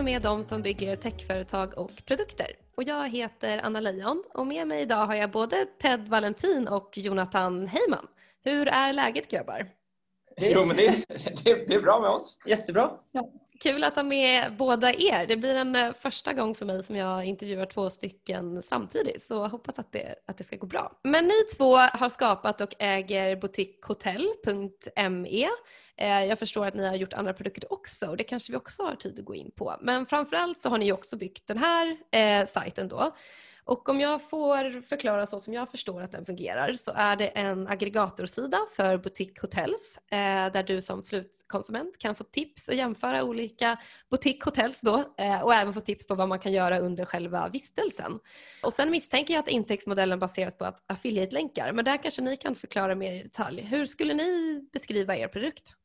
och 0.00 0.04
med 0.04 0.22
de 0.22 0.44
som 0.44 0.62
bygger 0.62 0.96
techföretag 0.96 1.78
och 1.78 1.90
produkter. 2.06 2.46
Och 2.76 2.82
jag 2.82 3.08
heter 3.08 3.58
Anna 3.58 3.80
Leijon 3.80 4.24
och 4.34 4.46
med 4.46 4.68
mig 4.68 4.82
idag 4.82 5.06
har 5.06 5.14
jag 5.14 5.30
både 5.30 5.66
Ted 5.82 6.08
Valentin 6.08 6.68
och 6.68 6.98
Jonathan 6.98 7.66
Heyman. 7.66 8.06
Hur 8.44 8.68
är 8.68 8.92
läget 8.92 9.30
grabbar? 9.30 9.66
Jo, 10.40 10.64
men 10.64 10.76
det, 10.76 11.04
det, 11.44 11.68
det 11.68 11.74
är 11.74 11.80
bra 11.80 12.00
med 12.00 12.10
oss. 12.10 12.38
Jättebra. 12.46 12.90
Ja. 13.12 13.32
Kul 13.62 13.84
att 13.84 13.96
ha 13.96 14.02
med 14.02 14.56
båda 14.56 14.92
er. 14.92 15.26
Det 15.26 15.36
blir 15.36 15.54
en 15.54 15.76
eh, 15.76 15.92
första 15.92 16.32
gång 16.32 16.54
för 16.54 16.66
mig 16.66 16.82
som 16.82 16.96
jag 16.96 17.24
intervjuar 17.24 17.66
två 17.66 17.90
stycken 17.90 18.62
samtidigt 18.62 19.22
så 19.22 19.34
jag 19.34 19.48
hoppas 19.48 19.78
att 19.78 19.92
det, 19.92 20.14
att 20.26 20.38
det 20.38 20.44
ska 20.44 20.56
gå 20.56 20.66
bra. 20.66 20.92
Men 21.02 21.24
ni 21.24 21.44
två 21.56 21.76
har 21.76 22.08
skapat 22.08 22.60
och 22.60 22.74
äger 22.78 23.36
boutiquehotell.me. 23.36 25.48
Eh, 25.96 26.24
jag 26.24 26.38
förstår 26.38 26.66
att 26.66 26.74
ni 26.74 26.86
har 26.86 26.94
gjort 26.94 27.12
andra 27.12 27.32
produkter 27.32 27.72
också 27.72 28.06
och 28.06 28.16
det 28.16 28.24
kanske 28.24 28.52
vi 28.52 28.58
också 28.58 28.82
har 28.82 28.94
tid 28.94 29.18
att 29.18 29.24
gå 29.24 29.34
in 29.34 29.50
på. 29.50 29.76
Men 29.80 30.06
framförallt 30.06 30.60
så 30.60 30.68
har 30.68 30.78
ni 30.78 30.92
också 30.92 31.16
byggt 31.16 31.46
den 31.46 31.58
här 31.58 31.96
eh, 32.10 32.46
sajten 32.46 32.88
då. 32.88 33.16
Och 33.64 33.88
om 33.88 34.00
jag 34.00 34.22
får 34.22 34.80
förklara 34.80 35.26
så 35.26 35.40
som 35.40 35.52
jag 35.54 35.70
förstår 35.70 36.02
att 36.02 36.12
den 36.12 36.24
fungerar 36.24 36.72
så 36.72 36.92
är 36.94 37.16
det 37.16 37.26
en 37.26 37.68
aggregatorsida 37.68 38.58
för 38.76 38.98
Boutique 38.98 39.40
Hotels 39.40 39.98
eh, 40.10 40.52
där 40.52 40.62
du 40.62 40.82
som 40.82 41.02
slutkonsument 41.02 41.98
kan 41.98 42.14
få 42.14 42.24
tips 42.24 42.68
och 42.68 42.74
jämföra 42.74 43.24
olika 43.24 43.78
Boutique 44.10 44.44
Hotels 44.44 44.80
då 44.80 45.14
eh, 45.18 45.40
och 45.40 45.54
även 45.54 45.72
få 45.72 45.80
tips 45.80 46.06
på 46.06 46.14
vad 46.14 46.28
man 46.28 46.38
kan 46.38 46.52
göra 46.52 46.78
under 46.78 47.04
själva 47.04 47.48
vistelsen. 47.48 48.18
Och 48.62 48.72
sen 48.72 48.90
misstänker 48.90 49.34
jag 49.34 49.40
att 49.40 49.48
intäktsmodellen 49.48 50.18
baseras 50.18 50.58
på 50.58 50.64
att 50.64 50.84
affiliate-länkar 50.86 51.72
men 51.72 51.84
där 51.84 51.96
kanske 51.96 52.22
ni 52.22 52.36
kan 52.36 52.54
förklara 52.54 52.94
mer 52.94 53.12
i 53.12 53.22
detalj. 53.22 53.62
Hur 53.62 53.86
skulle 53.86 54.14
ni 54.14 54.60
beskriva 54.72 55.16
er 55.16 55.28
produkt? 55.28 55.76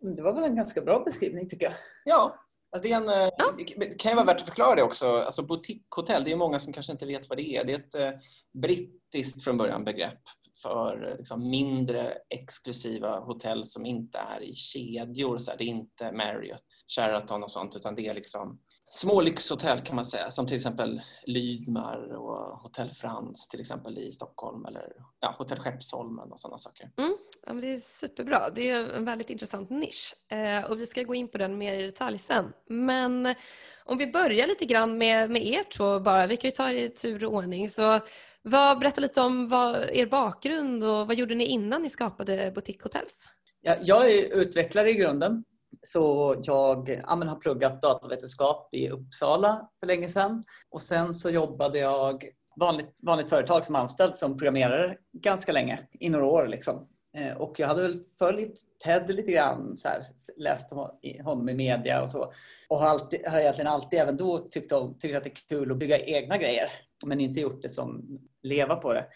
Det 0.00 0.22
var 0.22 0.32
väl 0.32 0.44
en 0.44 0.56
ganska 0.56 0.80
bra 0.80 1.04
beskrivning 1.04 1.48
tycker 1.48 1.64
jag. 1.64 1.74
Ja, 2.04 2.43
Alltså 2.74 2.88
det, 2.88 2.94
en, 2.94 3.08
eh, 3.08 3.28
ja. 3.38 3.54
det, 3.76 3.98
kan 3.98 4.10
ju 4.12 4.16
vara 4.16 4.26
värt 4.26 4.40
att 4.40 4.48
förklara 4.48 4.74
det 4.74 4.82
också. 4.82 5.06
Alltså 5.06 5.42
boutique-hotell, 5.42 6.24
det 6.24 6.32
är 6.32 6.36
många 6.36 6.60
som 6.60 6.72
kanske 6.72 6.92
inte 6.92 7.06
vet 7.06 7.28
vad 7.28 7.38
det 7.38 7.56
är. 7.56 7.64
Det 7.64 7.72
är 7.72 7.78
ett 7.78 7.94
eh, 7.94 8.20
brittiskt 8.62 9.44
från 9.44 9.56
början 9.56 9.84
begrepp 9.84 10.20
för 10.62 11.10
eh, 11.10 11.16
liksom, 11.16 11.50
mindre 11.50 12.12
exklusiva 12.28 13.20
hotell 13.20 13.66
som 13.66 13.86
inte 13.86 14.18
är 14.18 14.42
i 14.42 14.54
kedjor. 14.54 15.38
Så 15.38 15.50
här, 15.50 15.58
det 15.58 15.64
är 15.64 15.68
inte 15.68 16.12
Marriott, 16.12 16.64
Sheraton 16.96 17.42
och 17.42 17.50
sånt 17.50 17.76
utan 17.76 17.94
det 17.94 18.06
är 18.06 18.14
liksom 18.14 18.60
små 18.90 19.20
lyxhotell 19.20 19.80
kan 19.80 19.96
man 19.96 20.06
säga 20.06 20.30
som 20.30 20.46
till 20.46 20.56
exempel 20.56 21.02
Lydmar 21.26 22.14
och 22.14 22.58
Hotell 22.58 22.90
Frans 22.90 23.48
till 23.48 23.60
exempel 23.60 23.98
i 23.98 24.12
Stockholm 24.12 24.66
eller 24.66 24.92
ja, 25.20 25.34
Hotell 25.38 25.58
Skeppsholmen 25.58 26.32
och 26.32 26.40
sådana 26.40 26.58
saker. 26.58 26.90
Mm. 26.96 27.16
Ja, 27.46 27.52
men 27.52 27.60
det 27.60 27.72
är 27.72 27.76
superbra. 27.76 28.50
Det 28.50 28.70
är 28.70 28.90
en 28.90 29.04
väldigt 29.04 29.30
intressant 29.30 29.70
nisch 29.70 30.14
eh, 30.32 30.70
och 30.70 30.80
vi 30.80 30.86
ska 30.86 31.02
gå 31.02 31.14
in 31.14 31.28
på 31.28 31.38
den 31.38 31.58
mer 31.58 31.78
i 31.78 31.82
detalj 31.82 32.18
sen. 32.18 32.52
Men 32.68 33.34
om 33.84 33.98
vi 33.98 34.12
börjar 34.12 34.46
lite 34.46 34.64
grann 34.64 34.98
med, 34.98 35.30
med 35.30 35.46
er 35.46 35.62
två 35.62 36.00
bara. 36.00 36.26
Vi 36.26 36.36
kan 36.36 36.48
ju 36.48 36.54
ta 36.54 36.66
det 36.66 36.84
i 36.84 36.88
tur 36.88 37.24
och 37.24 37.32
ordning. 37.32 37.70
Så 37.70 38.00
vad, 38.42 38.78
berätta 38.78 39.00
lite 39.00 39.20
om 39.20 39.48
vad, 39.48 39.76
er 39.76 40.06
bakgrund 40.06 40.84
och 40.84 41.06
vad 41.06 41.14
gjorde 41.14 41.34
ni 41.34 41.44
innan 41.44 41.82
ni 41.82 41.90
skapade 41.90 42.52
Boutique 42.54 42.82
Hotels? 42.82 43.24
Ja, 43.60 43.76
jag 43.82 44.10
är 44.10 44.36
utvecklare 44.36 44.90
i 44.90 44.94
grunden 44.94 45.44
så 45.82 46.34
jag 46.42 46.88
ja, 46.88 47.14
har 47.16 47.40
pluggat 47.40 47.82
datavetenskap 47.82 48.68
i 48.74 48.88
Uppsala 48.88 49.68
för 49.80 49.86
länge 49.86 50.08
sedan. 50.08 50.42
Och 50.70 50.82
sen 50.82 51.14
så 51.14 51.30
jobbade 51.30 51.78
jag 51.78 52.24
vanligt, 52.60 52.94
vanligt 53.02 53.28
företag 53.28 53.64
som 53.64 53.74
anställd 53.76 54.16
som 54.16 54.38
programmerare 54.38 54.96
ganska 55.12 55.52
länge, 55.52 55.78
i 56.00 56.08
några 56.08 56.26
år. 56.26 56.46
Liksom. 56.46 56.88
Eh, 57.16 57.36
och 57.36 57.60
jag 57.60 57.68
hade 57.68 57.82
väl 57.82 58.02
följt 58.18 58.60
Ted 58.84 59.14
lite 59.14 59.32
grann, 59.32 59.76
så 59.76 59.88
här, 59.88 60.02
läst 60.36 60.70
honom 61.24 61.48
i 61.48 61.54
media 61.54 62.02
och 62.02 62.10
så. 62.10 62.32
Och 62.68 62.78
har, 62.78 62.86
alltid, 62.86 63.26
har 63.26 63.40
egentligen 63.40 63.70
alltid 63.70 63.98
även 63.98 64.16
då 64.16 64.38
tyckt, 64.38 64.72
om, 64.72 64.98
tyckt 64.98 65.16
att 65.16 65.24
det 65.24 65.30
är 65.30 65.48
kul 65.48 65.72
att 65.72 65.78
bygga 65.78 65.98
egna 65.98 66.38
grejer. 66.38 66.72
Men 67.06 67.20
inte 67.20 67.40
gjort 67.40 67.62
det 67.62 67.68
som 67.68 68.18
leva 68.42 68.76
på 68.76 68.92
det. 68.92 69.06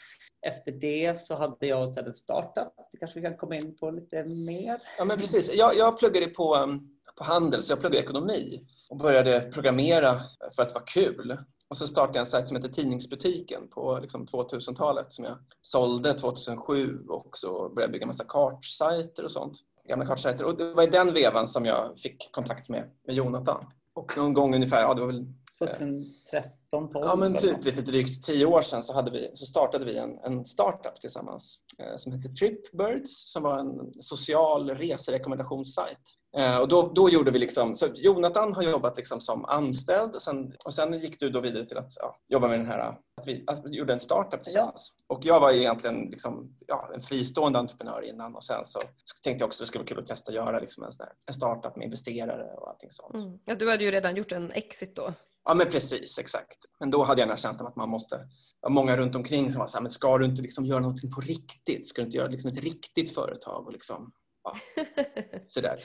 Efter 0.46 0.72
det 0.72 1.20
så 1.20 1.36
hade 1.36 1.66
jag 1.66 1.88
och 1.88 1.94
Ted 1.94 2.06
en 2.06 2.12
startup. 2.12 2.72
Det 2.92 2.98
kanske 2.98 3.20
vi 3.20 3.26
kan 3.26 3.36
komma 3.36 3.56
in 3.56 3.76
på 3.76 3.90
lite 3.90 4.24
mer. 4.24 4.80
Ja 4.98 5.04
men 5.04 5.18
precis. 5.18 5.54
Jag, 5.54 5.76
jag 5.76 5.98
pluggade 5.98 6.26
på, 6.26 6.78
på 7.16 7.24
handel 7.24 7.62
så 7.62 7.72
jag 7.72 7.80
pluggade 7.80 8.02
ekonomi 8.02 8.66
och 8.90 8.96
började 8.96 9.40
programmera 9.40 10.20
för 10.56 10.62
att 10.62 10.74
vara 10.74 10.84
kul. 10.84 11.38
Och 11.68 11.76
så 11.76 11.88
startade 11.88 12.18
jag 12.18 12.24
en 12.24 12.30
sajt 12.30 12.48
som 12.48 12.56
heter 12.56 12.68
Tidningsbutiken 12.68 13.68
på 13.68 13.98
liksom 14.02 14.26
2000-talet 14.26 15.12
som 15.12 15.24
jag 15.24 15.38
sålde 15.62 16.14
2007 16.14 17.04
och 17.08 17.38
så 17.38 17.50
började 17.50 17.82
jag 17.82 17.92
bygga 17.92 18.06
massa 18.06 18.24
kartsajter 18.24 19.24
och 19.24 19.30
sånt. 19.30 19.58
Gamla 19.88 20.06
kartsajter. 20.06 20.44
Och 20.44 20.56
det 20.56 20.74
var 20.74 20.82
i 20.82 20.86
den 20.86 21.14
vevan 21.14 21.48
som 21.48 21.64
jag 21.64 21.98
fick 21.98 22.32
kontakt 22.32 22.68
med, 22.68 22.90
med 23.06 23.16
Jonathan. 23.16 23.64
Och 23.94 24.16
någon 24.16 24.34
gång 24.34 24.54
ungefär, 24.54 24.82
ja 24.82 24.94
det 24.94 25.00
var 25.00 25.06
väl 25.06 25.26
2013, 25.58 26.90
12 26.90 27.04
Ja 27.04 27.16
men 27.16 27.36
typ 27.36 27.64
lite 27.64 27.82
drygt 27.82 28.24
tio 28.24 28.46
år 28.46 28.62
sedan 28.62 28.82
så, 28.82 28.94
hade 28.94 29.10
vi, 29.10 29.30
så 29.34 29.46
startade 29.46 29.84
vi 29.84 29.98
en, 29.98 30.18
en 30.18 30.44
startup 30.44 31.00
tillsammans 31.00 31.60
eh, 31.78 31.96
som 31.96 32.12
hette 32.12 32.28
Tripbirds 32.28 33.32
som 33.32 33.42
var 33.42 33.58
en 33.58 33.92
social 34.00 34.70
reserekommendationssajt. 34.70 36.00
Eh, 36.38 36.58
och 36.58 36.68
då, 36.68 36.92
då 36.94 37.10
gjorde 37.10 37.30
vi 37.30 37.38
liksom, 37.38 37.76
så 37.76 37.86
Jonathan 37.94 38.54
har 38.54 38.62
jobbat 38.62 38.96
liksom 38.96 39.20
som 39.20 39.44
anställd 39.44 40.14
och 40.14 40.22
sen, 40.22 40.52
och 40.64 40.74
sen 40.74 40.98
gick 40.98 41.20
du 41.20 41.30
då 41.30 41.40
vidare 41.40 41.64
till 41.64 41.78
att 41.78 41.92
ja, 41.96 42.16
jobba 42.28 42.48
med 42.48 42.58
den 42.58 42.66
här, 42.66 42.78
att 42.78 43.26
vi, 43.26 43.44
att 43.46 43.64
vi 43.64 43.76
gjorde 43.76 43.92
en 43.92 44.00
startup 44.00 44.42
tillsammans. 44.42 44.94
Ja. 44.96 45.16
Och 45.16 45.24
jag 45.24 45.40
var 45.40 45.52
egentligen 45.52 46.08
liksom, 46.10 46.56
ja, 46.66 46.90
en 46.94 47.00
fristående 47.00 47.58
entreprenör 47.58 48.02
innan 48.02 48.34
och 48.34 48.44
sen 48.44 48.66
så 48.66 48.80
tänkte 49.22 49.42
jag 49.42 49.46
också 49.46 49.62
att 49.62 49.66
det 49.66 49.68
skulle 49.68 49.82
vara 49.82 49.88
kul 49.88 49.98
att 49.98 50.06
testa 50.06 50.30
att 50.30 50.34
göra 50.34 50.60
liksom 50.60 50.84
en, 50.84 50.92
här, 50.98 51.08
en 51.26 51.34
startup 51.34 51.76
med 51.76 51.84
investerare 51.84 52.54
och 52.56 52.68
allting 52.68 52.90
sånt. 52.90 53.14
Mm. 53.14 53.38
Ja, 53.44 53.54
du 53.54 53.70
hade 53.70 53.84
ju 53.84 53.90
redan 53.90 54.16
gjort 54.16 54.32
en 54.32 54.52
exit 54.52 54.96
då. 54.96 55.14
Ja 55.44 55.54
men 55.54 55.70
precis, 55.70 56.18
exakt. 56.18 56.58
Men 56.80 56.90
då 56.90 57.02
hade 57.02 57.20
jag 57.20 57.28
den 57.28 57.36
här 57.36 57.42
känslan 57.42 57.66
att 57.66 57.76
man 57.76 57.88
måste, 57.88 58.20
var 58.60 58.70
många 58.70 58.96
runt 58.96 59.14
omkring 59.14 59.52
som 59.52 59.60
var 59.60 59.66
så 59.66 59.76
här, 59.76 59.82
men 59.82 59.90
ska 59.90 60.18
du 60.18 60.24
inte 60.24 60.42
liksom 60.42 60.66
göra 60.66 60.80
någonting 60.80 61.12
på 61.12 61.20
riktigt? 61.20 61.88
Ska 61.88 62.02
du 62.02 62.06
inte 62.06 62.16
göra 62.16 62.28
liksom 62.28 62.50
ett 62.50 62.62
riktigt 62.62 63.14
företag 63.14 63.66
och 63.66 63.72
liksom 63.72 64.12
Ja. 64.44 64.54
Sådär, 65.46 65.78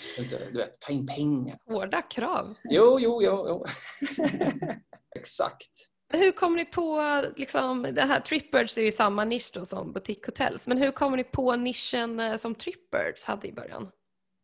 du 0.51 0.57
vet, 0.57 0.79
ta 0.79 0.93
in 0.93 1.07
pengar. 1.07 1.57
Hårda 1.65 2.01
krav. 2.01 2.55
Jo, 2.63 2.97
jo, 2.99 3.21
jo. 3.23 3.45
jo. 3.47 3.65
Exakt. 5.15 5.71
Hur 6.13 6.31
kom 6.31 6.55
ni 6.55 6.65
på, 6.65 7.21
liksom, 7.35 7.81
det 7.81 8.01
här 8.01 8.19
Tripbirds 8.19 8.77
är 8.77 8.81
ju 8.81 8.91
samma 8.91 9.25
nisch 9.25 9.51
då 9.53 9.65
som 9.65 9.93
Boutique 9.93 10.25
Hotels, 10.25 10.67
men 10.67 10.77
hur 10.77 10.91
kom 10.91 11.15
ni 11.15 11.23
på 11.23 11.55
nischen 11.55 12.19
eh, 12.19 12.35
som 12.35 12.55
Tripbirds 12.55 13.25
hade 13.25 13.47
i 13.47 13.53
början? 13.53 13.89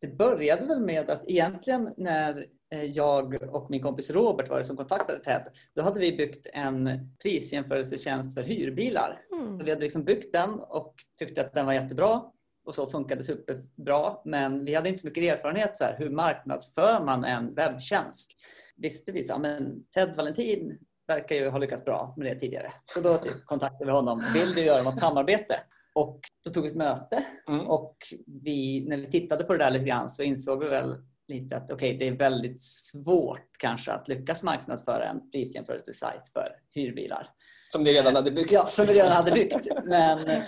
Det 0.00 0.08
började 0.08 0.66
väl 0.66 0.80
med 0.80 1.10
att 1.10 1.28
egentligen 1.28 1.94
när 1.96 2.46
eh, 2.74 2.84
jag 2.84 3.42
och 3.54 3.70
min 3.70 3.82
kompis 3.82 4.10
Robert 4.10 4.48
var 4.48 4.58
det 4.58 4.64
som 4.64 4.76
kontaktade 4.76 5.18
Ted, 5.24 5.42
då 5.74 5.82
hade 5.82 6.00
vi 6.00 6.16
byggt 6.16 6.46
en 6.52 6.90
prisjämförelsetjänst 7.22 8.34
för 8.34 8.42
hyrbilar. 8.42 9.20
Mm. 9.32 9.58
Så 9.58 9.64
vi 9.64 9.70
hade 9.70 9.82
liksom 9.82 10.04
byggt 10.04 10.32
den 10.32 10.50
och 10.54 10.94
tyckte 11.18 11.40
att 11.40 11.54
den 11.54 11.66
var 11.66 11.72
jättebra 11.72 12.22
och 12.70 12.74
så 12.74 12.86
funkade 12.86 13.22
superbra. 13.22 14.16
Men 14.24 14.64
vi 14.64 14.74
hade 14.74 14.88
inte 14.88 15.00
så 15.00 15.06
mycket 15.06 15.24
erfarenhet 15.24 15.78
så 15.78 15.84
här, 15.84 15.96
hur 15.98 16.10
marknadsför 16.10 17.04
man 17.04 17.24
en 17.24 17.54
webbtjänst. 17.54 18.32
Visste 18.76 19.12
vi 19.12 19.24
så 19.24 19.38
men 19.38 19.84
Ted 19.94 20.16
Valentin 20.16 20.78
verkar 21.06 21.36
ju 21.36 21.48
ha 21.48 21.58
lyckats 21.58 21.84
bra 21.84 22.14
med 22.16 22.26
det 22.26 22.40
tidigare. 22.40 22.72
Så 22.94 23.00
då 23.00 23.16
typ 23.16 23.44
kontaktade 23.44 23.84
vi 23.84 23.90
honom. 23.90 24.24
Vill 24.34 24.54
du 24.54 24.60
göra 24.60 24.82
något 24.82 24.98
samarbete? 24.98 25.60
Och 25.94 26.20
då 26.44 26.50
tog 26.50 26.62
vi 26.62 26.70
ett 26.70 26.76
möte 26.76 27.24
mm. 27.48 27.66
och 27.66 27.96
vi, 28.26 28.86
när 28.88 28.96
vi 28.96 29.06
tittade 29.06 29.44
på 29.44 29.52
det 29.52 29.58
där 29.58 29.70
lite 29.70 29.84
grann 29.84 30.08
så 30.08 30.22
insåg 30.22 30.64
vi 30.64 30.68
väl 30.68 30.96
lite 31.28 31.56
att 31.56 31.72
okay, 31.72 31.98
det 31.98 32.08
är 32.08 32.16
väldigt 32.16 32.62
svårt 32.62 33.48
kanske 33.58 33.92
att 33.92 34.08
lyckas 34.08 34.42
marknadsföra 34.42 35.04
en 35.04 35.30
prisjämförelsesajt 35.30 36.28
för 36.32 36.48
hyrbilar. 36.74 37.28
Som 37.72 37.82
ni 37.82 37.92
redan 37.92 38.16
hade 38.16 38.30
byggt? 38.30 38.52
Ja, 38.52 38.66
som 38.66 38.86
vi 38.86 38.92
redan 38.92 39.12
hade 39.12 39.30
byggt. 39.30 39.68
Men, 39.84 40.42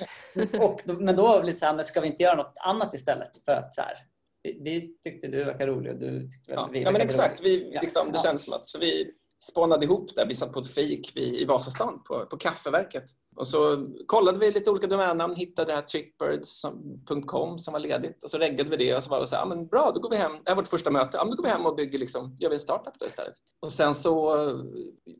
och, 0.60 0.80
men 0.86 1.16
då 1.16 1.32
blev 1.32 1.46
det 1.46 1.54
så 1.54 1.66
här, 1.66 1.74
men 1.74 1.84
ska 1.84 2.00
vi 2.00 2.06
inte 2.06 2.22
göra 2.22 2.34
något 2.34 2.54
annat 2.60 2.94
istället? 2.94 3.44
För 3.44 3.52
att 3.52 3.74
så 3.74 3.80
här, 3.80 3.96
vi, 4.42 4.58
vi 4.62 4.96
tyckte 5.02 5.28
du 5.28 5.44
verkar 5.44 5.66
rolig 5.66 5.92
och 5.92 5.98
du 5.98 6.28
tyckte 6.30 6.52
ja. 6.52 6.68
vi 6.72 6.82
Ja, 6.82 6.90
men 6.90 7.00
exakt. 7.00 7.40
Vi, 7.44 7.78
liksom, 7.82 8.12
det 8.12 8.18
ja. 8.18 8.22
känns 8.22 8.44
som 8.44 8.54
att 8.54 8.68
så 8.68 8.78
vi 8.78 9.10
spånade 9.50 9.84
ihop 9.84 10.16
där. 10.16 10.26
Vi 10.26 10.34
satt 10.34 10.52
på 10.52 10.60
ett 10.60 10.70
fik 10.70 11.16
i 11.16 11.44
Vasastan 11.44 12.02
på, 12.02 12.26
på 12.26 12.36
Kaffeverket 12.36 13.04
och 13.36 13.46
så 13.46 13.88
kollade 14.06 14.38
vi 14.38 14.50
lite 14.50 14.70
olika 14.70 14.86
domännamn, 14.86 15.34
hittade 15.34 15.72
det 15.72 15.76
här 15.76 15.82
trickbirds.com 15.82 17.58
som 17.58 17.72
var 17.72 17.80
ledigt 17.80 18.24
och 18.24 18.30
så 18.30 18.38
reggade 18.38 18.70
vi 18.70 18.76
det 18.76 18.96
och 18.96 19.02
så 19.02 19.10
var 19.10 19.20
det 19.20 19.26
så 19.26 19.36
här, 19.36 19.46
men 19.46 19.66
bra, 19.66 19.90
då 19.94 20.00
går 20.00 20.10
vi 20.10 20.16
hem. 20.16 20.32
Det 20.44 20.50
var 20.50 20.56
vårt 20.56 20.68
första 20.68 20.90
möte. 20.90 21.16
Ja, 21.16 21.24
men 21.24 21.30
då 21.30 21.36
går 21.36 21.44
vi 21.44 21.50
hem 21.50 21.66
och 21.66 21.76
bygger 21.76 21.98
liksom, 21.98 22.36
gör 22.40 22.48
vi 22.48 22.54
en 22.54 22.60
startup 22.60 22.94
då 22.98 23.06
istället. 23.06 23.34
Och 23.60 23.72
sen 23.72 23.94
så 23.94 24.14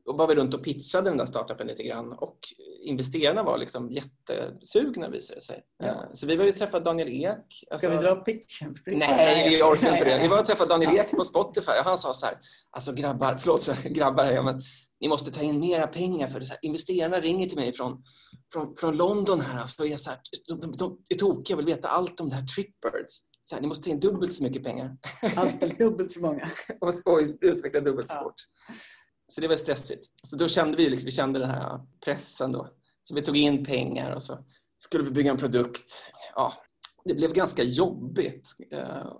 och 0.07 0.19
var 0.19 0.27
vi 0.27 0.35
runt 0.35 0.55
och 0.55 0.65
pitchade 0.65 1.11
den 1.11 1.19
där 1.19 1.27
startupen 1.27 1.67
lite 1.67 1.83
grann 1.83 2.13
och 2.13 2.39
investerarna 2.83 3.43
var 3.43 3.59
liksom 3.59 3.91
jättesugna 3.91 5.09
visade 5.09 5.37
det 5.37 5.45
sig. 5.45 5.63
Ja. 5.79 6.09
Så 6.13 6.27
vi 6.27 6.37
var 6.37 6.45
ju 6.45 6.53
träffa 6.53 6.81
Daniel 6.81 7.09
Ek. 7.09 7.65
Alltså, 7.71 7.87
Ska 7.87 7.97
vi 7.97 8.03
dra 8.03 8.17
pitchen? 8.17 8.77
Nej, 8.87 9.51
vi 9.51 9.63
orkar 9.63 9.93
inte 9.93 10.05
det. 10.05 10.19
Vi 10.23 10.29
var 10.29 10.41
och 10.41 10.47
träffade 10.47 10.71
Daniel 10.71 10.97
Ek 10.97 11.11
på 11.11 11.25
Spotify 11.25 11.73
och 11.79 11.85
han 11.85 11.99
sa 11.99 12.15
så 12.15 12.27
här, 12.27 12.37
alltså 12.71 12.93
grabbar, 12.93 13.37
förlåt 13.41 13.69
grabbar, 13.85 14.25
ja, 14.25 14.43
men 14.43 14.63
ni 15.03 15.09
måste 15.09 15.31
ta 15.31 15.43
in 15.43 15.61
mera 15.61 15.87
pengar 15.87 16.29
för 16.29 16.41
det. 16.41 16.47
Så 16.47 16.53
här, 16.53 16.59
investerarna 16.63 17.21
ringer 17.21 17.49
till 17.49 17.59
mig 17.59 17.73
från, 17.73 18.03
från, 18.53 18.77
från 18.77 18.97
London 18.97 19.41
här. 19.41 19.59
Alltså, 19.59 19.87
är 19.87 19.97
så 19.97 20.11
här, 20.11 20.21
de, 20.49 20.61
de, 20.61 20.73
de 20.73 20.99
är 21.09 21.15
tokiga 21.15 21.57
och 21.57 21.61
vill 21.61 21.67
veta 21.67 21.89
allt 21.89 22.21
om 22.21 22.29
det 22.29 22.35
här 22.35 22.47
Tripbirds. 22.47 23.23
Så 23.43 23.55
här, 23.55 23.63
ni 23.63 23.69
måste 23.69 23.85
ta 23.85 23.91
in 23.91 24.01
dubbelt 24.01 24.35
så 24.35 24.43
mycket 24.43 24.65
pengar. 24.65 24.97
Anställ 25.37 25.75
dubbelt 25.79 26.11
så 26.11 26.21
många. 26.21 26.51
och, 26.81 26.89
och 26.89 27.21
utveckla 27.41 27.81
dubbelt 27.81 28.09
så 28.09 28.15
fort. 28.15 28.35
Ja. 28.69 28.75
Så 29.29 29.41
det 29.41 29.49
var 29.49 29.57
stressigt. 29.57 30.07
Så 30.23 30.37
då 30.37 30.49
kände 30.49 30.77
vi, 30.77 30.91
liksom, 30.91 31.07
vi 31.07 31.13
kände 31.13 31.39
den 31.39 31.51
här 31.51 31.81
pressen 32.05 32.53
då. 32.53 32.69
Så 33.05 33.15
vi 33.15 33.23
tog 33.23 33.37
in 33.37 33.65
pengar 33.65 34.15
och 34.15 34.23
så 34.23 34.45
skulle 34.79 35.05
vi 35.05 35.11
bygga 35.11 35.31
en 35.31 35.39
produkt. 35.39 36.11
Ja, 36.35 36.53
det 37.05 37.15
blev 37.15 37.33
ganska 37.33 37.63
jobbigt. 37.63 38.49
Eh, 38.71 39.13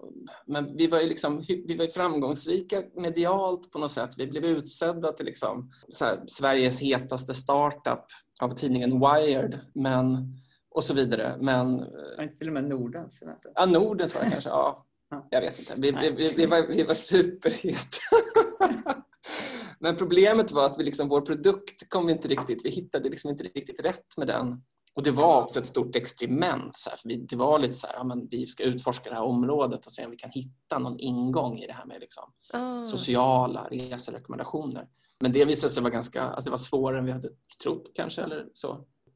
men 0.47 0.77
vi 0.77 0.87
var 0.87 1.01
ju 1.01 1.09
liksom, 1.09 1.45
vi 1.49 1.77
var 1.77 1.87
framgångsrika 1.87 2.83
medialt 2.97 3.71
på 3.71 3.79
något 3.79 3.93
sätt. 3.93 4.11
Vi 4.19 4.27
blev 4.27 4.45
utsedda 4.45 5.13
till 5.13 5.27
liksom, 5.27 5.71
här, 6.01 6.25
Sveriges 6.27 6.81
hetaste 6.81 7.35
startup 7.35 8.05
av 8.41 8.55
tidningen 8.55 9.01
Wired. 9.01 9.61
Men, 9.75 10.33
och 10.71 10.85
så 10.85 10.95
vidare. 10.95 11.37
Men, 11.41 11.77
var 12.17 12.23
inte 12.23 12.37
till 12.37 12.49
och 12.49 12.55
med 12.55 12.65
Nordens? 12.65 13.23
Ja, 13.55 13.67
Nordens 13.67 14.15
var 14.15 14.23
det 14.25 14.31
kanske. 14.31 14.51
Ja, 14.51 14.87
jag 15.31 15.41
vet 15.41 15.59
inte. 15.59 15.75
Vi, 15.77 15.91
vi, 15.91 16.11
vi, 16.11 16.35
vi 16.37 16.47
var, 16.47 16.67
vi 16.67 16.83
var 16.83 16.95
superheta. 16.95 17.99
Men 19.79 19.97
problemet 19.97 20.53
var 20.53 20.67
att 20.67 20.79
vi 20.79 20.85
liksom, 20.85 21.09
vår 21.09 21.21
produkt 21.21 21.89
kom 21.89 22.09
inte 22.09 22.29
riktigt, 22.29 22.65
vi 22.65 22.71
hittade 22.71 23.09
liksom 23.09 23.31
inte 23.31 23.45
riktigt 23.45 23.81
rätt 23.81 24.17
med 24.17 24.27
den. 24.27 24.63
Och 24.95 25.03
det 25.03 25.11
var 25.11 25.43
också 25.43 25.61
ett 25.61 25.67
stort 25.67 25.97
experiment. 25.97 26.77
Så 26.77 26.91
här, 26.91 26.97
för 26.97 27.09
vi, 27.09 27.17
det 27.17 27.37
var 27.37 27.59
lite 27.59 27.75
så 27.75 27.87
här, 27.87 27.95
ja, 27.95 28.05
men 28.05 28.29
vi 28.29 28.47
ska 28.47 28.63
utforska 28.63 29.11
det 29.11 29.17
här 29.17 29.23
området 29.23 29.87
och 29.87 29.93
se 29.93 30.05
om 30.05 30.11
vi 30.11 30.17
kan 30.17 30.31
hitta 30.31 30.79
någon 30.79 30.99
ingång 30.99 31.59
i 31.59 31.67
det 31.67 31.73
här 31.73 31.87
med 31.87 32.01
liksom, 32.01 32.33
mm. 32.55 32.85
sociala 32.85 33.69
reserekommendationer. 33.71 34.89
Men 35.21 35.33
det 35.33 35.45
visade 35.45 35.73
sig 35.73 35.83
vara 35.83 35.93
ganska, 35.93 36.23
alltså 36.23 36.45
det 36.45 36.51
var 36.51 36.59
svårare 36.59 36.99
än 36.99 37.05
vi 37.05 37.13
hade 37.13 37.29
trott 37.63 37.91
kanske. 37.95 38.23
Eller 38.23 38.49
så. 38.55 38.69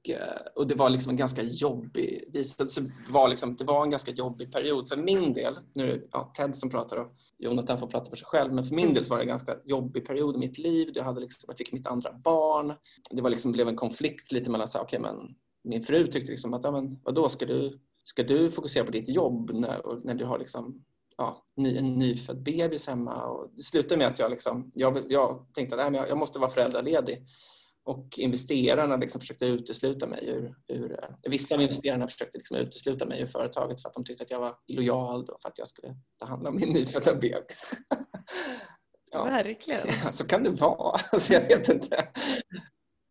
Och, 0.06 0.10
eh, 0.10 0.40
och 0.54 0.66
det 0.66 0.74
var 0.74 0.90
liksom 0.90 1.10
en 1.10 1.16
ganska 1.16 1.42
jobbig, 1.42 2.24
visade 2.32 2.70
sig 2.70 2.84
vara 3.10 3.26
liksom, 3.26 3.56
det 3.56 3.64
var 3.64 3.82
en 3.82 3.90
ganska 3.90 4.10
jobbig 4.10 4.52
period. 4.52 4.88
För 4.88 4.96
min 4.96 5.32
del, 5.32 5.58
nu 5.74 5.82
är 5.82 5.86
det 5.86 6.02
ja, 6.12 6.32
Ted 6.36 6.56
som 6.56 6.70
pratar 6.70 6.96
och 6.96 7.12
Jonathan 7.38 7.78
får 7.78 7.86
prata 7.86 8.10
för 8.10 8.16
sig 8.16 8.26
själv, 8.26 8.54
men 8.54 8.64
för 8.64 8.74
min 8.74 8.84
mm. 8.84 8.94
del 8.94 9.04
var 9.04 9.16
det 9.16 9.22
en 9.22 9.28
ganska 9.28 9.56
jobbig 9.64 10.06
period 10.06 10.34
i 10.34 10.38
mitt 10.38 10.58
liv. 10.58 10.90
Jag, 10.94 11.04
hade 11.04 11.20
liksom, 11.20 11.44
jag 11.48 11.58
fick 11.58 11.72
mitt 11.72 11.86
andra 11.86 12.12
barn. 12.12 12.74
Det 13.10 13.22
var 13.22 13.30
liksom, 13.30 13.52
blev 13.52 13.68
en 13.68 13.76
konflikt 13.76 14.32
lite 14.32 14.50
mellan 14.50 14.68
så, 14.68 14.80
okay, 14.80 14.98
men 14.98 15.16
min 15.66 15.82
fru 15.82 16.06
tyckte 16.06 16.30
liksom 16.30 16.54
att, 16.54 16.64
ja, 16.64 16.70
men, 16.70 17.00
vadå, 17.02 17.28
ska 17.28 17.46
du, 17.46 17.80
ska 18.04 18.22
du 18.22 18.50
fokusera 18.50 18.84
på 18.84 18.90
ditt 18.90 19.08
jobb 19.08 19.50
när, 19.54 20.04
när 20.04 20.14
du 20.14 20.24
har 20.24 20.38
liksom, 20.38 20.84
ja, 21.16 21.44
ny, 21.56 21.76
en 21.76 21.94
nyfödd 21.94 22.42
bebis 22.42 22.86
hemma? 22.88 23.26
Och 23.26 23.50
det 23.56 23.62
slutade 23.62 23.96
med 23.96 24.06
att 24.06 24.18
jag, 24.18 24.30
liksom, 24.30 24.70
jag, 24.74 25.12
jag 25.12 25.46
tänkte 25.54 25.84
att 25.84 25.94
jag, 25.94 26.08
jag 26.08 26.18
måste 26.18 26.38
vara 26.38 26.50
föräldraledig. 26.50 27.26
Och 27.86 28.18
investerarna 28.18 28.96
liksom 28.96 29.20
försökte 29.20 29.46
utesluta 29.46 30.06
mig 30.06 30.26
ur, 30.26 30.54
ur 30.68 31.00
vissa 31.28 31.54
av 31.54 31.62
investerarna 31.62 32.08
försökte 32.08 32.38
liksom 32.38 32.56
utesluta 32.56 33.06
mig 33.06 33.20
ur 33.20 33.26
företaget 33.26 33.82
för 33.82 33.88
att 33.88 33.94
de 33.94 34.04
tyckte 34.04 34.24
att 34.24 34.30
jag 34.30 34.40
var 34.40 34.54
illojal 34.66 35.20
och 35.20 35.42
för 35.42 35.48
att 35.48 35.58
jag 35.58 35.68
skulle 35.68 35.96
ta 36.18 36.26
hand 36.26 36.46
om 36.46 36.56
min 36.56 36.68
nyfödda 36.68 37.14
bebis. 37.14 37.72
ja. 39.10 39.24
Verkligen. 39.24 39.88
Ja, 40.04 40.12
så 40.12 40.26
kan 40.26 40.42
det 40.42 40.50
vara. 40.50 41.00
Alltså, 41.12 41.32
jag 41.32 41.48
vet 41.48 41.68
inte. 41.68 42.08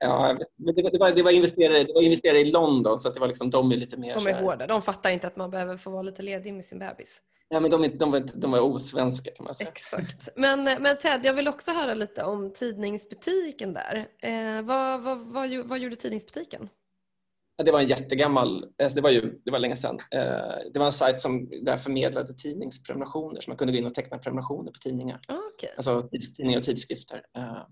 Ja, 0.05 0.37
det, 0.57 0.91
det, 0.91 0.97
var, 0.99 1.11
det, 1.11 1.23
var 1.23 1.31
investerare, 1.31 1.83
det 1.83 1.93
var 1.93 2.01
investerare 2.01 2.39
i 2.39 2.51
London 2.51 2.99
så 2.99 3.09
det 3.09 3.19
var 3.19 3.27
liksom, 3.27 3.49
de 3.49 3.71
är 3.71 3.75
lite 3.75 3.97
mer... 3.97 4.15
De 4.15 4.27
är 4.27 4.41
hårda. 4.41 4.67
De 4.67 4.81
fattar 4.81 5.09
inte 5.09 5.27
att 5.27 5.35
man 5.35 5.51
behöver 5.51 5.77
få 5.77 5.89
vara 5.89 6.01
lite 6.01 6.21
ledig 6.21 6.53
med 6.53 6.65
sin 6.65 6.79
bebis. 6.79 7.21
Ja, 7.49 7.59
men 7.59 7.71
de, 7.71 7.81
de, 7.81 8.11
de, 8.11 8.27
de 8.33 8.51
var 8.51 8.59
osvenska 8.59 9.31
kan 9.31 9.43
man 9.43 9.55
säga. 9.55 9.69
Exakt. 9.69 10.29
Men, 10.35 10.63
men 10.63 10.97
Ted, 10.97 11.21
jag 11.23 11.33
vill 11.33 11.47
också 11.47 11.71
höra 11.71 11.93
lite 11.93 12.23
om 12.23 12.53
tidningsbutiken 12.53 13.73
där. 13.73 14.07
Eh, 14.21 14.61
vad, 14.61 15.01
vad, 15.01 15.19
vad, 15.19 15.49
vad 15.51 15.79
gjorde 15.79 15.95
tidningsbutiken? 15.95 16.69
Det 17.63 17.71
var 17.71 17.79
en 17.79 17.87
jättegammal, 17.87 18.65
alltså 18.83 18.95
det 18.95 19.01
var 19.01 19.09
ju 19.09 19.41
det 19.45 19.51
var 19.51 19.59
länge 19.59 19.75
sedan. 19.75 19.99
Eh, 20.11 20.71
det 20.73 20.79
var 20.79 20.85
en 20.85 20.91
sajt 20.91 21.21
som 21.21 21.49
där 21.49 21.77
förmedlade 21.77 22.33
tidningsprenumerationer 22.33 23.41
så 23.41 23.49
man 23.49 23.57
kunde 23.57 23.73
gå 23.73 23.79
in 23.79 23.85
och 23.85 23.93
teckna 23.93 24.17
prenumerationer 24.17 24.71
på 24.71 24.79
tidningar. 24.79 25.19
Okay. 25.55 25.69
Alltså 25.77 26.09
tidningar 26.37 26.59
och 26.59 26.65
tidskrifter. 26.65 27.21
Eh, 27.37 27.63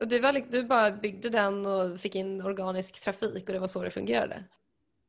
och 0.00 0.08
du, 0.08 0.20
var, 0.20 0.46
du 0.50 0.62
bara 0.62 0.90
byggde 0.90 1.30
den 1.30 1.66
och 1.66 2.00
fick 2.00 2.14
in 2.14 2.42
organisk 2.42 3.04
trafik 3.04 3.48
och 3.48 3.52
det 3.52 3.58
var 3.58 3.66
så 3.66 3.82
det 3.82 3.90
fungerade? 3.90 4.44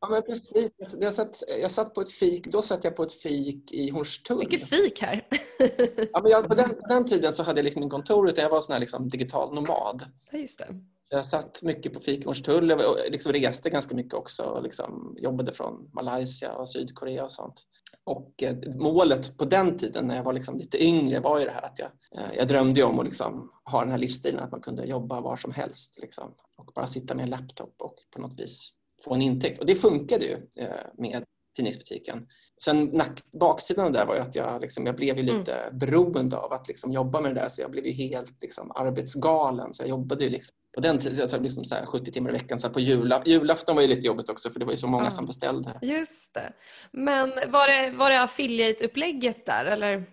Ja, 0.03 0.09
men 0.09 0.23
precis. 0.23 0.95
Jag 0.99 1.13
satt, 1.13 1.43
jag 1.61 1.71
satt 1.71 1.93
på 1.93 2.01
ett 2.01 2.11
fik, 2.11 2.47
då 2.47 2.61
satt 2.61 2.83
jag 2.83 2.95
på 2.95 3.03
ett 3.03 3.11
fik 3.11 3.71
i 3.71 3.89
Hornstull. 3.89 4.37
Mycket 4.37 4.69
fik 4.69 5.01
här. 5.01 5.25
ja, 6.13 6.21
men 6.21 6.31
jag, 6.31 6.47
på, 6.47 6.55
den, 6.55 6.69
på 6.69 6.87
den 6.87 7.05
tiden 7.05 7.33
så 7.33 7.43
hade 7.43 7.59
jag 7.59 7.65
liksom 7.65 7.89
kontor 7.89 8.29
utan 8.29 8.43
jag 8.43 8.51
var 8.51 8.61
sån 8.61 8.73
här 8.73 8.79
liksom 8.79 9.09
digital 9.09 9.55
nomad. 9.55 10.05
Ja, 10.31 10.37
just 10.37 10.59
det. 10.59 10.67
Så 11.03 11.15
jag 11.15 11.29
satt 11.29 11.63
mycket 11.63 11.93
på 11.93 11.99
fik 11.99 12.21
i 12.21 12.25
Hornstull 12.25 12.71
och 12.71 12.97
liksom 13.09 13.33
reste 13.33 13.69
ganska 13.69 13.95
mycket 13.95 14.13
också. 14.13 14.43
Och 14.43 14.63
liksom 14.63 15.15
jobbade 15.19 15.53
från 15.53 15.89
Malaysia 15.93 16.53
och 16.53 16.69
Sydkorea 16.69 17.23
och 17.23 17.31
sånt. 17.31 17.65
Och 18.05 18.43
eh, 18.43 18.55
målet 18.75 19.37
på 19.37 19.45
den 19.45 19.77
tiden 19.77 20.07
när 20.07 20.15
jag 20.15 20.23
var 20.23 20.33
liksom 20.33 20.57
lite 20.57 20.83
yngre 20.83 21.19
var 21.19 21.39
ju 21.39 21.45
det 21.45 21.51
här 21.51 21.65
att 21.65 21.79
jag, 21.79 21.89
eh, 22.17 22.37
jag 22.37 22.47
drömde 22.47 22.83
om 22.83 22.99
att 22.99 23.05
liksom 23.05 23.51
ha 23.65 23.79
den 23.79 23.91
här 23.91 23.97
livsstilen 23.97 24.39
att 24.39 24.51
man 24.51 24.61
kunde 24.61 24.85
jobba 24.85 25.21
var 25.21 25.35
som 25.35 25.51
helst 25.51 25.99
liksom, 26.01 26.33
och 26.57 26.71
bara 26.75 26.87
sitta 26.87 27.15
med 27.15 27.23
en 27.23 27.29
laptop 27.29 27.75
och 27.77 27.95
på 28.11 28.21
något 28.21 28.39
vis 28.39 28.73
få 29.03 29.13
en 29.13 29.21
intäkt. 29.21 29.59
Och 29.59 29.65
det 29.65 29.75
funkade 29.75 30.25
ju 30.25 30.33
eh, 30.57 30.67
med 30.97 31.23
tidningsbutiken. 31.55 32.27
Sen 32.63 33.01
baksidan 33.31 33.85
av 33.85 33.91
det 33.91 34.05
var 34.05 34.15
ju 34.15 34.21
att 34.21 34.35
jag, 34.35 34.61
liksom, 34.61 34.85
jag 34.85 34.95
blev 34.95 35.17
ju 35.17 35.23
lite 35.23 35.53
mm. 35.53 35.77
beroende 35.77 36.37
av 36.37 36.53
att 36.53 36.67
liksom, 36.67 36.93
jobba 36.93 37.21
med 37.21 37.35
det 37.35 37.41
där 37.41 37.49
så 37.49 37.61
jag 37.61 37.71
blev 37.71 37.85
ju 37.85 37.91
helt 37.91 38.41
liksom, 38.41 38.71
arbetsgalen. 38.75 39.73
Så 39.73 39.83
jag 39.83 39.89
jobbade 39.89 40.23
ju 40.23 40.29
liksom, 40.29 40.55
på 40.73 40.81
den 40.81 40.99
tiden, 40.99 41.27
tror 41.27 41.39
liksom 41.39 41.65
så 41.65 41.75
70 41.75 42.11
timmar 42.11 42.29
i 42.29 42.33
veckan. 42.33 42.59
Så 42.59 42.69
på 42.69 42.79
jula, 42.79 43.21
julafton 43.25 43.75
var 43.75 43.81
ju 43.81 43.87
lite 43.87 44.07
jobbigt 44.07 44.29
också 44.29 44.49
för 44.49 44.59
det 44.59 44.65
var 44.65 44.71
ju 44.71 44.77
så 44.77 44.87
många 44.87 45.03
ja. 45.03 45.11
som 45.11 45.25
beställde. 45.25 45.79
Just 45.81 46.33
det. 46.33 46.53
Men 46.91 47.29
var 47.29 47.67
det, 47.67 47.97
var 47.97 48.09
det 48.09 48.21
affiliate-upplägget 48.21 49.45
där 49.45 49.65
eller? 49.65 50.05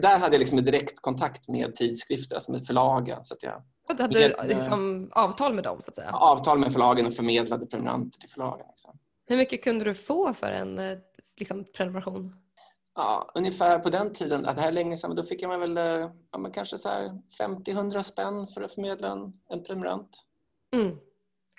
Där 0.00 0.18
hade 0.18 0.34
jag 0.34 0.40
liksom 0.40 0.64
direktkontakt 0.64 1.48
med 1.48 1.76
tidskrifter, 1.76 2.34
alltså 2.34 2.52
med 2.52 2.66
förlagen. 2.66 3.24
Så 3.24 3.34
att 3.34 3.42
jag 3.42 3.62
du 3.88 4.02
hade 4.02 4.46
liksom 4.46 5.10
avtal 5.12 5.54
med 5.54 5.64
dem 5.64 5.80
så 5.80 5.90
att 5.90 5.96
säga? 5.96 6.10
Avtal 6.10 6.58
med 6.58 6.72
förlagen 6.72 7.06
och 7.06 7.14
förmedlade 7.14 7.66
prenumeranter 7.66 8.20
till 8.20 8.30
förlagen. 8.30 8.66
Liksom. 8.68 8.98
Hur 9.26 9.36
mycket 9.36 9.64
kunde 9.64 9.84
du 9.84 9.94
få 9.94 10.32
för 10.32 10.52
en 10.52 10.78
eh, 10.78 10.98
liksom, 11.36 11.64
prenumeration? 11.76 12.34
Ja, 12.96 13.30
ungefär 13.34 13.78
på 13.78 13.90
den 13.90 14.12
tiden, 14.12 14.42
det 14.42 14.60
här 14.60 14.68
är 14.68 14.72
länge 14.72 14.96
sedan, 14.96 15.14
då 15.14 15.24
fick 15.24 15.42
jag 15.42 15.58
väl 15.58 15.76
eh, 15.76 16.10
ja, 16.32 16.38
men 16.38 16.52
kanske 16.52 16.76
50-100 16.76 18.02
spänn 18.02 18.48
för 18.48 18.62
att 18.62 18.74
förmedla 18.74 19.08
en, 19.08 19.32
en 19.48 19.64
prenumerant. 19.64 20.24
Mm. 20.74 20.98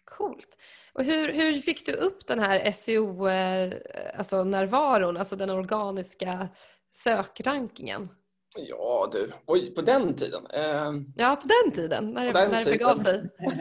Coolt. 0.06 0.58
Och 0.94 1.03
hur, 1.03 1.34
hur 1.34 1.53
fick 1.53 1.86
du 1.86 1.94
upp 1.94 2.27
den 2.27 2.39
här 2.39 2.72
SEO-närvaron, 2.72 5.08
alltså, 5.08 5.20
alltså 5.20 5.36
den 5.36 5.50
organiska 5.50 6.48
sökrankingen? 6.91 8.10
Ja 8.56 9.10
du, 9.12 9.32
oj, 9.46 9.75
på 9.75 9.82
den 9.82 10.15
tiden? 10.15 10.48
Eh... 10.53 10.91
Ja, 11.15 11.36
på 11.36 11.48
den 11.48 11.72
tiden, 11.72 12.12
när, 12.12 12.34
den 12.34 12.51
när 12.51 12.65
det 12.65 12.72
begav 12.72 12.96
sig. 12.96 13.29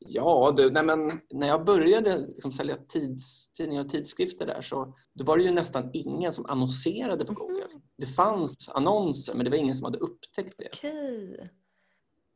ja 0.00 0.54
du, 0.56 0.70
nej 0.70 0.84
men 0.84 1.20
när 1.30 1.48
jag 1.48 1.64
började 1.64 2.18
liksom 2.18 2.52
sälja 2.52 2.76
tids, 2.76 3.52
tidningar 3.52 3.84
och 3.84 3.88
tidskrifter 3.88 4.46
där 4.46 4.62
så 4.62 4.94
då 5.14 5.24
var 5.24 5.38
det 5.38 5.44
ju 5.44 5.50
nästan 5.50 5.90
ingen 5.92 6.34
som 6.34 6.46
annonserade 6.46 7.24
på 7.24 7.32
Google. 7.32 7.64
Mm. 7.64 7.80
Det 7.98 8.06
fanns 8.06 8.68
annonser 8.74 9.34
men 9.34 9.44
det 9.44 9.50
var 9.50 9.56
ingen 9.56 9.74
som 9.74 9.84
hade 9.84 9.98
upptäckt 9.98 10.54
det. 10.58 10.68
Okay. 10.72 11.48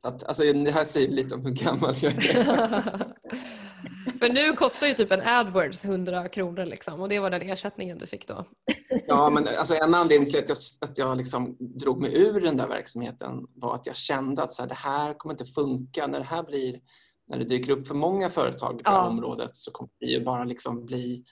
Så 0.02 0.08
att, 0.08 0.24
alltså, 0.24 0.42
det 0.42 0.70
här 0.70 0.84
säger 0.84 1.08
lite 1.08 1.34
om 1.34 1.44
hur 1.44 1.52
gammal 1.52 1.94
jag 2.02 2.12
är. 2.12 3.14
För 4.18 4.32
nu 4.32 4.52
kostar 4.52 4.86
ju 4.86 4.94
typ 4.94 5.12
en 5.12 5.20
AdWords 5.20 5.84
100 5.84 6.28
kronor 6.28 6.64
liksom, 6.64 7.00
och 7.00 7.08
det 7.08 7.20
var 7.20 7.30
den 7.30 7.42
ersättningen 7.42 7.98
du 7.98 8.06
fick 8.06 8.28
då. 8.28 8.44
ja, 9.06 9.30
men 9.30 9.48
alltså, 9.48 9.74
en 9.74 9.94
anledning 9.94 10.30
till 10.30 10.38
att 10.38 10.48
jag, 10.48 10.58
att 10.80 10.98
jag 10.98 11.16
liksom 11.16 11.56
drog 11.60 12.00
mig 12.00 12.22
ur 12.22 12.40
den 12.40 12.56
där 12.56 12.68
verksamheten 12.68 13.46
var 13.54 13.74
att 13.74 13.86
jag 13.86 13.96
kände 13.96 14.42
att 14.42 14.52
så 14.52 14.62
här, 14.62 14.68
det 14.68 14.74
här 14.74 15.14
kommer 15.14 15.32
inte 15.34 15.44
funka. 15.44 16.06
När 16.06 16.18
det 16.18 16.24
här 16.24 16.42
blir, 16.42 16.80
när 17.26 17.38
det 17.38 17.44
dyker 17.44 17.72
upp 17.72 17.86
för 17.86 17.94
många 17.94 18.30
företag 18.30 18.70
på 18.70 18.90
ja. 18.90 19.06
området 19.08 19.50
så 19.54 19.70
kommer 19.70 19.90
det 20.00 20.06
ju 20.06 20.24
bara 20.24 20.44
liksom 20.44 20.86
bli 20.86 21.24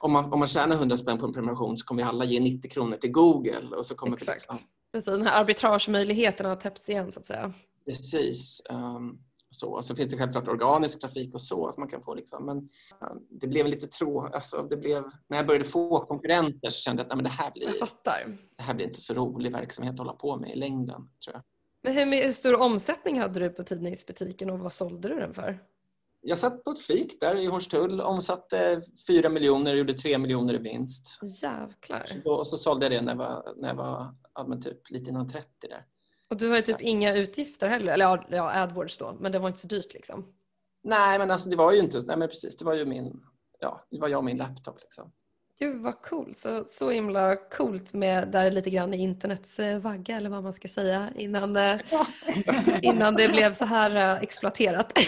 om 0.00 0.12
man, 0.12 0.32
om 0.32 0.38
man 0.38 0.48
tjänar 0.48 0.76
100 0.76 0.96
spänn 0.96 1.18
på 1.18 1.26
en 1.26 1.32
prenumeration 1.32 1.76
så 1.76 1.86
kommer 1.86 2.02
vi 2.02 2.08
alla 2.08 2.24
ge 2.24 2.40
90 2.40 2.70
kronor 2.70 2.96
till 2.96 3.10
Google. 3.10 3.76
Och 3.76 3.86
så 3.86 3.94
kommer 3.94 4.16
Exakt. 4.16 4.36
Liksom... 4.36 4.68
Precis, 4.92 5.12
den 5.12 5.26
här 5.26 5.40
arbitragemöjligheten 5.40 6.46
har 6.46 6.56
täppts 6.56 6.88
igen 6.88 7.12
så 7.12 7.20
att 7.20 7.26
säga. 7.26 7.52
Precis. 7.86 8.62
Um, 8.70 9.18
så. 9.50 9.82
så 9.82 9.96
finns 9.96 10.10
det 10.10 10.18
självklart 10.18 10.48
organisk 10.48 11.00
trafik 11.00 11.34
och 11.34 11.40
så. 11.40 11.66
Att 11.66 11.76
man 11.76 11.88
kan 11.88 12.02
få 12.02 12.14
liksom, 12.14 12.46
men 12.46 12.56
um, 12.56 13.26
det 13.30 13.46
blev 13.46 13.66
lite 13.66 13.86
trå... 13.86 14.20
Alltså, 14.20 14.66
det 14.70 14.76
blev, 14.76 15.04
när 15.28 15.36
jag 15.36 15.46
började 15.46 15.64
få 15.64 16.04
konkurrenter 16.04 16.70
så 16.70 16.80
kände 16.80 17.02
jag 17.02 17.04
att 17.04 17.08
nej, 17.08 17.16
men 17.16 17.24
det, 17.24 17.30
här 17.30 17.50
blir, 17.52 17.66
det 18.56 18.62
här 18.62 18.74
blir 18.74 18.86
inte 18.86 19.00
så 19.00 19.14
rolig 19.14 19.52
verksamhet 19.52 19.92
att 19.92 19.98
hålla 19.98 20.12
på 20.12 20.36
med 20.36 20.50
i 20.50 20.56
längden. 20.56 21.08
tror 21.24 21.34
jag. 21.34 21.42
Men 21.82 21.92
hur, 21.92 22.22
hur 22.22 22.32
stor 22.32 22.60
omsättning 22.60 23.20
hade 23.20 23.40
du 23.40 23.50
på 23.50 23.62
tidningsbutiken 23.62 24.50
och 24.50 24.58
vad 24.58 24.72
sålde 24.72 25.08
du 25.08 25.14
den 25.14 25.34
för? 25.34 25.58
Jag 26.22 26.38
satt 26.38 26.64
på 26.64 26.70
ett 26.70 26.78
fik 26.78 27.20
där 27.20 27.36
i 27.36 27.46
Hornstull, 27.46 28.00
omsatte 28.00 28.82
4 29.06 29.28
miljoner 29.28 29.72
och 29.72 29.78
gjorde 29.78 29.94
3 29.94 30.18
miljoner 30.18 30.54
i 30.54 30.58
vinst. 30.58 31.18
Jävlar. 31.42 32.06
Så, 32.06 32.18
då, 32.24 32.44
så 32.44 32.56
sålde 32.56 32.86
jag 32.86 32.92
det 32.92 33.02
när 33.02 33.12
jag 33.12 33.18
var, 33.18 33.54
när 33.56 33.68
jag 33.68 33.74
var 33.74 34.14
ja, 34.34 34.60
typ 34.62 34.90
lite 34.90 35.10
innan 35.10 35.28
30 35.28 35.46
där. 35.60 35.86
Och 36.28 36.36
du 36.36 36.48
har 36.48 36.56
ju 36.56 36.62
typ 36.62 36.80
inga 36.80 37.14
utgifter 37.16 37.68
heller, 37.68 37.92
eller 37.92 38.26
ja, 38.30 38.62
AdWords 38.62 38.98
då, 38.98 39.16
men 39.20 39.32
det 39.32 39.38
var 39.38 39.48
inte 39.48 39.60
så 39.60 39.66
dyrt 39.66 39.92
liksom. 39.94 40.32
Nej, 40.82 41.18
men 41.18 41.30
alltså 41.30 41.48
det 41.48 41.56
var 41.56 41.72
ju 41.72 41.78
inte, 41.78 42.00
nej 42.06 42.16
men 42.16 42.28
precis, 42.28 42.56
det 42.56 42.64
var 42.64 42.74
ju 42.74 42.84
min, 42.84 43.22
ja, 43.60 43.86
det 43.90 43.98
var 43.98 44.08
jag 44.08 44.18
och 44.18 44.24
min 44.24 44.36
laptop 44.36 44.80
liksom. 44.80 45.12
Gud 45.60 45.82
vad 45.82 46.02
cool. 46.02 46.34
Så, 46.34 46.64
så 46.64 46.90
himla 46.90 47.36
coolt 47.36 47.92
med 47.92 48.28
där 48.28 48.50
lite 48.50 48.70
grann 48.70 48.94
i 48.94 49.02
internets 49.02 49.58
eh, 49.58 49.78
vagga 49.78 50.16
eller 50.16 50.30
vad 50.30 50.42
man 50.42 50.52
ska 50.52 50.68
säga 50.68 51.10
innan, 51.16 51.56
eh, 51.56 51.80
innan 52.82 53.14
det 53.14 53.28
blev 53.28 53.52
så 53.52 53.64
här 53.64 54.16
eh, 54.16 54.22
exploaterat. 54.22 54.92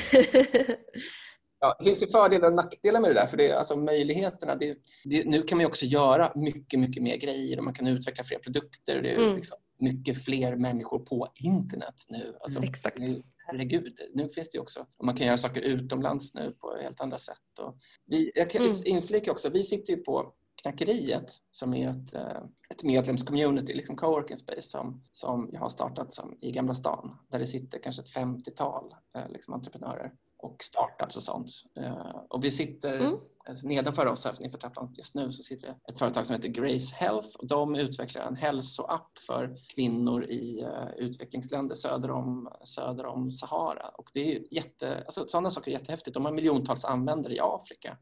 Ja, 1.65 1.77
det 1.79 1.85
finns 1.85 2.03
ju 2.03 2.07
fördelar 2.07 2.49
och 2.49 2.55
nackdelar 2.55 3.01
med 3.01 3.11
det 3.11 3.15
där. 3.15 3.27
För 3.27 3.37
det, 3.37 3.53
alltså, 3.53 3.77
möjligheterna, 3.77 4.57
det, 4.57 4.79
det, 5.05 5.25
nu 5.27 5.43
kan 5.43 5.59
man 5.59 5.61
ju 5.61 5.67
också 5.67 5.87
göra 5.87 6.33
mycket, 6.35 6.81
mycket 6.81 7.03
mer 7.03 7.17
grejer 7.17 7.59
och 7.59 7.65
man 7.65 7.75
kan 7.75 7.87
utveckla 7.87 8.25
fler 8.25 8.39
produkter. 8.39 9.03
Det 9.03 9.11
är 9.11 9.19
mm. 9.19 9.37
liksom 9.37 9.59
mycket 9.79 10.25
fler 10.25 10.57
människor 10.57 10.99
på 10.99 11.29
internet 11.35 11.95
nu. 12.09 12.37
Alltså, 12.41 12.63
Exakt. 12.63 12.99
Nu, 12.99 13.23
herregud, 13.47 13.99
nu 14.15 14.29
finns 14.29 14.49
det 14.51 14.59
också. 14.59 14.87
Och 14.97 15.05
man 15.05 15.17
kan 15.17 15.27
göra 15.27 15.39
saker 15.39 15.61
utomlands 15.61 16.35
nu 16.35 16.57
på 16.61 16.77
helt 16.83 17.01
andra 17.01 17.19
sätt. 17.19 17.59
Och 17.61 17.79
vi, 18.07 18.33
jag 18.35 18.51
kan 18.51 18.63
mm. 18.63 18.77
inflika 18.85 19.33
också, 19.33 19.51
vi 19.51 19.63
sitter 19.63 19.93
ju 19.93 20.03
på 20.03 20.35
Knackeriet 20.63 21.33
som 21.51 21.75
är 21.75 21.91
ett, 21.91 22.15
eh, 22.15 22.43
ett 22.71 22.83
medlemscommunity, 22.83 23.75
liksom 23.75 23.97
coworking 23.97 24.37
space 24.37 24.63
som, 24.63 25.05
som 25.13 25.51
jag 25.53 25.61
har 25.61 25.71
startat 25.71 26.13
som, 26.13 26.39
i 26.41 26.53
Gamla 26.53 26.75
stan 26.75 27.17
där 27.29 27.39
det 27.39 27.47
sitter 27.47 27.79
kanske 27.79 28.03
ett 28.03 28.15
50-tal 28.15 28.95
eh, 29.15 29.29
liksom 29.29 29.55
entreprenörer 29.55 30.13
och 30.39 30.65
startups 30.65 31.17
och 31.17 31.23
sånt. 31.23 31.51
Eh, 31.77 32.17
och 32.29 32.45
vi 32.45 32.53
sitter 32.53 32.99
mm. 32.99 33.19
alltså 33.47 33.67
nedanför 33.67 34.07
oss 34.07 34.25
här 34.25 34.43
inför 34.45 34.59
trappan 34.59 34.95
just 34.97 35.15
nu 35.15 35.33
så 35.33 35.43
sitter 35.43 35.67
det 35.69 35.93
ett 35.93 35.99
företag 35.99 36.27
som 36.27 36.37
heter 36.37 36.49
Grace 36.49 36.95
Health 36.95 37.29
och 37.39 37.47
de 37.47 37.75
utvecklar 37.75 38.23
en 38.23 38.37
hälsoapp 38.37 39.19
för 39.27 39.57
kvinnor 39.75 40.25
i 40.25 40.67
utvecklingsländer 40.97 41.75
söder 41.75 42.11
om, 42.11 42.53
söder 42.65 43.07
om 43.07 43.33
Sahara. 43.33 43.89
Och 43.89 44.11
det 44.13 44.37
är 44.37 44.55
jätte, 44.55 45.05
alltså, 45.05 45.29
sådana 45.29 45.51
saker 45.51 45.71
är 45.71 45.79
jättehäftigt. 45.79 46.15
De 46.15 46.25
har 46.25 46.33
miljontals 46.33 46.85
användare 46.85 47.35
i 47.35 47.41
Afrika. 47.41 47.99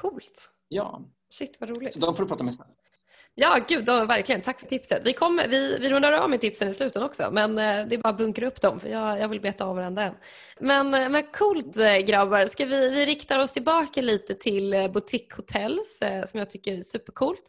Coolt. 0.00 0.50
Ja, 0.68 1.04
Shit 1.30 1.56
vad 1.60 1.70
roligt. 1.70 1.92
Så 1.92 2.00
de 2.00 2.14
får 2.16 2.22
du 2.22 2.28
prata 2.28 2.44
med 2.44 2.54
sen. 2.54 2.66
Ja, 3.34 3.58
gud, 3.68 3.84
då, 3.84 4.04
verkligen. 4.04 4.40
Tack 4.40 4.60
för 4.60 4.66
tipset. 4.66 5.02
Vi, 5.04 5.12
kommer, 5.12 5.48
vi, 5.48 5.78
vi 5.80 5.90
rundar 5.90 6.12
av 6.12 6.30
med 6.30 6.40
tipsen 6.40 6.68
i 6.68 6.74
slutet 6.74 7.02
också, 7.02 7.28
men 7.32 7.58
eh, 7.58 7.86
det 7.86 7.94
är 7.94 7.98
bara 7.98 8.08
att 8.08 8.18
bunkra 8.18 8.46
upp 8.46 8.60
dem 8.60 8.80
för 8.80 8.88
jag, 8.88 9.20
jag 9.20 9.28
vill 9.28 9.40
beta 9.40 9.64
av 9.64 9.76
varenda 9.76 10.02
en. 10.02 10.14
Men, 10.60 10.94
eh, 10.94 11.08
men 11.08 11.22
coolt 11.22 11.76
eh, 11.76 11.96
grabbar. 11.96 12.46
Ska 12.46 12.64
vi, 12.64 12.90
vi 12.90 13.06
riktar 13.06 13.38
oss 13.38 13.52
tillbaka 13.52 14.02
lite 14.02 14.34
till 14.34 14.74
eh, 14.74 14.88
Boutique 14.88 15.36
Hotels 15.36 16.02
eh, 16.02 16.26
som 16.26 16.38
jag 16.38 16.50
tycker 16.50 16.78
är 16.78 16.82
supercoolt. 16.82 17.42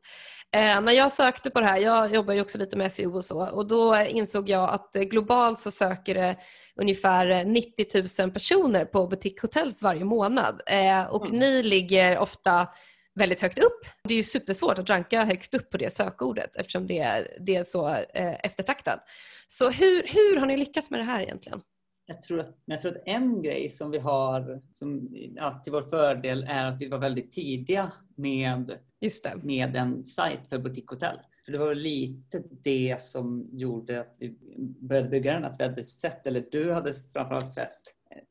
Eh, 0.51 0.81
när 0.81 0.91
jag 0.91 1.11
sökte 1.11 1.49
på 1.49 1.59
det 1.59 1.65
här, 1.65 1.77
jag 1.77 2.13
jobbar 2.13 2.33
ju 2.33 2.41
också 2.41 2.57
lite 2.57 2.77
med 2.77 2.91
SEO 2.91 3.15
och 3.15 3.25
så, 3.25 3.47
och 3.49 3.67
då 3.67 3.97
insåg 3.97 4.49
jag 4.49 4.69
att 4.69 4.93
globalt 4.93 5.59
så 5.59 5.71
söker 5.71 6.15
det 6.15 6.35
ungefär 6.75 7.43
90 7.45 8.21
000 8.23 8.31
personer 8.31 8.85
på 8.85 9.07
Boutique 9.07 9.41
Hotels 9.41 9.81
varje 9.81 10.05
månad. 10.05 10.61
och 11.09 11.25
mm. 11.27 11.39
ni 11.39 11.63
ligger 11.63 12.17
ofta 12.17 12.67
väldigt 13.15 13.41
högt 13.41 13.59
upp. 13.59 13.79
Det 14.03 14.13
är 14.13 14.17
ju 14.17 14.23
supersvårt 14.23 14.79
att 14.79 14.89
ranka 14.89 15.25
högst 15.25 15.53
upp 15.53 15.69
på 15.69 15.77
det 15.77 15.93
sökordet 15.93 16.55
eftersom 16.55 16.87
det 16.87 16.99
är, 16.99 17.27
det 17.39 17.55
är 17.55 17.63
så 17.63 17.87
eh, 17.89 18.45
eftertraktat. 18.45 18.99
Så 19.47 19.69
hur, 19.69 20.03
hur 20.07 20.39
har 20.39 20.45
ni 20.45 20.57
lyckats 20.57 20.91
med 20.91 20.99
det 20.99 21.03
här 21.03 21.21
egentligen? 21.21 21.61
Jag 22.05 22.21
tror, 22.21 22.39
att, 22.39 22.57
jag 22.65 22.81
tror 22.81 22.91
att 22.91 23.03
en 23.05 23.41
grej 23.41 23.69
som 23.69 23.91
vi 23.91 23.97
har 23.97 24.61
som, 24.71 25.09
ja, 25.35 25.61
till 25.63 25.73
vår 25.73 25.81
fördel 25.81 26.45
är 26.49 26.65
att 26.65 26.81
vi 26.81 26.87
var 26.87 26.97
väldigt 26.97 27.31
tidiga 27.31 27.91
med, 28.17 28.71
Just 29.01 29.23
det. 29.23 29.35
med 29.43 29.75
en 29.75 30.05
sajt 30.05 30.39
för 30.49 30.57
butikshotell. 30.57 31.17
För 31.45 31.51
det 31.51 31.59
var 31.59 31.75
lite 31.75 32.43
det 32.63 33.01
som 33.01 33.49
gjorde 33.51 33.99
att 33.99 34.15
vi 34.19 34.37
började 34.81 35.09
bygga 35.09 35.33
den. 35.33 35.45
Att 35.45 35.59
vi 35.59 35.63
hade 35.63 35.83
sett, 35.83 36.27
eller 36.27 36.45
du 36.51 36.71
hade 36.71 36.93
framförallt 37.13 37.53
sett 37.53 37.79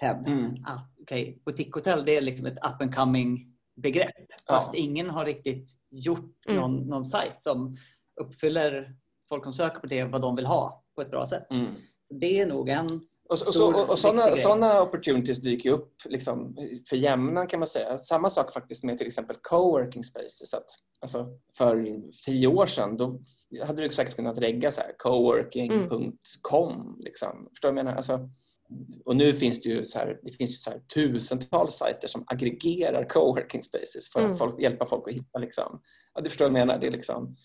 Ted, 0.00 0.24
mm. 0.26 0.64
att 0.64 1.00
okay, 1.00 1.34
butikshotell 1.44 2.04
det 2.04 2.16
är 2.16 2.20
liksom 2.20 2.46
ett 2.46 2.58
up 2.58 2.82
and 2.82 2.94
coming 2.94 3.50
begrepp. 3.76 4.14
Fast 4.48 4.74
ja. 4.74 4.80
ingen 4.80 5.10
har 5.10 5.24
riktigt 5.24 5.70
gjort 5.90 6.46
mm. 6.48 6.60
någon, 6.60 6.76
någon 6.76 7.04
sajt 7.04 7.40
som 7.40 7.76
uppfyller 8.20 8.96
folk 9.28 9.44
som 9.44 9.52
söker 9.52 9.80
på 9.80 9.86
det 9.86 10.04
vad 10.04 10.20
de 10.20 10.36
vill 10.36 10.46
ha 10.46 10.84
på 10.94 11.02
ett 11.02 11.10
bra 11.10 11.26
sätt. 11.26 11.46
Mm. 11.50 11.74
Det 12.20 12.40
är 12.40 12.46
nog 12.46 12.68
en 12.68 13.00
och, 13.30 13.38
stor, 13.38 13.74
och, 13.74 13.80
och, 13.80 13.90
och 13.90 13.98
sådana, 13.98 14.36
sådana 14.36 14.82
opportunities 14.82 15.38
dyker 15.38 15.70
upp 15.70 15.92
liksom, 16.04 16.56
för 16.88 16.96
jämnan 16.96 17.46
kan 17.46 17.58
man 17.58 17.68
säga. 17.68 17.98
Samma 17.98 18.30
sak 18.30 18.52
faktiskt 18.52 18.84
med 18.84 18.98
till 18.98 19.06
exempel 19.06 19.36
coworking 19.42 20.04
spaces. 20.04 20.54
Att, 20.54 20.64
alltså, 21.00 21.26
för 21.58 22.00
tio 22.26 22.46
år 22.46 22.66
sedan 22.66 22.96
då 22.96 23.20
hade 23.66 23.82
du 23.82 23.90
säkert 23.90 24.16
kunnat 24.16 24.38
regga 24.38 24.70
så 24.70 24.80
här, 24.80 24.92
coworking.com. 24.98 26.72
Mm. 26.72 26.96
Liksom. 26.98 27.48
Förstår 27.50 27.68
du 27.68 27.74
vad 27.74 27.78
jag 27.78 27.84
menar? 27.84 27.96
Alltså, 27.96 28.28
och 29.04 29.16
nu 29.16 29.32
finns 29.32 29.62
det 29.62 29.68
ju, 29.68 29.84
så 29.84 29.98
här, 29.98 30.18
det 30.22 30.32
finns 30.32 30.50
ju 30.50 30.56
så 30.56 30.70
tusentals 30.94 31.74
sajter 31.74 32.08
som 32.08 32.24
aggregerar 32.26 33.08
coworking 33.08 33.62
spaces 33.62 34.12
för 34.12 34.20
mm. 34.20 34.32
att 34.32 34.38
folk, 34.38 34.60
hjälpa 34.60 34.86
folk 34.86 35.08
att 35.08 35.14
hitta. 35.14 35.38
Liksom. 35.38 35.82
Ja, 36.14 36.20
du 36.20 36.30
förstår 36.30 36.44
vad 36.44 36.60
jag 36.60 36.66
menar. 36.66 36.80
Det 36.80 36.86
är 36.86 36.90
liksom... 36.90 37.36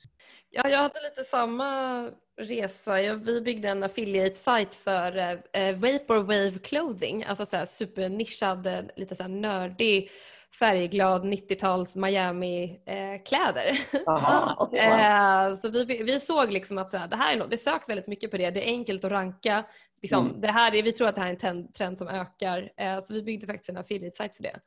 ja, 0.49 0.69
jag 0.69 0.79
hade 0.79 1.01
lite 1.09 1.23
samma 1.23 2.09
resa. 2.41 3.01
Jag, 3.01 3.15
vi 3.15 3.41
byggde 3.41 3.69
en 3.69 3.83
affiliate-sajt 3.83 4.75
för 4.75 5.17
eh, 5.53 5.75
Vaporwave 5.75 6.59
Clothing, 6.63 7.23
alltså 7.23 7.45
så 7.45 7.57
här 7.57 7.65
supernischad, 7.65 8.67
eh, 8.67 8.81
lite 8.95 9.15
så 9.15 9.23
här 9.23 9.29
nördig 9.29 10.11
färgglad 10.59 11.25
90-tals 11.25 11.95
Miami-kläder. 11.95 13.79
Eh, 14.07 14.61
okay, 14.61 14.79
eh, 14.79 15.55
så 15.55 15.69
vi, 15.69 16.03
vi 16.03 16.19
såg 16.19 16.51
liksom 16.51 16.77
att 16.77 16.91
så 16.91 16.97
här, 16.97 17.07
det 17.07 17.15
här 17.15 17.33
är 17.33 17.37
något, 17.37 17.51
det 17.51 17.57
söks 17.57 17.89
väldigt 17.89 18.07
mycket 18.07 18.31
på 18.31 18.37
det, 18.37 18.51
det 18.51 18.69
är 18.69 18.71
enkelt 18.71 19.03
att 19.03 19.11
ranka. 19.11 19.63
Liksom, 20.01 20.27
mm. 20.27 20.41
det 20.41 20.47
här 20.47 20.75
är, 20.75 20.83
vi 20.83 20.91
tror 20.91 21.07
att 21.07 21.15
det 21.15 21.21
här 21.21 21.27
är 21.27 21.45
en 21.45 21.71
trend 21.73 21.97
som 21.97 22.07
ökar, 22.07 22.71
eh, 22.77 22.99
så 22.99 23.13
vi 23.13 23.23
byggde 23.23 23.47
faktiskt 23.47 23.69
en 23.69 23.77
affiliate-sajt 23.77 24.35
för 24.35 24.43
det. 24.43 24.59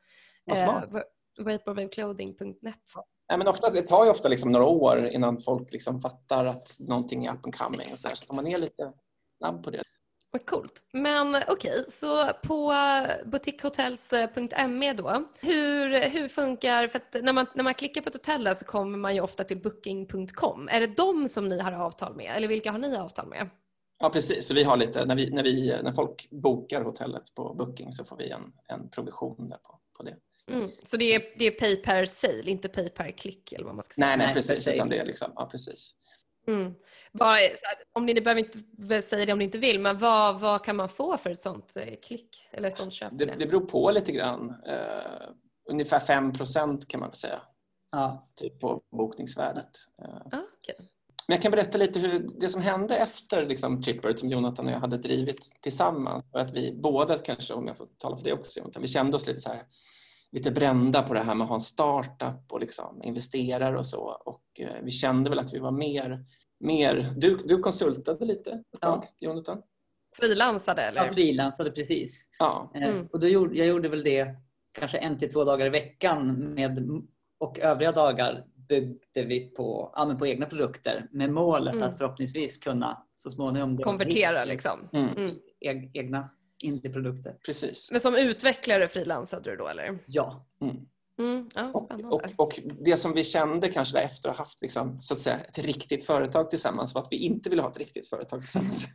Eh, 0.51 0.85
Vaporwaveclothing.net. 1.39 2.77
Ja, 3.29 3.37
men 3.37 3.49
ofta, 3.49 3.71
det 3.71 3.83
tar 3.83 4.05
ju 4.05 4.11
ofta 4.11 4.29
liksom 4.29 4.53
några 4.53 4.67
år 4.67 5.09
innan 5.09 5.41
folk 5.41 5.73
liksom 5.73 6.01
fattar 6.01 6.45
att 6.45 6.77
någonting 6.79 7.27
är 7.27 7.33
up 7.33 7.45
and 7.45 7.57
coming. 7.57 7.93
Och 7.93 7.99
så, 7.99 8.09
så 8.15 8.35
man 8.35 8.47
är 8.47 8.59
lite 8.59 8.93
snabb 9.39 9.65
på 9.65 9.71
det. 9.71 9.83
Vad 10.31 10.47
coolt. 10.47 10.81
Men 10.93 11.37
okej, 11.37 11.53
okay, 11.53 11.85
så 11.89 12.33
på 12.33 12.75
boutiquehotels.me 13.25 14.93
då. 14.93 15.29
Hur, 15.41 16.09
hur 16.11 16.29
funkar, 16.29 16.89
för 16.89 17.23
när 17.23 17.33
man, 17.33 17.47
när 17.55 17.65
man 17.65 17.75
klickar 17.75 18.01
på 18.01 18.09
ett 18.09 18.15
hotell 18.15 18.57
så 18.57 18.65
kommer 18.65 18.99
man 18.99 19.15
ju 19.15 19.21
ofta 19.21 19.45
till 19.45 19.63
booking.com. 19.63 20.69
Är 20.71 20.81
det 20.81 20.87
de 20.87 21.29
som 21.29 21.49
ni 21.49 21.61
har 21.61 21.73
avtal 21.73 22.17
med 22.17 22.37
eller 22.37 22.49
vilka 22.49 22.73
har 22.73 22.79
ni 22.79 22.97
avtal 22.97 23.27
med? 23.27 23.51
Ja 23.99 24.11
precis, 24.11 24.49
så 24.49 24.55
vi 24.55 24.65
har 24.65 24.77
lite, 24.77 25.05
när, 25.05 25.17
vi, 25.17 25.31
när, 25.31 25.43
vi, 25.43 25.77
när 25.83 25.93
folk 25.93 26.29
bokar 26.31 26.83
hotellet 26.83 27.35
på 27.35 27.55
booking 27.55 27.93
så 27.93 28.05
får 28.05 28.17
vi 28.17 28.31
en, 28.31 28.53
en 28.67 28.89
provision 28.91 29.49
där 29.49 29.57
på, 29.57 29.79
på 29.97 30.03
det. 30.03 30.17
Mm, 30.51 30.71
så 30.83 30.97
det 30.97 31.15
är, 31.15 31.23
det 31.39 31.45
är 31.45 31.51
pay 31.51 31.77
per 31.77 32.07
sale, 32.07 32.51
inte 32.51 32.69
pay 32.69 32.89
per 32.89 33.11
klick 33.11 33.53
eller 33.53 33.65
vad 33.65 33.75
man 33.75 33.83
ska 33.83 33.95
säga? 33.95 34.07
Nej, 34.07 34.17
nej 34.17 34.35
precis, 34.35 34.69
utan 34.69 34.89
det 34.89 34.99
är 34.99 35.07
liksom, 35.07 35.33
ja 35.35 35.49
precis. 35.51 35.95
Mm. 36.49 36.75
Bara, 37.13 37.39
om 37.93 38.07
ni, 38.07 38.15
ni 38.15 38.21
behöver 38.21 38.41
inte 38.41 39.03
säga 39.03 39.27
det 39.27 39.33
om 39.33 39.39
ni 39.39 39.45
inte 39.45 39.59
vill, 39.59 39.81
men 39.81 39.99
vad, 39.99 40.41
vad 40.41 40.65
kan 40.65 40.77
man 40.77 40.89
få 40.89 41.17
för 41.17 41.31
ett 41.31 41.43
sånt 41.43 41.77
eh, 41.77 41.95
klick 42.03 42.49
eller 42.51 42.69
ett 42.69 42.77
sånt 42.77 42.93
köp? 42.93 43.13
Det, 43.13 43.25
det 43.25 43.47
beror 43.47 43.61
på 43.61 43.91
lite 43.91 44.13
grann. 44.13 44.51
Uh, 44.51 45.31
ungefär 45.71 46.01
5 46.01 46.33
procent 46.33 46.89
kan 46.89 47.01
man 47.01 47.15
säga. 47.15 47.41
Ja. 47.93 48.29
Typ 48.35 48.61
på 48.61 48.83
bokningsvärdet. 48.97 49.71
Uh. 50.03 50.39
Ah, 50.39 50.43
okay. 50.61 50.87
Men 51.27 51.35
jag 51.35 51.43
kan 51.43 51.51
berätta 51.51 51.79
lite 51.79 51.99
hur 51.99 52.29
det 52.41 52.49
som 52.49 52.63
hände 52.63 52.97
efter 52.97 53.47
liksom, 53.47 53.83
Tripbird 53.83 54.19
som 54.19 54.29
Jonathan 54.29 54.67
och 54.67 54.73
jag 54.73 54.81
hade 54.81 54.97
drivit 54.97 55.57
tillsammans. 55.61 56.25
För 56.33 56.39
att 56.39 56.53
vi 56.53 56.73
båda 56.83 57.19
kanske, 57.19 57.55
om 57.55 57.67
jag 57.67 57.77
får 57.77 57.87
tala 57.99 58.17
för 58.17 58.25
det 58.25 58.33
också 58.33 58.59
Jonathan, 58.59 58.83
vi 58.83 58.89
kände 58.89 59.17
oss 59.17 59.27
lite 59.27 59.41
så 59.41 59.49
här 59.49 59.63
lite 60.33 60.51
brända 60.51 61.03
på 61.03 61.15
det 61.15 61.21
här 61.21 61.35
med 61.35 61.45
att 61.45 61.49
ha 61.49 61.55
en 61.55 61.61
startup 61.61 62.53
och 62.53 62.61
liksom 62.61 63.03
investerare 63.03 63.79
och 63.79 63.87
så. 63.87 64.01
Och 64.25 64.45
eh, 64.59 64.83
vi 64.83 64.91
kände 64.91 65.31
väl 65.31 65.39
att 65.39 65.55
vi 65.55 65.59
var 65.59 65.73
mer 65.73 66.25
mer... 66.61 67.15
Du, 67.17 67.37
du 67.37 67.59
konsultade 67.59 68.25
lite 68.25 68.51
ett 68.51 68.81
tag, 68.81 69.05
ja. 69.05 69.29
Jonathan? 69.29 69.63
Frilansade 70.17 70.83
eller? 70.83 71.05
Ja, 71.05 71.13
frilansade 71.13 71.71
precis. 71.71 72.31
Ja. 72.39 72.73
Eh, 72.75 72.83
mm. 72.83 73.07
Och 73.13 73.21
då 73.21 73.29
gjorde, 73.29 73.59
jag 73.59 73.67
gjorde 73.67 73.89
väl 73.89 74.03
det 74.03 74.35
kanske 74.73 74.99
en 74.99 75.19
till 75.19 75.33
två 75.33 75.45
dagar 75.45 75.67
i 75.67 75.71
veckan 75.71 76.37
med, 76.55 77.03
och 77.39 77.59
övriga 77.59 77.93
dagar 77.93 78.45
byggde 78.69 79.25
vi 79.25 79.41
på, 79.41 79.93
ja, 79.97 80.17
på 80.19 80.27
egna 80.27 80.47
produkter 80.47 81.09
med 81.11 81.31
målet 81.31 81.75
mm. 81.75 81.89
att 81.89 81.99
förhoppningsvis 81.99 82.57
kunna 82.57 83.07
så 83.17 83.31
småningom 83.31 83.79
konvertera 83.79 84.45
liksom. 84.45 84.89
Mm. 84.93 85.35
egna 85.93 86.31
indieprodukter. 86.63 87.37
Precis. 87.47 87.91
Men 87.91 88.01
som 88.01 88.15
utvecklare 88.15 88.89
frilansade 88.89 89.51
du 89.51 89.57
då 89.57 89.69
eller? 89.69 89.99
Ja. 90.07 90.47
Mm. 90.61 90.77
Mm, 91.19 91.49
ja, 91.55 91.71
och, 91.75 92.13
och, 92.13 92.23
och, 92.37 92.61
det 92.81 92.97
som 92.97 93.13
vi 93.13 93.25
kände 93.25 93.69
kanske 93.69 93.99
efter 93.99 94.29
att 94.29 94.37
ha 94.37 94.45
haft 94.45 94.63
liksom, 94.63 95.01
så 95.01 95.15
att 95.15 95.21
säga, 95.21 95.41
ett 95.41 95.59
riktigt 95.59 96.07
företag 96.07 96.51
tillsammans 96.51 96.95
var 96.95 97.03
att 97.03 97.09
vi 97.11 97.17
inte 97.17 97.51
ville 97.51 97.63
ha 97.63 97.71
ett 97.71 97.79
riktigt 97.79 98.09
företag 98.09 98.41
tillsammans. 98.41 98.87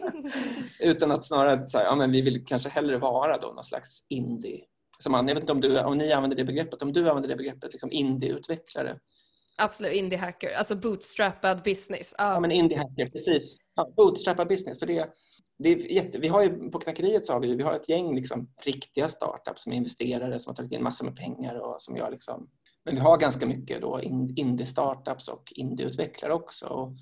Utan 0.80 1.10
att 1.10 1.24
snarare 1.24 1.66
så 1.66 1.78
här, 1.78 1.84
ja, 1.84 1.94
men 1.94 2.12
vi 2.12 2.22
vill 2.22 2.44
kanske 2.46 2.68
hellre 2.68 2.98
vara 2.98 3.38
då 3.38 3.48
någon 3.48 3.64
slags 3.64 4.06
indie. 4.08 4.60
Som 4.98 5.14
jag 5.14 5.24
vet 5.24 5.40
inte 5.40 5.52
om, 5.52 5.60
du, 5.60 5.80
om 5.80 5.98
ni 5.98 6.12
använder 6.12 6.36
det 6.36 6.44
begreppet, 6.44 6.82
om 6.82 6.92
du 6.92 7.08
använder 7.08 7.28
det 7.28 7.36
begreppet, 7.36 7.72
liksom 7.72 7.92
indieutvecklare. 7.92 8.98
Absolut, 9.56 9.92
indie-hacker, 9.92 10.54
alltså 10.54 10.76
bootstrappad 10.76 11.62
business. 11.62 12.14
Ah. 12.18 12.32
Ja, 12.34 12.40
men 12.40 12.50
indie-hacker, 12.50 13.06
precis. 13.06 13.56
Ja, 13.80 13.92
bootstrappa 13.96 14.44
business. 14.44 14.78
För 14.78 14.86
det, 14.86 15.08
det 15.58 15.68
är 15.68 15.92
jätte, 15.92 16.18
vi 16.18 16.28
har 16.28 16.42
ju, 16.42 16.70
på 16.70 16.78
Knackeriet 16.78 17.26
så 17.26 17.32
har 17.32 17.40
vi, 17.40 17.56
vi 17.56 17.62
har 17.62 17.74
ett 17.74 17.88
gäng 17.88 18.14
liksom, 18.14 18.50
riktiga 18.64 19.08
startups 19.08 19.62
som 19.62 19.72
är 19.72 19.76
investerare 19.76 20.38
som 20.38 20.50
har 20.50 20.56
tagit 20.56 20.72
in 20.72 20.82
massor 20.82 21.04
med 21.04 21.16
pengar 21.16 21.54
och 21.54 21.82
som 21.82 21.96
gör 21.96 22.10
liksom, 22.10 22.50
men 22.84 22.94
vi 22.94 23.00
har 23.00 23.18
ganska 23.18 23.46
mycket 23.46 23.80
då 23.80 24.00
indie-startups 24.36 25.28
och 25.28 25.52
indie-utvecklare 25.56 26.32
också. 26.32 26.96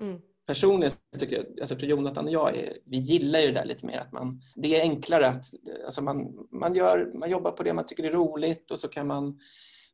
Mm. 0.00 0.20
Personligen 0.46 0.92
tycker 1.18 1.36
jag, 1.36 1.60
alltså 1.60 1.86
Jonathan 1.86 2.26
och 2.26 2.32
jag, 2.32 2.56
är, 2.56 2.78
vi 2.84 2.98
gillar 2.98 3.40
ju 3.40 3.46
det 3.46 3.52
där 3.52 3.64
lite 3.64 3.86
mer 3.86 3.98
att 3.98 4.12
man, 4.12 4.40
det 4.56 4.76
är 4.76 4.82
enklare 4.82 5.28
att 5.28 5.44
alltså 5.84 6.02
man, 6.02 6.46
man, 6.52 6.74
gör, 6.74 7.12
man 7.18 7.30
jobbar 7.30 7.50
på 7.50 7.62
det 7.62 7.74
man 7.74 7.86
tycker 7.86 8.04
är 8.04 8.12
roligt 8.12 8.70
och 8.70 8.78
så 8.78 8.88
kan 8.88 9.06
man 9.06 9.38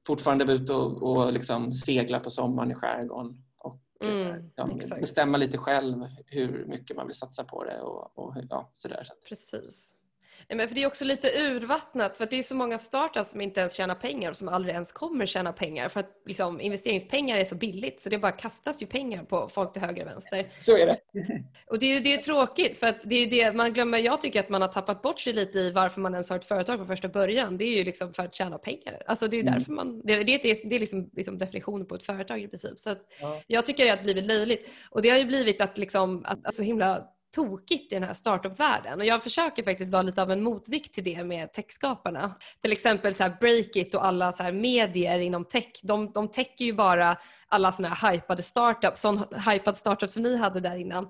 fortfarande 0.07 0.45
vara 0.45 0.57
ute 0.57 0.73
och, 0.73 1.03
och 1.03 1.33
liksom 1.33 1.73
segla 1.73 2.21
på 2.21 2.31
sommaren 2.31 2.71
i 2.71 2.75
skärgården 2.75 3.27
och 3.27 3.35
mm, 4.01 4.51
liksom, 4.69 5.01
bestämma 5.01 5.39
lite 5.39 5.59
själv 5.59 6.07
hur 6.27 6.65
mycket 6.67 6.97
man 6.97 7.07
vill 7.07 7.17
satsa 7.17 7.45
på 7.45 7.65
det 7.65 7.81
och, 7.81 8.19
och 8.19 8.35
ja, 8.51 8.71
sådär. 8.75 9.09
Precis. 9.29 9.95
Nej, 10.49 10.57
men 10.57 10.69
för 10.69 10.75
det 10.75 10.83
är 10.83 10.87
också 10.87 11.05
lite 11.05 11.29
urvattnat 11.29 12.17
för 12.17 12.27
det 12.27 12.39
är 12.39 12.43
så 12.43 12.55
många 12.55 12.79
startups 12.79 13.31
som 13.31 13.41
inte 13.41 13.61
ens 13.61 13.75
tjänar 13.75 13.95
pengar 13.95 14.31
och 14.31 14.37
som 14.37 14.49
aldrig 14.49 14.75
ens 14.75 14.93
kommer 14.93 15.27
tjäna 15.27 15.53
pengar 15.53 15.89
för 15.89 16.01
att 16.01 16.11
liksom, 16.27 16.61
investeringspengar 16.61 17.39
är 17.39 17.45
så 17.45 17.55
billigt 17.55 18.01
så 18.01 18.09
det 18.09 18.19
bara 18.19 18.33
kastas 18.33 18.83
ju 18.83 18.87
pengar 18.87 19.25
på 19.25 19.49
folk 19.49 19.73
till 19.73 19.83
höger 19.83 20.05
och 20.05 20.11
vänster. 20.11 20.49
Så 20.67 20.77
är 20.77 20.87
det. 20.87 20.99
Och 21.71 21.79
det 21.79 21.97
är, 21.97 22.01
det 22.01 22.15
är 22.15 22.19
tråkigt 22.19 22.77
för 22.77 22.87
att 22.87 22.97
det 23.05 23.15
är 23.15 23.31
det 23.31 23.57
man 23.57 23.73
glömmer. 23.73 23.99
Jag 23.99 24.21
tycker 24.21 24.41
att 24.41 24.49
man 24.49 24.63
har 24.63 24.69
tappat 24.69 25.03
bort 25.03 25.21
sig 25.21 25.33
lite 25.33 25.59
i 25.59 25.71
varför 25.71 26.01
man 26.01 26.13
ens 26.13 26.31
har 26.31 26.37
ett 26.37 26.45
företag 26.45 26.77
från 26.77 26.87
första 26.87 27.09
början. 27.09 27.57
Det 27.57 27.65
är 27.65 27.77
ju 27.77 27.85
liksom 27.85 28.15
för 28.15 28.23
att 28.23 28.35
tjäna 28.35 28.59
pengar. 28.59 29.03
Alltså 29.07 29.29
det 29.29 29.37
är 29.37 29.41
mm. 29.41 29.55
därför 29.55 29.73
man, 29.73 30.01
det, 30.05 30.17
det, 30.17 30.39
det 30.39 30.75
är, 30.77 30.81
liksom, 30.81 31.11
liksom 31.17 31.39
definitionen 31.39 31.87
på 31.87 31.95
ett 31.95 32.03
företag 32.03 32.41
i 32.43 32.49
princip. 32.49 32.79
Så 32.79 32.95
ja. 33.21 33.41
Jag 33.47 33.67
tycker 33.67 33.85
att 33.85 33.91
det 33.91 33.97
har 33.97 34.05
blivit 34.05 34.25
löjligt 34.25 34.69
och 34.91 35.03
det 35.03 35.11
har 35.11 35.19
ju 35.19 35.25
blivit 35.25 35.61
att, 35.61 35.79
liksom, 35.79 36.25
att 36.25 36.47
alltså 36.47 36.63
himla 36.63 37.14
tokigt 37.35 37.93
i 37.93 37.95
den 37.95 38.05
här 38.05 38.15
startup-världen. 38.15 39.01
Och 39.01 39.07
jag 39.07 39.23
försöker 39.23 39.63
faktiskt 39.63 39.93
vara 39.93 40.03
lite 40.03 40.23
av 40.23 40.31
en 40.31 40.43
motvikt 40.43 40.95
till 40.95 41.05
det 41.05 41.25
med 41.25 41.53
techskaparna. 41.53 42.35
Till 42.63 42.73
exempel 42.73 43.15
så 43.15 43.23
här 43.23 43.37
Breakit 43.41 43.95
och 43.95 44.07
alla 44.07 44.33
så 44.33 44.43
här 44.43 44.53
medier 44.53 45.19
inom 45.19 45.45
tech, 45.45 45.81
de, 45.83 46.13
de 46.13 46.29
täcker 46.29 46.65
ju 46.65 46.73
bara 46.73 47.17
alla 47.49 47.73
sådana 47.73 47.95
här 47.95 48.13
hypade 48.13 48.43
startups, 48.43 49.01
sån 49.01 49.25
hypad 49.51 49.77
startup 49.77 50.11
som 50.11 50.23
ni 50.23 50.37
hade 50.37 50.61
där 50.61 50.77
innan. 50.77 51.09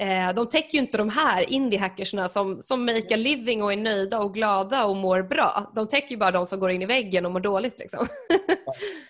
Eh, 0.00 0.34
de 0.34 0.48
täcker 0.48 0.74
ju 0.74 0.78
inte 0.78 0.98
de 0.98 1.08
här 1.08 1.50
indie-hackersna 1.50 2.28
som, 2.28 2.62
som 2.62 2.84
make 2.84 3.14
a 3.14 3.16
living 3.16 3.62
och 3.62 3.72
är 3.72 3.76
nöjda 3.76 4.18
och 4.18 4.34
glada 4.34 4.84
och 4.84 4.96
mår 4.96 5.22
bra. 5.22 5.72
De 5.74 5.88
täcker 5.88 6.10
ju 6.10 6.16
bara 6.16 6.30
de 6.30 6.46
som 6.46 6.60
går 6.60 6.70
in 6.70 6.82
i 6.82 6.86
väggen 6.86 7.26
och 7.26 7.32
mår 7.32 7.40
dåligt. 7.40 7.78
Liksom. 7.78 8.06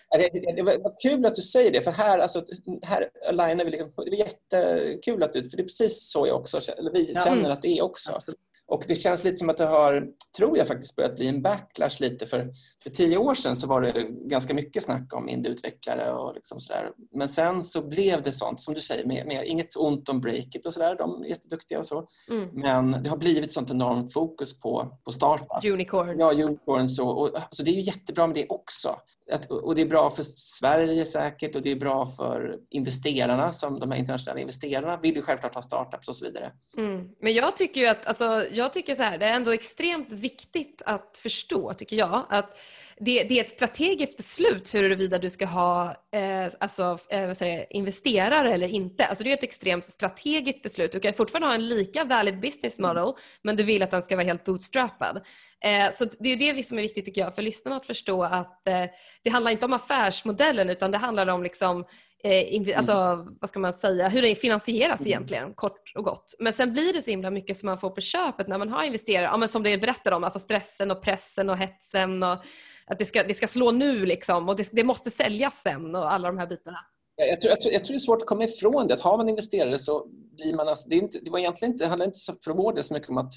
Ja, 0.09 0.17
det, 0.17 0.29
det, 0.39 0.53
det, 0.55 0.63
var 0.63 1.01
kul 1.01 1.25
att 1.25 1.35
du 1.35 1.41
säger 1.41 1.71
det, 1.71 1.81
för 1.81 1.91
här, 1.91 2.19
alltså, 2.19 2.45
här 2.83 3.09
alignar 3.29 3.65
vi. 3.65 3.71
Liksom, 3.71 3.91
det 3.95 4.11
är 4.11 4.15
jättekul 4.15 5.23
att 5.23 5.33
du, 5.33 5.49
för 5.49 5.57
det 5.57 5.63
är 5.63 5.65
precis 5.65 6.11
så 6.11 6.27
jag 6.27 6.35
också 6.35 6.59
eller 6.77 6.91
vi 6.91 7.15
känner 7.25 7.49
att 7.49 7.61
det 7.61 7.77
är 7.77 7.83
också. 7.83 8.11
Absolut. 8.11 8.39
Och 8.69 8.83
det 8.87 8.95
känns 8.95 9.23
lite 9.23 9.37
som 9.37 9.49
att 9.49 9.57
det 9.57 9.65
har, 9.65 10.07
tror 10.37 10.57
jag 10.57 10.67
faktiskt, 10.67 10.95
börjat 10.95 11.15
bli 11.15 11.27
en 11.27 11.41
backlash 11.41 11.99
lite. 11.99 12.25
För, 12.25 12.51
för 12.83 12.89
tio 12.89 13.17
år 13.17 13.33
sedan 13.33 13.55
så 13.55 13.67
var 13.67 13.81
det 13.81 14.07
ganska 14.09 14.53
mycket 14.53 14.83
snack 14.83 15.13
om 15.13 15.29
indieutvecklare 15.29 16.13
och 16.13 16.35
liksom 16.35 16.59
sådär. 16.59 16.91
Men 17.11 17.29
sen 17.29 17.63
så 17.63 17.87
blev 17.87 18.21
det 18.21 18.31
sånt, 18.31 18.61
som 18.61 18.73
du 18.73 18.81
säger, 18.81 19.05
med, 19.05 19.27
med 19.27 19.47
inget 19.47 19.75
ont 19.75 20.09
om 20.09 20.21
Breakit 20.21 20.65
och 20.65 20.73
sådär. 20.73 20.95
De 20.95 21.23
är 21.23 21.27
jätteduktiga 21.27 21.79
och 21.79 21.85
så. 21.85 22.07
Mm. 22.29 22.49
Men 22.53 23.03
det 23.03 23.09
har 23.09 23.17
blivit 23.17 23.51
sånt 23.51 23.71
enormt 23.71 24.13
fokus 24.13 24.59
på, 24.59 24.97
på 25.05 25.11
startup. 25.11 25.71
Unicorns. 25.73 26.17
Ja, 26.19 26.43
unicorns. 26.43 26.99
Och, 26.99 27.21
och, 27.21 27.29
alltså 27.35 27.63
det 27.63 27.71
är 27.71 27.75
ju 27.75 27.81
jättebra 27.81 28.27
med 28.27 28.35
det 28.35 28.45
också. 28.49 28.95
Att, 29.31 29.51
och 29.51 29.75
det 29.75 29.81
är 29.81 29.85
bra 29.85 30.11
för 30.11 30.23
Sverige 30.23 31.05
säkert 31.05 31.55
och 31.55 31.61
det 31.61 31.71
är 31.71 31.75
bra 31.75 32.07
för 32.07 32.57
investerarna, 32.69 33.51
som 33.51 33.79
de 33.79 33.91
här 33.91 33.99
internationella 33.99 34.39
investerarna 34.39 34.97
vill 34.97 35.15
ju 35.15 35.21
självklart 35.21 35.55
ha 35.55 35.61
startups 35.61 36.07
och 36.07 36.15
så 36.15 36.25
vidare. 36.25 36.51
Mm. 36.77 37.09
Men 37.21 37.33
jag 37.33 37.55
tycker 37.55 37.81
ju 37.81 37.87
att, 37.87 38.05
alltså, 38.05 38.45
jag 38.51 38.73
tycker 38.73 38.95
så 38.95 39.03
här, 39.03 39.17
det 39.17 39.25
är 39.25 39.33
ändå 39.33 39.51
extremt 39.51 40.11
viktigt 40.11 40.81
att 40.85 41.19
förstå, 41.23 41.73
tycker 41.73 41.95
jag, 41.95 42.25
att 42.29 42.57
det, 42.99 43.23
det, 43.23 43.39
är 43.39 43.43
ett 43.43 43.49
strategiskt 43.49 44.17
beslut 44.17 44.73
huruvida 44.73 45.17
du 45.17 45.29
ska 45.29 45.45
ha 45.45 45.89
eh, 46.13 46.53
alltså, 46.59 46.97
eh, 47.09 47.33
säger, 47.33 47.73
investerare 47.73 48.53
eller 48.53 48.67
inte. 48.67 49.05
Alltså 49.05 49.23
det 49.23 49.29
är 49.29 49.33
ett 49.33 49.43
extremt 49.43 49.85
strategiskt 49.85 50.63
beslut. 50.63 50.91
Du 50.91 50.99
kan 50.99 51.13
fortfarande 51.13 51.47
ha 51.47 51.55
en 51.55 51.69
lika 51.69 52.03
valid 52.03 52.39
business 52.39 52.79
model 52.79 53.03
mm. 53.03 53.15
men 53.43 53.55
du 53.55 53.63
vill 53.63 53.83
att 53.83 53.91
den 53.91 54.01
ska 54.01 54.15
vara 54.15 54.25
helt 54.25 54.43
bootstrappad. 54.43 55.21
Eh, 55.65 55.91
så 55.91 56.05
det 56.19 56.29
är 56.29 56.53
det 56.53 56.63
som 56.63 56.77
är 56.77 56.81
viktigt 56.81 57.05
tycker 57.05 57.21
jag 57.21 57.35
för 57.35 57.41
lyssnarna 57.41 57.77
att 57.77 57.85
förstå 57.85 58.23
att 58.23 58.67
eh, 58.67 58.85
det 59.23 59.29
handlar 59.29 59.51
inte 59.51 59.65
om 59.65 59.73
affärsmodellen 59.73 60.69
utan 60.69 60.91
det 60.91 60.97
handlar 60.97 61.27
om 61.27 61.43
liksom 61.43 61.85
Eh, 62.23 62.77
alltså, 62.77 62.93
mm. 62.93 63.37
vad 63.41 63.49
ska 63.49 63.59
man 63.59 63.73
säga, 63.73 64.09
hur 64.09 64.21
det 64.21 64.35
finansieras 64.35 64.99
mm. 64.99 65.07
egentligen, 65.07 65.53
kort 65.53 65.91
och 65.95 66.03
gott. 66.03 66.35
Men 66.39 66.53
sen 66.53 66.73
blir 66.73 66.93
det 66.93 67.01
så 67.01 67.11
himla 67.11 67.31
mycket 67.31 67.57
som 67.57 67.67
man 67.67 67.77
får 67.77 67.89
på 67.89 68.01
köpet 68.01 68.47
när 68.47 68.57
man 68.57 68.69
har 68.69 68.83
investerat, 68.83 69.29
ja, 69.31 69.37
men 69.37 69.49
som 69.49 69.63
det 69.63 69.77
berättar 69.77 70.11
om, 70.11 70.23
alltså 70.23 70.39
stressen 70.39 70.91
och 70.91 71.01
pressen 71.01 71.49
och 71.49 71.57
hetsen 71.57 72.23
och 72.23 72.43
att 72.89 72.99
det 72.99 73.05
ska, 73.05 73.23
det 73.23 73.33
ska 73.33 73.47
slå 73.47 73.71
nu 73.71 74.05
liksom 74.05 74.49
och 74.49 74.55
det, 74.55 74.69
det 74.71 74.83
måste 74.83 75.11
säljas 75.11 75.61
sen 75.61 75.95
och 75.95 76.13
alla 76.13 76.27
de 76.27 76.37
här 76.37 76.47
bitarna. 76.47 76.79
Jag 77.15 77.41
tror, 77.41 77.49
jag, 77.49 77.61
tror, 77.61 77.73
jag 77.73 77.81
tror 77.81 77.93
det 77.93 77.97
är 77.97 77.99
svårt 77.99 78.21
att 78.21 78.27
komma 78.27 78.43
ifrån 78.43 78.87
det. 78.87 78.93
Att 78.93 79.01
har 79.01 79.17
man 79.17 79.29
investerare 79.29 79.79
så 79.79 80.07
blir 80.35 80.55
man... 80.55 80.67
Alltså, 80.67 80.89
det, 80.89 80.95
är 80.95 81.01
inte, 81.01 81.19
det 81.19 81.31
var 81.31 81.39
egentligen 81.39 81.71
inte, 81.73 81.83
det 81.83 81.89
handlar 81.89 82.05
inte 82.05 82.19
för 82.43 82.53
vår 82.53 82.73
del 82.73 82.83
så 82.83 82.93
mycket 82.93 83.09
om 83.09 83.17
att, 83.17 83.33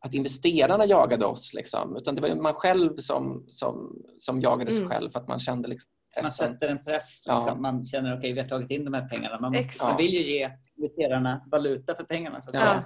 att 0.00 0.14
investerarna 0.14 0.86
jagade 0.86 1.26
oss. 1.26 1.54
Liksom, 1.54 1.96
utan 1.96 2.14
det 2.14 2.20
var 2.20 2.34
man 2.34 2.54
själv 2.54 2.96
som, 2.96 3.44
som, 3.48 4.02
som 4.18 4.40
jagade 4.40 4.72
sig 4.72 4.84
mm. 4.84 4.90
själv 4.90 5.10
för 5.10 5.20
att 5.20 5.28
man 5.28 5.40
kände 5.40 5.68
liksom, 5.68 5.90
man 6.22 6.30
sätter 6.30 6.68
en 6.68 6.84
press. 6.84 7.24
Liksom. 7.26 7.44
Ja. 7.46 7.54
Man 7.54 7.86
känner 7.86 8.10
okej, 8.10 8.18
okay, 8.18 8.32
vi 8.32 8.40
har 8.40 8.48
tagit 8.48 8.70
in 8.70 8.84
de 8.84 8.94
här 8.94 9.08
pengarna. 9.08 9.40
Man, 9.40 9.52
måste, 9.52 9.84
man 9.84 9.96
vill 9.96 10.14
ju 10.14 10.20
ge 10.20 10.50
investerarna 10.76 11.44
valuta 11.50 11.94
för 11.94 12.04
pengarna. 12.04 12.40
Så 12.40 12.50
ja. 12.52 12.82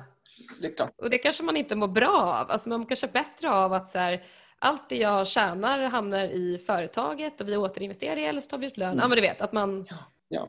Det 0.61 0.67
är 0.67 0.75
klart. 0.75 0.91
Och 1.03 1.11
det 1.11 1.19
kanske 1.19 1.43
man 1.43 1.57
inte 1.57 1.77
mår 1.77 1.89
bra 1.89 2.39
av. 2.41 2.51
Alltså 2.51 2.69
man 2.69 2.87
kanske 2.87 3.07
är 3.07 3.13
bättre 3.13 3.51
av 3.51 3.73
att 3.73 3.89
så 3.89 3.99
här, 3.99 4.25
allt 4.59 4.89
det 4.89 4.97
jag 4.97 5.27
tjänar 5.27 5.79
hamnar 5.79 6.25
i 6.25 6.59
företaget 6.67 7.41
och 7.41 7.49
vi 7.49 7.57
återinvesterar 7.57 8.17
det 8.17 8.25
eller 8.25 8.41
så 8.41 8.49
tar 8.49 8.59
vi 8.59 8.67
ut 8.67 8.77
lön. 8.77 8.89
Mm. 8.89 8.99
Ja, 8.99 9.09
men 9.09 9.17
du 9.17 9.23
vet, 9.23 9.41
att 9.41 9.53
man... 9.53 9.87
Ja, 9.89 9.97
ja 10.29 10.49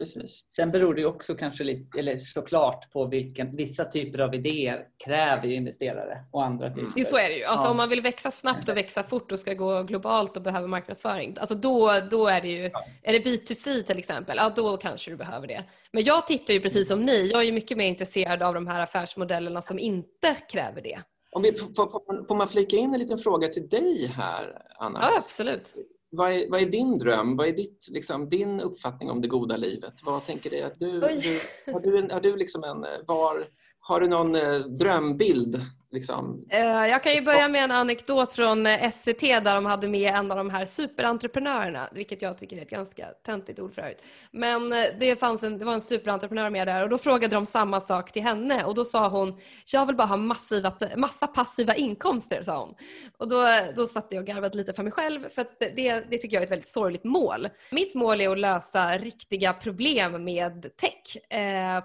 precis. 0.00 0.44
Sen 0.48 0.70
beror 0.70 0.94
det 0.94 1.06
också 1.06 1.34
kanske 1.34 1.64
lite, 1.64 1.98
eller 1.98 2.18
såklart 2.18 2.92
på 2.92 3.04
vilken, 3.04 3.56
vissa 3.56 3.84
typer 3.84 4.18
av 4.18 4.34
idéer 4.34 4.86
kräver 5.04 5.48
investerare 5.48 6.24
och 6.30 6.44
andra 6.44 6.68
typer. 6.68 6.92
Jo, 6.96 7.04
så 7.04 7.16
är 7.16 7.28
det 7.28 7.34
ju. 7.34 7.44
Alltså, 7.44 7.66
ja. 7.66 7.70
Om 7.70 7.76
man 7.76 7.88
vill 7.88 8.00
växa 8.00 8.30
snabbt 8.30 8.68
och 8.68 8.76
växa 8.76 9.02
fort 9.02 9.32
och 9.32 9.38
ska 9.38 9.54
gå 9.54 9.82
globalt 9.82 10.36
och 10.36 10.42
behöver 10.42 10.68
marknadsföring, 10.68 11.36
alltså 11.40 11.54
då, 11.54 12.00
då 12.10 12.26
är 12.26 12.40
det 12.40 12.48
ju, 12.48 12.64
är 13.02 13.12
det 13.12 13.18
B2C 13.18 13.82
till 13.82 13.98
exempel, 13.98 14.36
ja 14.36 14.52
då 14.56 14.76
kanske 14.76 15.10
du 15.10 15.16
behöver 15.16 15.46
det. 15.46 15.64
Men 15.92 16.04
jag 16.04 16.26
tittar 16.26 16.54
ju 16.54 16.60
precis 16.60 16.88
som 16.88 17.00
ni, 17.00 17.30
jag 17.30 17.40
är 17.40 17.44
ju 17.44 17.52
mycket 17.52 17.76
mer 17.76 17.86
intresserad 17.86 18.42
av 18.42 18.54
de 18.54 18.66
här 18.66 18.80
affärsmodellerna 18.80 19.62
som 19.62 19.78
inte 19.78 20.36
kräver 20.48 20.82
det. 20.82 21.00
Om 21.30 21.42
vi, 21.42 21.52
får, 21.52 21.66
får, 21.74 22.26
får 22.26 22.34
man 22.34 22.48
flika 22.48 22.76
in 22.76 22.94
en 22.94 23.00
liten 23.00 23.18
fråga 23.18 23.48
till 23.48 23.68
dig 23.68 24.06
här, 24.06 24.62
Anna? 24.78 24.98
Ja, 25.02 25.18
absolut 25.18 25.74
vad 26.10 26.32
är, 26.32 26.50
vad 26.50 26.60
är, 26.60 26.66
din 26.66 26.98
dröm? 26.98 27.36
Vad 27.36 27.48
är 27.48 27.52
ditt, 27.52 27.88
liksom, 27.92 28.28
din 28.28 28.60
uppfattning 28.60 29.10
om 29.10 29.20
det 29.20 29.28
goda 29.28 29.56
livet? 29.56 29.94
Vad 30.04 30.24
tänker 30.24 30.50
du? 30.50 30.62
Att 30.62 30.78
du, 30.78 31.00
du 31.00 31.40
har 31.72 31.80
du, 31.80 31.98
en, 31.98 32.10
har 32.10 32.20
du 32.20 32.36
liksom 32.36 32.64
en, 32.64 32.86
var, 33.06 33.48
har 33.80 34.00
du 34.00 34.08
någon 34.08 34.34
eh, 34.34 34.58
drömbild 34.58 35.60
Liksom... 35.92 36.46
Eh, 36.50 36.60
jag 36.60 37.02
kan 37.02 37.14
ju 37.14 37.22
börja 37.22 37.48
med 37.48 37.64
en 37.64 37.70
anekdot 37.70 38.32
från 38.32 38.66
eh, 38.66 38.90
SCT 38.90 39.20
där 39.20 39.54
de 39.54 39.66
hade 39.66 39.88
med 39.88 40.14
en 40.14 40.30
av 40.30 40.36
de 40.36 40.50
här 40.50 40.64
superentreprenörerna, 40.64 41.88
vilket 41.92 42.22
jag 42.22 42.38
tycker 42.38 42.56
är 42.56 42.62
ett 42.62 42.70
ganska 42.70 43.06
töntigt 43.26 43.60
ord 43.60 43.74
för 43.74 43.82
övrigt. 43.82 44.02
Men 44.30 44.72
eh, 44.72 44.84
det, 45.00 45.16
fanns 45.20 45.42
en, 45.42 45.58
det 45.58 45.64
var 45.64 45.74
en 45.74 45.80
superentreprenör 45.80 46.50
med 46.50 46.66
där 46.68 46.82
och 46.82 46.88
då 46.88 46.98
frågade 46.98 47.34
de 47.34 47.46
samma 47.46 47.80
sak 47.80 48.12
till 48.12 48.22
henne 48.22 48.64
och 48.64 48.74
då 48.74 48.84
sa 48.84 49.08
hon, 49.08 49.40
jag 49.66 49.86
vill 49.86 49.96
bara 49.96 50.06
ha 50.06 50.16
massiva, 50.16 50.72
massa 50.96 51.26
passiva 51.26 51.74
inkomster, 51.74 52.42
sa 52.42 52.60
hon. 52.60 52.74
Och 53.18 53.28
då, 53.28 53.46
då 53.76 53.86
satt 53.86 54.06
jag 54.10 54.20
och 54.20 54.26
garvade 54.26 54.58
lite 54.58 54.72
för 54.72 54.82
mig 54.82 54.92
själv 54.92 55.28
för 55.28 55.46
det, 55.58 56.04
det 56.10 56.18
tycker 56.18 56.36
jag 56.36 56.42
är 56.42 56.46
ett 56.46 56.52
väldigt 56.52 56.68
sorgligt 56.68 57.04
mål. 57.04 57.48
Mitt 57.72 57.94
mål 57.94 58.20
är 58.20 58.30
att 58.30 58.38
lösa 58.38 58.98
riktiga 58.98 59.52
problem 59.52 60.24
med 60.24 60.76
tech, 60.76 61.22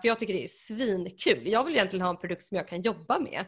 för 0.01 0.07
jag 0.07 0.19
tycker 0.19 0.33
det 0.33 0.43
är 0.43 0.47
svinkul. 0.47 1.47
Jag 1.47 1.63
vill 1.63 1.75
egentligen 1.75 2.03
ha 2.03 2.09
en 2.09 2.17
produkt 2.17 2.43
som 2.43 2.57
jag 2.57 2.67
kan 2.67 2.81
jobba 2.81 3.19
med 3.19 3.45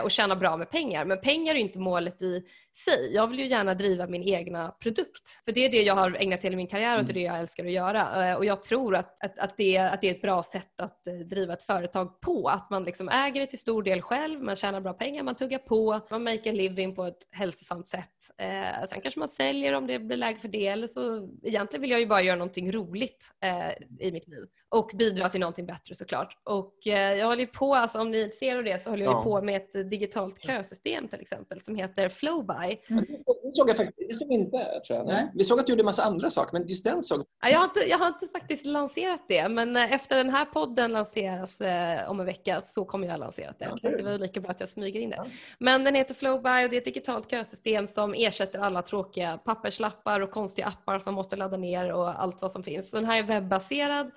och 0.00 0.10
tjäna 0.10 0.36
bra 0.36 0.56
med 0.56 0.70
pengar. 0.70 1.04
Men 1.04 1.20
pengar 1.20 1.54
är 1.54 1.58
inte 1.58 1.78
målet 1.78 2.22
i 2.22 2.42
sig. 2.76 3.14
Jag 3.14 3.26
vill 3.26 3.38
ju 3.38 3.46
gärna 3.46 3.74
driva 3.74 4.06
min 4.06 4.22
egna 4.22 4.68
produkt. 4.68 5.28
För 5.44 5.52
det 5.52 5.64
är 5.64 5.70
det 5.70 5.82
jag 5.82 5.94
har 5.94 6.16
ägnat 6.20 6.44
hela 6.44 6.56
min 6.56 6.66
karriär 6.66 6.98
och 6.98 7.04
det 7.04 7.12
är 7.12 7.14
det 7.14 7.20
jag 7.20 7.38
älskar 7.38 7.64
att 7.64 7.72
göra. 7.72 8.30
Eh, 8.30 8.36
och 8.36 8.44
jag 8.44 8.62
tror 8.62 8.94
att, 8.96 9.24
att, 9.24 9.38
att, 9.38 9.56
det, 9.56 9.78
att 9.78 10.00
det 10.00 10.08
är 10.08 10.14
ett 10.14 10.22
bra 10.22 10.42
sätt 10.42 10.80
att 10.80 11.06
eh, 11.06 11.14
driva 11.14 11.52
ett 11.52 11.62
företag 11.62 12.20
på. 12.20 12.48
Att 12.48 12.70
man 12.70 12.84
liksom 12.84 13.08
äger 13.08 13.40
det 13.40 13.46
till 13.46 13.58
stor 13.58 13.82
del 13.82 14.02
själv, 14.02 14.42
man 14.42 14.56
tjänar 14.56 14.80
bra 14.80 14.92
pengar, 14.92 15.22
man 15.22 15.34
tuggar 15.34 15.58
på, 15.58 16.00
man 16.10 16.24
make 16.24 16.50
a 16.50 16.52
living 16.52 16.94
på 16.94 17.04
ett 17.04 17.28
hälsosamt 17.30 17.86
sätt. 17.86 18.08
Eh, 18.38 18.84
sen 18.86 19.00
kanske 19.00 19.20
man 19.20 19.28
säljer 19.28 19.72
om 19.72 19.86
det 19.86 19.98
blir 19.98 20.16
läge 20.16 20.38
för 20.38 20.48
det. 20.48 20.66
Eller 20.66 20.86
så, 20.86 21.28
egentligen 21.42 21.80
vill 21.80 21.90
jag 21.90 22.00
ju 22.00 22.06
bara 22.06 22.22
göra 22.22 22.36
någonting 22.36 22.72
roligt 22.72 23.24
eh, 23.44 24.06
i 24.06 24.12
mitt 24.12 24.28
liv 24.28 24.46
och 24.68 24.90
bidra 24.94 25.28
till 25.28 25.40
någonting 25.40 25.66
bättre 25.66 25.94
såklart. 25.94 26.38
Och 26.44 26.86
eh, 26.86 27.18
jag 27.18 27.26
håller 27.26 27.46
på, 27.46 27.74
alltså, 27.74 28.00
om 28.00 28.10
ni 28.10 28.30
ser 28.32 28.62
det 28.62 28.82
så 28.82 28.90
håller 28.90 29.04
jag 29.04 29.14
ja. 29.14 29.22
på 29.22 29.42
med 29.42 29.56
ett 29.56 29.90
digitalt 29.90 30.42
kösystem 30.42 31.08
till 31.08 31.20
exempel 31.20 31.60
som 31.60 31.76
heter 31.76 32.08
Flowby. 32.08 32.61
Mm. 32.64 33.04
Det 33.42 33.54
såg 33.54 33.68
jag 33.68 33.76
faktiskt 33.76 34.08
det 34.08 34.14
såg 34.14 34.32
inte, 34.32 34.80
tror 34.86 34.98
jag. 34.98 35.06
Nej. 35.06 35.30
Vi 35.34 35.44
såg 35.44 35.60
att 35.60 35.66
du 35.66 35.72
gjorde 35.72 35.82
en 35.82 35.86
massa 35.86 36.02
andra 36.02 36.30
saker, 36.30 36.52
men 36.52 36.68
just 36.68 36.84
den 36.84 37.02
såg 37.02 37.24
jag 37.50 37.58
har, 37.58 37.64
inte, 37.64 37.80
jag 37.90 37.98
har 37.98 38.06
inte 38.06 38.28
faktiskt 38.28 38.66
lanserat 38.66 39.24
det, 39.28 39.48
men 39.48 39.76
eh, 39.76 39.92
efter 39.92 40.16
den 40.16 40.30
här 40.30 40.44
podden 40.44 40.92
lanseras 40.92 41.60
eh, 41.60 42.10
om 42.10 42.20
en 42.20 42.26
vecka 42.26 42.62
så 42.66 42.84
kommer 42.84 43.08
jag 43.08 43.20
lansera 43.20 43.54
det. 43.58 43.64
Ja, 43.64 43.78
så 43.82 43.88
det 43.88 44.02
var 44.02 44.18
lika 44.18 44.40
bra 44.40 44.50
att 44.50 44.60
jag 44.60 44.68
smyger 44.68 45.00
in 45.00 45.10
det. 45.10 45.16
Ja. 45.16 45.26
Men 45.58 45.84
den 45.84 45.94
heter 45.94 46.14
Flowby 46.14 46.66
och 46.66 46.70
det 46.70 46.76
är 46.76 46.78
ett 46.78 46.84
digitalt 46.84 47.30
kösystem 47.30 47.88
som 47.88 48.14
ersätter 48.14 48.58
alla 48.58 48.82
tråkiga 48.82 49.38
papperslappar 49.38 50.20
och 50.20 50.30
konstiga 50.30 50.66
appar 50.66 50.98
som 50.98 51.14
måste 51.14 51.36
ladda 51.36 51.56
ner 51.56 51.92
och 51.92 52.22
allt 52.22 52.42
vad 52.42 52.52
som 52.52 52.62
finns. 52.62 52.90
Så 52.90 52.96
den 52.96 53.06
här 53.06 53.18
är 53.18 53.22
webbaserad. 53.22 54.10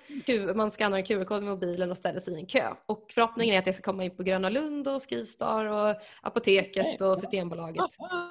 Man 0.54 0.70
skannar 0.70 0.98
en 0.98 1.04
QR-kod 1.04 1.42
med 1.42 1.50
mobilen 1.50 1.90
och 1.90 1.98
ställer 1.98 2.20
sig 2.20 2.34
i 2.34 2.40
en 2.40 2.46
kö. 2.46 2.70
Och 2.86 3.06
förhoppningen 3.10 3.54
är 3.54 3.58
att 3.58 3.64
det 3.64 3.72
ska 3.72 3.82
komma 3.82 4.04
in 4.04 4.16
på 4.16 4.22
Gröna 4.22 4.48
Lund 4.48 4.88
och 4.88 5.02
Skistar 5.10 5.64
och 5.64 5.96
Apoteket 6.22 7.00
och 7.00 7.18
Systembolaget. 7.18 7.84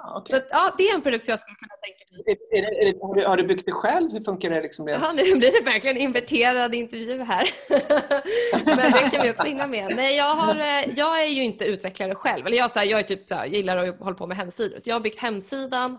Ah, 0.08 0.20
okay. 0.20 0.40
så, 0.40 0.46
ja, 0.52 0.76
det 0.78 0.90
är 0.90 0.96
en 0.96 1.02
produkt 1.02 1.26
som 1.26 1.32
jag 1.32 1.40
skulle 1.40 1.56
kunna 1.56 1.76
tänka 1.86 2.04
mig. 2.12 2.38
Är, 2.52 2.64
är, 2.64 2.88
är, 2.88 3.08
har, 3.08 3.16
du, 3.16 3.26
har, 3.26 3.38
du, 3.38 3.44
byggt 3.44 3.66
det 3.66 3.72
själv? 3.72 4.12
Hur 4.12 4.22
funkar 4.22 4.50
det? 4.50 4.62
Liksom 4.62 4.88
ja, 4.88 5.12
nu 5.16 5.24
blir 5.24 5.52
det 5.52 5.72
verkligen 5.72 5.98
inverterad 5.98 6.76
intervju 6.76 7.24
här. 7.24 7.50
Men 8.66 8.92
det 8.92 9.10
kan 9.12 9.22
vi 9.22 9.32
också 9.32 9.48
hinna 9.48 9.68
med. 9.68 9.96
Nej, 9.96 10.18
jag, 10.18 10.36
har, 10.36 10.56
eh, 10.56 10.94
jag 10.96 11.24
är 11.24 11.28
ju 11.28 11.44
inte 11.44 11.66
utvecklare 11.66 12.16
själv. 12.16 12.48
Eller 12.48 12.58
jag, 12.58 12.72
så 12.72 12.80
här, 12.80 12.86
jag 12.86 13.00
är 13.00 13.04
typ, 13.04 13.30
så 13.30 13.36
här, 13.36 13.46
gillar 13.46 13.78
att 13.78 14.00
hålla 14.00 14.16
på 14.16 14.28
med 14.28 14.38
hemsidor. 14.38 14.80
Så 14.80 14.90
jag 14.90 14.96
har 14.96 15.02
byggt 15.02 15.20
hemsidan 15.20 15.98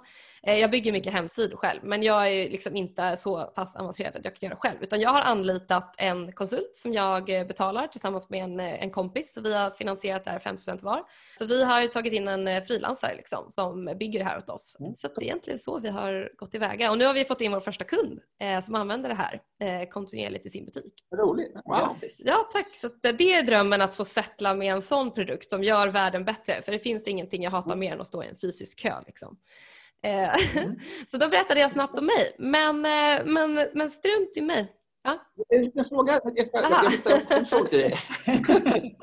jag 0.54 0.70
bygger 0.70 0.92
mycket 0.92 1.12
hemsidor 1.12 1.56
själv 1.56 1.80
men 1.84 2.02
jag 2.02 2.32
är 2.32 2.48
liksom 2.48 2.76
inte 2.76 3.16
så 3.16 3.44
pass 3.44 3.76
avancerad 3.76 4.16
att 4.16 4.24
jag 4.24 4.36
kan 4.36 4.48
göra 4.48 4.58
själv 4.58 4.82
utan 4.82 5.00
jag 5.00 5.10
har 5.10 5.20
anlitat 5.20 5.94
en 5.98 6.32
konsult 6.32 6.76
som 6.76 6.92
jag 6.92 7.30
eh, 7.30 7.46
betalar 7.46 7.88
tillsammans 7.88 8.30
med 8.30 8.44
en, 8.44 8.60
eh, 8.60 8.82
en 8.82 8.90
kompis. 8.90 9.38
Vi 9.42 9.54
har 9.54 9.70
finansierat 9.70 10.24
det 10.24 10.30
här 10.30 10.38
5 10.38 10.56
var. 10.82 11.04
Så 11.38 11.46
vi 11.46 11.64
har 11.64 11.86
tagit 11.86 12.12
in 12.12 12.28
en 12.28 12.64
frilansare 12.64 13.16
liksom, 13.16 13.50
som 13.50 13.84
bygger 13.84 14.18
det 14.18 14.24
här 14.24 14.38
åt 14.38 14.48
oss. 14.48 14.76
Mm. 14.80 14.96
Så 14.96 15.08
det 15.08 15.20
är 15.20 15.22
egentligen 15.22 15.58
så 15.58 15.78
vi 15.78 15.88
har 15.88 16.30
gått 16.36 16.50
tillväga 16.50 16.90
och 16.90 16.98
nu 16.98 17.04
har 17.04 17.14
vi 17.14 17.24
fått 17.24 17.40
in 17.40 17.52
vår 17.52 17.60
första 17.60 17.84
kund 17.84 18.20
eh, 18.40 18.60
som 18.60 18.74
använder 18.74 19.08
det 19.08 19.14
här 19.14 19.40
eh, 19.60 19.88
kontinuerligt 19.88 20.46
i 20.46 20.50
sin 20.50 20.64
butik. 20.64 20.94
Roligt! 21.16 21.54
Wow. 21.64 21.98
Ja 22.24 22.48
tack! 22.52 22.76
Så 22.76 22.88
det 23.00 23.32
är 23.32 23.42
drömmen 23.42 23.80
att 23.80 23.94
få 23.94 24.04
settla 24.04 24.54
med 24.54 24.72
en 24.72 24.82
sån 24.82 25.14
produkt 25.14 25.50
som 25.50 25.64
gör 25.64 25.88
världen 25.88 26.24
bättre 26.24 26.62
för 26.62 26.72
det 26.72 26.78
finns 26.78 27.06
ingenting 27.06 27.42
jag 27.42 27.50
hatar 27.50 27.76
mer 27.76 27.92
än 27.92 28.00
att 28.00 28.06
stå 28.06 28.22
i 28.22 28.26
en 28.26 28.36
fysisk 28.38 28.78
kö. 28.78 28.94
Liksom. 29.06 29.38
Eh, 30.06 30.56
mm. 30.56 30.78
Så 31.06 31.16
då 31.16 31.28
berättade 31.28 31.60
jag 31.60 31.72
snabbt 31.72 31.98
om 31.98 32.06
mig. 32.06 32.34
Men, 32.38 32.76
eh, 32.76 33.24
men, 33.24 33.68
men 33.74 33.90
strunt 33.90 34.36
i 34.36 34.40
mig. 34.40 34.72
Ja? 35.04 35.18
En 35.48 35.84
fråga. 35.88 36.12
Jag 36.12 36.22
en 37.38 37.46
fråga 37.46 37.68
till 37.68 37.78
dig. 37.78 37.94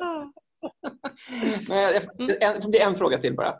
det 2.61 2.67
blir 2.67 2.81
en 2.81 2.95
fråga 2.95 3.17
till 3.17 3.35
bara. 3.35 3.55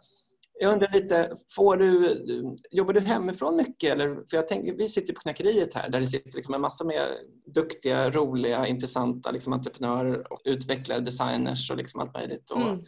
Jag 0.60 0.74
undrar 0.74 0.92
lite, 0.94 1.32
får 1.56 1.78
du, 1.78 2.58
jobbar 2.72 2.94
du 2.94 3.00
hemifrån 3.00 3.56
mycket? 3.56 3.92
Eller, 3.92 4.30
för 4.30 4.38
jag 4.38 4.48
tänker, 4.48 4.74
vi 4.74 4.90
sitter 4.90 5.14
på 5.14 5.22
Knackeriet 5.22 5.74
här 5.74 5.90
där 5.90 6.00
det 6.00 6.08
sitter 6.08 6.36
liksom 6.36 6.54
en 6.54 6.62
massa 6.62 6.86
med 6.86 7.02
duktiga, 7.46 8.10
roliga, 8.10 8.68
intressanta 8.68 9.32
liksom 9.32 9.54
entreprenörer, 9.54 10.34
och 10.34 10.42
utvecklare, 10.44 11.00
designers 11.00 11.72
och 11.72 11.78
liksom 11.78 12.02
allt 12.02 12.14
möjligt. 12.14 12.52
Och 12.52 12.62
mm. 12.62 12.84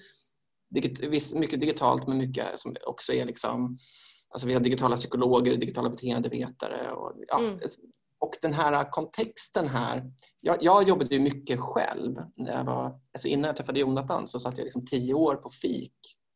mycket 1.35 1.59
digitalt 1.59 2.07
men 2.07 2.17
mycket 2.17 2.59
som 2.59 2.75
också 2.85 3.13
är 3.13 3.25
liksom 3.25 3.77
Alltså 4.29 4.47
vi 4.47 4.53
har 4.53 4.61
digitala 4.61 4.95
psykologer, 4.95 5.57
digitala 5.57 5.89
beteendevetare 5.89 6.91
och, 6.91 7.13
ja, 7.27 7.39
mm. 7.39 7.59
och 8.19 8.35
den 8.41 8.53
här 8.53 8.91
kontexten 8.91 9.67
här. 9.67 10.11
Jag, 10.41 10.57
jag 10.61 10.87
jobbade 10.87 11.15
ju 11.15 11.21
mycket 11.21 11.59
själv. 11.59 12.15
När 12.35 12.57
jag 12.57 12.63
var, 12.63 12.99
alltså 13.13 13.27
innan 13.27 13.47
jag 13.47 13.55
träffade 13.55 13.79
Jonathan 13.79 14.27
så 14.27 14.39
satt 14.39 14.57
jag 14.57 14.65
liksom 14.65 14.85
tio 14.85 15.13
år 15.13 15.35
på 15.35 15.49
FIK 15.49 15.93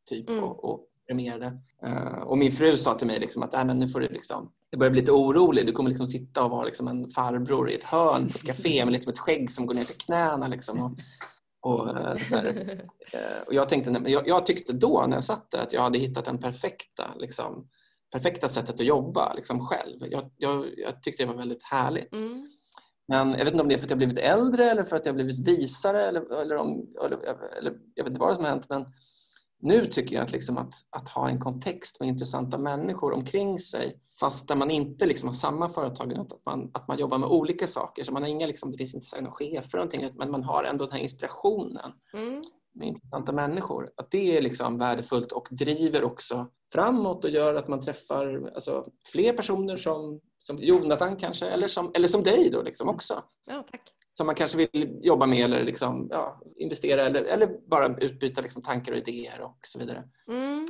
typ, 0.09 0.29
mm. 0.29 0.43
och, 0.43 0.63
och 0.63 0.89
premierade. 1.09 1.57
Uh, 1.85 2.21
och 2.21 2.37
min 2.37 2.51
fru 2.51 2.77
sa 2.77 2.93
till 2.93 3.07
mig 3.07 3.19
liksom 3.19 3.43
att 3.43 3.53
äh, 3.53 3.65
men 3.65 3.79
nu 3.79 3.87
får 3.87 3.99
du 3.99 4.07
liksom, 4.07 4.51
jag 4.69 4.79
börjar 4.79 4.91
bli 4.91 5.01
lite 5.01 5.11
orolig. 5.11 5.65
Du 5.65 5.71
kommer 5.71 5.89
liksom 5.89 6.07
sitta 6.07 6.45
och 6.45 6.51
vara 6.51 6.63
liksom 6.63 6.87
en 6.87 7.09
farbror 7.09 7.69
i 7.69 7.75
ett 7.75 7.83
hörn 7.83 8.29
på 8.29 8.37
ett 8.37 8.45
café 8.45 8.85
med 8.85 8.91
liksom 8.91 9.13
ett 9.13 9.19
skägg 9.19 9.51
som 9.51 9.65
går 9.65 9.73
ner 9.73 9.83
till 9.83 9.97
knäna. 9.97 10.47
Liksom, 10.47 10.81
och, 10.81 10.99
och, 11.61 11.89
eh, 11.89 12.15
uh, 12.33 12.79
och 13.47 13.53
jag, 13.53 13.69
tänkte, 13.69 14.03
jag, 14.07 14.27
jag, 14.27 14.45
tyckte 14.45 14.73
då 14.73 15.05
när 15.07 15.17
jag 15.17 15.23
satt 15.23 15.51
där 15.51 15.59
att 15.59 15.73
jag 15.73 15.81
hade 15.81 15.99
hittat 15.99 16.25
den 16.25 16.37
perfekta 16.37 17.13
liksom, 17.19 17.67
perfekta 18.11 18.49
sättet 18.49 18.79
att 18.79 18.85
jobba 18.85 19.33
liksom 19.33 19.59
själv. 19.59 20.07
Jag, 20.11 20.31
jag, 20.37 20.73
jag 20.77 21.03
tyckte 21.03 21.23
det 21.23 21.27
var 21.27 21.37
väldigt 21.37 21.63
härligt. 21.63 22.13
Mm. 22.13 22.45
Men 23.07 23.31
jag 23.31 23.45
vet 23.45 23.53
inte 23.53 23.61
om 23.61 23.67
det 23.67 23.75
är 23.75 23.77
för 23.77 23.85
att 23.85 23.89
jag 23.89 23.97
blivit 23.97 24.17
äldre 24.17 24.71
eller 24.71 24.83
för 24.83 24.95
att 24.95 25.05
jag 25.05 25.15
blivit 25.15 25.47
visare 25.47 26.05
eller, 26.05 26.41
eller, 26.41 26.55
om, 26.55 26.95
eller, 27.05 27.17
eller 27.57 27.73
jag 27.95 28.03
vet 28.03 28.11
inte 28.11 28.19
vad 28.19 28.35
som 28.35 28.43
har 28.43 28.51
hänt 28.51 28.69
men 28.69 28.85
nu 29.61 29.85
tycker 29.85 30.15
jag 30.15 30.23
att, 30.23 30.31
liksom 30.31 30.57
att, 30.57 30.73
att 30.89 31.09
ha 31.09 31.29
en 31.29 31.39
kontext 31.39 31.99
med 31.99 32.09
intressanta 32.09 32.57
människor 32.57 33.13
omkring 33.13 33.59
sig 33.59 33.99
fast 34.19 34.47
där 34.47 34.55
man 34.55 34.71
inte 34.71 35.05
liksom 35.05 35.29
har 35.29 35.33
samma 35.33 35.69
företag 35.69 36.13
att 36.13 36.45
man, 36.45 36.71
att 36.73 36.87
man 36.87 36.99
jobbar 36.99 37.17
med 37.17 37.29
olika 37.29 37.67
saker. 37.67 38.03
Så 38.03 38.11
man 38.11 38.21
har 38.21 38.29
inga, 38.29 38.47
liksom, 38.47 38.71
det 38.71 38.77
finns 38.77 38.93
inte 38.93 39.21
några 39.21 39.35
chefer 39.35 39.77
någonting, 39.77 40.09
men 40.15 40.31
man 40.31 40.43
har 40.43 40.63
ändå 40.63 40.85
den 40.85 40.91
här 40.91 40.99
inspirationen 40.99 41.91
mm. 42.13 42.41
Med 42.79 42.87
intressanta 42.87 43.31
människor. 43.31 43.91
Att 43.95 44.11
det 44.11 44.37
är 44.37 44.41
liksom 44.41 44.77
värdefullt 44.77 45.31
och 45.31 45.47
driver 45.51 46.03
också 46.03 46.47
framåt 46.73 47.25
och 47.25 47.31
gör 47.31 47.55
att 47.55 47.67
man 47.67 47.81
träffar 47.81 48.51
alltså, 48.55 48.87
fler 49.11 49.33
personer 49.33 49.77
som, 49.77 50.21
som 50.39 50.57
Jonathan 50.57 51.15
kanske 51.15 51.45
eller 51.45 51.67
som, 51.67 51.91
eller 51.95 52.07
som 52.07 52.23
dig 52.23 52.49
då 52.51 52.61
liksom 52.61 52.89
också. 52.89 53.23
Ja, 53.47 53.65
tack. 53.71 53.81
Som 54.13 54.25
man 54.25 54.35
kanske 54.35 54.57
vill 54.57 54.99
jobba 55.01 55.25
med 55.25 55.45
eller 55.45 55.63
liksom, 55.63 56.07
ja, 56.11 56.41
investera 56.55 57.01
eller, 57.01 57.23
eller 57.23 57.69
bara 57.69 57.97
utbyta 57.97 58.41
liksom, 58.41 58.61
tankar 58.61 58.91
och 58.91 58.97
idéer 58.97 59.41
och 59.41 59.59
så 59.63 59.79
vidare. 59.79 60.03
Mm. 60.27 60.67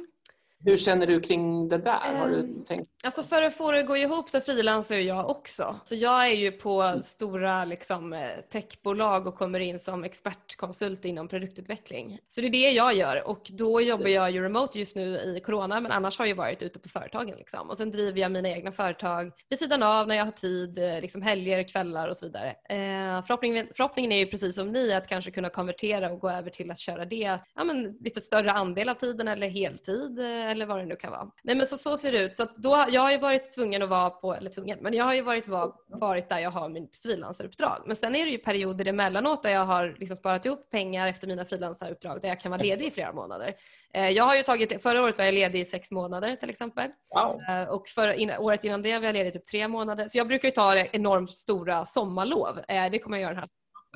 Hur 0.66 0.78
känner 0.78 1.08
du 1.08 1.20
kring 1.20 1.70
det 1.70 1.78
där? 1.78 2.18
Har 2.20 2.30
du 2.30 2.40
ehm, 2.40 2.64
tänkt? 2.64 2.92
Alltså 3.04 3.24
för 3.24 3.42
att 3.42 3.54
få 3.54 3.72
det 3.72 3.80
att 3.80 3.88
gå 3.88 3.98
ihop 3.98 4.30
så 4.30 4.42
frilansar 4.42 4.96
jag 4.96 5.30
också. 5.30 5.80
Så 5.84 5.96
jag 5.96 6.28
är 6.28 6.36
ju 6.36 6.52
på 6.52 6.82
mm. 6.82 7.04
stora 7.04 7.66
liksom, 7.66 8.14
eh, 8.14 8.20
techbolag 8.52 9.28
och 9.28 9.36
kommer 9.36 9.60
in 9.60 9.80
som 9.80 10.04
expertkonsult 10.04 11.06
inom 11.06 11.28
produktutveckling. 11.28 12.20
Så 12.28 12.42
det 12.42 12.48
är 12.48 12.52
det 12.52 12.72
jag 12.72 12.96
gör 12.96 13.28
och 13.28 13.48
då 13.50 13.82
jobbar 13.82 14.08
jag 14.08 14.32
ju 14.32 14.44
remote 14.44 14.80
just 14.80 14.96
nu 14.96 15.18
i 15.18 15.42
corona 15.46 15.80
men 15.80 15.92
annars 15.92 16.20
har 16.20 16.26
jag 16.26 16.36
varit 16.36 16.64
ute 16.64 16.80
på 16.80 16.90
företagen. 16.90 17.36
Liksom. 17.38 17.70
Och 17.70 17.78
sen 17.78 17.92
driver 17.92 18.22
jag 18.22 18.32
mina 18.32 18.50
egna 18.50 18.72
företag 18.72 19.32
vid 19.50 19.60
sidan 19.60 19.84
av 19.84 20.08
när 20.08 20.16
jag 20.16 20.26
har 20.26 20.32
tid, 20.32 20.80
eh, 20.80 21.02
liksom 21.02 21.22
helger, 21.22 21.64
kvällar 21.64 22.08
och 22.08 22.18
så 22.18 22.26
vidare. 22.26 22.50
Eh, 22.50 23.26
förhoppningen, 23.26 23.68
förhoppningen 23.76 24.12
är 24.12 24.18
ju 24.18 24.26
precis 24.26 24.56
som 24.56 24.72
ni 24.72 24.94
att 24.94 25.08
kanske 25.08 25.32
kunna 25.32 25.50
konvertera 25.50 26.12
och 26.12 26.20
gå 26.20 26.30
över 26.30 26.50
till 26.50 26.72
att 26.72 26.80
köra 26.80 27.06
det 27.06 27.40
ja, 27.56 27.64
men 27.64 27.98
lite 28.00 28.22
större 28.22 28.52
andel 28.52 28.90
av 28.90 28.96
tiden 28.96 29.28
eller 29.28 29.50
heltid 29.50 30.20
eller 30.52 30.66
vad 30.66 30.78
det 30.78 30.86
nu 30.86 30.96
kan 30.96 31.12
vara. 31.12 31.32
Nej 31.44 31.56
men 31.56 31.68
så, 31.68 31.78
så 31.78 31.98
ser 31.98 32.12
det 32.12 32.20
ut. 32.20 32.36
Så 32.36 32.48
då, 32.56 32.86
jag 32.90 33.02
har 33.02 33.12
ju 33.12 33.18
varit 33.18 33.54
tvungen 33.54 33.82
att 33.82 33.90
vara 33.90 34.10
på, 34.10 34.34
eller 34.34 34.50
tvungen, 34.50 34.80
men 34.82 34.94
jag 34.94 35.06
har 35.06 35.14
ju 35.14 35.22
varit, 35.22 35.48
var, 35.48 35.74
varit 35.88 36.30
där 36.30 36.40
jag 36.40 36.52
har 36.52 36.70
mitt 36.70 36.98
frilansaruppdrag. 36.98 37.84
Men 37.86 37.96
sen 37.96 38.16
är 38.16 38.26
det 38.26 38.32
ju 38.32 38.38
perioder 38.38 38.88
emellanåt 38.88 39.44
där 39.44 39.50
jag 39.50 39.66
har 39.66 39.96
liksom 40.00 40.18
sparat 40.18 40.46
ihop 40.46 40.70
pengar 40.70 41.08
efter 41.08 41.28
mina 41.28 41.46
frilansaruppdrag 41.46 42.22
där 42.22 42.30
jag 42.30 42.40
kan 42.40 42.52
vara 42.52 42.62
ledig 42.62 42.86
i 42.86 42.92
flera 42.92 43.14
månader. 43.14 43.54
Eh, 43.94 44.10
jag 44.10 44.24
har 44.24 44.36
ju 44.36 44.44
tagit, 44.44 44.82
förra 44.82 45.04
året 45.04 45.18
var 45.18 45.26
jag 45.26 45.34
ledig 45.34 45.60
i 45.60 45.66
sex 45.66 45.92
månader 45.92 46.36
till 46.36 46.50
exempel. 46.50 46.92
Wow. 47.16 47.42
Eh, 47.50 47.70
och 47.70 47.88
för, 47.88 48.14
in, 48.14 48.32
året 48.40 48.66
innan 48.66 48.82
det 48.82 49.00
var 49.00 49.06
jag 49.06 49.14
ledig 49.14 49.30
i 49.30 49.32
typ 49.32 49.46
tre 49.46 49.68
månader. 49.68 50.08
Så 50.08 50.18
jag 50.18 50.28
brukar 50.28 50.48
ju 50.48 50.52
ta 50.52 50.76
enormt 50.78 51.32
stora 51.32 51.86
sommarlov. 51.86 52.60
Eh, 52.68 52.92
det 52.92 53.00
kommer 53.00 53.18
jag 53.18 53.24
göra 53.24 53.40
här 53.40 53.50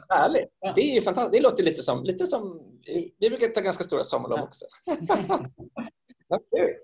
Härligt. 0.10 0.50
Det 0.76 0.98
är 0.98 1.02
fantastiskt. 1.02 1.34
Det 1.34 1.50
låter 1.50 1.64
lite 1.64 1.84
som, 1.84 2.04
lite 2.04 2.28
som 2.28 2.62
vi 3.20 3.30
brukar 3.30 3.48
ta 3.48 3.62
ganska 3.62 3.84
stora 3.84 4.04
sommarlov 4.04 4.40
också. 4.40 4.66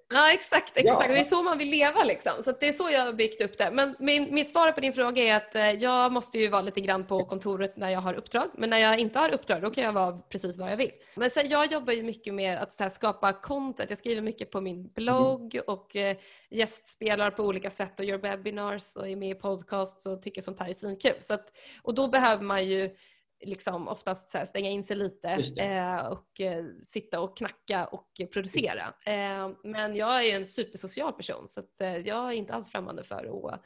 Ja 0.10 0.34
exakt, 0.34 0.78
exakt. 0.78 1.06
Ja. 1.06 1.14
det 1.14 1.20
är 1.20 1.24
så 1.24 1.44
man 1.44 1.58
vill 1.58 1.70
leva 1.70 2.04
liksom. 2.04 2.32
Så 2.44 2.52
det 2.52 2.68
är 2.68 2.72
så 2.72 2.90
jag 2.90 3.06
har 3.06 3.14
byggt 3.14 3.42
upp 3.42 3.58
det. 3.58 3.70
Men 3.72 3.96
min, 4.00 4.34
mitt 4.34 4.50
svar 4.50 4.72
på 4.72 4.82
din 4.82 4.94
fråga 4.94 5.24
är 5.24 5.36
att 5.36 5.56
eh, 5.56 5.72
jag 5.72 6.12
måste 6.12 6.40
ju 6.40 6.48
vara 6.48 6.62
lite 6.62 6.82
grann 6.82 7.04
på 7.04 7.26
kontoret 7.26 7.78
när 7.78 7.90
jag 7.90 8.00
har 8.00 8.14
uppdrag. 8.14 8.50
Men 8.58 8.70
när 8.70 8.78
jag 8.78 9.00
inte 9.00 9.20
har 9.20 9.34
uppdrag 9.34 9.62
då 9.62 9.70
kan 9.70 9.84
jag 9.84 9.94
vara 9.94 10.18
precis 10.18 10.58
var 10.58 10.70
jag 10.70 10.78
vill. 10.78 10.92
Men 11.16 11.30
sen, 11.30 11.50
jag 11.50 11.72
jobbar 11.72 11.94
ju 11.94 12.04
mycket 12.04 12.34
med 12.34 12.58
att 12.58 12.80
här, 12.80 12.90
skapa 12.90 13.34
content. 13.34 13.90
Jag 13.90 13.98
skriver 13.98 14.22
mycket 14.22 14.52
på 14.52 14.62
min 14.62 14.88
blogg 14.88 15.56
mm. 15.56 15.66
och 15.68 15.96
eh, 15.96 16.18
gästspelar 16.50 17.32
på 17.32 17.44
olika 17.44 17.70
sätt 17.70 18.00
och 18.00 18.06
gör 18.06 18.18
webinars 18.18 18.96
och 18.96 19.10
är 19.10 19.16
med 19.16 19.30
i 19.30 19.36
podcasts 19.36 20.06
och 20.06 20.22
tycker 20.22 20.42
sånt 20.42 20.60
här 20.60 20.70
är 20.70 20.74
svinkul. 20.74 21.16
Så 21.20 21.34
att, 21.34 21.58
och 21.84 21.96
då 21.96 22.08
behöver 22.08 22.44
man 22.44 22.66
ju 22.66 22.96
liksom 23.42 23.88
oftast 23.88 24.30
så 24.30 24.46
stänga 24.46 24.70
in 24.70 24.84
sig 24.84 24.96
lite 24.96 25.30
eh, 25.58 26.06
och 26.08 26.42
eh, 26.42 26.66
sitta 26.82 27.20
och 27.20 27.38
knacka 27.38 27.86
och 27.86 28.22
producera. 28.34 28.94
Eh, 29.06 29.50
men 29.64 29.96
jag 29.96 30.26
är 30.26 30.36
en 30.36 30.46
supersocial 30.46 31.14
person 31.14 31.48
så 31.48 31.60
att, 31.60 31.82
eh, 31.82 31.98
jag 31.98 32.28
är 32.28 32.32
inte 32.32 32.54
alls 32.54 32.72
främmande 32.72 33.04
för 33.04 33.48
att, 33.48 33.62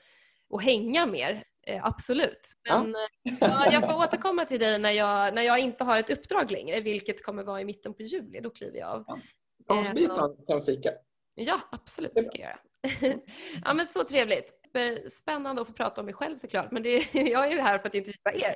att 0.54 0.64
hänga 0.64 1.06
mer. 1.06 1.44
Eh, 1.68 1.86
absolut. 1.86 2.52
Men 2.70 2.96
ja. 3.40 3.72
jag 3.72 3.92
får 3.92 4.04
återkomma 4.04 4.46
till 4.46 4.60
dig 4.60 4.80
när 4.80 4.92
jag, 4.92 5.36
när 5.36 5.42
jag 5.42 5.60
inte 5.60 5.84
har 5.84 6.00
ett 6.00 6.10
uppdrag 6.10 6.52
längre, 6.52 6.82
vilket 6.82 7.26
kommer 7.26 7.44
vara 7.44 7.62
i 7.62 7.66
mitten 7.66 7.94
på 7.94 8.02
juli. 8.04 8.40
Då 8.40 8.50
kliver 8.50 8.80
jag 8.80 8.90
av. 8.90 9.20
Kom 9.68 9.86
förbi 9.86 10.08
och 10.08 10.16
ta 10.48 10.60
en 10.60 10.66
fika. 10.66 10.92
Ja, 11.36 11.60
absolut. 11.72 12.12
Det 12.16 12.24
ska 12.24 12.38
jag 12.38 12.50
göra. 12.50 13.20
ja, 13.66 13.74
men 13.74 13.88
så 13.88 14.04
trevligt. 14.04 14.63
Superspännande 14.74 15.62
att 15.62 15.68
få 15.68 15.74
prata 15.74 16.02
om 16.02 16.06
mig 16.06 16.16
själv 16.16 16.38
såklart, 16.38 16.72
men 16.72 16.84
det, 16.84 17.14
jag 17.14 17.48
är 17.48 17.52
ju 17.52 17.60
här 17.60 17.80
för 17.80 17.88
att 17.88 17.96
intervjua 17.96 18.34
er. 18.34 18.56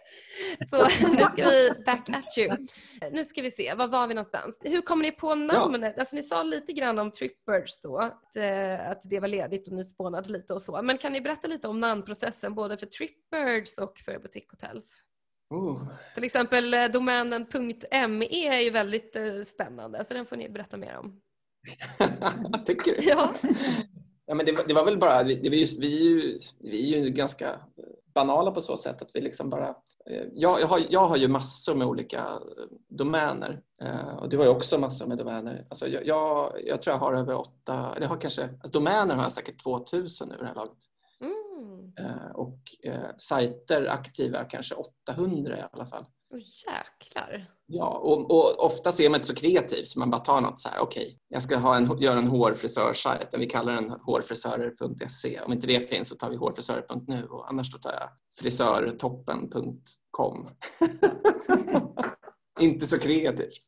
Så 0.69 1.07
nu 1.15 1.23
ska 1.23 1.49
vi 1.49 1.83
back 1.85 2.09
at 2.09 2.37
you. 2.37 2.67
Nu 3.11 3.25
ska 3.25 3.41
vi 3.41 3.51
se, 3.51 3.73
var 3.73 3.87
var 3.87 4.07
vi 4.07 4.13
någonstans? 4.13 4.59
Hur 4.61 4.81
kom 4.81 5.01
ni 5.01 5.11
på 5.11 5.35
namnet? 5.35 5.93
Ja. 5.95 5.99
Alltså, 6.01 6.15
ni 6.15 6.23
sa 6.23 6.43
lite 6.43 6.73
grann 6.73 6.99
om 6.99 7.11
Tripbirds 7.11 7.81
då, 7.81 7.97
att, 7.97 8.35
eh, 8.35 8.89
att 8.89 9.01
det 9.09 9.19
var 9.19 9.27
ledigt 9.27 9.67
och 9.67 9.73
ni 9.73 9.83
spånade 9.83 10.29
lite 10.29 10.53
och 10.53 10.61
så. 10.61 10.81
Men 10.81 10.97
kan 10.97 11.13
ni 11.13 11.21
berätta 11.21 11.47
lite 11.47 11.67
om 11.67 11.79
namnprocessen 11.79 12.55
både 12.55 12.77
för 12.77 12.85
Tripbirds 12.85 13.77
och 13.77 13.97
för 13.97 14.19
Boutique 14.19 14.47
Hotels? 14.51 14.85
Uh. 15.53 15.87
Till 16.15 16.23
exempel 16.23 16.73
eh, 16.73 16.85
domänen 16.85 17.47
.me 18.09 18.47
är 18.47 18.59
ju 18.59 18.69
väldigt 18.69 19.15
eh, 19.15 19.41
spännande, 19.41 20.05
så 20.07 20.13
den 20.13 20.25
får 20.25 20.35
ni 20.35 20.49
berätta 20.49 20.77
mer 20.77 20.97
om. 20.97 21.21
Tycker 22.65 22.95
du? 22.95 23.09
Ja. 23.09 23.33
Ja 24.27 24.35
men 24.35 24.45
det, 24.45 24.67
det 24.67 24.73
var 24.73 24.85
väl 24.85 24.97
bara, 24.97 25.23
det 25.23 25.49
var 25.49 25.55
just, 25.55 25.79
vi, 25.79 25.97
är 25.97 26.09
ju, 26.09 26.39
vi 26.59 26.93
är 26.93 27.03
ju 27.03 27.09
ganska 27.09 27.59
banala 28.13 28.51
på 28.51 28.61
så 28.61 28.77
sätt 28.77 29.01
att 29.01 29.09
vi 29.13 29.21
liksom 29.21 29.49
bara... 29.49 29.67
Eh, 30.09 30.23
jag, 30.31 30.61
jag, 30.61 30.67
har, 30.67 30.81
jag 30.89 31.07
har 31.07 31.17
ju 31.17 31.27
massor 31.27 31.75
med 31.75 31.87
olika 31.87 32.23
domäner 32.89 33.61
och 34.19 34.29
du 34.29 34.37
har 34.37 34.43
ju 34.43 34.49
också 34.49 34.77
massor 34.77 35.07
med 35.07 35.17
domäner. 35.17 35.65
Alltså 35.69 35.87
jag, 35.87 36.05
jag, 36.05 36.53
jag 36.65 36.81
tror 36.81 36.93
jag 36.93 36.99
har 36.99 37.13
över 37.13 37.39
åtta, 37.39 37.93
eller 37.95 38.07
har 38.07 38.21
kanske, 38.21 38.49
domäner 38.71 39.15
har 39.15 39.23
jag 39.23 39.33
säkert 39.33 39.63
2000 39.63 40.29
nu 40.29 40.37
det 40.37 40.45
här 40.45 40.55
laget. 40.55 40.77
Mm. 41.21 42.31
Och 42.33 42.59
eh, 42.83 43.09
sajter 43.17 43.87
aktiva 43.87 44.43
kanske 44.43 44.75
800 44.75 45.57
i 45.57 45.61
alla 45.71 45.85
fall. 45.85 46.05
Oh, 46.29 46.39
jäklar. 46.39 47.56
Ja, 47.69 47.87
och, 47.87 48.31
och 48.31 48.65
ofta 48.65 48.89
är 48.89 49.09
man 49.09 49.19
inte 49.19 49.27
så 49.27 49.35
kreativ 49.35 49.83
så 49.83 49.99
man 49.99 50.09
bara 50.09 50.21
tar 50.21 50.41
något 50.41 50.59
så 50.59 50.69
här, 50.69 50.79
okej, 50.79 51.03
okay, 51.03 51.17
jag 51.27 51.43
ska 51.43 51.57
ha 51.57 51.77
en, 51.77 51.99
göra 51.99 52.19
en 52.19 52.27
hårfrisörsajt 52.27 53.33
vi 53.37 53.45
kallar 53.45 53.73
den 53.73 53.89
hårfrisörer.se. 53.89 55.41
Om 55.41 55.53
inte 55.53 55.67
det 55.67 55.89
finns 55.89 56.09
så 56.09 56.15
tar 56.15 56.29
vi 56.29 56.35
hårfrisörer.nu 56.35 57.27
och 57.27 57.49
annars 57.49 57.71
då 57.71 57.77
tar 57.77 57.91
jag 57.91 58.09
frisörtoppen.com. 58.39 60.49
inte 62.59 62.87
så 62.87 62.99
kreativt. 62.99 63.67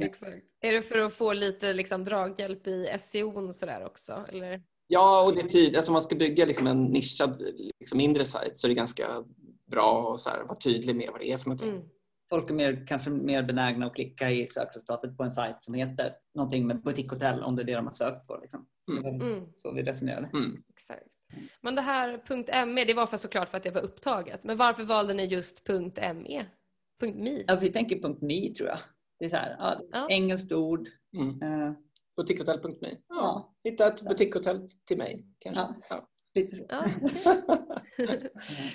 Exakt. 0.00 0.44
Är 0.60 0.72
det 0.72 0.82
för 0.82 0.98
att 0.98 1.14
få 1.14 1.32
lite 1.32 1.72
liksom, 1.72 2.04
draghjälp 2.04 2.66
i 2.66 2.98
SEO 3.00 3.46
och 3.46 3.54
sådär 3.54 3.86
också? 3.86 4.24
Eller? 4.28 4.62
Ja, 4.86 5.22
och 5.22 5.34
det 5.34 5.40
är 5.40 5.48
tydligt. 5.48 5.76
Alltså 5.76 5.92
man 5.92 6.02
ska 6.02 6.16
bygga 6.16 6.44
liksom 6.44 6.66
en 6.66 6.84
nischad 6.84 7.42
liksom 7.80 7.98
mindre 7.98 8.24
sajt 8.24 8.58
så 8.58 8.66
är 8.66 8.68
det 8.68 8.74
ganska 8.74 9.24
bra 9.70 10.14
att 10.14 10.26
vara 10.26 10.56
tydlig 10.56 10.96
med 10.96 11.08
vad 11.12 11.20
det 11.20 11.32
är 11.32 11.38
för 11.38 11.48
någonting. 11.48 11.70
Mm. 11.70 11.82
Folk 12.30 12.50
är 12.50 12.54
mer, 12.54 12.86
kanske 12.86 13.10
mer 13.10 13.42
benägna 13.42 13.86
att 13.86 13.94
klicka 13.94 14.30
i 14.30 14.46
sökresultatet 14.46 15.16
på 15.16 15.22
en 15.22 15.30
sajt 15.30 15.62
som 15.62 15.74
heter 15.74 16.16
någonting 16.34 16.66
med 16.66 16.82
butikhotell 16.82 17.42
om 17.42 17.56
det 17.56 17.62
är 17.62 17.64
det 17.64 17.74
de 17.74 17.86
har 17.86 17.92
sökt 17.92 18.26
på. 18.26 18.38
Liksom. 18.42 18.66
Så, 18.84 18.92
mm. 18.92 19.14
mm. 19.14 19.46
så 19.56 19.72
vi 19.72 19.82
resonerade. 19.82 20.30
Mm. 20.32 20.62
Exakt. 20.68 21.16
Men 21.60 21.74
det 21.74 21.82
här 21.82 22.66
.me, 22.66 22.84
det 22.84 22.94
var 22.94 23.06
för 23.06 23.16
såklart 23.16 23.48
för 23.48 23.56
att 23.56 23.62
det 23.62 23.70
var 23.70 23.80
upptaget. 23.80 24.44
Men 24.44 24.56
varför 24.56 24.84
valde 24.84 25.14
ni 25.14 25.24
just 25.24 25.68
.me? 25.68 26.46
.me? 27.00 27.44
Ja, 27.46 27.56
vi 27.60 27.68
tänker 27.68 28.08
.me 28.24 28.54
tror 28.54 28.68
jag. 28.68 28.78
Det 29.18 29.24
är 29.24 29.28
så 29.28 29.36
här, 29.36 29.56
ja, 29.58 29.80
ja. 29.92 30.08
engelskt 30.10 30.52
ord. 30.52 30.88
Mm. 31.16 31.42
Uh, 31.42 31.72
Butikshotell.me. 32.16 32.88
Ja. 32.90 32.96
ja. 33.08 33.54
Hitta 33.64 33.86
ett 33.86 34.02
butikhotell 34.08 34.68
till 34.84 34.98
mig 34.98 35.26
kanske. 35.38 35.74
Ja. 35.90 36.06
Lite 36.36 36.56
så. 36.56 36.64
Ja, 36.68 36.84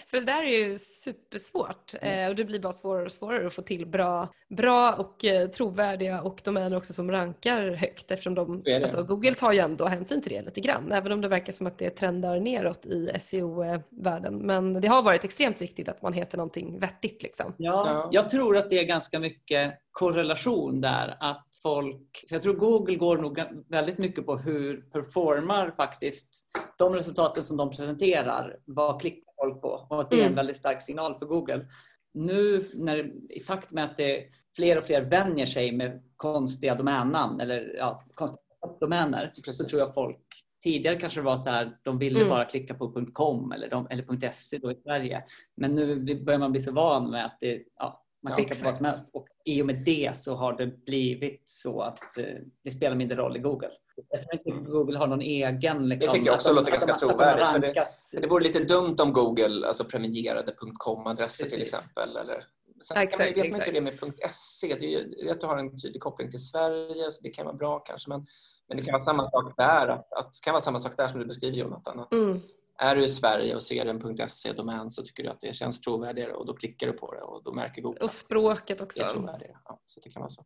För 0.08 0.20
det 0.20 0.26
där 0.26 0.44
är 0.44 0.68
ju 0.68 0.78
supersvårt 0.78 1.94
eh, 2.02 2.28
och 2.28 2.36
det 2.36 2.46
blir 2.46 2.60
bara 2.60 2.74
svårare 2.74 3.06
och 3.06 3.12
svårare 3.12 3.48
att 3.48 3.54
få 3.54 3.62
till 3.62 3.88
bra, 3.88 4.34
bra 4.50 4.94
och 4.94 5.26
eh, 5.26 5.50
trovärdiga 5.50 6.22
och 6.22 6.42
domäner 6.44 6.78
också 6.78 6.94
som 6.94 7.12
rankar 7.12 7.72
högt 7.72 8.12
eftersom 8.12 8.36
de, 8.36 8.64
alltså, 8.84 9.04
Google 9.04 9.34
tar 9.34 9.52
ju 9.52 9.60
ändå 9.60 9.86
hänsyn 9.86 10.22
till 10.22 10.32
det 10.32 10.42
lite 10.42 10.62
grann 10.62 10.92
även 10.92 11.12
om 11.12 11.22
det 11.22 11.28
verkar 11.28 11.54
som 11.54 11.68
att 11.68 11.78
det 11.78 11.90
trendar 11.90 12.40
neråt 12.40 12.86
i 12.86 13.12
SEO-världen. 13.20 14.38
Men 14.38 14.82
det 14.82 14.88
har 14.88 15.04
varit 15.04 15.24
extremt 15.24 15.62
viktigt 15.62 15.90
att 15.90 16.02
man 16.02 16.14
heter 16.14 16.38
någonting 16.38 16.80
vettigt. 16.80 17.24
Liksom. 17.24 17.54
Ja, 17.58 18.10
jag 18.12 18.30
tror 18.30 18.58
att 18.58 18.70
det 18.70 18.80
är 18.80 18.86
ganska 18.86 19.20
mycket 19.20 19.74
korrelation 19.92 20.82
där. 20.82 21.18
Att 21.20 21.48
folk, 21.64 22.26
jag 22.30 22.42
tror 22.42 22.54
Google 22.54 22.96
går 22.96 23.18
nog 23.18 23.42
väldigt 23.70 23.98
mycket 23.98 24.26
på 24.26 24.38
hur 24.38 24.82
performar 24.82 25.72
faktiskt 25.72 26.52
de 26.78 26.94
resultaten 26.94 27.44
som 27.44 27.58
de 27.58 27.70
presenterar. 27.70 28.58
Vad 28.66 29.02
klickar 29.02 29.34
folk 29.42 29.62
på? 29.62 29.88
Och 29.90 30.00
att 30.00 30.10
det 30.10 30.16
är 30.16 30.20
en 30.20 30.26
mm. 30.26 30.36
väldigt 30.36 30.56
stark 30.56 30.82
signal 30.82 31.20
för 31.20 31.26
Google. 31.26 31.68
Nu 32.14 32.66
när, 32.74 33.12
i 33.30 33.40
takt 33.40 33.72
med 33.72 33.84
att 33.84 33.98
det 33.98 34.26
fler 34.56 34.78
och 34.78 34.84
fler 34.84 35.02
vänjer 35.02 35.46
sig 35.46 35.72
med 35.72 36.04
konstiga 36.16 36.76
domännamn 36.76 37.42
eller 37.42 37.76
ja, 37.78 38.04
konstiga 38.14 38.42
domäner 38.80 39.34
Precis. 39.46 39.58
så 39.58 39.66
tror 39.66 39.80
jag 39.80 39.94
folk 39.94 40.28
Tidigare 40.64 41.00
kanske 41.00 41.20
det 41.20 41.26
var 41.26 41.38
så 41.38 41.50
här, 41.50 41.78
de 41.84 41.98
ville 41.98 42.20
mm. 42.20 42.30
bara 42.30 42.46
klicka 42.46 42.74
på 42.74 43.06
.com 43.14 43.52
eller, 43.52 43.70
de, 43.70 43.88
eller 43.90 44.32
.se 44.32 44.58
då 44.58 44.72
i 44.72 44.76
Sverige. 44.76 45.24
Men 45.56 45.76
nu 45.76 46.24
börjar 46.24 46.40
man 46.40 46.52
bli 46.52 46.62
så 46.62 46.72
van 46.72 47.12
med 47.12 47.26
att 47.26 47.38
det, 47.40 47.64
ja, 47.76 48.04
man 48.24 48.36
klickar 48.36 48.56
ja, 48.56 48.60
på 48.60 48.66
vad 48.66 48.78
som 48.78 48.86
helst 48.86 49.10
och 49.14 49.28
i 49.46 49.62
och 49.62 49.66
med 49.66 49.84
det 49.86 50.18
så 50.18 50.36
har 50.36 50.54
det 50.54 50.86
blivit 50.86 51.42
så 51.46 51.82
att 51.82 52.18
eh, 52.18 52.26
det 52.64 52.72
spelar 52.72 52.96
mindre 52.96 53.18
roll 53.18 53.38
i 53.38 53.40
Google. 53.40 53.72
Jag 54.10 54.22
tror 54.22 54.34
inte 54.34 54.72
Google 54.72 54.98
har 54.98 55.08
någon 55.08 55.22
egen... 55.22 55.90
Liksom, 55.90 56.08
det 56.08 56.14
tycker 56.14 56.26
jag 56.26 56.36
också 56.36 56.50
de, 56.50 56.56
låter 56.56 56.72
ganska 56.72 56.98
trovärdigt. 56.98 57.46
För 57.46 57.60
det, 57.60 57.88
för 58.16 58.22
det 58.22 58.28
vore 58.28 58.44
lite 58.44 58.64
dumt 58.64 58.96
om 59.02 59.14
Google 59.14 59.68
alltså, 59.68 59.84
premierade 59.86 60.54
.com-adresser 60.74 61.50
till 61.50 61.62
exempel. 61.62 62.16
Eller, 62.16 62.44
sen 62.82 62.98
exakt, 62.98 63.36
man, 63.36 63.44
vet 63.44 63.52
man 63.52 63.62
inte 63.62 63.72
det 63.72 63.82
med 63.82 64.00
.se. 64.34 64.76
Det 64.80 64.94
är 64.96 65.24
ju 65.24 65.30
att 65.30 65.42
du 65.42 65.48
har 65.48 65.58
en 65.58 65.80
tydlig 65.80 66.02
koppling 66.02 66.30
till 66.30 66.46
Sverige, 66.46 67.12
så 67.12 67.24
det 67.24 67.30
kan 67.30 67.46
vara 67.46 67.56
bra 67.56 67.80
kanske. 67.80 68.10
Men, 68.10 68.26
men 68.68 68.78
det 68.78 68.84
kan 68.84 68.94
vara 68.94 69.06
samma 69.06 69.28
sak 69.28 69.54
där, 69.58 69.88
att, 69.88 70.14
att, 70.14 70.42
kan 70.44 70.54
vara 70.54 70.64
samma 70.64 70.80
sak 70.80 70.98
där 70.98 71.08
som 71.08 71.20
du 71.20 71.26
beskriver 71.26 71.58
Jonathan. 71.58 72.00
Att, 72.00 72.14
mm 72.14 72.42
är 72.82 72.96
du 72.96 73.06
i 73.06 73.10
Sverige 73.10 73.56
och 73.56 73.64
ser 73.64 73.86
en 73.86 74.30
.se-domän 74.30 74.92
så 74.92 75.04
tycker 75.04 75.24
du 75.24 75.30
att 75.30 75.42
det 75.42 75.56
känns 75.56 75.82
trovärdigare 75.82 76.34
och 76.34 76.46
då 76.46 76.54
klickar 76.54 76.88
du 76.88 76.94
på 76.94 77.14
det 77.14 77.22
och 77.22 77.44
då 77.44 77.54
märker 77.54 77.82
Google 77.82 78.00
Och 78.00 78.12
språket 78.12 78.82
också. 78.82 79.02
Ja, 79.02 79.80
så 79.86 80.00
det 80.00 80.10
kan 80.10 80.22
vara 80.22 80.30
så. 80.30 80.46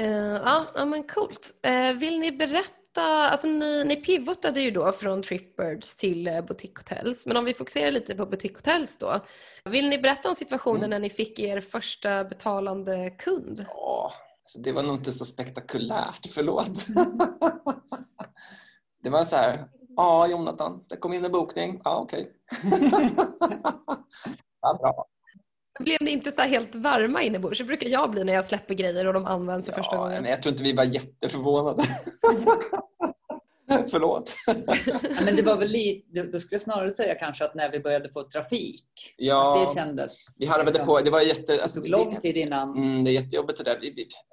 Uh, 0.00 0.40
ja, 0.44 0.66
ja, 0.74 0.84
men 0.84 1.02
coolt. 1.02 1.52
Uh, 1.66 1.98
vill 1.98 2.18
ni 2.18 2.32
berätta, 2.32 3.30
alltså 3.30 3.48
ni, 3.48 3.84
ni 3.84 3.96
pivotade 3.96 4.60
ju 4.60 4.70
då 4.70 4.92
från 4.92 5.22
Tripbirds 5.22 5.96
till 5.96 6.28
uh, 6.28 6.40
Boutique 6.40 6.80
Hotels, 6.80 7.26
men 7.26 7.36
om 7.36 7.44
vi 7.44 7.54
fokuserar 7.54 7.90
lite 7.90 8.14
på 8.14 8.26
Boutique 8.26 8.56
Hotels 8.56 8.98
då. 8.98 9.20
Vill 9.64 9.88
ni 9.88 9.98
berätta 9.98 10.28
om 10.28 10.34
situationen 10.34 10.84
mm. 10.84 10.90
när 10.90 10.98
ni 10.98 11.10
fick 11.10 11.38
er 11.38 11.60
första 11.60 12.24
betalande 12.24 13.10
kund? 13.10 13.64
Ja, 13.68 14.12
alltså 14.42 14.58
det 14.58 14.72
var 14.72 14.82
nog 14.82 14.96
inte 14.96 15.12
så 15.12 15.24
spektakulärt, 15.24 16.26
förlåt. 16.34 16.86
det 19.02 19.10
var 19.10 19.24
så 19.24 19.36
här, 19.36 19.68
Ja, 19.96 20.26
Jonathan, 20.26 20.84
det 20.88 20.96
kom 20.96 21.12
in 21.12 21.24
en 21.24 21.32
bokning. 21.32 21.80
Ja, 21.84 21.98
okej. 21.98 22.30
Okay. 22.66 22.90
ja, 24.62 24.78
bra. 24.80 25.06
Blev 25.80 25.98
ni 26.00 26.10
inte 26.10 26.30
så 26.30 26.42
helt 26.42 26.74
varma 26.74 27.22
inombords? 27.22 27.58
Så 27.58 27.64
brukar 27.64 27.88
jag 27.88 28.10
bli 28.10 28.24
när 28.24 28.32
jag 28.32 28.46
släpper 28.46 28.74
grejer 28.74 29.06
och 29.06 29.14
de 29.14 29.26
används 29.26 29.66
för 29.66 29.72
ja, 29.72 29.76
första 29.76 29.96
gången. 29.96 30.22
Men 30.22 30.30
jag 30.30 30.42
tror 30.42 30.52
inte 30.52 30.64
vi 30.64 30.72
var 30.72 30.84
jätteförvånade. 30.84 31.82
Förlåt. 33.90 34.36
ja, 34.46 34.54
men 35.24 35.36
det 35.36 35.42
var 35.42 35.56
väl 35.56 35.68
lite, 35.68 36.22
då 36.22 36.38
skulle 36.40 36.54
jag 36.54 36.62
snarare 36.62 36.90
säga 36.90 37.14
kanske 37.14 37.44
att 37.44 37.54
när 37.54 37.72
vi 37.72 37.80
började 37.80 38.08
få 38.08 38.22
trafik. 38.22 39.14
Ja, 39.16 39.66
det 39.68 39.80
kändes... 39.80 40.40
Vi 40.40 40.46
harvade 40.46 40.70
liksom, 40.70 40.86
på. 40.86 41.00
Det 41.00 41.10
var 41.10 41.20
jätte... 41.20 41.62
Alltså, 41.62 41.80
det 41.80 41.88
lång 41.88 42.16
tid 42.16 42.36
innan. 42.36 42.76
Mm, 42.76 43.04
det 43.04 43.10
är 43.10 43.12
jättejobbigt 43.12 43.58
det 43.58 43.64
där. 43.64 43.80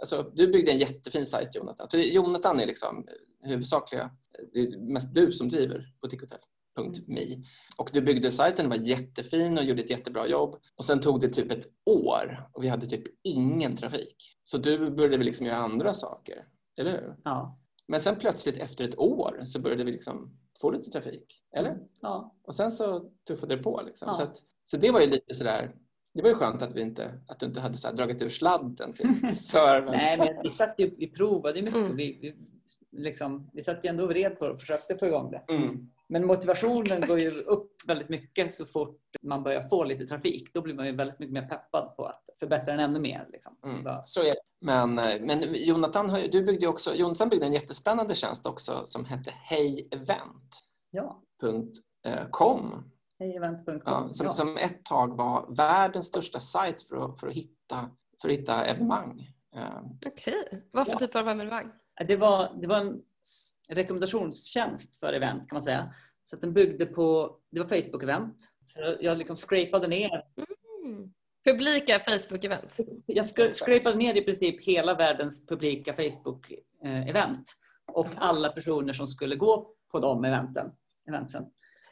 Alltså, 0.01 0.31
du 0.33 0.47
byggde 0.47 0.71
en 0.71 0.77
jättefin 0.77 1.25
sajt 1.25 1.55
Jonathan. 1.55 1.87
För 1.91 1.97
Jonathan 1.97 2.59
är 2.59 2.65
liksom 2.65 3.05
huvudsakliga, 3.43 4.11
det 4.53 4.59
är 4.59 4.77
mest 4.77 5.13
du 5.13 5.31
som 5.31 5.49
driver 5.49 5.93
boutiquehotell.me. 6.01 7.43
Och 7.77 7.89
du 7.93 8.01
byggde 8.01 8.31
sajten, 8.31 8.69
var 8.69 8.75
jättefin 8.75 9.57
och 9.57 9.63
gjorde 9.63 9.81
ett 9.81 9.89
jättebra 9.89 10.27
jobb. 10.27 10.55
Och 10.75 10.85
sen 10.85 10.99
tog 10.99 11.21
det 11.21 11.27
typ 11.27 11.51
ett 11.51 11.67
år 11.85 12.49
och 12.53 12.63
vi 12.63 12.67
hade 12.67 12.87
typ 12.87 13.03
ingen 13.23 13.75
trafik. 13.75 14.37
Så 14.43 14.57
du 14.57 14.91
började 14.91 15.17
väl 15.17 15.25
liksom 15.25 15.45
göra 15.45 15.57
andra 15.57 15.93
saker, 15.93 16.47
eller 16.77 16.91
hur? 16.91 17.15
Ja. 17.23 17.59
Men 17.87 18.01
sen 18.01 18.15
plötsligt 18.15 18.57
efter 18.57 18.83
ett 18.83 18.97
år 18.97 19.41
så 19.45 19.59
började 19.59 19.83
vi 19.83 19.91
liksom 19.91 20.37
få 20.61 20.71
lite 20.71 20.91
trafik, 20.91 21.43
eller? 21.57 21.77
Ja. 22.01 22.35
Och 22.43 22.55
sen 22.55 22.71
så 22.71 23.09
tuffade 23.27 23.55
det 23.55 23.63
på. 23.63 23.81
Liksom. 23.85 24.07
Ja. 24.07 24.15
Så, 24.15 24.23
att, 24.23 24.37
så 24.65 24.77
det 24.77 24.91
var 24.91 25.01
ju 25.01 25.07
lite 25.07 25.33
sådär 25.33 25.75
det 26.13 26.21
var 26.21 26.29
ju 26.29 26.35
skönt 26.35 26.61
att, 26.61 26.75
vi 26.75 26.81
inte, 26.81 27.11
att 27.27 27.39
du 27.39 27.45
inte 27.45 27.61
hade 27.61 27.77
så 27.77 27.91
dragit 27.91 28.21
ur 28.21 28.29
sladden 28.29 28.93
till 28.93 29.07
servern. 29.35 29.91
Nej, 29.91 30.17
men 30.17 30.43
vi, 30.43 30.51
satt 30.57 30.75
ju, 30.77 30.95
vi 30.97 31.07
provade 31.07 31.61
mycket. 31.61 31.79
Mm. 31.79 31.95
Vi, 31.95 32.19
vi, 32.21 32.35
liksom, 32.91 33.49
vi 33.53 33.61
satt 33.61 33.85
ju 33.85 33.89
ändå 33.89 34.03
och 34.03 34.09
vred 34.09 34.39
på 34.39 34.45
det 34.45 34.51
och 34.51 34.59
försökte 34.59 34.97
få 34.97 35.05
igång 35.05 35.31
det. 35.31 35.43
Mm. 35.53 35.89
Men 36.09 36.25
motivationen 36.25 36.81
Exakt. 36.81 37.07
går 37.07 37.19
ju 37.19 37.29
upp 37.29 37.71
väldigt 37.87 38.09
mycket 38.09 38.53
så 38.53 38.65
fort 38.65 38.99
man 39.21 39.43
börjar 39.43 39.63
få 39.63 39.83
lite 39.83 40.05
trafik. 40.05 40.53
Då 40.53 40.61
blir 40.61 40.73
man 40.73 40.85
ju 40.85 40.95
väldigt 40.95 41.19
mycket 41.19 41.33
mer 41.33 41.47
peppad 41.47 41.95
på 41.95 42.05
att 42.05 42.23
förbättra 42.39 42.75
den 42.75 42.79
ännu 42.79 42.99
mer. 42.99 43.27
Liksom. 43.31 43.57
Mm. 43.65 44.01
Så 44.05 44.21
är 44.21 44.25
det. 44.25 44.41
Men, 44.61 44.99
eh, 44.99 45.21
men 45.21 45.53
Jonathan, 45.53 46.09
har, 46.09 46.19
du 46.19 46.43
byggde 46.43 46.67
också, 46.67 46.95
Jonathan 46.95 47.29
byggde 47.29 47.45
en 47.45 47.53
jättespännande 47.53 48.15
tjänst 48.15 48.45
också 48.45 48.81
som 48.85 49.05
hette 49.05 49.31
hejevent.com. 49.31 50.31
Ja. 50.91 52.83
Hejevent.com. 53.19 53.81
Ja, 53.85 54.09
som, 54.11 54.25
ja. 54.25 54.33
som 54.33 54.57
ett 54.57 54.85
tag 54.85 55.17
var 55.17 55.55
världens 55.55 56.07
största 56.07 56.39
sajt 56.39 56.81
för 56.81 57.05
att, 57.05 57.19
för 57.19 57.27
att, 57.27 57.33
hitta, 57.33 57.89
för 58.21 58.29
att 58.29 58.35
hitta 58.35 58.65
evenemang. 58.65 59.33
Eh, 59.55 59.61
Okej, 60.05 60.43
okay. 60.47 60.59
vad 60.71 60.85
för 60.85 60.93
ja. 60.93 60.99
typ 60.99 61.15
av 61.15 61.27
evenemang? 61.27 61.71
Det 62.07 62.15
var, 62.15 62.57
det 62.61 62.67
var 62.67 62.79
en 62.79 63.01
rekommendationstjänst 63.69 64.99
för 64.99 65.13
event 65.13 65.49
kan 65.49 65.55
man 65.55 65.61
säga. 65.61 65.93
Så 66.23 66.35
att 66.35 66.41
den 66.41 66.53
byggde 66.53 66.85
på, 66.85 67.37
det 67.51 67.59
var 67.59 67.67
Facebook-event. 67.67 68.35
Så 68.63 68.97
jag 69.01 69.17
liksom 69.17 69.35
scrapade 69.35 69.87
ner. 69.87 70.25
Mm. 70.85 71.13
Publika 71.45 71.99
Facebook-event? 71.99 72.79
Jag 73.05 73.25
scrapade 73.55 73.97
ner 73.97 74.15
i 74.15 74.21
princip 74.21 74.63
hela 74.63 74.93
världens 74.93 75.47
publika 75.47 75.93
Facebook-event 75.93 77.43
och 77.93 78.07
alla 78.17 78.49
personer 78.49 78.93
som 78.93 79.07
skulle 79.07 79.35
gå 79.35 79.75
på 79.91 79.99
de 79.99 80.25
eventen. 80.25 80.71
eventsen. 81.07 81.45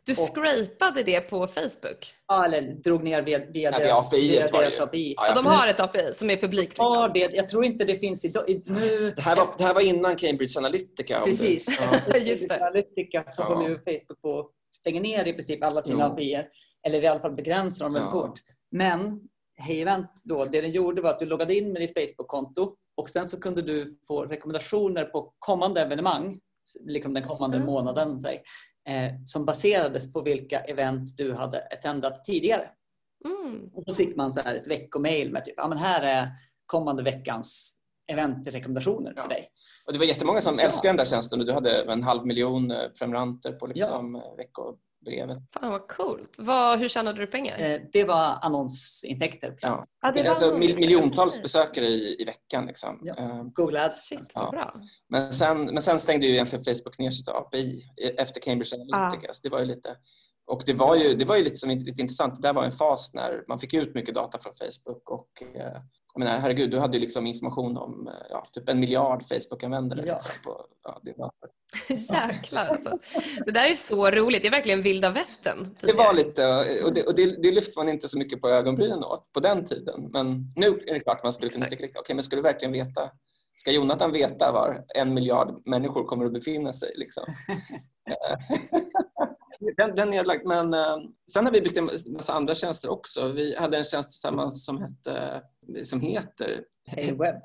Du 0.06 0.16
scrapade 0.16 1.04
det 1.04 1.22
på 1.22 1.48
Facebook? 1.48 2.14
Ja, 2.28 2.46
eller 2.46 2.62
drog 2.62 3.04
ner 3.04 3.22
via, 3.22 3.46
via 3.46 3.72
ja, 3.72 3.80
deras, 3.80 4.08
API. 4.08 4.30
Via 4.30 4.48
deras 4.48 4.80
API. 4.80 5.16
Ja, 5.18 5.36
de 5.36 5.46
har 5.46 5.68
ett 5.68 5.80
API 5.80 6.14
som 6.14 6.30
är 6.30 6.38
publikt? 6.38 6.70
Liksom. 6.70 6.86
Ja, 6.86 7.12
det, 7.14 7.20
jag 7.20 7.50
tror 7.50 7.66
inte 7.66 7.86
det 7.86 7.96
finns 7.96 8.26
idag. 8.26 8.62
Nu, 8.66 9.14
det, 9.16 9.22
här 9.22 9.36
var, 9.36 9.48
det 9.58 9.64
här 9.64 9.74
var 9.74 9.82
innan 9.82 10.16
Cambridge 10.16 10.60
Analytica. 10.60 11.22
Precis. 11.26 11.80
Ja. 12.08 12.18
Just 12.18 12.50
det. 12.50 12.56
Analytica 12.56 13.24
så 13.28 13.42
ja. 13.42 13.60
nu 13.62 13.76
Facebook 13.76 14.22
på 14.22 14.50
stänger 14.70 15.02
ner 15.02 15.28
i 15.28 15.34
princip 15.34 15.64
alla 15.64 15.82
sina 15.82 16.06
jo. 16.06 16.14
API. 16.14 16.44
Eller 16.88 17.04
i 17.04 17.08
alla 17.08 17.20
fall 17.20 17.36
begränsar 17.36 17.86
dem 17.86 17.94
väldigt 17.94 18.14
ja. 18.14 18.20
hårt. 18.20 18.40
Men 18.72 19.20
Hey 19.58 19.82
Event 19.82 20.10
då, 20.26 20.46
det 20.46 20.62
den 20.62 20.72
gjorde 20.72 21.02
var 21.02 21.10
att 21.10 21.20
du 21.20 21.26
loggade 21.26 21.56
in 21.56 21.74
med 21.74 21.82
ditt 21.82 22.00
Facebook-konto 22.00 22.76
och 22.96 23.10
sen 23.10 23.26
så 23.26 23.40
kunde 23.40 23.62
du 23.62 24.00
få 24.08 24.26
rekommendationer 24.26 25.04
på 25.04 25.34
kommande 25.40 25.82
evenemang, 25.82 26.40
liksom 26.86 27.14
den 27.14 27.24
kommande 27.24 27.58
mm. 27.58 27.66
månaden, 27.66 28.20
säg, 28.20 28.36
eh, 28.36 28.42
som 29.26 29.46
baserades 29.46 30.14
på 30.14 30.22
vilka 30.22 30.60
event 30.60 31.18
du 31.18 31.34
hade 31.34 31.62
attendat 31.62 32.26
tidigare. 32.26 32.70
Mm. 33.26 33.70
Och 33.74 33.84
då 33.86 33.94
fick 33.94 34.16
man 34.16 34.34
så 34.34 34.42
här 34.42 34.56
ett 34.56 34.68
veckomail 34.68 35.32
med 35.32 35.46
typ, 35.46 35.54
ja 35.58 35.68
men 35.68 35.78
här 35.78 36.02
är 36.02 36.30
kommande 36.66 37.04
veckans 37.04 37.78
eventrekommendationer 38.12 39.14
ja. 39.16 39.22
för 39.22 39.30
dig. 39.30 39.50
Och 39.86 39.94
det 39.94 40.00
var 40.00 40.06
jättemånga 40.06 40.42
som 40.42 40.56
ja. 40.60 40.66
älskade 40.66 40.88
den 40.88 40.98
där 40.98 41.06
tjänsten 41.06 41.40
och 41.40 41.46
du 41.46 41.54
hade 41.54 41.82
en 41.82 42.04
halv 42.04 42.26
miljon 42.26 42.72
eh, 42.72 42.88
prenumeranter 43.00 43.52
på 43.52 43.68
liksom 43.68 44.16
ja. 44.16 44.36
Brevet. 45.02 45.38
Fan 45.54 45.72
vad 45.72 45.88
coolt. 45.88 46.38
Vad, 46.40 46.80
hur 46.80 46.90
tjänade 46.90 47.20
du 47.20 47.28
pengar? 47.28 47.60
Eh, 47.60 47.80
det 47.94 48.04
var 48.04 48.38
annonsintäkter. 48.42 49.58
Ja. 49.62 49.86
Ah, 50.02 50.12
det 50.12 50.24
var 50.24 50.30
alltså, 50.30 50.58
miljontals 50.58 51.42
besökare 51.42 51.86
i, 51.86 52.16
i 52.20 52.26
veckan. 52.26 52.66
Liksom. 52.66 53.00
Ja. 53.04 53.14
Uh, 53.20 53.44
Google 53.44 53.86
Ads. 53.86 54.08
Shit, 54.08 54.20
så 54.20 54.42
ja. 54.42 54.50
bra. 54.52 54.74
Men 55.10 55.34
sen, 55.34 55.66
men 55.66 55.82
sen 55.82 56.00
stängde 56.00 56.28
ju 56.28 56.34
egentligen 56.34 56.66
Facebook 56.66 57.00
ner 57.00 57.12
sitt 57.12 57.30
API 57.30 57.84
efter 58.18 58.42
Cambridge 58.42 58.76
Analytica. 58.76 59.32
Ah. 59.32 59.36
Det 59.44 59.50
var 59.50 59.60
ju 59.60 59.66
lite 59.66 59.96
och 60.52 60.64
det 60.66 60.74
var 60.74 60.96
ju, 60.96 61.16
det 61.16 61.26
var 61.26 61.36
ju 61.36 61.44
lite, 61.44 61.56
som, 61.56 61.70
lite 61.70 62.02
intressant. 62.02 62.36
Det 62.36 62.48
där 62.48 62.54
var 62.54 62.64
en 62.64 62.72
fas 62.72 63.14
när 63.14 63.44
man 63.48 63.60
fick 63.60 63.74
ut 63.74 63.96
mycket 63.96 64.16
data 64.16 64.40
från 64.40 64.54
Facebook 64.56 65.10
och 65.10 65.44
eh, 65.56 65.82
jag 66.14 66.20
menar, 66.20 66.40
herregud, 66.40 66.72
du 66.72 66.80
hade 66.80 66.98
ju 66.98 67.02
liksom 67.02 67.28
information 67.28 67.78
om 67.78 68.10
ja, 68.30 68.48
typ 68.52 68.70
en 68.70 68.80
miljard 68.80 69.24
Facebook-användare. 69.24 70.04
Ja. 70.06 70.14
Liksom, 70.14 70.32
på, 70.44 70.66
ja, 70.84 71.32
Jäklar 71.90 72.66
alltså. 72.66 73.00
Det 73.46 73.52
där 73.52 73.70
är 73.70 73.76
så 73.76 74.12
roligt. 74.12 74.42
Det 74.42 74.48
är 74.48 74.52
verkligen 74.52 74.82
vilda 74.82 75.10
västern. 75.10 75.76
Det 75.80 75.94
var 75.94 76.14
lite, 76.14 76.48
och, 76.86 76.94
det, 76.94 77.04
och 77.04 77.16
det, 77.16 77.44
det 77.44 77.52
lyfte 77.52 77.80
man 77.80 77.90
inte 77.90 78.10
så 78.10 78.18
mycket 78.18 78.42
på 78.42 78.50
ögonbrynen 78.50 79.04
åt 79.04 79.34
på 79.34 79.40
den 79.40 79.66
tiden. 79.66 80.10
Men 80.14 80.54
nu 80.56 80.68
är 80.68 80.94
det 80.94 81.00
klart 81.00 81.24
man 81.24 81.34
skulle 81.34 81.52
kunna 81.52 81.66
tycka, 81.66 81.86
okej 81.86 82.00
okay, 82.00 82.16
men 82.16 82.24
skulle 82.24 82.40
du 82.40 82.44
verkligen 82.44 82.72
veta, 82.72 83.10
ska 83.58 83.72
Jonathan 83.72 84.12
veta 84.12 84.52
var 84.52 84.86
en 84.96 85.14
miljard 85.14 85.62
människor 85.66 86.04
kommer 86.04 86.26
att 86.26 86.34
befinna 86.34 86.74
sig? 86.74 86.92
Liksom? 86.96 87.24
den, 89.78 89.96
den 89.96 90.08
är 90.08 90.12
nedlagd. 90.12 90.46
Men 90.46 90.74
uh, 90.74 90.98
sen 91.34 91.46
har 91.46 91.54
vi 91.54 91.62
byggt 91.62 91.78
en 91.78 91.90
massa 92.08 92.34
andra 92.34 92.56
tjänster 92.56 92.90
också. 92.90 93.28
Vi 93.28 93.56
hade 93.56 93.78
en 93.78 93.84
tjänst 93.84 94.10
tillsammans 94.10 94.66
som, 94.66 94.82
hette, 94.82 95.42
som 95.84 96.02
heter 96.02 96.64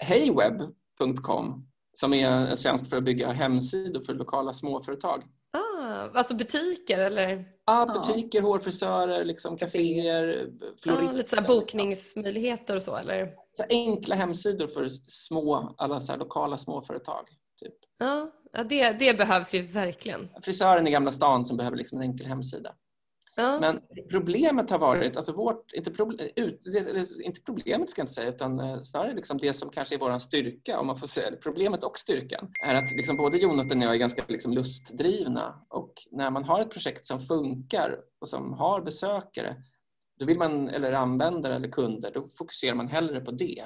heyweb.com 0.00 1.66
som 1.98 2.14
är 2.14 2.28
en 2.28 2.56
tjänst 2.56 2.90
för 2.90 2.96
att 2.96 3.04
bygga 3.04 3.32
hemsidor 3.32 4.00
för 4.00 4.14
lokala 4.14 4.52
småföretag. 4.52 5.22
Ah, 5.52 6.08
alltså 6.14 6.34
butiker 6.34 6.98
eller? 6.98 7.44
Ja, 7.66 7.86
butiker, 7.94 8.42
ah. 8.42 8.44
hårfrisörer, 8.46 9.24
liksom 9.24 9.56
kaféer, 9.56 10.50
florister. 10.82 11.08
Ah, 11.08 11.12
lite 11.12 11.36
så 11.36 11.42
bokningsmöjligheter 11.42 12.76
och 12.76 12.82
så 12.82 12.96
eller? 12.96 13.34
Så 13.52 13.64
enkla 13.68 14.14
hemsidor 14.14 14.68
för 14.68 14.88
små, 15.08 15.74
alla 15.78 16.00
så 16.00 16.16
lokala 16.16 16.58
småföretag. 16.58 17.28
Typ. 17.60 17.74
Ja, 17.98 18.32
det, 18.68 18.92
det 18.92 19.18
behövs 19.18 19.54
ju 19.54 19.62
verkligen. 19.62 20.28
Frisören 20.42 20.86
i 20.86 20.90
Gamla 20.90 21.12
stan 21.12 21.44
som 21.44 21.56
behöver 21.56 21.76
liksom 21.76 22.00
en 22.00 22.10
enkel 22.10 22.26
hemsida. 22.26 22.74
Ja. 23.38 23.60
Men 23.60 23.80
problemet 24.10 24.70
har 24.70 24.78
varit, 24.78 25.16
alltså 25.16 25.32
vårt, 25.32 25.72
inte, 25.72 25.90
problem, 25.90 26.28
inte 27.24 27.40
problemet 27.40 27.90
ska 27.90 28.00
jag 28.00 28.04
inte 28.04 28.14
säga, 28.14 28.28
utan 28.28 28.60
eh, 28.60 28.82
snarare 28.82 29.14
liksom 29.14 29.38
det 29.38 29.52
som 29.52 29.70
kanske 29.70 29.94
är 29.94 29.98
vår 29.98 30.18
styrka, 30.18 30.78
om 30.80 30.86
man 30.86 30.96
får 30.96 31.06
säga 31.06 31.30
det, 31.30 31.36
problemet 31.36 31.84
och 31.84 31.98
styrkan, 31.98 32.52
är 32.66 32.74
att 32.74 32.92
liksom 32.96 33.16
både 33.16 33.38
Jonathan 33.38 33.78
och 33.78 33.84
jag 33.84 33.94
är 33.94 33.98
ganska 33.98 34.22
liksom 34.28 34.52
lustdrivna 34.52 35.66
och 35.68 35.92
när 36.10 36.30
man 36.30 36.44
har 36.44 36.60
ett 36.60 36.70
projekt 36.70 37.06
som 37.06 37.20
funkar 37.20 37.98
och 38.20 38.28
som 38.28 38.52
har 38.52 38.80
besökare, 38.80 39.56
då 40.18 40.26
vill 40.26 40.38
man, 40.38 40.68
eller 40.68 40.92
användare 40.92 41.54
eller 41.54 41.68
kunder, 41.68 42.10
då 42.14 42.28
fokuserar 42.38 42.74
man 42.74 42.88
hellre 42.88 43.20
på 43.20 43.30
det. 43.30 43.64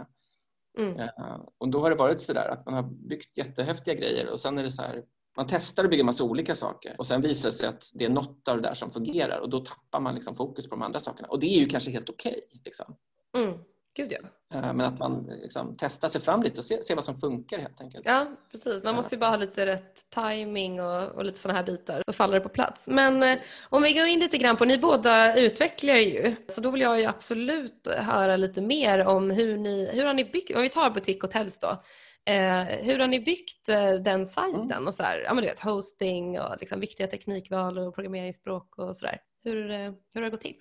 Mm. 0.79 1.01
Uh, 1.01 1.41
och 1.59 1.69
då 1.69 1.81
har 1.81 1.91
det 1.91 1.97
varit 1.97 2.21
sådär 2.21 2.49
att 2.49 2.67
man 2.67 2.75
har 2.75 2.83
byggt 3.09 3.39
jättehäftiga 3.39 3.95
grejer 3.95 4.33
och 4.33 4.41
sen 4.41 4.59
är 4.59 4.63
det 4.63 4.71
så 4.71 4.83
här, 4.83 5.03
man 5.37 5.47
testar 5.49 5.85
och 5.85 5.91
bygger 5.91 6.05
massa 6.05 6.25
olika 6.25 6.55
saker 6.55 6.95
och 6.99 7.07
sen 7.07 7.23
visar 7.23 7.49
det 7.49 7.55
sig 7.55 7.69
att 7.69 7.91
det 7.95 8.05
är 8.05 8.09
något 8.09 8.49
av 8.49 8.57
det 8.57 8.63
där 8.69 8.75
som 8.75 8.91
fungerar 8.91 9.39
och 9.39 9.51
då 9.51 9.59
tappar 9.59 10.01
man 10.01 10.15
liksom 10.15 10.37
fokus 10.37 10.69
på 10.69 10.75
de 10.75 10.83
andra 10.83 11.01
sakerna. 11.01 11.29
Och 11.29 11.41
det 11.41 11.47
är 11.47 11.61
ju 11.61 11.67
kanske 11.67 11.91
helt 11.91 12.09
okej. 12.09 12.41
Okay, 12.49 12.61
liksom. 12.65 12.97
mm. 13.37 13.59
Gud 13.95 14.13
ja. 14.13 14.19
Eh, 14.59 14.75
men 14.75 14.81
att 14.81 14.99
man 14.99 15.31
liksom 15.43 15.75
testar 15.79 16.09
sig 16.09 16.21
fram 16.21 16.43
lite 16.43 16.59
och 16.59 16.65
ser, 16.65 16.77
ser 16.77 16.95
vad 16.95 17.05
som 17.05 17.21
funkar 17.21 17.59
helt 17.59 17.81
enkelt. 17.81 18.07
Ja, 18.07 18.27
precis. 18.51 18.85
Man 18.85 18.95
måste 18.95 19.15
ju 19.15 19.19
bara 19.19 19.31
ha 19.31 19.37
lite 19.37 19.67
rätt 19.67 20.11
timing 20.11 20.81
och, 20.81 21.03
och 21.03 21.25
lite 21.25 21.39
sådana 21.39 21.59
här 21.59 21.67
bitar 21.67 22.03
så 22.07 22.13
faller 22.13 22.35
det 22.35 22.41
på 22.41 22.49
plats. 22.49 22.89
Men 22.89 23.23
eh, 23.23 23.39
om 23.69 23.83
vi 23.83 23.93
går 23.93 24.07
in 24.07 24.21
lite 24.21 24.39
grann 24.39 24.57
på, 24.57 24.65
ni 24.65 24.79
båda 24.79 25.37
utvecklar 25.37 25.95
ju, 25.95 26.35
så 26.49 26.61
då 26.61 26.71
vill 26.71 26.81
jag 26.81 27.01
ju 27.01 27.07
absolut 27.07 27.89
höra 27.89 28.37
lite 28.37 28.61
mer 28.61 29.07
om 29.07 29.31
hur 29.31 29.57
ni, 29.57 29.91
hur 29.93 30.05
har 30.05 30.15
ni 30.15 30.25
byggt, 30.25 30.57
om 30.57 30.63
vi 30.63 30.69
tar 30.69 30.91
butik 30.91 31.23
Hotels 31.23 31.59
då, 31.59 31.83
Eh, 32.25 32.65
hur 32.65 32.99
har 32.99 33.07
ni 33.07 33.21
byggt 33.21 33.69
eh, 33.69 33.93
den 33.93 34.27
sajten? 34.27 34.73
Mm. 34.73 34.87
Och 34.87 34.95
så 34.95 35.03
här, 35.03 35.19
ja, 35.19 35.35
men 35.35 35.43
du 35.45 35.51
vet, 35.51 35.61
hosting 35.61 36.41
och 36.41 36.57
liksom 36.61 36.81
viktiga 36.81 37.07
teknikval 37.07 37.79
och 37.79 37.95
programmeringsspråk 37.95 38.79
och 38.79 38.97
sådär. 38.97 39.21
Hur, 39.45 39.71
eh, 39.71 39.79
hur 39.79 40.15
har 40.15 40.23
det 40.23 40.31
gått 40.31 40.41
till? 40.41 40.57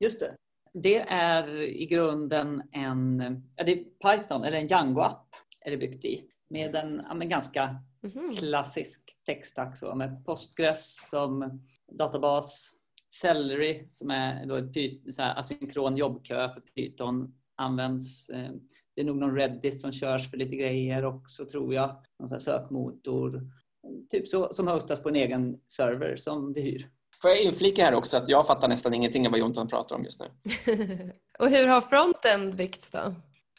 Just 0.00 0.20
det. 0.20 0.36
Det 0.72 0.98
är 1.08 1.62
i 1.62 1.86
grunden 1.86 2.62
en 2.72 3.20
ja, 3.56 3.64
det 3.64 3.72
är 3.72 3.84
Python 3.84 4.44
eller 4.44 4.58
en 4.58 4.68
Django-app 4.68 5.34
är 5.60 5.70
det 5.70 5.76
byggt 5.76 6.04
i 6.04 6.24
med 6.50 6.76
en 6.76 7.02
ja, 7.08 7.14
ganska 7.14 7.76
mm. 8.14 8.34
klassisk 8.34 9.00
textstack 9.26 9.78
med 9.94 10.24
Postgres 10.24 11.10
som 11.10 11.62
databas, 11.92 12.74
Celery 13.08 13.86
som 13.90 14.10
är 14.10 14.46
då 14.46 14.54
ett 14.54 15.14
så 15.14 15.22
här, 15.22 15.38
asynkron 15.38 15.96
jobbkö 15.96 16.48
för 16.48 16.60
Python 16.60 17.34
används 17.56 18.30
eh, 18.30 18.50
det 18.94 19.00
är 19.00 19.04
nog 19.04 19.16
någon 19.16 19.36
Reddit 19.36 19.80
som 19.80 19.92
körs 19.92 20.30
för 20.30 20.36
lite 20.36 20.56
grejer 20.56 21.04
också 21.04 21.44
tror 21.44 21.74
jag. 21.74 22.02
Någon 22.18 22.28
sån 22.28 22.40
sökmotor. 22.40 23.42
Typ 24.10 24.28
så, 24.28 24.52
som 24.52 24.68
hostas 24.68 25.02
på 25.02 25.08
en 25.08 25.16
egen 25.16 25.56
server 25.66 26.16
som 26.16 26.52
vi 26.52 26.60
hyr. 26.60 26.88
Får 27.22 27.30
jag 27.30 27.42
inflika 27.42 27.84
här 27.84 27.94
också 27.94 28.16
att 28.16 28.28
jag 28.28 28.46
fattar 28.46 28.68
nästan 28.68 28.94
ingenting 28.94 29.26
av 29.26 29.30
vad 29.30 29.40
Jonathan 29.40 29.68
pratar 29.68 29.96
om 29.96 30.04
just 30.04 30.20
nu. 30.20 30.26
och 31.38 31.50
hur 31.50 31.66
har 31.66 31.80
frontend 31.80 32.56
byggts 32.56 32.90
då? 32.90 33.14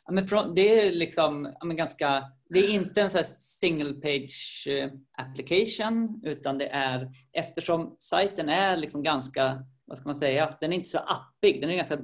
Ja, 0.06 0.13
men 0.13 0.28
front, 0.28 0.56
det 0.56 0.80
är 0.82 0.91
liksom 0.91 1.54
ja, 1.60 1.65
men 1.65 1.78
ganska, 1.78 2.24
det 2.50 2.60
är 2.60 2.69
inte 2.69 3.02
en 3.02 3.10
sån 3.10 3.24
single 3.24 3.93
page 3.93 4.67
eh, 4.69 4.89
application 5.17 6.21
utan 6.24 6.58
det 6.58 6.67
är 6.67 7.12
eftersom 7.34 7.95
sajten 8.00 8.50
är 8.50 8.78
liksom 8.78 9.04
ganska 9.04 9.65
vad 9.88 9.98
ska 9.98 10.06
man 10.06 10.15
säga, 10.15 10.58
den 10.60 10.71
är 10.71 10.76
inte 10.76 10.89
så 10.89 10.98
appig, 10.98 11.62
den 11.62 11.69
är 11.69 11.76
ganska 11.76 11.95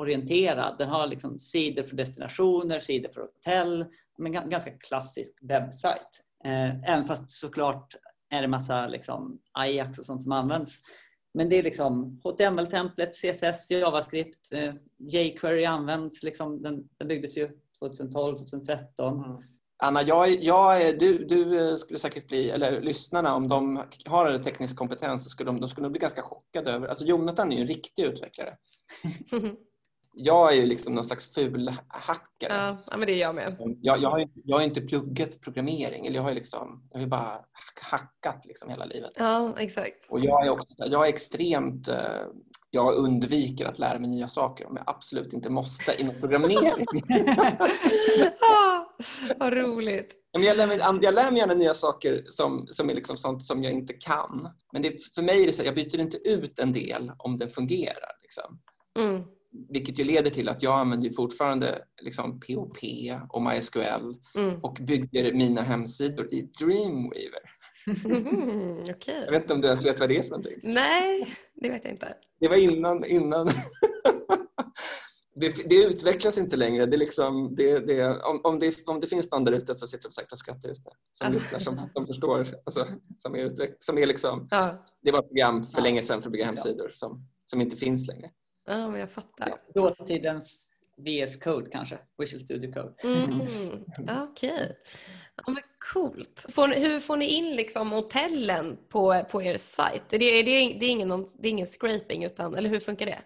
dokumentorienterad. 0.00 0.78
Den 0.78 0.88
har 0.88 1.06
liksom 1.06 1.38
sidor 1.38 1.82
för 1.82 1.96
destinationer, 1.96 2.80
sidor 2.80 3.10
för 3.10 3.20
hotell, 3.20 3.86
men 4.18 4.32
ganska 4.32 4.70
klassisk 4.70 5.38
webbsajt. 5.42 6.22
Eh, 6.44 6.90
även 6.90 7.04
fast 7.04 7.32
såklart 7.32 7.94
är 8.30 8.42
det 8.42 8.48
massa 8.48 8.86
liksom 8.86 9.40
Ajax 9.52 9.98
och 9.98 10.04
sånt 10.04 10.22
som 10.22 10.32
används. 10.32 10.80
Men 11.34 11.48
det 11.48 11.58
är 11.58 11.62
liksom 11.62 12.20
HTML-templet, 12.24 13.10
CSS, 13.12 13.70
JavaScript, 13.70 14.52
eh, 14.52 14.74
jQuery 14.98 15.64
används. 15.64 16.22
Liksom, 16.22 16.62
den, 16.62 16.88
den 16.98 17.08
byggdes 17.08 17.36
ju 17.36 17.50
2012, 17.78 18.38
2013. 18.38 19.24
Mm. 19.24 19.42
Anna, 19.82 20.02
jag, 20.02 20.42
jag, 20.42 20.98
du, 20.98 21.24
du 21.24 21.76
skulle 21.78 21.98
säkert 21.98 22.28
bli, 22.28 22.50
eller 22.50 22.80
lyssnarna, 22.80 23.34
om 23.34 23.48
de 23.48 23.82
har 24.06 24.38
teknisk 24.38 24.76
kompetens, 24.76 25.24
så 25.24 25.30
skulle 25.30 25.50
de, 25.50 25.60
de 25.60 25.68
skulle 25.68 25.82
nog 25.82 25.92
bli 25.92 26.00
ganska 26.00 26.22
chockade 26.22 26.70
över... 26.70 26.88
Alltså 26.88 27.04
Jonathan 27.04 27.52
är 27.52 27.56
ju 27.56 27.62
en 27.62 27.68
riktig 27.68 28.04
utvecklare. 28.04 28.56
jag 30.12 30.52
är 30.52 30.56
ju 30.56 30.66
liksom 30.66 30.94
någon 30.94 31.04
slags 31.04 31.34
fulhackare. 31.34 32.76
Ja, 32.86 32.96
men 32.96 33.06
det 33.06 33.12
är 33.12 33.18
jag 33.18 33.34
med. 33.34 33.56
Jag, 33.80 34.02
jag, 34.02 34.10
har, 34.10 34.28
jag 34.44 34.56
har 34.56 34.64
inte 34.64 34.80
pluggat 34.80 35.40
programmering, 35.40 36.06
eller 36.06 36.16
jag 36.16 36.22
har, 36.22 36.34
liksom, 36.34 36.88
jag 36.92 37.00
har 37.00 37.06
bara 37.06 37.44
hackat 37.82 38.46
liksom 38.46 38.70
hela 38.70 38.84
livet. 38.84 39.12
Ja, 39.16 39.54
exakt. 39.58 40.06
Och 40.10 40.20
jag 40.20 40.46
är, 40.46 40.50
också, 40.50 40.74
jag 40.86 41.06
är 41.06 41.08
extremt 41.08 41.88
eh, 41.88 41.94
jag 42.70 42.94
undviker 42.94 43.66
att 43.66 43.78
lära 43.78 43.98
mig 43.98 44.10
nya 44.10 44.28
saker 44.28 44.66
om 44.66 44.76
jag 44.76 44.84
absolut 44.86 45.32
inte 45.32 45.50
måste 45.50 46.00
inom 46.00 46.14
programmering. 46.20 46.86
ah, 48.40 48.84
vad 49.36 49.52
roligt. 49.52 50.14
Jag 50.32 50.56
lär, 50.56 50.66
mig, 50.66 50.78
jag 50.78 51.14
lär 51.14 51.30
mig 51.30 51.40
gärna 51.40 51.54
nya 51.54 51.74
saker 51.74 52.24
som, 52.26 52.66
som 52.66 52.90
är 52.90 52.94
liksom 52.94 53.16
sånt 53.16 53.44
som 53.44 53.62
jag 53.64 53.72
inte 53.72 53.92
kan. 53.92 54.48
Men 54.72 54.82
det, 54.82 55.04
för 55.14 55.22
mig 55.22 55.42
är 55.42 55.46
det 55.46 55.52
så 55.52 55.62
att 55.62 55.66
jag 55.66 55.74
byter 55.74 56.00
inte 56.00 56.28
ut 56.28 56.58
en 56.58 56.72
del 56.72 57.12
om 57.18 57.38
den 57.38 57.50
fungerar. 57.50 58.12
Liksom. 58.22 58.58
Mm. 58.98 59.24
Vilket 59.68 59.98
ju 59.98 60.04
leder 60.04 60.30
till 60.30 60.48
att 60.48 60.62
jag 60.62 60.78
använder 60.78 61.10
fortfarande 61.10 61.84
liksom 62.02 62.40
POP 62.40 62.78
och 63.28 63.42
MySQL 63.42 64.14
mm. 64.34 64.60
och 64.62 64.78
bygger 64.80 65.34
mina 65.34 65.62
hemsidor 65.62 66.34
i 66.34 66.42
Dreamweaver. 66.42 67.42
Mm, 68.04 68.82
okay. 68.82 69.24
Jag 69.24 69.30
vet 69.30 69.42
inte 69.42 69.54
om 69.54 69.60
du 69.60 69.68
ens 69.68 69.84
vet 69.84 70.00
vad 70.00 70.08
det 70.08 70.16
är 70.16 70.22
för 70.22 70.30
någonting? 70.30 70.60
Nej, 70.62 71.36
det 71.54 71.70
vet 71.70 71.84
jag 71.84 71.92
inte. 71.92 72.14
Det 72.40 72.48
var 72.48 72.56
innan, 72.56 73.04
innan 73.04 73.46
det, 75.34 75.68
det, 75.68 75.84
utvecklas 75.84 76.38
inte 76.38 76.56
längre. 76.56 76.86
Det 76.86 76.96
liksom, 76.96 77.54
det, 77.54 77.86
det, 77.86 78.22
om, 78.22 78.40
om, 78.44 78.58
det, 78.58 78.86
om 78.86 79.00
det 79.00 79.06
finns 79.06 79.30
någon 79.30 79.44
där 79.44 79.52
ute 79.52 79.74
så 79.74 79.86
sitter 79.86 80.08
de 80.08 80.12
säkert 80.12 80.32
och 80.32 80.38
skrattar 80.38 80.68
just 80.68 80.86
nu. 80.86 80.90
Som 81.12 81.32
lyssnar, 81.32 81.58
som, 81.58 81.78
som 81.92 82.06
förstår. 82.06 82.54
Alltså, 82.64 82.86
som 83.18 83.34
är, 83.34 83.44
utveck, 83.44 83.76
som 83.78 83.98
är 83.98 84.06
liksom, 84.06 84.48
ja. 84.50 84.74
Det 85.02 85.12
var 85.12 85.18
ett 85.18 85.28
program 85.28 85.64
för 85.64 85.82
länge 85.82 86.02
sedan 86.02 86.22
för 86.22 86.28
att 86.28 86.32
bygga 86.32 86.46
hemsidor 86.46 86.90
som, 86.94 87.28
som 87.46 87.60
inte 87.60 87.76
finns 87.76 88.06
längre. 88.06 88.30
Ja, 88.66 88.90
men 88.90 89.00
jag 89.00 89.10
fattar. 89.10 89.54
Dåtidens 89.74 90.70
VS 90.96 91.36
Code 91.36 91.70
kanske, 91.70 91.98
Visual 92.18 92.40
Studio 92.40 92.72
Code. 92.72 92.94
Mm. 93.04 93.40
Okej. 93.40 94.54
Okay. 94.54 94.68
Ja, 95.36 95.52
men 95.52 95.62
coolt. 95.92 96.46
Får 96.48 96.68
ni, 96.68 96.80
hur 96.80 97.00
får 97.00 97.16
ni 97.16 97.26
in 97.26 97.56
liksom 97.56 97.90
hotellen 97.90 98.78
på, 98.88 99.24
på 99.30 99.42
er 99.42 99.56
sajt? 99.56 100.02
Det, 100.08 100.18
det, 100.18 100.42
det, 100.42 100.50
är, 100.50 100.90
ingen, 100.90 101.08
det 101.38 101.48
är 101.48 101.50
ingen 101.50 101.66
scraping, 101.66 102.24
utan, 102.24 102.54
eller 102.54 102.68
hur 102.68 102.80
funkar 102.80 103.06
det? 103.06 103.18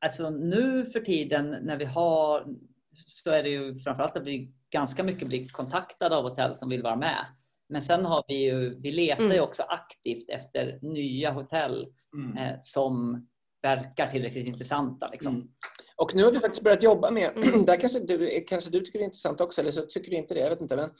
Alltså 0.00 0.30
nu 0.30 0.86
för 0.86 1.00
tiden 1.00 1.56
när 1.62 1.76
vi 1.76 1.84
har 1.84 2.46
så 2.94 3.30
är 3.30 3.42
det 3.42 3.48
ju 3.48 3.78
framförallt 3.78 4.16
att 4.16 4.26
vi 4.26 4.52
ganska 4.70 5.04
mycket 5.04 5.28
blir 5.28 5.48
kontaktade 5.48 6.16
av 6.16 6.24
hotell 6.24 6.54
som 6.54 6.68
vill 6.68 6.82
vara 6.82 6.96
med. 6.96 7.26
Men 7.68 7.82
sen 7.82 8.04
har 8.04 8.24
vi 8.28 8.34
ju, 8.34 8.80
vi 8.80 8.92
letar 8.92 9.22
mm. 9.22 9.34
ju 9.34 9.40
också 9.40 9.62
aktivt 9.62 10.30
efter 10.30 10.78
nya 10.82 11.30
hotell 11.30 11.86
mm. 12.14 12.36
eh, 12.36 12.58
som 12.60 13.26
verkar 13.62 14.06
tillräckligt 14.06 14.48
intressanta. 14.48 15.08
Liksom. 15.10 15.34
Mm. 15.34 15.48
Och 15.96 16.14
nu 16.14 16.24
har 16.24 16.32
vi 16.32 16.40
faktiskt 16.40 16.64
börjat 16.64 16.82
jobba 16.82 17.10
med, 17.10 17.30
mm. 17.36 17.64
där 17.66 17.80
kanske 17.80 18.00
du, 18.00 18.44
kanske 18.48 18.70
du 18.70 18.80
tycker 18.80 18.98
det 18.98 19.02
är 19.02 19.06
intressant 19.06 19.40
också, 19.40 19.60
eller 19.60 19.70
så 19.70 19.82
tycker 19.82 20.10
du 20.10 20.16
inte 20.16 20.34
det, 20.34 20.40
jag 20.40 20.50
vet 20.50 20.60
inte. 20.60 20.76
Men 20.76 20.90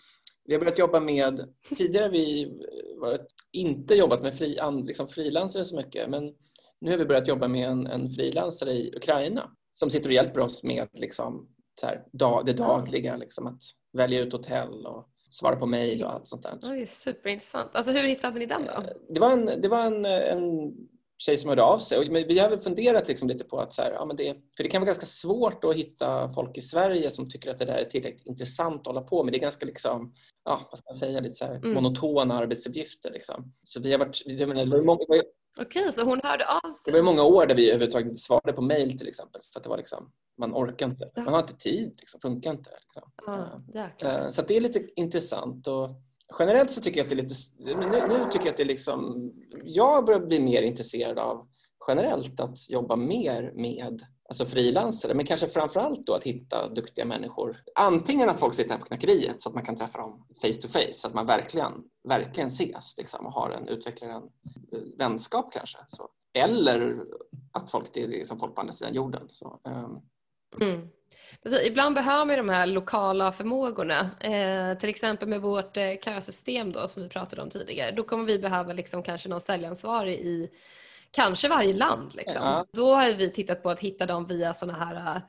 vi 0.44 0.54
har 0.54 0.60
börjat 0.60 0.78
jobba 0.78 1.00
med, 1.00 1.54
tidigare 1.76 2.04
har 2.04 2.10
vi 2.12 2.52
varit, 3.00 3.26
inte 3.52 3.94
jobbat 3.94 4.22
med 4.22 4.38
fri, 4.38 4.58
liksom 4.84 5.08
frilansare 5.08 5.64
så 5.64 5.76
mycket, 5.76 6.10
men 6.10 6.32
nu 6.80 6.90
har 6.90 6.98
vi 6.98 7.04
börjat 7.04 7.28
jobba 7.28 7.48
med 7.48 7.68
en, 7.68 7.86
en 7.86 8.10
frilansare 8.10 8.72
i 8.72 8.92
Ukraina 8.96 9.50
som 9.74 9.90
sitter 9.90 10.08
och 10.08 10.14
hjälper 10.14 10.40
oss 10.40 10.64
med 10.64 10.88
liksom, 10.92 11.48
så 11.80 11.86
här, 11.86 12.04
dag, 12.12 12.46
det 12.46 12.52
dagliga, 12.52 13.16
liksom, 13.16 13.46
att 13.46 13.62
välja 13.92 14.20
ut 14.20 14.32
hotell 14.32 14.86
och 14.86 15.08
svara 15.30 15.56
på 15.56 15.66
mejl 15.66 16.02
och 16.02 16.12
allt 16.12 16.28
sånt 16.28 16.42
där. 16.42 16.58
Det 16.60 16.82
är 16.82 16.86
superintressant. 16.86 17.70
Alltså, 17.74 17.92
hur 17.92 18.02
hittade 18.02 18.38
ni 18.38 18.46
den 18.46 18.62
då? 18.62 18.82
Det 19.08 19.20
var 19.20 19.32
en, 19.32 19.46
det 19.62 19.68
var 19.68 19.86
en, 19.86 20.04
en 20.04 20.72
tjej 21.24 21.36
som 21.36 21.48
hörde 21.48 21.62
av 21.62 21.78
sig. 21.78 22.10
Men 22.10 22.28
vi 22.28 22.38
har 22.38 22.50
väl 22.50 22.58
funderat 22.58 23.08
liksom 23.08 23.28
lite 23.28 23.44
på 23.44 23.58
att 23.58 23.72
så 23.72 23.82
här, 23.82 23.92
ja, 23.92 24.04
men 24.04 24.16
det, 24.16 24.36
för 24.56 24.62
det 24.62 24.68
kan 24.68 24.80
vara 24.80 24.86
ganska 24.86 25.06
svårt 25.06 25.64
att 25.64 25.74
hitta 25.74 26.32
folk 26.34 26.58
i 26.58 26.62
Sverige 26.62 27.10
som 27.10 27.30
tycker 27.30 27.50
att 27.50 27.58
det 27.58 27.64
där 27.64 27.78
är 27.78 27.84
tillräckligt 27.84 28.26
intressant 28.26 28.80
att 28.80 28.86
hålla 28.86 29.00
på 29.00 29.24
med. 29.24 29.32
Det 29.32 29.38
är 29.38 29.40
ganska 29.40 29.66
liksom, 29.66 30.14
ja, 30.44 30.68
vad 30.70 30.78
ska 30.78 30.90
man 30.90 30.98
säga, 30.98 31.20
lite 31.20 31.34
så 31.34 31.44
här, 31.44 31.54
mm. 31.54 31.74
monotona 31.74 32.34
arbetsuppgifter. 32.34 33.10
Liksom. 33.10 33.52
Så 33.64 33.80
vi 33.80 33.92
har 33.92 33.98
varit, 33.98 34.22
jag 34.26 34.48
menar, 34.48 34.64
det 34.64 34.82
var 34.82 35.22
Okej, 35.60 35.80
okay, 35.80 35.92
så 35.92 36.04
hon 36.04 36.20
hörde 36.22 36.46
av 36.46 36.70
sig? 36.70 36.92
Det 36.92 36.92
var 36.92 37.02
många 37.02 37.22
år 37.22 37.46
där 37.46 37.54
vi 37.54 37.70
överhuvudtaget 37.70 38.06
inte 38.06 38.20
svarade 38.20 38.52
på 38.52 38.62
mejl 38.62 38.98
till 38.98 39.08
exempel. 39.08 39.42
För 39.52 39.60
att 39.60 39.64
det 39.64 39.70
var 39.70 39.76
liksom, 39.76 40.10
man 40.38 40.54
orkar 40.54 40.86
inte. 40.86 41.10
Man 41.16 41.34
har 41.34 41.40
inte 41.40 41.56
tid, 41.56 41.94
liksom, 41.98 42.20
funkar 42.20 42.50
inte. 42.50 42.70
Liksom. 42.70 43.10
Ah, 43.26 44.30
så 44.30 44.42
det 44.42 44.56
är 44.56 44.60
lite 44.60 44.88
intressant. 44.96 45.66
Och, 45.66 45.88
generellt 46.38 46.70
så 46.70 46.80
tycker 46.80 46.98
jag 46.98 47.04
att 47.04 47.10
det 47.10 47.14
är 47.14 47.22
lite, 47.22 47.34
nu, 47.58 48.08
nu 48.08 48.24
tycker 48.30 48.46
jag 48.46 48.50
att 48.50 48.56
det 48.56 48.62
är 48.62 48.66
liksom, 48.66 49.32
jag 49.64 50.04
börjar 50.04 50.20
bli 50.20 50.40
mer 50.40 50.62
intresserad 50.62 51.18
av 51.18 51.46
generellt 51.88 52.40
att 52.40 52.70
jobba 52.70 52.96
mer 52.96 53.52
med 53.54 54.02
alltså 54.28 54.46
frilansare, 54.46 55.14
men 55.14 55.26
kanske 55.26 55.48
framförallt 55.48 56.06
då 56.06 56.14
att 56.14 56.24
hitta 56.24 56.68
duktiga 56.68 57.04
människor. 57.04 57.56
Antingen 57.74 58.28
att 58.28 58.40
folk 58.40 58.54
sitter 58.54 58.70
här 58.70 58.78
på 58.78 58.86
knackeriet 58.86 59.40
så 59.40 59.48
att 59.48 59.54
man 59.54 59.64
kan 59.64 59.76
träffa 59.76 59.98
dem 59.98 60.26
face 60.42 60.62
to 60.62 60.68
face, 60.68 60.92
så 60.92 61.08
att 61.08 61.14
man 61.14 61.26
verkligen, 61.26 61.72
verkligen 62.08 62.48
ses 62.48 62.94
liksom, 62.98 63.26
och 63.26 63.32
har 63.32 63.50
en, 63.50 63.68
utvecklar 63.68 64.08
en 64.08 64.22
eh, 64.72 64.82
vänskap 64.98 65.52
kanske. 65.52 65.78
Så. 65.86 66.08
Eller 66.34 67.04
att 67.52 67.70
folk, 67.70 67.90
det 67.92 68.02
är 68.02 68.08
liksom 68.08 68.38
folk 68.38 68.54
på 68.54 68.60
andra 68.60 68.72
sidan 68.72 68.94
jorden. 68.94 69.22
Så, 69.28 69.60
um. 69.64 70.00
mm. 70.68 70.88
Precis, 71.42 71.66
ibland 71.66 71.94
behöver 71.94 72.24
man 72.24 72.36
de 72.36 72.48
här 72.48 72.66
lokala 72.66 73.32
förmågorna. 73.32 74.10
Eh, 74.20 74.78
till 74.78 74.88
exempel 74.88 75.28
med 75.28 75.40
vårt 75.40 75.76
eh, 75.76 75.92
kösystem 76.04 76.72
då, 76.72 76.88
som 76.88 77.02
vi 77.02 77.08
pratade 77.08 77.42
om 77.42 77.50
tidigare. 77.50 77.90
Då 77.90 78.02
kommer 78.02 78.24
vi 78.24 78.38
behöva 78.38 78.72
liksom 78.72 79.02
kanske 79.02 79.28
någon 79.28 79.40
säljansvarig 79.40 80.18
i 80.18 80.50
kanske 81.12 81.48
varje 81.48 81.74
land. 81.74 82.14
Liksom. 82.14 82.42
Ja. 82.42 82.66
Då 82.72 82.94
har 82.94 83.12
vi 83.12 83.30
tittat 83.30 83.62
på 83.62 83.70
att 83.70 83.80
hitta 83.80 84.06
dem 84.06 84.26
via 84.26 84.54
sådana 84.54 84.78
här 84.78 85.16
uh, 85.16 85.22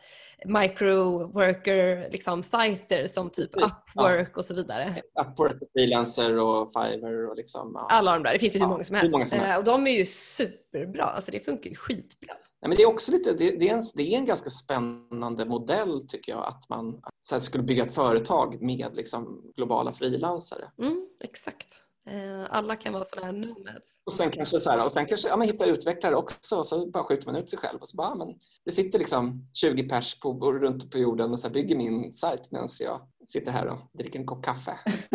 micro-worker 0.45 2.11
liksom, 2.11 2.43
sajter 2.43 3.07
som 3.07 3.29
typ 3.29 3.55
Upwork 3.55 4.29
ja. 4.33 4.37
och 4.37 4.45
så 4.45 4.53
vidare. 4.53 4.95
Upwork, 5.21 5.57
Freelancer 5.73 6.39
och 6.39 6.71
Fiverr 6.73 7.29
och 7.29 7.35
liksom. 7.35 7.71
Ja. 7.75 7.87
Alla 7.89 8.13
de 8.13 8.23
där, 8.23 8.33
det 8.33 8.39
finns 8.39 8.55
ju 8.55 8.59
hur 8.59 8.67
många 8.67 8.83
som 8.83 8.95
helst. 8.95 9.13
Många 9.13 9.25
som 9.25 9.39
helst. 9.39 9.51
Eh, 9.51 9.57
och 9.57 9.63
de 9.63 9.87
är 9.87 9.91
ju 9.91 10.05
superbra, 10.05 11.03
alltså 11.03 11.31
det 11.31 11.39
funkar 11.39 11.69
ju 11.69 11.75
skitbra. 11.75 12.33
Nej, 12.63 12.69
men 12.69 12.77
det 12.77 12.83
är 12.83 12.87
också 12.87 13.11
lite, 13.11 13.33
det, 13.33 13.59
det, 13.59 13.69
är 13.69 13.73
en, 13.73 13.83
det 13.95 14.13
är 14.13 14.17
en 14.17 14.25
ganska 14.25 14.49
spännande 14.49 15.45
modell 15.45 16.07
tycker 16.07 16.31
jag 16.31 16.45
att 16.47 16.69
man 16.69 17.01
så 17.21 17.35
här, 17.35 17.41
skulle 17.41 17.63
bygga 17.63 17.83
ett 17.83 17.95
företag 17.95 18.61
med 18.61 18.95
liksom, 18.95 19.51
globala 19.55 19.91
frilansare. 19.91 20.71
Mm, 20.81 21.07
exakt. 21.23 21.81
Eh, 22.09 22.47
alla 22.49 22.75
kan 22.75 22.93
vara 22.93 23.03
sådana 23.03 23.25
här 23.25 23.33
nomads. 23.33 23.99
Och 24.05 24.13
sen 24.13 24.31
kanske, 24.31 24.59
så 24.59 24.69
här, 24.69 24.85
och 24.85 24.93
sen 24.93 25.05
kanske 25.05 25.27
ja, 25.27 25.37
man 25.37 25.47
hittar 25.47 25.67
utvecklare 25.67 26.15
också 26.15 26.55
och 26.55 26.67
så 26.67 26.85
bara 26.85 27.03
skjuter 27.03 27.25
man 27.25 27.35
ut 27.35 27.49
sig 27.49 27.59
själv 27.59 27.79
och 27.81 27.87
så 27.87 27.97
bara, 27.97 28.15
men 28.15 28.27
det 28.65 28.71
sitter 28.71 28.99
liksom 28.99 29.47
20 29.53 29.83
pers 29.89 30.19
på, 30.19 30.51
runt 30.51 30.91
på 30.91 30.97
jorden 30.97 31.31
och 31.31 31.39
så 31.39 31.49
bygger 31.49 31.77
min 31.77 32.13
sajt 32.13 32.51
medan 32.51 32.69
jag 32.79 33.07
sitter 33.27 33.51
här 33.51 33.67
och 33.67 33.77
dricker 33.93 34.19
en 34.19 34.25
kopp 34.25 34.45
kaffe. 34.45 34.71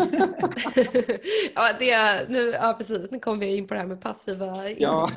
ja, 1.55 1.73
det, 1.79 2.27
nu, 2.29 2.51
ja, 2.51 2.75
precis. 2.79 3.11
Nu 3.11 3.19
kommer 3.19 3.47
vi 3.47 3.57
in 3.57 3.67
på 3.67 3.75
det 3.75 3.81
här 3.81 3.87
med 3.87 4.01
passiva 4.01 4.71
ja. 4.71 5.11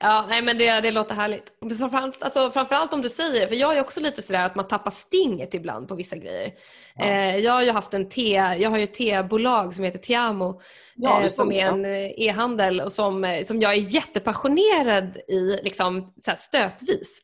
ja, 0.00 0.26
nej, 0.28 0.42
men 0.42 0.58
det, 0.58 0.80
det 0.80 0.90
låter 0.90 1.14
härligt. 1.14 1.78
Framförallt, 1.78 2.22
alltså, 2.22 2.50
framförallt 2.50 2.92
om 2.92 3.02
du 3.02 3.08
säger, 3.08 3.46
för 3.46 3.54
jag 3.54 3.76
är 3.76 3.80
också 3.80 4.00
lite 4.00 4.22
sådär 4.22 4.44
att 4.44 4.54
man 4.54 4.68
tappar 4.68 4.90
stinget 4.90 5.54
ibland 5.54 5.88
på 5.88 5.94
vissa 5.94 6.16
grejer. 6.16 6.52
Ja. 6.94 7.04
Eh, 7.04 7.36
jag 7.36 7.52
har 7.52 7.62
ju 7.62 7.70
haft 7.70 7.94
en 7.94 8.08
te, 8.08 8.32
jag 8.58 8.70
har 8.70 8.78
ju 8.78 8.84
ett 8.84 8.94
tebolag 8.94 9.74
som 9.74 9.84
heter 9.84 9.98
Tiamo 9.98 10.60
ja, 10.98 11.22
eh, 11.22 11.28
som 11.28 11.52
är 11.52 11.66
en 11.66 11.84
eh, 11.84 12.10
e-handel 12.16 12.80
och 12.80 12.92
som, 12.92 13.24
eh, 13.24 13.44
som 13.44 13.60
jag 13.60 13.72
är 13.72 13.94
jättepassionerad 13.94 15.16
i 15.16 15.58
liksom, 15.62 16.12
så 16.20 16.32
stötvis. 16.36 17.20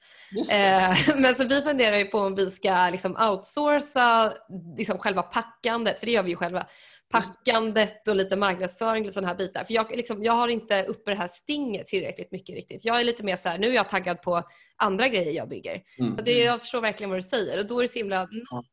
Eh, 0.51 1.17
men 1.17 1.35
så 1.35 1.45
vi 1.45 1.63
funderar 1.63 1.97
ju 1.97 2.05
på 2.05 2.19
om 2.19 2.35
vi 2.35 2.51
ska 2.51 2.89
liksom 2.91 3.17
outsourca 3.17 4.33
liksom 4.77 4.99
själva 4.99 5.23
packandet, 5.23 5.99
för 5.99 6.07
det 6.07 6.13
gör 6.13 6.23
vi 6.23 6.31
ju 6.31 6.37
själva. 6.37 6.67
Packandet 7.13 8.09
och 8.09 8.17
lite 8.17 8.37
marknadsföring 8.37 9.07
och 9.07 9.13
sådana 9.13 9.29
här 9.29 9.35
bitar. 9.35 9.65
För 9.65 9.75
jag, 9.75 9.97
liksom, 9.97 10.25
jag 10.25 10.33
har 10.33 10.49
inte 10.49 10.85
uppe 10.85 11.11
det 11.11 11.17
här 11.17 11.27
stinget 11.27 11.87
tillräckligt 11.87 12.33
mycket 12.33 12.55
riktigt. 12.57 12.85
Jag 12.85 13.01
är 13.01 13.05
lite 13.05 13.23
mer 13.23 13.37
så 13.37 13.49
här, 13.49 13.59
nu 13.59 13.69
är 13.69 13.73
jag 13.73 13.89
taggad 13.89 14.23
på 14.23 14.43
andra 14.77 15.09
grejer 15.09 15.33
jag 15.33 15.49
bygger. 15.49 15.83
Mm. 15.99 16.19
Det, 16.25 16.45
jag 16.45 16.61
förstår 16.61 16.81
verkligen 16.81 17.11
vad 17.11 17.19
du 17.19 17.23
säger 17.23 17.59
och 17.59 17.67
då 17.67 17.79
är 17.79 17.83
det 17.83 17.89
så 17.89 17.99
himla... 17.99 18.29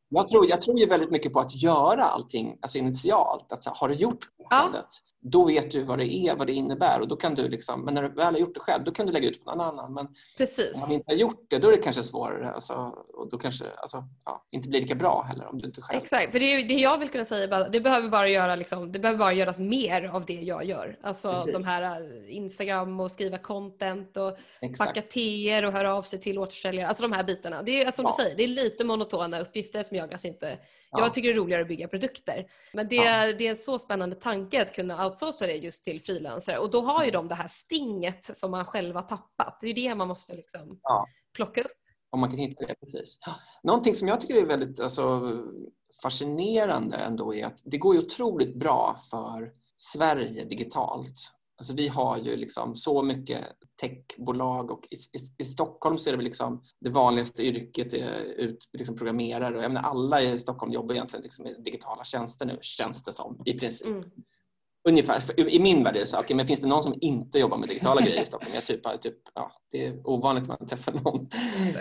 Jag 0.10 0.30
tror, 0.30 0.50
jag 0.50 0.62
tror 0.62 0.80
ju 0.80 0.86
väldigt 0.86 1.12
mycket 1.12 1.34
på 1.34 1.40
att 1.40 1.56
göra 1.56 2.04
allting 2.04 2.58
alltså 2.62 2.78
initialt. 2.78 3.52
Att, 3.52 3.62
så, 3.62 3.72
har 3.74 3.90
du 3.90 3.96
gjort 3.96 4.26
packandet? 4.50 4.86
Ja 5.06 5.11
då 5.24 5.46
vet 5.46 5.72
du 5.72 5.84
vad 5.84 6.00
det 6.00 6.14
är, 6.14 6.36
vad 6.36 6.48
det 6.48 6.54
innebär 6.54 7.00
och 7.02 7.08
då 7.08 7.16
kan 7.16 7.36
du 7.36 7.50
liksom, 7.50 7.86
men 7.86 7.94
när 7.94 8.04
du 8.04 8.10
väl 8.10 8.34
har 8.34 8.40
gjort 8.40 8.54
det 8.54 8.60
själv, 8.60 8.84
då 8.84 8.92
kan 8.92 9.06
du 9.06 9.12
lägga 9.12 9.30
ut 9.30 9.46
på 9.46 9.52
någon 9.52 9.62
annan. 9.62 9.94
Men 9.94 10.08
Precis. 10.38 10.74
om 10.74 10.80
man 10.80 10.92
inte 10.92 11.12
har 11.12 11.16
gjort 11.16 11.46
det, 11.50 11.58
då 11.58 11.68
är 11.68 11.72
det 11.72 11.84
kanske 11.84 12.04
svårare 12.04 12.50
alltså, 12.50 12.74
och 13.14 13.30
då 13.30 13.38
kanske 13.38 13.66
alltså, 13.78 14.04
ja, 14.26 14.46
inte 14.52 14.70
blir 14.70 14.82
lika 14.82 14.96
bra 14.96 15.22
heller 15.22 15.48
om 15.48 15.58
du 15.58 15.66
inte 15.66 15.82
själv. 15.82 16.02
Exakt, 16.02 16.32
för 16.32 16.40
det, 16.40 16.64
det 16.64 16.74
jag 16.74 16.98
vill 16.98 17.10
kunna 17.10 17.26
säga 17.26 17.70
det 17.70 17.82
behöver 17.82 18.10
bara 18.10 18.28
göra 18.28 18.56
liksom, 18.56 18.92
det 18.92 19.00
behöver 19.00 19.20
bara 19.20 19.34
göras 19.34 19.60
mer 19.60 20.04
av 20.04 20.26
det 20.26 20.34
jag 20.42 20.66
gör. 20.66 20.98
Alltså 21.02 21.32
Precis. 21.32 21.54
de 21.54 21.64
här 21.64 21.84
äh, 21.84 22.36
Instagram 22.36 23.00
och 23.00 23.12
skriva 23.12 23.38
content 23.38 24.18
och 24.18 24.38
Exakt. 24.62 24.88
packa 24.88 25.02
teer 25.02 25.66
och 25.66 25.74
höra 25.74 25.96
av 25.96 26.02
sig 26.02 26.20
till 26.20 26.40
återförsäljare, 26.40 26.88
alltså 26.88 27.04
de 27.04 27.12
här 27.12 27.24
bitarna. 27.24 27.64
Det 27.64 27.84
är 27.84 27.92
som 27.92 28.06
ja. 28.06 28.16
du 28.18 28.24
säger, 28.24 28.38
det 28.38 28.44
är 28.44 28.48
lite 28.48 28.84
monotona 28.84 29.40
uppgifter 29.40 29.84
som 29.84 29.98
jag 29.98 30.10
kanske 30.10 30.28
inte 30.28 30.58
Ja. 30.92 31.00
Jag 31.00 31.14
tycker 31.14 31.30
det 31.30 31.36
är 31.36 31.38
roligare 31.38 31.62
att 31.62 31.68
bygga 31.68 31.88
produkter. 31.88 32.48
Men 32.74 32.88
det, 32.88 32.98
det 33.32 33.46
är 33.46 33.50
en 33.50 33.56
så 33.56 33.80
spännande 33.80 34.16
tanke 34.16 34.62
att 34.62 34.76
kunna 34.76 34.96
outsourca 35.12 35.48
det 35.48 35.56
just 35.56 35.84
till 35.84 36.02
frilansare 36.02 36.58
och 36.58 36.72
då 36.72 36.82
har 36.82 37.06
ju 37.06 37.12
de 37.12 37.28
det 37.28 37.36
här 37.36 37.48
stinget 37.48 38.38
som 38.38 38.52
man 38.52 38.66
själv 38.66 38.96
har 38.96 39.02
tappat. 39.02 39.58
Det 39.62 39.68
är 39.68 39.74
det 39.74 39.96
man 39.96 40.08
måste 40.08 40.36
liksom 40.36 40.80
ja. 40.84 41.08
plocka 41.36 41.62
upp. 41.62 41.72
Om 42.10 42.20
man 42.20 42.30
kan 42.30 42.40
hitta 42.40 42.66
det, 42.66 42.76
precis. 42.76 43.18
Någonting 43.64 43.96
som 43.96 44.08
jag 44.08 44.22
tycker 44.22 44.36
är 44.36 44.46
väldigt 44.46 44.80
alltså, 44.80 45.32
fascinerande 46.04 46.98
ändå 46.98 47.34
är 47.34 47.46
att 47.46 47.62
det 47.64 47.78
går 47.78 47.96
ju 47.96 48.02
otroligt 48.02 48.56
bra 48.56 49.02
för 49.12 49.52
Sverige 49.78 50.46
digitalt 50.46 51.16
Alltså 51.62 51.74
vi 51.74 51.88
har 51.88 52.18
ju 52.18 52.36
liksom 52.36 52.76
så 52.76 53.04
mycket 53.04 53.46
techbolag 53.82 54.72
och 54.72 54.88
i, 54.92 54.96
i, 54.96 55.44
i 55.44 55.46
Stockholm 55.46 55.98
så 55.98 56.10
är 56.10 56.12
det 56.12 56.18
väl 56.18 56.24
liksom 56.24 56.64
det 56.80 56.90
vanligaste 56.90 57.44
yrket 57.44 57.94
är 57.94 58.24
ut, 58.24 58.70
liksom 58.74 58.96
programmerare. 58.96 59.58
Och 59.58 59.64
jag 59.64 59.72
menar, 59.72 59.90
alla 59.90 60.22
i 60.22 60.40
Stockholm 60.40 60.72
jobbar 60.72 60.96
egentligen 60.96 61.24
liksom 61.24 61.44
med 61.44 61.56
digitala 61.66 62.04
tjänster 62.04 62.46
nu, 62.46 62.58
känns 62.62 63.04
det 63.04 63.14
som 63.14 63.42
i 63.46 63.60
princip. 63.60 63.88
Mm. 63.88 64.12
Ungefär, 64.90 65.40
I 65.40 65.60
min 65.60 65.84
värld 65.84 65.96
är 65.96 66.00
det 66.00 66.06
så, 66.06 66.20
okay, 66.20 66.36
men 66.36 66.48
finns 66.48 66.60
det 66.60 66.68
någon 66.68 66.84
som 66.84 66.94
inte 67.02 67.40
jobbar 67.40 67.58
med 67.58 67.70
digitala 67.70 68.02
grejer 68.02 68.22
i 68.22 68.26
Stockholm? 68.26 68.52
Jag 68.56 68.66
typ, 68.66 69.02
typ, 69.02 69.18
ja, 69.36 69.52
det 69.72 69.86
är 69.86 70.10
ovanligt 70.10 70.50
att 70.50 70.60
man 70.60 70.68
träffar 70.68 70.92
någon. 70.92 71.30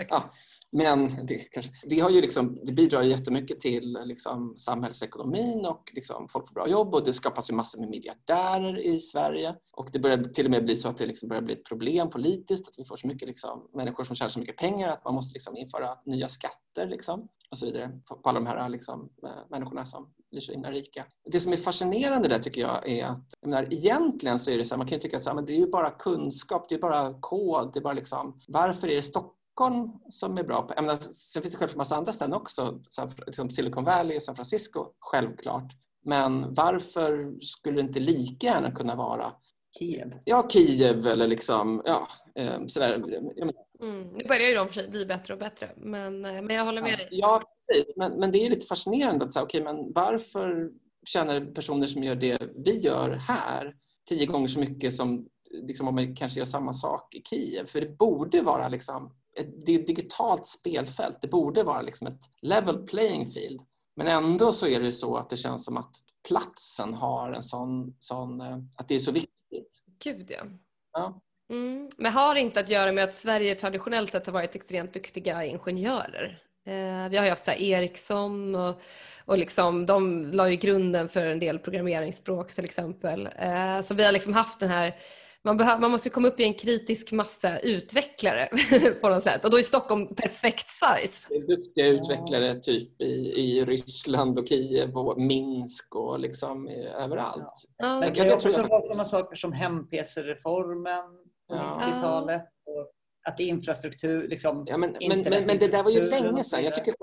Ja, 0.09 0.31
men 0.71 1.25
det, 1.25 1.37
kanske, 1.37 1.71
det, 1.83 1.99
har 1.99 2.09
ju 2.09 2.21
liksom, 2.21 2.59
det 2.63 2.71
bidrar 2.71 3.01
jättemycket 3.01 3.59
till 3.59 3.97
liksom, 4.05 4.55
samhällsekonomin 4.57 5.65
och 5.65 5.91
liksom, 5.93 6.27
folk 6.29 6.47
får 6.47 6.53
bra 6.53 6.67
jobb 6.67 6.95
och 6.95 7.05
det 7.05 7.13
skapas 7.13 7.49
ju 7.49 7.53
massor 7.53 7.79
med 7.79 7.89
miljardärer 7.89 8.79
i 8.79 8.99
Sverige. 8.99 9.55
Och 9.71 9.89
det 9.93 9.99
börjar 9.99 10.17
till 10.17 10.45
och 10.45 10.51
med 10.51 10.65
bli 10.65 10.77
så 10.77 10.89
att 10.89 10.97
det 10.97 11.05
liksom 11.05 11.29
börjar 11.29 11.41
bli 11.41 11.53
ett 11.53 11.65
problem 11.65 12.09
politiskt 12.09 12.67
att 12.67 12.73
vi 12.77 12.85
får 12.85 12.97
så 12.97 13.07
mycket 13.07 13.27
liksom, 13.27 13.69
människor 13.73 14.03
som 14.03 14.15
tjänar 14.15 14.29
så 14.29 14.39
mycket 14.39 14.57
pengar 14.57 14.89
att 14.89 15.05
man 15.05 15.13
måste 15.13 15.33
liksom, 15.33 15.57
införa 15.57 15.89
nya 16.05 16.29
skatter 16.29 16.87
liksom, 16.87 17.27
och 17.51 17.57
så 17.57 17.65
vidare 17.65 17.99
på, 18.05 18.19
alla 18.23 18.39
de 18.39 18.45
här 18.45 18.69
liksom, 18.69 19.09
eh, 19.23 19.29
människorna 19.49 19.85
som 19.85 20.13
blir 20.31 20.41
så 20.41 20.51
himla 20.51 20.71
rika. 20.71 21.05
Det 21.25 21.39
som 21.39 21.53
är 21.53 21.57
fascinerande 21.57 22.29
där 22.29 22.39
tycker 22.39 22.61
jag 22.61 22.89
är 22.89 23.05
att 23.05 23.33
jag 23.41 23.49
menar, 23.49 23.73
egentligen 23.73 24.39
så 24.39 24.51
är 24.51 24.57
det 24.57 24.65
så 24.65 24.73
här, 24.73 24.77
man 24.77 24.87
kan 24.87 24.95
ju 24.95 25.01
tycka 25.01 25.17
att 25.17 25.23
så 25.23 25.29
här, 25.29 25.35
men 25.35 25.45
det 25.45 25.53
är 25.53 25.57
ju 25.57 25.67
bara 25.67 25.89
kunskap, 25.89 26.69
det 26.69 26.75
är 26.75 26.79
bara 26.79 27.13
kod, 27.19 27.73
det 27.73 27.79
är 27.79 27.83
bara 27.83 27.93
liksom, 27.93 28.39
varför 28.47 28.87
är 28.87 28.95
det 28.95 29.01
Stockholm 29.01 29.40
Stockholm 29.51 29.91
som 30.09 30.37
är 30.37 30.43
bra 30.43 30.61
på, 30.61 30.81
menar, 30.81 30.97
sen 30.97 31.41
finns 31.41 31.53
det 31.53 31.59
självklart 31.59 31.77
massa 31.77 31.95
andra 31.95 32.13
ställen 32.13 32.33
också, 32.33 32.81
liksom 33.25 33.49
Silicon 33.49 33.83
Valley, 33.83 34.19
San 34.19 34.35
Francisco, 34.35 34.85
självklart. 34.99 35.73
Men 36.05 36.53
varför 36.53 37.35
skulle 37.41 37.75
det 37.75 37.81
inte 37.81 37.99
lika 37.99 38.47
gärna 38.47 38.71
kunna 38.71 38.95
vara 38.95 39.31
Kiev? 39.79 40.13
Ja, 40.25 40.47
Kiev 40.49 41.07
eller 41.07 41.27
liksom, 41.27 41.81
ja, 41.85 42.07
eh, 42.35 42.65
sådär. 42.67 42.93
Mm. 43.81 44.07
Nu 44.07 44.27
börjar 44.27 44.49
ju 44.49 44.55
de 44.55 44.89
bli 44.89 45.05
bättre 45.05 45.33
och 45.33 45.39
bättre, 45.39 45.71
men, 45.77 46.25
eh, 46.25 46.41
men 46.41 46.55
jag 46.55 46.65
håller 46.65 46.81
med 46.81 46.97
dig. 46.99 47.07
Ja, 47.11 47.43
precis. 47.67 47.95
Men, 47.95 48.11
men 48.19 48.31
det 48.31 48.45
är 48.45 48.49
lite 48.49 48.65
fascinerande 48.65 49.25
att 49.25 49.31
säga, 49.31 49.43
okej, 49.43 49.61
okay, 49.61 49.73
men 49.73 49.93
varför 49.93 50.69
tjänar 51.05 51.53
personer 51.53 51.87
som 51.87 52.03
gör 52.03 52.15
det 52.15 52.41
vi 52.65 52.79
gör 52.79 53.09
här 53.09 53.75
tio 54.09 54.25
gånger 54.25 54.47
så 54.47 54.59
mycket 54.59 54.95
som 54.95 55.27
liksom, 55.51 55.87
om 55.87 55.95
man 55.95 56.15
kanske 56.15 56.39
gör 56.39 56.45
samma 56.45 56.73
sak 56.73 57.15
i 57.15 57.21
Kiev? 57.29 57.65
För 57.65 57.81
det 57.81 57.97
borde 57.97 58.41
vara 58.41 58.69
liksom 58.69 59.13
ett, 59.39 59.65
det 59.65 59.75
är 59.75 59.79
ett 59.79 59.87
digitalt 59.87 60.47
spelfält. 60.47 61.17
Det 61.21 61.27
borde 61.27 61.63
vara 61.63 61.81
liksom 61.81 62.07
ett 62.07 62.21
level 62.41 62.87
playing 62.87 63.25
field. 63.25 63.61
Men 63.95 64.07
ändå 64.07 64.53
så 64.53 64.67
är 64.67 64.79
det 64.79 64.91
så 64.91 65.17
att 65.17 65.29
det 65.29 65.37
känns 65.37 65.65
som 65.65 65.77
att 65.77 65.95
platsen 66.27 66.93
har 66.93 67.31
en 67.31 67.43
sån, 67.43 67.95
sån 67.99 68.41
eh, 68.41 68.57
att 68.77 68.87
det 68.87 68.95
är 68.95 68.99
så 68.99 69.11
viktigt. 69.11 69.83
Gud 70.03 70.31
ja. 70.31 70.45
ja. 70.93 71.21
Mm. 71.49 71.89
Men 71.97 72.11
har 72.11 72.35
inte 72.35 72.59
att 72.59 72.69
göra 72.69 72.91
med 72.91 73.03
att 73.03 73.15
Sverige 73.15 73.55
traditionellt 73.55 74.11
sett 74.11 74.25
har 74.25 74.33
varit 74.33 74.55
extremt 74.55 74.93
duktiga 74.93 75.45
ingenjörer? 75.45 76.43
Eh, 76.65 77.09
vi 77.09 77.17
har 77.17 77.23
ju 77.23 77.29
haft 77.29 77.43
så 77.43 77.51
Ericsson 77.51 78.55
och, 78.55 78.81
och 79.25 79.37
liksom, 79.37 79.85
de 79.85 80.25
la 80.31 80.49
ju 80.49 80.55
grunden 80.55 81.09
för 81.09 81.25
en 81.25 81.39
del 81.39 81.59
programmeringsspråk 81.59 82.53
till 82.53 82.65
exempel. 82.65 83.29
Eh, 83.35 83.81
så 83.81 83.93
vi 83.93 84.03
har 84.03 84.11
liksom 84.11 84.33
haft 84.33 84.59
den 84.59 84.69
här 84.69 84.95
man, 85.43 85.57
behöver, 85.57 85.81
man 85.81 85.91
måste 85.91 86.09
komma 86.09 86.27
upp 86.27 86.39
i 86.39 86.43
en 86.43 86.53
kritisk 86.53 87.11
massa 87.11 87.59
utvecklare 87.59 88.49
på 89.01 89.09
något 89.09 89.23
sätt. 89.23 89.45
Och 89.45 89.51
då 89.51 89.59
är 89.59 89.63
Stockholm 89.63 90.15
perfekt 90.15 90.67
size. 90.69 91.27
Det 91.29 91.35
är 91.35 91.47
duktiga 91.47 91.87
utvecklare 91.87 92.59
typ 92.59 93.01
i, 93.01 93.33
i 93.35 93.65
Ryssland 93.65 94.39
och 94.39 94.47
Kiev 94.47 94.97
och 94.97 95.21
Minsk 95.21 95.95
och 95.95 96.19
liksom 96.19 96.67
överallt. 96.97 97.53
Ja. 97.77 97.99
Men 97.99 98.09
det 98.09 98.15
kan 98.15 98.27
ju 98.27 98.33
också 98.33 98.67
vara 98.67 98.81
sådana 98.81 99.05
saker 99.05 99.35
som 99.35 99.53
hem-PC-reformen 99.53 101.05
på 101.49 101.55
ja. 101.55 101.81
90-talet. 101.85 102.43
Att 103.27 103.39
infrastruktur, 103.39 104.27
liksom, 104.27 104.65
ja, 104.67 104.77
men, 104.77 104.95
men, 104.99 105.21
men, 105.21 105.45
men, 105.45 105.57
det 105.57 105.67
där 105.67 105.83
var 105.83 105.91
ju 105.91 106.01
länge 106.01 106.43
sedan. 106.43 106.63
Jag 106.63 106.75
tycker 106.75 106.93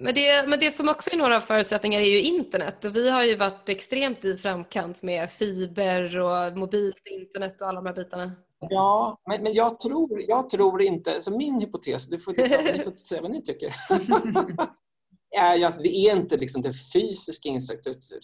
men 0.00 0.14
det, 0.14 0.48
men 0.48 0.60
det 0.60 0.70
som 0.70 0.88
också 0.88 1.10
är 1.12 1.16
några 1.16 1.40
förutsättningar 1.40 2.00
är 2.00 2.04
ju 2.04 2.22
internet 2.22 2.84
och 2.84 2.96
vi 2.96 3.10
har 3.10 3.24
ju 3.24 3.36
varit 3.36 3.68
extremt 3.68 4.24
i 4.24 4.36
framkant 4.36 5.02
med 5.02 5.30
fiber 5.30 6.18
och 6.18 6.56
mobilt 6.56 7.02
internet 7.10 7.60
och 7.60 7.68
alla 7.68 7.80
de 7.80 7.86
här 7.86 7.94
bitarna. 7.94 8.32
Ja, 8.70 9.20
men, 9.28 9.42
men 9.42 9.52
jag, 9.52 9.80
tror, 9.80 10.22
jag 10.28 10.50
tror 10.50 10.82
inte, 10.82 11.22
så 11.22 11.36
min 11.36 11.60
hypotes, 11.60 12.06
du 12.06 12.18
får, 12.18 12.34
liksom, 12.34 12.64
ni 12.64 12.78
får 12.78 12.90
säga 12.90 13.22
vad 13.22 13.30
ni 13.30 13.42
tycker, 13.42 13.74
är 15.36 15.66
att 15.66 15.78
det 15.78 15.96
är 15.96 16.16
inte 16.16 16.36
liksom 16.36 16.62
den 16.62 16.72
fysiska 16.92 17.48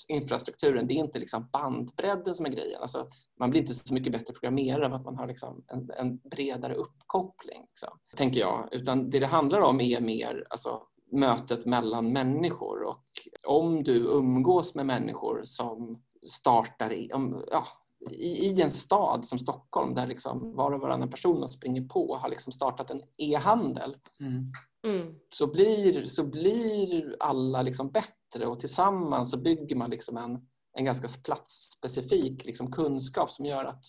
infrastrukturen, 0.09 0.87
det 0.87 0.95
är 0.95 0.99
inte 0.99 1.18
liksom 1.18 1.49
bandbredden 1.53 2.35
som 2.35 2.47
är 2.47 2.51
grejen. 2.51 2.83
Alltså, 2.83 3.09
man 3.39 3.51
blir 3.51 3.61
inte 3.61 3.75
så 3.75 3.95
mycket 3.95 4.12
bättre 4.12 4.33
programmerare 4.33 4.87
av 4.87 4.95
att 4.95 5.05
man 5.05 5.16
har 5.16 5.27
liksom 5.27 5.64
en, 5.68 5.91
en, 5.99 6.18
bredare 6.18 6.75
uppkoppling, 6.75 7.61
liksom, 7.68 7.99
tänker 8.16 8.41
jag. 8.41 8.68
Utan 8.73 9.11
det 9.11 9.18
det 9.18 9.27
handlar 9.27 9.61
om 9.61 9.81
är 9.81 10.01
mer 10.01 10.47
alltså, 10.51 10.83
mötet 11.12 11.66
mellan 11.66 12.12
människor 12.12 12.82
och 12.82 13.04
om 13.46 13.82
du 13.82 13.96
umgås 13.96 14.74
med 14.74 14.86
människor 14.86 15.40
som 15.44 16.02
startar 16.26 16.92
i, 16.92 17.12
om, 17.12 17.44
ja, 17.50 17.66
i, 18.11 18.46
i, 18.46 18.62
en 18.62 18.70
stad 18.70 19.24
som 19.24 19.38
Stockholm 19.38 19.94
där 19.94 20.06
liksom 20.06 20.56
var 20.56 20.72
och 20.72 20.80
varannan 20.80 21.11
person 21.11 21.40
man 21.40 21.48
springer 21.48 21.82
på 21.82 22.16
har 22.16 22.28
liksom 22.28 22.52
startat 22.52 22.90
en 22.90 23.02
e-handel 23.18 23.96
mm. 24.20 24.52
Mm. 24.84 25.14
Så, 25.34 25.46
blir, 25.46 26.06
så 26.06 26.24
blir 26.24 27.16
alla 27.20 27.62
liksom 27.62 27.90
bättre 27.90 28.46
och 28.46 28.61
tillsammans 28.61 29.30
så 29.30 29.36
bygger 29.36 29.76
man 29.76 29.90
liksom 29.90 30.16
en, 30.16 30.48
en 30.72 30.84
ganska 30.84 31.08
platsspecifik 31.24 32.44
liksom 32.44 32.72
kunskap 32.72 33.30
som 33.30 33.46
gör 33.46 33.64
att 33.64 33.84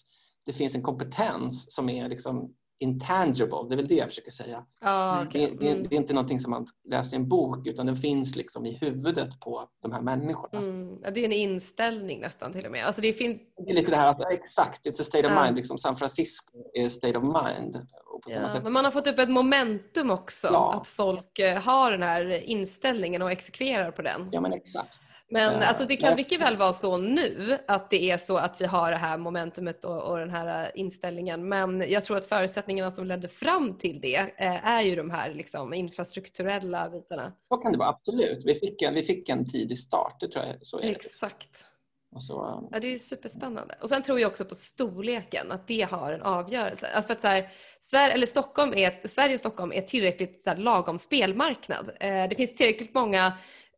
det 0.45 0.53
finns 0.53 0.75
en 0.75 0.83
kompetens 0.83 1.75
som 1.75 1.89
är 1.89 2.09
liksom 2.09 2.55
intangible, 2.81 3.57
det 3.69 3.75
är 3.75 3.77
väl 3.77 3.87
det 3.87 3.95
jag 3.95 4.09
försöker 4.09 4.31
säga. 4.31 4.65
Ah, 4.81 5.25
okay. 5.25 5.41
det, 5.45 5.55
det, 5.59 5.73
det, 5.73 5.95
är 5.95 5.99
inte 5.99 6.13
någonting 6.13 6.39
som 6.39 6.51
man 6.51 6.67
läser 6.89 7.17
i 7.17 7.19
en 7.19 7.29
bok 7.29 7.67
utan 7.67 7.85
den 7.85 7.97
finns 7.97 8.35
liksom 8.35 8.65
i 8.65 8.77
huvudet 8.81 9.39
på 9.39 9.63
de 9.81 9.91
här 9.91 10.01
människorna. 10.01 10.59
Mm. 10.59 10.99
Ja, 11.03 11.11
det 11.11 11.21
är 11.21 11.25
en 11.25 11.31
inställning 11.31 12.21
nästan 12.21 12.53
till 12.53 12.65
och 12.65 12.71
med. 12.71 12.85
Alltså 12.85 13.01
det, 13.01 13.13
fin- 13.13 13.39
det 13.65 13.71
är 13.71 13.75
lite 13.75 13.91
det 13.91 13.97
här, 13.97 14.07
alltså, 14.07 14.23
exakt, 14.23 14.85
it's 14.85 15.01
a 15.01 15.03
state 15.03 15.27
of 15.27 15.33
mind. 15.43 15.55
Liksom 15.55 15.77
San 15.77 15.97
Francisco 15.97 16.57
är 16.73 16.89
state 16.89 17.17
of 17.17 17.23
mind. 17.23 17.87
Ja, 18.27 18.59
men 18.63 18.73
man 18.73 18.85
har 18.85 18.91
fått 18.91 19.07
upp 19.07 19.19
ett 19.19 19.29
momentum 19.29 20.11
också, 20.11 20.47
ja. 20.47 20.73
att 20.73 20.87
folk 20.87 21.39
eh, 21.39 21.61
har 21.61 21.91
den 21.91 22.03
här 22.03 22.29
inställningen 22.31 23.21
och 23.21 23.31
exekverar 23.31 23.91
på 23.91 24.01
den. 24.01 24.29
Ja 24.31 24.41
men 24.41 24.53
exakt. 24.53 24.99
Men 25.33 25.53
uh, 25.53 25.69
alltså, 25.69 25.85
det 25.85 25.95
kan 25.95 26.15
mycket 26.15 26.41
väl 26.41 26.57
vara 26.57 26.73
så 26.73 26.97
nu 26.97 27.57
att 27.67 27.89
det 27.89 28.11
är 28.11 28.17
så 28.17 28.37
att 28.37 28.61
vi 28.61 28.65
har 28.65 28.91
det 28.91 28.97
här 28.97 29.17
momentumet 29.17 29.85
och, 29.85 30.01
och, 30.01 30.17
den 30.17 30.29
här 30.29 30.63
eh, 30.63 30.69
inställningen. 30.75 31.49
Men 31.49 31.91
jag 31.91 32.05
tror 32.05 32.17
att 32.17 32.25
förutsättningarna 32.25 32.91
som 32.91 33.05
ledde 33.05 33.27
fram 33.27 33.77
till 33.77 34.01
det 34.01 34.15
eh, 34.15 34.67
är 34.67 34.81
ju 34.81 34.95
de 34.95 35.09
här 35.09 35.33
liksom, 35.33 35.73
infrastrukturella 35.73 36.89
bitarna. 36.89 37.33
Så 37.49 37.57
kan 37.57 37.71
det 37.71 37.77
vara, 37.77 37.89
absolut. 37.89 38.45
Vi 38.45 38.59
fick 38.59 38.81
en, 38.81 38.93
vi 38.93 39.03
fick 39.03 39.29
en 39.29 39.49
tidig 39.49 39.77
start, 39.77 40.17
det 40.19 40.27
tror 40.27 40.45
jag. 40.45 40.55
Så 40.61 40.79
är 40.79 40.83
Exakt. 40.83 41.65
Det. 42.13 42.21
Så, 42.21 42.67
ja, 42.71 42.79
det 42.79 42.93
är 42.93 42.97
superspännande. 42.97 43.75
Och 43.81 43.89
sen 43.89 44.03
tror 44.03 44.19
jag 44.19 44.29
också 44.29 44.45
på 44.45 44.55
storleken, 44.55 45.51
att 45.51 45.67
det 45.67 45.81
har 45.81 46.13
en 46.13 46.21
avgörelse. 46.21 46.87
Alltså 46.87 47.07
för 47.07 47.13
att 47.13 47.21
så 47.21 47.27
här, 47.27 47.49
Sverige, 47.79 48.13
eller 48.13 48.27
Stockholm 48.27 48.73
är, 48.73 49.07
Sverige 49.07 49.33
och 49.33 49.39
Stockholm 49.39 49.71
är 49.71 49.81
tillräckligt 49.81 50.43
så 50.43 50.49
här, 50.49 50.57
lagom 50.57 50.99
spelmarknad. 50.99 51.91
Eh, 51.99 52.29
det 52.29 52.35
finns 52.35 52.55
tillräckligt 52.55 52.93
många 52.93 53.33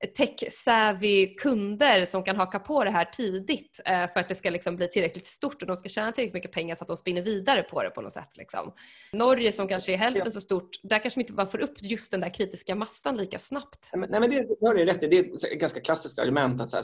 tech-savvy 0.08 1.36
kunder 1.36 2.06
som 2.06 2.24
kan 2.24 2.36
haka 2.36 2.60
på 2.60 2.84
det 2.84 2.92
här 2.92 3.06
tidigt 3.06 3.80
eh, 3.86 4.08
för 4.08 4.20
att 4.20 4.28
det 4.28 4.36
ska 4.36 4.50
liksom 4.50 4.76
bli 4.76 4.88
tillräckligt 4.88 5.26
stort 5.26 5.62
och 5.62 5.68
de 5.68 5.76
ska 5.76 5.90
tjäna 5.90 6.12
tillräckligt 6.12 6.34
mycket 6.34 6.52
pengar 6.52 6.76
så 6.76 6.84
att 6.84 6.88
de 6.88 6.98
spinner 6.98 7.22
vidare 7.22 7.64
på 7.64 7.84
det 7.84 7.90
på 7.90 8.02
något 8.02 8.14
sätt. 8.14 8.38
Liksom. 8.38 8.74
Norge 9.14 9.52
som 9.52 9.68
kanske 9.68 9.94
är 9.94 9.98
hälften 9.98 10.32
så 10.32 10.42
stort, 10.42 10.70
där 10.84 11.00
kanske 11.00 11.20
man 11.20 11.22
inte 11.22 11.34
bara 11.34 11.48
får 11.48 11.62
upp 11.62 11.74
just 11.82 12.12
den 12.12 12.22
där 12.22 12.34
kritiska 12.34 12.76
massan 12.76 13.18
lika 13.18 13.40
snabbt. 13.40 13.90
Nej, 13.94 14.20
men 14.20 14.30
det, 14.30 14.48
har 14.62 14.74
du 14.74 14.86
rätt 14.86 15.02
Det 15.02 15.20
är 15.20 15.54
ett 15.54 15.60
ganska 15.60 15.80
klassiskt 15.80 16.20
argument 16.20 16.62
att 16.62 16.74
här, 16.74 16.84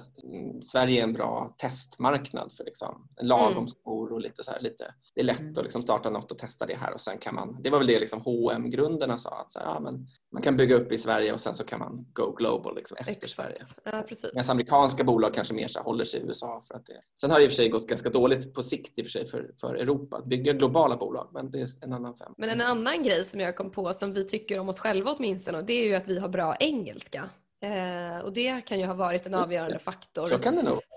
Sverige 0.64 1.00
är 1.00 1.04
en 1.04 1.14
bra 1.14 1.56
testmarknad 1.58 2.54
för 2.54 2.64
liksom, 2.64 3.08
lagom 3.22 3.58
mm. 3.58 3.68
skor 3.68 4.14
och 4.14 4.22
lite 4.22 4.44
så 4.44 4.52
här, 4.52 4.62
lite, 4.62 4.94
det 5.16 5.22
är 5.22 5.26
lätt 5.26 5.40
mm. 5.40 5.54
att 5.58 5.64
liksom 5.64 5.82
starta 5.82 6.10
något 6.10 6.32
och 6.32 6.40
testa 6.40 6.66
det 6.66 6.76
här 6.76 6.94
och 6.94 7.02
sen 7.02 7.18
kan 7.18 7.36
man, 7.36 7.62
det 7.62 7.70
var 7.70 7.78
väl 7.78 7.88
det 7.88 8.00
liksom 8.00 8.22
H&M 8.22 8.70
grunderna 8.70 9.18
sa 9.18 9.30
att 9.30 9.52
så 9.52 9.60
här, 9.60 9.66
ja, 9.66 9.80
men 9.80 10.08
man 10.32 10.42
kan 10.42 10.58
bygga 10.58 10.76
upp 10.76 10.92
i 10.92 10.98
Sverige 10.98 11.34
och 11.34 11.42
sen 11.42 11.54
så 11.54 11.64
kan 11.64 11.80
man 11.80 12.06
go 12.14 12.32
global 12.32 12.76
liksom 12.76 12.98
efter 13.00 13.12
Exakt. 13.12 13.32
Sverige. 13.32 13.58
Ja, 13.84 14.04
precis. 14.08 14.34
Medan 14.34 14.50
amerikanska 14.52 15.04
bolag 15.04 15.34
kanske 15.34 15.54
mer 15.54 15.68
så 15.68 15.80
håller 15.80 16.06
sig 16.06 16.20
i 16.20 16.24
USA. 16.24 16.64
För 16.68 16.76
att 16.76 16.86
det... 16.86 17.02
Sen 17.22 17.32
har 17.32 17.40
det 17.40 17.44
i 17.44 17.48
och 17.48 17.52
för 17.52 17.56
sig 17.56 17.70
gått 17.70 17.88
ganska 17.88 18.10
dåligt 18.10 18.54
på 18.54 18.64
sikt 18.64 19.00
i 19.00 19.02
och 19.02 19.06
för, 19.06 19.12
sig 19.12 19.28
för, 19.28 19.52
för 19.62 19.76
Europa 19.76 20.18
att 20.18 20.26
bygga 20.26 20.54
globala 20.54 20.98
bolag, 20.98 21.30
men 21.34 21.52
det 21.52 21.62
är 21.62 21.68
en 21.82 21.94
annan 21.94 22.18
fem. 22.18 22.34
Men 22.38 22.50
en 22.50 22.62
annan 22.62 23.04
grej 23.04 23.26
som 23.26 23.40
jag 23.40 23.56
kom 23.56 23.72
på 23.72 23.94
som 23.94 24.14
vi 24.14 24.28
tycker 24.28 24.60
om 24.60 24.70
oss 24.70 24.80
själva 24.80 25.12
åtminstone, 25.12 25.62
det 25.62 25.74
är 25.74 25.86
ju 25.86 25.96
att 25.96 26.08
vi 26.08 26.20
har 26.20 26.30
bra 26.30 26.56
engelska. 26.56 27.30
Eh, 27.62 28.26
och 28.26 28.34
det 28.34 28.62
kan 28.62 28.80
ju 28.80 28.86
ha 28.86 28.94
varit 28.94 29.26
en 29.26 29.34
avgörande 29.34 29.80
faktor 29.80 30.28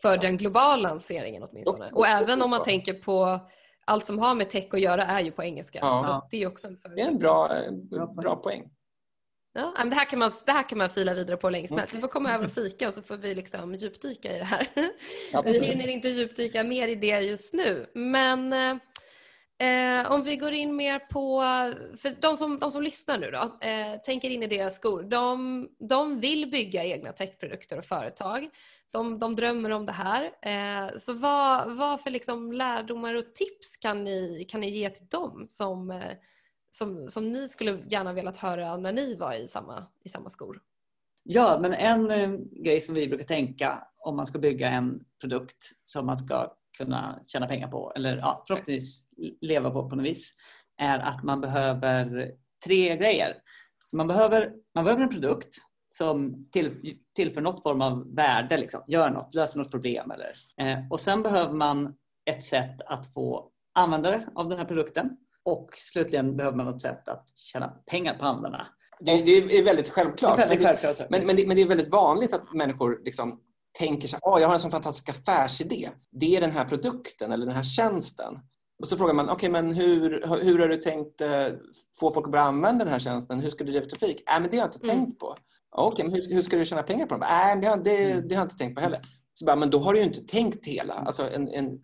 för 0.03 0.17
den 0.17 0.37
globala 0.37 0.77
lanseringen 0.77 1.43
åtminstone. 1.43 1.91
Och 1.93 2.07
även 2.07 2.43
om 2.43 2.51
man 2.51 2.63
tänker 2.63 2.95
på 2.95 3.41
allt 3.85 4.07
som 4.07 4.19
har 4.19 4.35
med 4.35 4.51
tech 4.51 4.69
att 4.71 4.81
göra 4.81 5.07
är 5.07 5.21
ju 5.21 5.31
på 5.31 5.43
engelska. 5.43 5.79
Ja. 5.83 6.23
Så 6.23 6.29
det 6.31 6.43
är 6.43 6.47
också 6.47 6.67
en 6.67 6.79
Det 6.95 7.01
är 7.01 7.09
en 7.09 7.19
bra, 7.19 7.51
bra, 7.91 8.07
bra 8.07 8.37
poäng. 8.37 8.71
Ja, 9.55 9.75
men 9.79 9.91
det, 9.91 9.97
här 9.97 10.05
kan 10.05 10.19
man, 10.19 10.31
det 10.47 10.53
här 10.53 10.69
kan 10.69 10.79
man 10.79 10.91
fila 10.91 11.15
vidare 11.15 11.37
på 11.37 11.51
länge 11.51 11.69
som 11.69 11.79
helst. 11.79 11.95
Vi 11.95 12.01
får 12.01 12.09
komma 12.09 12.35
över 12.35 12.45
och 12.45 12.53
fika 12.53 12.87
och 12.87 12.95
så 12.95 13.03
får 13.03 13.17
vi 13.17 13.35
liksom 13.35 13.75
djupdyka 13.75 14.37
i 14.37 14.39
det 14.39 14.45
här. 14.45 14.69
vi 15.45 15.67
hinner 15.67 15.89
inte 15.89 16.09
djupdyka 16.09 16.65
mer 16.65 16.89
i 16.89 16.95
det 16.95 17.21
just 17.21 17.55
nu. 17.55 17.87
Men 17.95 18.53
eh, 18.53 20.13
om 20.13 20.23
vi 20.23 20.37
går 20.37 20.53
in 20.53 20.77
mer 20.77 20.99
på, 20.99 21.43
för 21.97 22.21
de 22.21 22.37
som, 22.37 22.59
de 22.59 22.71
som 22.71 22.83
lyssnar 22.83 23.19
nu 23.19 23.31
då, 23.31 23.67
eh, 23.69 24.01
tänker 24.05 24.31
in 24.31 24.43
i 24.43 24.47
deras 24.47 24.77
skor. 24.77 25.03
De, 25.03 25.69
de 25.89 26.21
vill 26.21 26.51
bygga 26.51 26.85
egna 26.85 27.13
techprodukter 27.13 27.79
och 27.79 27.85
företag. 27.85 28.49
De, 28.93 29.19
de 29.19 29.37
drömmer 29.37 29.71
om 29.71 29.87
det 29.87 29.93
här. 29.93 30.25
Eh, 30.43 30.99
så 30.99 31.13
vad, 31.13 31.77
vad 31.77 32.01
för 32.01 32.11
liksom 32.11 32.53
lärdomar 32.53 33.15
och 33.15 33.35
tips 33.35 33.77
kan 33.77 34.05
ni, 34.05 34.47
kan 34.51 34.61
ni 34.61 34.71
ge 34.71 34.91
till 34.91 35.07
dem 35.07 35.47
som 35.47 35.91
eh, 35.91 36.13
som, 36.73 37.09
som 37.09 37.33
ni 37.33 37.49
skulle 37.49 37.83
gärna 37.89 38.13
velat 38.13 38.37
höra 38.37 38.77
när 38.77 38.93
ni 38.93 39.17
var 39.17 39.35
i 39.35 39.49
samma, 39.49 39.87
i 40.05 40.09
samma 40.09 40.31
skor? 40.31 40.61
Ja, 41.23 41.59
men 41.61 41.75
en 41.75 42.11
eh, 42.11 42.39
grej 42.65 42.81
som 42.81 42.95
vi 42.95 43.09
brukar 43.09 43.25
tänka 43.25 43.85
om 43.99 44.17
man 44.17 44.27
ska 44.27 44.39
bygga 44.39 44.71
en 44.71 45.05
produkt 45.21 45.71
som 45.85 46.07
man 46.07 46.17
ska 46.17 46.55
kunna 46.79 47.21
tjäna 47.27 47.47
pengar 47.47 47.69
på 47.69 47.93
eller 47.97 48.17
ja, 48.17 48.45
förhoppningsvis 48.47 49.09
leva 49.41 49.71
på 49.71 49.91
på 49.91 49.97
något 49.97 50.05
vis 50.05 50.33
är 50.77 50.99
att 50.99 51.23
man 51.23 51.41
behöver 51.41 52.33
tre 52.65 52.97
grejer. 52.97 53.37
Så 53.85 53.97
man, 53.97 54.09
behöver, 54.09 54.53
man 54.75 54.85
behöver 54.85 55.03
en 55.03 55.09
produkt 55.09 55.57
som 55.89 56.49
till, 56.53 56.97
tillför 57.15 57.41
något 57.41 57.63
form 57.63 57.81
av 57.81 58.15
värde, 58.15 58.57
liksom. 58.57 58.81
gör 58.87 59.11
något, 59.11 59.35
löser 59.35 59.59
något 59.59 59.71
problem. 59.71 60.11
Eller, 60.11 60.37
eh, 60.57 60.79
och 60.91 61.01
sen 61.01 61.23
behöver 61.23 61.53
man 61.53 61.95
ett 62.25 62.45
sätt 62.45 62.81
att 62.87 63.15
få 63.15 63.51
användare 63.73 64.29
av 64.35 64.49
den 64.49 64.59
här 64.59 64.65
produkten 64.65 65.17
och 65.45 65.71
slutligen 65.77 66.37
behöver 66.37 66.57
man 66.57 66.67
något 66.67 66.83
sätt 66.83 67.09
att 67.09 67.39
tjäna 67.39 67.69
pengar 67.69 68.15
på 68.15 68.25
användarna. 68.25 68.67
Det, 69.01 69.23
det 69.23 69.59
är 69.59 69.65
väldigt 69.65 69.89
självklart. 69.89 70.37
Det 70.37 70.43
är 70.43 70.49
väldigt 70.49 70.63
men, 70.63 70.77
självklart 70.77 71.11
men, 71.11 71.27
men, 71.27 71.37
det, 71.37 71.47
men, 71.47 71.57
det, 71.57 71.63
är 71.63 71.69
väldigt 71.69 71.93
vanligt 71.93 72.35
att 72.35 72.55
människor 72.55 73.01
liksom 73.05 73.41
tänker 73.79 74.09
sig 74.09 74.17
att 74.17 74.23
oh, 74.23 74.41
jag 74.41 74.49
har 74.49 74.55
en 74.55 74.61
sån 74.61 74.71
fantastisk 74.71 75.09
affärsidé. 75.09 75.91
Det 76.11 76.37
är 76.37 76.41
den 76.41 76.51
här 76.51 76.65
produkten 76.65 77.33
eller 77.33 77.47
den 77.47 77.55
här 77.55 77.63
tjänsten. 77.63 78.39
Och 78.83 78.89
så 78.89 78.97
frågar 78.97 79.15
man, 79.15 79.25
okej 79.25 79.35
okay, 79.35 79.63
men 79.63 79.75
hur, 79.75 80.25
hur 80.43 80.59
har 80.59 80.69
du 80.69 80.77
tänkt 80.77 81.21
eh, 81.21 81.47
få 82.01 82.11
folk 82.11 82.27
att 82.27 82.33
börja 82.33 82.45
använda 82.45 82.85
den 82.85 82.93
här 82.93 83.01
tjänsten? 83.01 83.41
Hur 83.41 83.51
ska 83.51 83.65
du 83.65 83.71
driva 83.71 83.87
trafik? 83.87 84.31
Äh, 84.31 84.41
men 84.41 84.51
det 84.51 84.57
har 84.57 84.67
jag 84.67 84.75
inte 84.75 84.91
mm. 84.91 84.97
tänkt 84.97 85.19
på. 85.19 85.37
Okej, 85.77 85.93
okay, 85.93 86.05
men 86.05 86.15
hur, 86.15 86.35
hur, 86.35 86.43
ska 86.43 86.57
du 86.57 86.65
tjäna 86.65 86.83
pengar 86.83 87.07
på 87.07 87.15
dem? 87.15 87.23
Äh, 87.23 87.61
det, 87.61 87.67
har, 87.67 87.77
det, 87.77 88.29
det 88.29 88.35
har 88.35 88.43
jag 88.43 88.45
inte 88.45 88.57
tänkt 88.57 88.75
på 88.75 88.81
heller. 88.81 89.01
Så 89.35 89.45
bara, 89.45 89.57
men 89.57 89.71
då 89.71 89.79
har 89.79 89.93
du 89.93 89.99
ju 89.99 90.05
inte 90.05 90.21
tänkt 90.21 90.67
hela. 90.67 90.95
Alltså 90.95 91.31
en, 91.31 91.49
en 91.49 91.83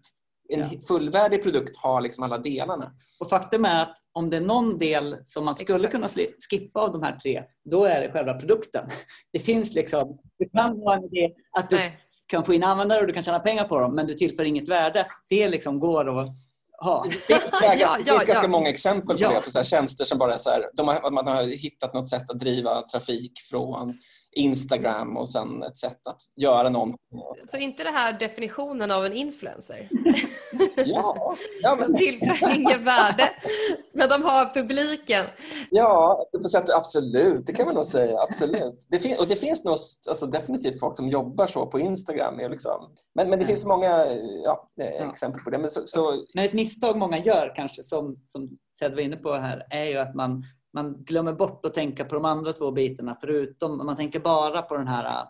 en 0.48 0.60
ja. 0.60 0.80
fullvärdig 0.88 1.42
produkt 1.42 1.76
har 1.76 2.00
liksom 2.00 2.24
alla 2.24 2.38
delarna. 2.38 2.92
Och 3.20 3.28
faktum 3.28 3.64
är 3.64 3.82
att 3.82 3.94
om 4.12 4.30
det 4.30 4.36
är 4.36 4.40
någon 4.40 4.78
del 4.78 5.16
som 5.24 5.44
man 5.44 5.54
skulle 5.54 5.76
Exakt. 5.76 5.92
kunna 5.92 6.08
skippa 6.50 6.80
av 6.80 6.92
de 6.92 7.02
här 7.02 7.16
tre, 7.16 7.42
då 7.64 7.84
är 7.84 8.00
det 8.00 8.12
själva 8.12 8.34
produkten. 8.34 8.88
Det 9.32 9.38
finns 9.38 9.74
liksom, 9.74 10.18
du 10.38 10.48
kan 10.48 10.78
ha 10.82 10.94
en 10.96 11.04
idé 11.04 11.34
att 11.58 11.70
du 11.70 11.76
Nej. 11.76 11.98
kan 12.26 12.44
få 12.44 12.54
in 12.54 12.64
användare 12.64 13.00
och 13.00 13.06
du 13.06 13.12
kan 13.12 13.22
tjäna 13.22 13.38
pengar 13.38 13.64
på 13.64 13.80
dem, 13.80 13.94
men 13.94 14.06
du 14.06 14.14
tillför 14.14 14.44
inget 14.44 14.68
värde. 14.68 15.06
Det 15.28 15.48
liksom 15.48 15.80
går 15.80 16.20
att 16.20 16.28
ha. 16.84 17.06
Det, 17.28 17.40
ja, 17.78 17.94
finns 17.94 18.06
ganska 18.06 18.32
ja. 18.32 18.48
många 18.48 18.68
exempel 18.68 19.18
på 19.18 19.28
det, 19.28 19.40
på 19.44 19.50
så 19.50 19.64
tjänster 19.64 20.04
som 20.04 20.18
bara 20.18 20.34
är 20.34 20.38
så 20.38 20.50
här, 20.50 20.64
de 20.74 20.88
har, 20.88 21.10
man 21.10 21.26
har 21.26 21.44
hittat 21.44 21.94
något 21.94 22.08
sätt 22.08 22.30
att 22.30 22.38
driva 22.38 22.82
trafik 22.82 23.32
från 23.50 23.98
Instagram 24.36 25.16
och 25.16 25.30
sen 25.30 25.62
ett 25.62 25.78
sätt 25.78 26.00
att 26.08 26.22
göra 26.36 26.68
någonting. 26.68 26.98
Så 27.46 27.56
inte 27.56 27.82
det 27.82 27.90
här 27.90 28.18
definitionen 28.18 28.90
av 28.90 29.06
en 29.06 29.12
influencer? 29.12 29.88
ja. 30.76 31.34
ja 31.62 31.76
men... 31.76 31.92
De 31.92 31.98
tillför 31.98 32.54
inget 32.54 32.80
värde, 32.80 33.30
men 33.92 34.08
de 34.08 34.22
har 34.22 34.54
publiken. 34.54 35.26
Ja, 35.70 36.26
på 36.42 36.48
sätt, 36.48 36.70
absolut. 36.74 37.46
Det 37.46 37.52
kan 37.52 37.66
man 37.66 37.74
nog 37.74 37.84
säga. 37.84 38.20
Absolut. 38.20 38.86
Det 38.88 38.98
fin- 38.98 39.16
och 39.20 39.26
det 39.26 39.36
finns 39.36 39.64
nog 39.64 39.76
alltså, 40.08 40.26
definitivt 40.26 40.80
folk 40.80 40.96
som 40.96 41.08
jobbar 41.08 41.46
så 41.46 41.66
på 41.66 41.80
Instagram. 41.80 42.38
Liksom. 42.50 42.94
Men, 43.14 43.30
men 43.30 43.40
det 43.40 43.46
finns 43.46 43.64
många 43.64 44.06
ja, 44.44 44.68
exempel 45.10 45.42
på 45.42 45.50
det. 45.50 45.58
Men, 45.58 45.70
så, 45.70 45.80
så... 45.86 46.12
men 46.34 46.44
ett 46.44 46.52
misstag 46.52 46.98
många 46.98 47.18
gör 47.18 47.52
kanske, 47.56 47.82
som, 47.82 48.16
som 48.26 48.48
Ted 48.80 48.94
var 48.94 49.00
inne 49.00 49.16
på 49.16 49.32
här, 49.32 49.66
är 49.70 49.84
ju 49.84 49.98
att 49.98 50.14
man 50.14 50.44
man 50.74 51.04
glömmer 51.04 51.32
bort 51.32 51.66
att 51.66 51.74
tänka 51.74 52.04
på 52.04 52.14
de 52.14 52.24
andra 52.24 52.52
två 52.52 52.70
bitarna 52.70 53.18
förutom 53.20 53.86
man 53.86 53.96
tänker 53.96 54.20
bara 54.20 54.62
på 54.62 54.76
den 54.76 54.88
här 54.88 55.04
äh, 55.04 55.28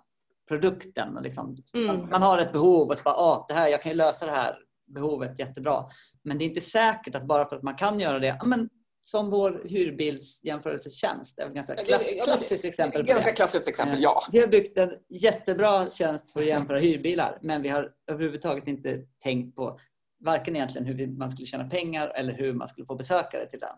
produkten. 0.48 1.18
Liksom. 1.22 1.56
Mm. 1.74 2.08
Man 2.10 2.22
har 2.22 2.38
ett 2.38 2.52
behov 2.52 2.88
och 2.88 2.98
så 2.98 3.02
bara, 3.02 3.14
ah, 3.14 3.44
det 3.48 3.54
här, 3.54 3.68
jag 3.68 3.82
kan 3.82 3.92
ju 3.92 3.96
lösa 3.96 4.26
det 4.26 4.32
här 4.32 4.58
behovet 4.94 5.38
jättebra. 5.38 5.84
Men 6.22 6.38
det 6.38 6.44
är 6.44 6.46
inte 6.46 6.60
säkert 6.60 7.14
att 7.14 7.26
bara 7.26 7.48
för 7.48 7.56
att 7.56 7.62
man 7.62 7.74
kan 7.74 8.00
göra 8.00 8.18
det, 8.18 8.40
men 8.44 8.68
som 9.10 9.30
vår 9.30 9.62
hyrbilsjämförelsetjänst 9.68 11.38
är 11.38 11.46
ett 11.46 11.54
ganska 11.54 11.74
klass, 11.74 12.10
klassiskt 12.24 12.64
exempel. 12.64 13.02
Ganska 13.02 13.32
klassiskt 13.32 13.68
exempel, 13.68 14.02
ja. 14.02 14.22
Vi 14.32 14.40
har 14.40 14.46
byggt 14.46 14.78
en 14.78 14.92
jättebra 15.08 15.90
tjänst 15.90 16.32
för 16.32 16.40
att 16.40 16.46
jämföra 16.46 16.78
hyrbilar, 16.78 17.38
men 17.42 17.62
vi 17.62 17.68
har 17.68 17.92
överhuvudtaget 18.10 18.68
inte 18.68 19.02
tänkt 19.22 19.56
på 19.56 19.78
varken 20.20 20.56
egentligen 20.56 20.86
hur 20.86 21.06
man 21.06 21.30
skulle 21.30 21.46
tjäna 21.46 21.68
pengar 21.68 22.08
eller 22.08 22.32
hur 22.32 22.54
man 22.54 22.68
skulle 22.68 22.86
få 22.86 22.94
besökare 22.94 23.46
till 23.46 23.58
den. 23.58 23.76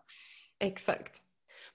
Exakt. 0.61 1.17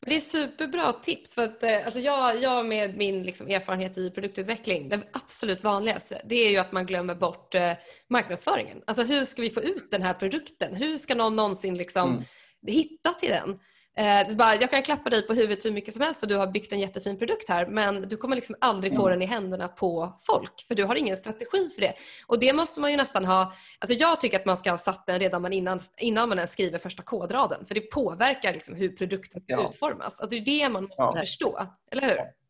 Men 0.02 0.10
det 0.10 0.16
är 0.16 0.20
superbra 0.20 0.94
tips. 0.94 1.36
För 1.36 1.44
att, 1.44 1.64
eh, 1.64 1.86
alltså 1.86 2.00
jag, 2.00 2.42
jag 2.42 2.66
med 2.66 2.98
min 2.98 3.24
liksom 3.24 3.48
erfarenhet 3.48 3.98
i 3.98 4.12
produktutveckling, 4.12 4.90
det 4.90 5.02
absolut 5.12 5.64
vanligaste 5.64 6.22
det 6.26 6.36
är 6.36 6.52
ju 6.52 6.58
att 6.58 6.72
man 6.72 6.86
glömmer 6.86 7.16
bort 7.16 7.56
eh, 7.56 7.72
marknadsföringen. 8.10 8.82
Alltså 8.88 9.04
hur 9.04 9.24
ska 9.24 9.42
vi 9.42 9.50
få 9.50 9.62
ut 9.62 9.92
den 9.92 10.02
här 10.02 10.14
produkten? 10.14 10.76
Hur 10.76 10.98
ska 10.98 11.16
någon 11.16 11.36
någonsin 11.36 11.78
liksom 11.78 12.10
mm. 12.10 12.24
hitta 12.68 13.14
till 13.14 13.30
den? 13.30 13.60
Eh, 13.98 14.36
bara, 14.36 14.56
jag 14.56 14.70
kan 14.70 14.84
klappa 14.84 15.10
dig 15.10 15.28
på 15.28 15.34
huvudet 15.34 15.66
hur 15.66 15.72
mycket 15.72 15.94
som 15.94 16.02
helst 16.02 16.20
för 16.20 16.28
du 16.28 16.36
har 16.36 16.48
byggt 16.48 16.74
en 16.74 16.80
jättefin 16.80 17.18
produkt 17.18 17.50
här 17.50 17.66
men 17.66 18.10
du 18.10 18.18
kommer 18.18 18.36
liksom 18.36 18.56
aldrig 18.62 18.96
få 18.96 19.08
mm. 19.08 19.12
den 19.12 19.22
i 19.22 19.26
händerna 19.26 19.68
på 19.68 20.20
folk 20.22 20.66
för 20.68 20.76
du 20.76 20.84
har 20.84 20.96
ingen 20.96 21.18
strategi 21.18 21.70
för 21.76 21.82
det. 21.82 21.94
Och 22.28 22.40
det 22.40 22.54
måste 22.54 22.82
man 22.82 22.92
ju 22.92 22.98
nästan 22.98 23.26
ha, 23.26 23.54
alltså 23.80 23.94
jag 23.94 24.22
tycker 24.22 24.40
att 24.40 24.46
man 24.46 24.58
ska 24.58 24.72
ha 24.72 24.78
satt 24.78 25.06
den 25.06 25.20
redan 25.20 25.54
innan, 25.54 25.80
innan 25.98 26.30
man 26.30 26.38
ens 26.38 26.52
skriver 26.52 26.80
första 26.80 27.04
kodraden 27.04 27.66
för 27.66 27.76
det 27.76 27.82
påverkar 27.82 28.54
liksom 28.54 28.76
hur 28.76 28.90
produkten 28.90 29.42
ska 29.42 29.54
ja. 29.54 29.70
utformas. 29.70 30.20
Alltså 30.20 30.26
det 30.26 30.36
är 30.36 30.46
det 30.46 30.70
man 30.70 30.84
måste 30.84 31.02
ja. 31.02 31.16
förstå, 31.20 31.68
eller 31.92 32.02
hur? 32.02 32.45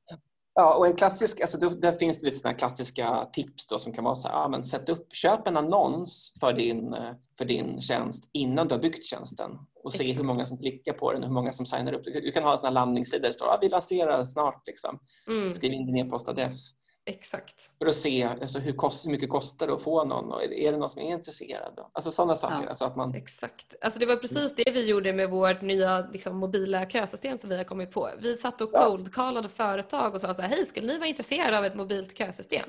Ja, 0.58 0.78
och 0.78 0.88
en 0.88 0.96
klassisk, 0.96 1.42
alltså 1.42 1.58
då, 1.58 1.70
där 1.70 1.92
finns 1.92 2.20
det 2.20 2.26
lite 2.26 2.38
såna 2.38 2.54
klassiska 2.54 3.28
tips 3.34 3.68
då 3.68 3.80
som 3.80 3.94
kan 3.94 4.04
vara 4.04 4.16
så 4.16 4.28
här, 4.28 4.36
ja, 4.36 4.48
men 4.48 4.64
sätt 4.64 4.90
upp, 4.90 5.08
köp 5.14 5.48
en 5.48 5.58
annons 5.58 6.34
för 6.40 6.54
din, 6.54 6.96
för 7.38 7.46
din 7.46 7.82
tjänst 7.82 8.30
innan 8.32 8.68
du 8.68 8.76
har 8.76 8.82
byggt 8.82 9.06
tjänsten 9.06 9.52
och 9.84 9.94
se 9.94 10.04
Exakt. 10.04 10.20
hur 10.20 10.24
många 10.24 10.46
som 10.46 10.58
klickar 10.58 10.94
på 10.94 11.12
den 11.12 11.22
och 11.22 11.28
hur 11.28 11.34
många 11.34 11.54
som 11.54 11.66
signar 11.66 11.94
upp. 11.94 12.04
Du 12.04 12.32
kan 12.32 12.44
ha 12.44 12.52
en 12.52 12.58
sån 12.58 12.66
här 12.66 12.74
landningssida 12.74 13.22
där 13.22 13.28
det 13.30 13.34
står 13.34 13.50
att 13.50 13.60
vi 13.62 13.70
lanserar 13.70 14.26
snart. 14.26 14.68
Liksom. 14.68 15.00
Mm. 15.28 15.54
Skriv 15.54 15.74
in 15.74 15.86
din 15.86 16.08
e-postadress. 16.08 16.72
Exakt. 17.08 17.70
För 17.80 17.86
att 17.86 17.96
se 17.96 18.24
alltså, 18.24 18.60
hur, 18.60 18.74
kost, 18.74 19.06
hur 19.06 19.12
mycket 19.12 19.30
kostar 19.30 19.68
det 19.68 19.74
att 19.74 19.84
få 19.84 20.04
någon 20.06 20.32
och 20.32 20.44
är, 20.44 20.54
är 20.54 20.72
det 20.72 20.78
någon 20.78 20.90
som 20.90 21.02
är 21.02 21.14
intresserad? 21.14 21.80
Alltså 21.94 22.12
sådana 22.12 22.36
saker. 22.36 22.62
Ja. 22.62 22.70
Alltså 22.70 22.86
att 22.86 22.96
man... 22.96 23.16
Exakt. 23.16 23.76
Alltså 23.82 24.00
det 24.00 24.06
var 24.06 24.16
precis 24.16 24.56
det 24.56 24.72
vi 24.72 24.86
gjorde 24.86 25.14
med 25.14 25.30
vårt 25.30 25.62
nya 25.62 26.00
liksom, 26.00 26.38
mobila 26.38 26.90
kösystem 26.90 27.38
som 27.38 27.50
vi 27.50 27.58
har 27.58 27.64
kommit 27.64 27.92
på. 27.92 28.10
Vi 28.20 28.36
satt 28.36 28.62
och 28.62 28.74
cold-callade 28.74 29.50
företag 29.50 30.14
och 30.14 30.22
sa 30.22 30.34
så 30.34 30.42
här, 30.42 30.50
hej 30.50 30.66
skulle 30.66 30.88
ni 30.88 30.98
vara 30.98 31.08
intresserade 31.08 31.58
av 31.58 31.66
ett 31.66 31.76
mobilt 31.76 32.18
kösystem? 32.18 32.66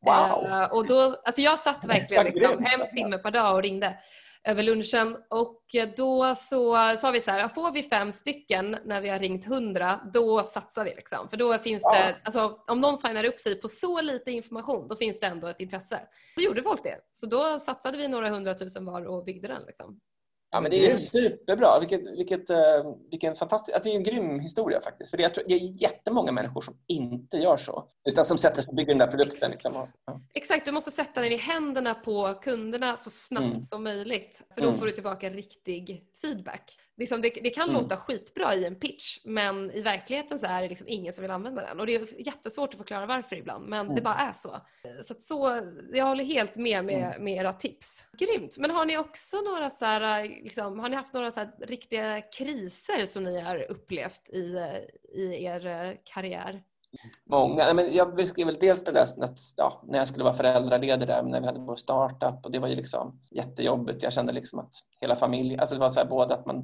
Wow. 0.00 0.44
Uh, 0.46 0.72
och 0.72 0.86
då, 0.86 1.16
alltså 1.24 1.42
jag 1.42 1.58
satt 1.58 1.84
verkligen 1.84 2.24
liksom, 2.24 2.64
en 2.64 2.88
timme 2.90 3.18
per 3.18 3.30
dag 3.30 3.54
och 3.54 3.62
ringde 3.62 3.98
över 4.48 4.62
lunchen 4.62 5.16
och 5.30 5.62
då 5.96 6.34
så 6.34 6.94
sa 7.00 7.10
vi 7.10 7.20
så 7.20 7.30
här, 7.30 7.48
får 7.48 7.72
vi 7.72 7.82
fem 7.82 8.12
stycken 8.12 8.76
när 8.84 9.00
vi 9.00 9.08
har 9.08 9.18
ringt 9.18 9.46
hundra, 9.46 10.00
då 10.14 10.44
satsar 10.44 10.84
vi 10.84 10.94
liksom. 10.94 11.28
För 11.28 11.36
då 11.36 11.58
finns 11.58 11.82
ja. 11.82 11.92
det, 11.92 12.16
alltså 12.24 12.58
om 12.66 12.80
någon 12.80 12.96
signar 12.96 13.24
upp 13.24 13.40
sig 13.40 13.60
på 13.60 13.68
så 13.68 14.00
lite 14.00 14.30
information, 14.30 14.88
då 14.88 14.96
finns 14.96 15.20
det 15.20 15.26
ändå 15.26 15.46
ett 15.46 15.60
intresse. 15.60 16.00
Så 16.36 16.42
gjorde 16.42 16.62
folk 16.62 16.82
det. 16.82 17.00
Så 17.12 17.26
då 17.26 17.58
satsade 17.58 17.98
vi 17.98 18.08
några 18.08 18.30
hundratusen 18.30 18.84
var 18.84 19.06
och 19.06 19.24
byggde 19.24 19.48
den 19.48 19.62
liksom. 19.66 20.00
Ja, 20.50 20.60
men 20.60 20.70
det 20.70 20.86
är 20.86 20.96
superbra. 20.96 21.78
Vilket, 21.80 22.18
vilket, 22.18 22.50
uh, 22.50 22.56
vilken 23.10 23.36
fantastisk... 23.36 23.84
Det 23.84 23.90
är 23.90 23.96
en 23.96 24.02
grym 24.02 24.40
historia 24.40 24.80
faktiskt. 24.80 25.10
För 25.10 25.16
det, 25.16 25.22
jag 25.22 25.34
tror, 25.34 25.44
det 25.48 25.54
är 25.54 25.82
jättemånga 25.82 26.32
människor 26.32 26.60
som 26.60 26.74
inte 26.86 27.36
gör 27.36 27.56
så. 27.56 27.88
Utan 28.08 28.26
som 28.26 28.38
sätter 28.38 28.62
sig 28.62 28.68
och 28.68 28.76
bygger 28.76 28.88
den 28.88 28.98
där 28.98 29.06
produkten. 29.06 29.50
Liksom. 29.50 29.88
Ja. 30.06 30.20
Exakt, 30.34 30.64
du 30.66 30.72
måste 30.72 30.90
sätta 30.90 31.20
den 31.20 31.32
i 31.32 31.36
händerna 31.36 31.94
på 31.94 32.34
kunderna 32.42 32.96
så 32.96 33.10
snabbt 33.10 33.44
mm. 33.44 33.62
som 33.62 33.84
möjligt. 33.84 34.42
För 34.54 34.60
då 34.60 34.68
mm. 34.68 34.78
får 34.78 34.86
du 34.86 34.92
tillbaka 34.92 35.30
riktig 35.30 36.04
feedback. 36.22 36.78
Liksom 36.98 37.22
det, 37.22 37.30
det, 37.42 37.50
kan 37.50 37.68
mm. 37.68 37.82
låta 37.82 37.96
skitbra 37.96 38.54
i 38.54 38.64
en 38.64 38.76
pitch 38.76 39.18
men 39.24 39.70
i 39.70 39.80
verkligheten 39.80 40.38
så 40.38 40.46
är 40.46 40.62
det 40.62 40.68
liksom 40.68 40.88
ingen 40.88 41.12
som 41.12 41.22
vill 41.22 41.30
använda 41.30 41.62
den. 41.62 41.80
Och 41.80 41.86
det 41.86 41.94
är 41.94 42.26
jättesvårt 42.26 42.70
att 42.70 42.78
förklara 42.78 43.06
varför 43.06 43.36
ibland 43.36 43.68
men 43.68 43.80
mm. 43.80 43.94
det 43.94 44.02
bara 44.02 44.14
är 44.14 44.32
så. 44.32 44.60
Så, 45.02 45.14
så 45.18 45.62
jag 45.92 46.06
håller 46.06 46.24
helt 46.24 46.56
med 46.56 46.84
med, 46.84 47.04
mm. 47.04 47.24
med 47.24 47.36
era 47.36 47.52
tips. 47.52 48.04
Grymt! 48.18 48.58
Men 48.58 48.70
har 48.70 48.84
ni 48.84 48.98
också 48.98 49.40
några 49.40 49.70
så 49.70 49.84
här, 49.84 50.24
liksom, 50.24 50.78
har 50.78 50.88
ni 50.88 50.96
haft 50.96 51.14
några 51.14 51.30
så 51.30 51.46
riktiga 51.60 52.20
kriser 52.20 53.06
som 53.06 53.24
ni 53.24 53.40
har 53.40 53.70
upplevt 53.70 54.28
i, 54.28 54.58
i 55.14 55.44
er 55.44 55.66
eh, 55.66 55.96
karriär? 56.04 56.62
Många. 57.30 57.74
Men 57.74 57.92
jag 57.92 58.14
beskrev 58.14 58.46
väl 58.46 58.58
dels 58.60 58.84
det 58.84 58.92
där 58.92 59.02
att, 59.02 59.38
ja, 59.56 59.82
när 59.86 59.98
jag 59.98 60.08
skulle 60.08 60.24
vara 60.24 60.34
föräldraledig 60.34 61.08
där, 61.08 61.22
när 61.22 61.40
vi 61.40 61.46
hade 61.46 61.60
vår 61.60 61.76
startup 61.76 62.44
och 62.44 62.50
det 62.52 62.58
var 62.58 62.68
ju 62.68 62.76
liksom 62.76 63.20
jättejobbigt. 63.30 64.02
Jag 64.02 64.12
kände 64.12 64.32
liksom 64.32 64.58
att 64.58 64.70
hela 65.00 65.16
familjen, 65.16 65.60
alltså 65.60 65.74
det 65.74 65.80
var 65.80 65.90
så 65.90 66.00
här 66.00 66.06
både 66.06 66.34
att 66.34 66.46
man, 66.46 66.56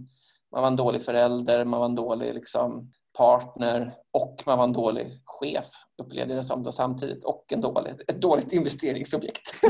man 0.52 0.60
var 0.62 0.68
en 0.68 0.76
dålig 0.76 1.02
förälder, 1.02 1.64
man 1.64 1.80
var 1.80 1.86
en 1.86 1.94
dålig 1.94 2.34
liksom, 2.34 2.92
partner 3.18 3.94
och 4.12 4.42
man 4.46 4.58
var 4.58 4.64
en 4.64 4.72
dålig 4.72 5.20
chef 5.24 5.66
upplevde 6.02 6.34
det 6.34 6.44
som 6.44 6.62
då 6.62 6.72
samtidigt 6.72 7.24
och 7.24 7.52
en 7.52 7.60
dålig, 7.60 7.94
ett 8.08 8.20
dåligt 8.20 8.52
investeringsobjekt. 8.52 9.54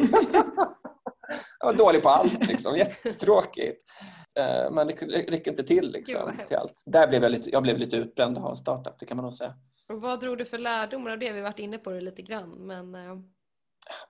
jag 1.59 1.67
var 1.67 1.75
dålig 1.75 2.03
på 2.03 2.09
allt, 2.09 2.49
liksom. 2.49 2.77
jättetråkigt. 2.77 3.81
Eh, 4.39 4.71
man 4.71 4.89
räcker 4.89 5.51
inte 5.51 5.63
till, 5.63 5.93
liksom, 5.93 6.33
till 6.49 6.57
allt. 6.57 6.83
Där 6.87 7.09
blev 7.09 7.23
jag, 7.23 7.33
lite, 7.33 7.51
jag 7.51 7.63
blev 7.63 7.79
lite 7.79 7.97
utbränd 7.97 8.37
av 8.37 8.43
att 8.43 8.43
ha 8.43 8.51
en 8.51 8.57
startup, 8.57 8.99
det 8.99 9.07
kan 9.07 9.17
man 9.17 9.25
nog 9.25 9.35
säga. 9.35 9.55
Och 9.89 10.01
vad 10.01 10.21
drog 10.21 10.39
du 10.39 10.45
för 10.45 10.59
lärdomar 10.59 11.11
av 11.11 11.19
det? 11.19 11.33
Vi 11.33 11.39
har 11.39 11.45
varit 11.45 11.59
inne 11.59 11.79
på 11.79 11.91
det 11.91 12.01
lite 12.01 12.23
grann. 12.23 12.51
Men, 12.51 12.95
uh... 12.95 13.21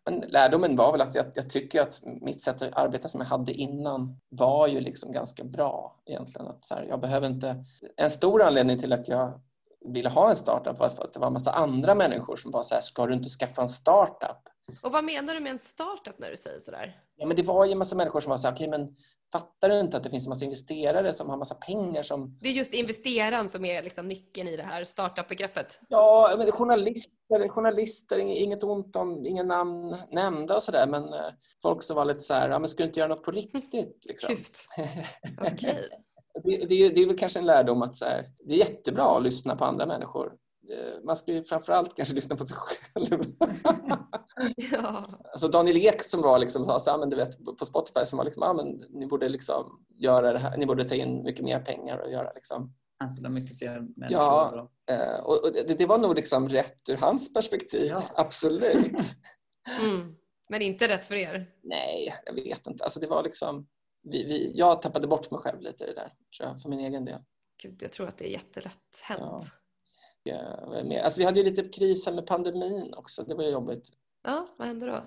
men 0.05 0.21
lärdomen 0.21 0.77
var 0.77 0.93
väl 0.93 1.01
att 1.01 1.15
jag, 1.15 1.27
jag, 1.35 1.51
tycker 1.51 1.81
att 1.81 2.01
mitt 2.05 2.43
sätt 2.43 2.63
att 2.63 2.77
arbeta 2.77 3.09
som 3.09 3.21
jag 3.21 3.29
hade 3.29 3.53
innan 3.53 4.21
var 4.29 4.67
ju 4.67 4.81
liksom 4.81 5.13
ganska 5.13 5.45
bra 5.45 6.03
egentligen. 6.07 6.47
Att 6.47 6.71
här, 6.71 6.87
jag 6.89 7.01
behöver 7.01 7.27
inte... 7.27 7.65
En 7.97 8.11
stor 8.11 8.43
anledning 8.43 8.79
till 8.79 8.93
att 8.93 9.09
jag 9.09 9.41
ville 9.85 10.09
ha 10.09 10.31
en 10.31 10.37
startup 10.37 10.79
var 10.79 10.89
för 10.89 11.05
att 11.05 11.13
det 11.13 11.21
var 11.21 11.27
en 11.27 11.33
massa 11.33 11.53
andra 11.53 11.95
människor 11.95 12.37
som 12.37 12.51
var 12.51 12.63
så 12.63 12.75
här, 12.75 12.83
ska 12.83 13.07
du 13.07 13.15
inte 13.15 13.29
skaffa 13.29 13.63
en 13.63 13.69
startup? 13.69 14.49
Och 14.83 14.93
vad 14.93 15.05
menar 15.05 15.35
du 15.35 15.41
med 15.41 15.53
en 15.53 15.59
startup 15.59 16.19
när 16.19 16.31
du 16.31 16.37
säger 16.37 16.61
sådär? 16.61 17.01
Ja, 17.17 17.27
men 17.27 17.37
det 17.37 17.43
var 17.43 17.67
ju 17.67 17.73
en 17.73 17.79
massa 17.79 17.97
människor 17.97 18.21
som 18.21 18.31
var 18.31 18.37
så 18.37 18.49
här, 18.49 18.55
okay, 18.55 18.69
men 18.69 18.97
Fattar 19.35 19.69
du 19.69 19.81
inte 19.81 19.97
att 19.97 20.03
det 20.03 20.11
finns 20.11 20.27
en 20.27 20.29
massa 20.29 20.45
investerare 20.45 21.13
som 21.13 21.29
har 21.29 21.37
massa 21.37 21.55
pengar 21.55 22.03
som... 22.03 22.39
Det 22.41 22.49
är 22.49 22.53
just 22.53 22.75
investeraren 22.75 23.49
som 23.49 23.65
är 23.65 23.83
liksom 23.83 24.09
nyckeln 24.09 24.49
i 24.49 24.57
det 24.57 24.63
här 24.63 24.85
startup-begreppet. 24.85 25.81
Ja, 25.89 26.35
men 26.39 26.53
journalister, 26.53 27.49
journalister, 27.49 28.19
inget 28.19 28.65
ont 28.65 28.97
om, 28.97 29.27
inga 29.27 29.43
namn 29.43 29.97
nämnda 30.11 30.57
och 30.57 30.63
sådär, 30.63 30.87
men 30.87 31.05
eh, 31.05 31.21
folk 31.63 31.83
som 31.83 31.97
var 31.97 32.05
lite 32.05 32.21
så 32.21 32.35
här, 32.35 32.51
ja 32.51 32.59
men 32.59 32.69
ska 32.69 32.83
du 32.83 32.87
inte 32.87 33.01
göra 33.01 33.09
något 33.09 33.23
på 33.23 33.31
riktigt? 33.31 34.05
Liksom. 34.09 34.37
Okay. 35.41 35.75
det, 36.45 36.67
det, 36.67 36.89
det, 36.89 37.01
är 37.01 37.07
väl 37.07 37.19
kanske 37.19 37.39
en 37.39 37.47
lärdom 37.47 37.83
att 37.83 37.97
så 37.97 38.05
här, 38.05 38.25
det 38.45 38.55
är 38.55 38.59
jättebra 38.59 39.17
att 39.17 39.23
lyssna 39.23 39.57
på 39.57 39.65
andra 39.65 39.87
människor. 39.87 40.33
Eh, 40.71 41.05
man 41.05 41.17
ska 41.17 41.33
ju 41.33 41.45
framförallt 41.45 41.97
kanske 41.97 42.15
lyssna 42.15 42.37
på 42.37 42.47
sig 42.47 42.57
själv. 42.57 43.25
ja. 44.57 45.05
alltså 45.33 45.49
Daniel 45.49 45.77
Ek 45.77 46.03
som 46.03 46.23
var 46.23 46.39
liksom, 46.39 46.65
sa 46.65 46.81
så 46.81 46.91
här, 46.91 46.99
men 46.99 47.11
du 47.11 47.17
vet, 47.17 47.45
på 47.59 47.65
Spotify 47.65 48.07
som 48.07 48.17
var 48.17 48.25
liksom, 48.25 48.43
ah, 48.43 48.53
men 48.53 48.81
ni 48.91 49.07
borde 49.07 49.29
liksom 49.29 49.85
göra 49.97 50.33
det 50.33 50.39
här, 50.39 50.57
ni 50.57 50.67
borde 50.67 50.85
ta 50.85 50.95
in 50.95 51.23
mycket 51.23 51.45
mer 51.45 51.61
pengar 51.61 51.99
och 51.99 52.11
göra 52.11 52.33
liksom 52.33 52.75
anställa 52.99 53.29
mycket 53.29 53.59
fler 53.59 53.81
människor. 53.81 54.11
Ja, 54.11 54.71
eh, 54.91 55.25
och 55.25 55.53
det, 55.53 55.79
det, 55.79 55.87
var 55.87 55.99
nog 55.99 56.15
liksom 56.15 56.49
rätt 56.49 56.89
ur 56.89 56.97
hans 56.97 57.33
perspektiv, 57.35 57.87
ja. 57.87 58.03
absolut. 58.15 58.97
Mm. 59.81 60.17
Men 60.49 60.63
inte 60.63 60.89
rätt 60.89 61.07
för 61.07 61.15
er? 61.15 61.51
Nej, 61.63 62.15
jag 62.27 62.35
vet 62.35 62.67
inte. 62.67 62.85
Alltså 62.85 63.01
det 63.01 63.07
var 63.07 63.23
liksom, 63.23 63.69
vi, 64.03 64.25
vi, 64.25 64.53
jag 64.55 64.83
tappade 64.83 65.07
bort 65.07 65.31
mig 65.31 65.41
själv 65.41 65.61
lite 65.61 65.85
i 65.85 65.87
det 65.87 65.95
där, 65.95 66.13
tror 66.37 66.49
jag, 66.49 66.63
för 66.63 66.69
min 66.69 66.81
egen 66.81 67.05
del. 67.05 67.21
Gud, 67.63 67.83
jag 67.83 67.93
tror 67.93 68.09
att 68.09 68.19
det 68.19 68.27
är 68.29 68.33
jättelätt 68.33 69.01
hänt. 69.03 69.21
Ja. 69.21 69.45
Alltså 71.05 71.21
vi 71.21 71.25
hade 71.25 71.39
ju 71.41 71.45
lite 71.45 71.63
kris 71.63 72.07
med 72.07 72.27
pandemin 72.27 72.95
också. 72.97 73.25
Det 73.25 73.35
var 73.35 73.45
jobbigt. 73.45 73.89
Ja, 74.23 74.47
vad 74.57 74.69
hände 74.69 74.87
då? 74.87 75.03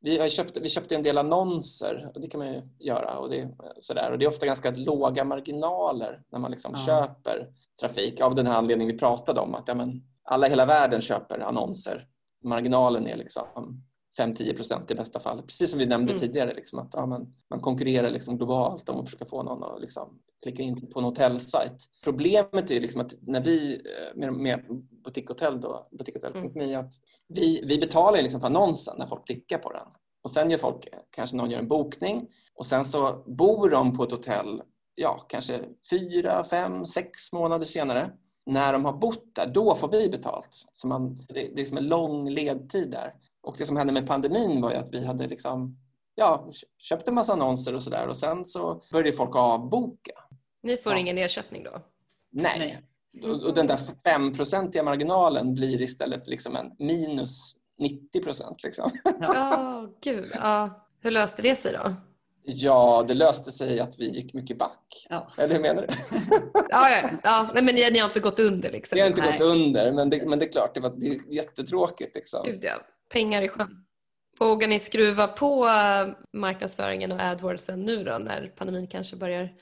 Vi, 0.00 0.18
har 0.18 0.28
köpt, 0.28 0.56
vi 0.56 0.68
köpte 0.68 0.94
en 0.94 1.02
del 1.02 1.18
annonser 1.18 2.10
och 2.14 2.20
det 2.20 2.28
kan 2.28 2.38
man 2.38 2.48
ju 2.48 2.62
göra. 2.78 3.18
Och 3.18 3.30
det, 3.30 3.48
sådär. 3.80 4.12
Och 4.12 4.18
det 4.18 4.24
är 4.24 4.28
ofta 4.28 4.46
ganska 4.46 4.70
låga 4.70 5.24
marginaler 5.24 6.22
när 6.32 6.38
man 6.38 6.50
liksom 6.50 6.72
ja. 6.74 6.86
köper 6.86 7.52
trafik 7.80 8.20
av 8.20 8.34
den 8.34 8.46
här 8.46 8.58
anledningen 8.58 8.92
vi 8.92 8.98
pratade 8.98 9.40
om. 9.40 9.54
Att 9.54 9.68
ja, 9.68 9.74
men, 9.74 10.02
alla 10.22 10.46
i 10.46 10.50
hela 10.50 10.66
världen 10.66 11.00
köper 11.00 11.38
annonser. 11.38 12.06
Marginalen 12.44 13.06
är 13.06 13.16
liksom 13.16 13.82
5-10 14.18 14.56
procent 14.56 14.90
i 14.90 14.94
bästa 14.94 15.20
fall. 15.20 15.42
Precis 15.42 15.70
som 15.70 15.78
vi 15.78 15.86
nämnde 15.86 16.12
mm. 16.12 16.20
tidigare. 16.20 16.54
Liksom, 16.54 16.78
att 16.78 16.90
ja, 16.92 17.06
man, 17.06 17.34
man 17.50 17.60
konkurrerar 17.60 18.10
liksom 18.10 18.36
globalt 18.36 18.88
om 18.88 19.00
att 19.00 19.04
försöka 19.04 19.26
få 19.26 19.42
någon 19.42 19.62
att 19.62 19.80
liksom, 19.80 20.18
klicka 20.42 20.62
in 20.62 20.90
på 20.90 20.98
en 20.98 21.04
hotellsajt. 21.04 21.88
Problemet 22.04 22.70
är 22.70 22.80
liksom 22.80 23.00
att 23.00 23.14
när 23.20 23.42
vi 23.42 23.74
eh, 23.74 24.16
med, 24.16 24.32
med 24.32 24.64
Boutiquehotell, 25.04 25.60
boutiquehotell.me, 25.90 26.64
mm. 26.64 26.80
att 26.80 26.92
vi, 27.28 27.64
vi 27.66 27.78
betalar 27.78 28.22
liksom 28.22 28.40
för 28.40 28.48
annonsen 28.48 28.94
när 28.98 29.06
folk 29.06 29.26
klickar 29.26 29.58
på 29.58 29.72
den. 29.72 29.86
Och 30.22 30.30
sen 30.30 30.50
gör 30.50 30.58
folk, 30.58 30.88
kanske 31.10 31.36
någon 31.36 31.50
gör 31.50 31.58
en 31.58 31.68
bokning 31.68 32.28
och 32.54 32.66
sen 32.66 32.84
så 32.84 33.24
bor 33.26 33.70
de 33.70 33.96
på 33.96 34.02
ett 34.02 34.10
hotell, 34.10 34.62
ja 34.94 35.26
kanske 35.28 35.60
fyra, 35.90 36.44
fem, 36.44 36.86
sex 36.86 37.32
månader 37.32 37.66
senare. 37.66 38.10
När 38.46 38.72
de 38.72 38.84
har 38.84 38.92
bott 38.92 39.34
där, 39.34 39.46
då 39.46 39.74
får 39.74 39.88
vi 39.88 40.08
betalt. 40.08 40.48
Så 40.72 40.88
man, 40.88 41.14
det, 41.14 41.34
det 41.34 41.52
är 41.52 41.56
liksom 41.56 41.76
en 41.76 41.88
lång 41.88 42.30
ledtid 42.30 42.90
där. 42.90 43.14
Och 43.42 43.54
det 43.58 43.66
som 43.66 43.76
hände 43.76 43.92
med 43.92 44.06
pandemin 44.06 44.60
var 44.60 44.70
ju 44.70 44.76
att 44.76 44.94
vi 44.94 45.06
hade 45.06 45.26
liksom, 45.26 45.78
ja, 46.14 46.50
köpt 46.78 47.08
en 47.08 47.14
massa 47.14 47.32
annonser 47.32 47.74
och 47.74 47.82
sådär 47.82 48.08
och 48.08 48.16
sen 48.16 48.46
så 48.46 48.82
började 48.92 49.12
folk 49.12 49.36
avboka. 49.36 50.12
Ni 50.62 50.76
får 50.76 50.92
ja. 50.92 50.98
ingen 50.98 51.18
ersättning 51.18 51.64
då? 51.64 51.82
Nej. 52.30 52.58
Nej. 52.58 52.82
Och 53.30 53.54
den 53.54 53.66
där 53.66 53.80
5-procentiga 54.04 54.82
marginalen 54.82 55.54
blir 55.54 55.82
istället 55.82 56.28
liksom 56.28 56.56
en 56.56 56.72
minus 56.78 57.56
90 57.78 58.22
procent. 58.22 58.64
Liksom. 58.64 58.90
Ja, 59.20 59.60
oh, 59.84 59.90
gud. 60.00 60.30
Ja. 60.34 60.86
Hur 61.00 61.10
löste 61.10 61.42
det 61.42 61.56
sig 61.56 61.72
då? 61.72 61.94
Ja, 62.42 63.04
det 63.08 63.14
löste 63.14 63.52
sig 63.52 63.80
att 63.80 63.98
vi 63.98 64.10
gick 64.10 64.34
mycket 64.34 64.58
back. 64.58 65.06
Ja. 65.08 65.30
Eller 65.38 65.54
hur 65.54 65.60
menar 65.60 65.82
du? 65.82 65.94
ja, 66.70 66.90
ja, 66.90 67.10
ja. 67.22 67.50
Nej, 67.54 67.62
men 67.62 67.74
ni, 67.74 67.90
ni, 67.90 67.98
har 67.98 68.08
inte 68.08 68.20
gått 68.20 68.40
under? 68.40 68.70
Liksom. 68.70 68.96
Vi 68.96 69.00
har 69.00 69.08
inte 69.08 69.20
Nej. 69.20 69.32
gått 69.32 69.40
under, 69.40 69.92
men 69.92 70.10
det, 70.10 70.28
men 70.28 70.38
det 70.38 70.44
är 70.44 70.52
klart, 70.52 70.74
det 70.74 70.80
var 70.80 70.90
det 70.96 71.06
är 71.06 71.34
jättetråkigt. 71.34 72.14
Liksom. 72.14 72.46
Gud, 72.46 72.64
ja. 72.64 72.80
Pengar 73.12 73.42
i 73.42 73.48
sjön. 73.48 73.86
Vågar 74.38 74.68
ni 74.68 74.80
skruva 74.80 75.26
på 75.26 75.66
eh, 75.66 76.08
marknadsföringen 76.32 77.12
och 77.12 77.20
AdWordsen 77.20 77.80
nu 77.80 78.04
då 78.04 78.18
när 78.18 78.52
pandemin 78.56 78.86
kanske 78.86 79.16
börjar 79.16 79.54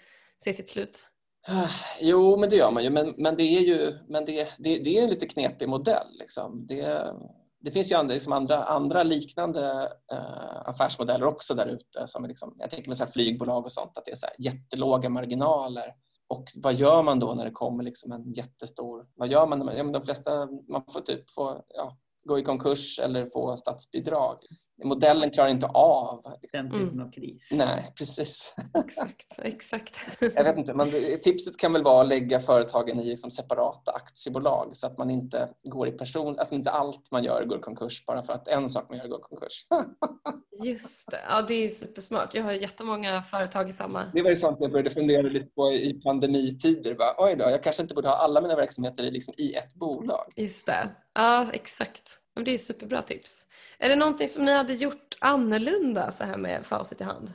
se 0.45 0.53
sitt 0.53 0.69
slut? 0.69 1.05
Ah, 1.49 1.71
jo, 2.01 2.37
men 2.37 2.51
det 2.51 2.57
gör 2.57 2.71
man 2.71 2.85
ju. 2.85 2.91
Men, 2.91 3.15
men 3.17 3.37
det 3.37 3.43
är 3.43 3.61
ju 3.61 3.99
men 4.09 4.25
det, 4.25 4.49
det, 4.59 4.79
det 4.79 4.99
är 4.99 5.03
en 5.03 5.11
lite 5.11 5.27
knepig 5.27 5.69
modell. 5.69 6.07
Liksom. 6.19 6.67
Det, 6.67 7.15
det 7.61 7.71
finns 7.71 7.93
ju 7.93 7.97
andra, 7.97 8.15
liksom 8.15 8.33
andra, 8.33 8.63
andra 8.65 9.03
liknande 9.03 9.89
eh, 10.13 10.69
affärsmodeller 10.69 11.27
också 11.27 11.55
där 11.55 11.67
ute. 11.67 12.07
liksom, 12.29 12.57
jag 12.59 12.71
tänker 12.71 12.89
med 12.89 12.97
så 12.97 13.07
flygbolag 13.07 13.65
och 13.65 13.73
sånt, 13.73 13.99
att 13.99 14.05
det 14.05 14.11
är 14.11 14.17
så 14.17 14.27
jättelåga 14.39 15.09
marginaler. 15.09 15.95
Och 16.29 16.45
vad 16.55 16.75
gör 16.75 17.03
man 17.03 17.19
då 17.19 17.35
när 17.35 17.45
det 17.45 17.51
kommer 17.51 17.85
liksom 17.85 18.13
en 18.13 18.33
jättestor... 18.33 19.07
Vad 19.15 19.29
gör 19.29 19.47
man? 19.47 19.77
Ja, 19.77 19.85
de 19.85 20.03
flesta 20.03 20.49
man 20.69 20.85
får 20.93 21.01
typ 21.01 21.31
få, 21.31 21.63
ja, 21.69 21.99
gå 22.25 22.39
i 22.39 22.43
konkurs 22.43 22.99
eller 22.99 23.27
få 23.27 23.57
statsbidrag 23.57 24.39
modellen 24.85 25.31
klarar 25.31 25.49
inte 25.49 25.67
av 25.67 26.23
den 26.53 26.71
typen 26.71 26.89
mm. 26.89 27.07
av 27.07 27.11
kris. 27.11 27.51
Nej, 27.53 27.93
precis. 27.99 28.55
Exakt. 28.85 29.39
exakt. 29.43 29.97
Jag 30.21 30.45
vet 30.45 30.59
inte, 30.59 30.75
men 30.75 30.91
tipset 31.23 31.57
kan 31.57 31.73
väl 31.73 31.83
vara 31.83 32.01
att 32.01 32.09
lägga 32.09 32.41
företagen 32.41 33.01
i 33.01 33.05
liksom 33.05 33.31
separata 33.31 33.93
aktiebolag 33.93 34.71
så 34.73 34.87
att 34.87 34.99
man 34.99 35.11
inte 35.11 35.49
går 35.63 35.89
i 35.89 35.93
person, 35.93 36.39
alltså 36.39 36.55
inte 36.55 36.71
allt 36.71 37.11
man 37.11 37.25
gör 37.25 37.45
går 37.45 37.59
i 37.59 37.61
konkurs 37.61 38.07
bara 38.07 38.23
för 38.23 38.33
att 38.33 38.49
en 38.49 38.71
sak 38.71 38.87
man 38.89 38.99
gör 38.99 39.09
går 39.09 39.19
i 39.19 39.23
konkurs. 39.23 39.67
Just 40.65 41.11
det, 41.11 41.21
ja 41.29 41.43
det 41.43 41.55
är 41.55 41.69
supersmart. 41.69 42.35
Jag 42.35 42.43
har 42.43 42.53
jättemånga 42.53 43.23
företag 43.23 43.69
i 43.69 43.73
samma. 43.73 44.05
Det 44.15 44.23
var 44.23 44.31
ju 44.31 44.39
sånt 44.39 44.57
jag 44.61 44.73
började 44.73 44.91
fundera 44.91 45.23
lite 45.23 45.47
på 45.47 45.73
i 45.73 46.01
pandemitider. 46.05 46.95
Bara, 46.95 47.15
Oj 47.19 47.37
då, 47.37 47.45
jag 47.45 47.63
kanske 47.63 47.83
inte 47.83 47.95
borde 47.95 48.09
ha 48.09 48.15
alla 48.15 48.41
mina 48.41 48.57
verksamheter 48.57 49.05
i, 49.05 49.11
liksom, 49.11 49.35
i 49.37 49.55
ett 49.55 49.75
bolag. 49.75 50.33
Just 50.37 50.67
det, 50.67 50.91
ja 51.15 51.51
exakt. 51.53 52.19
Det 52.45 52.55
är 52.55 52.59
superbra 52.59 53.03
tips. 53.03 53.45
Är 53.79 53.89
det 53.89 53.97
någonting 53.97 54.29
som 54.29 54.45
ni 54.45 54.53
hade 54.53 54.75
gjort 54.75 55.17
annorlunda 55.21 56.13
så 56.13 56.25
här 56.25 56.37
med 56.37 56.67
facit 56.67 57.01
i 57.01 57.05
hand? 57.05 57.33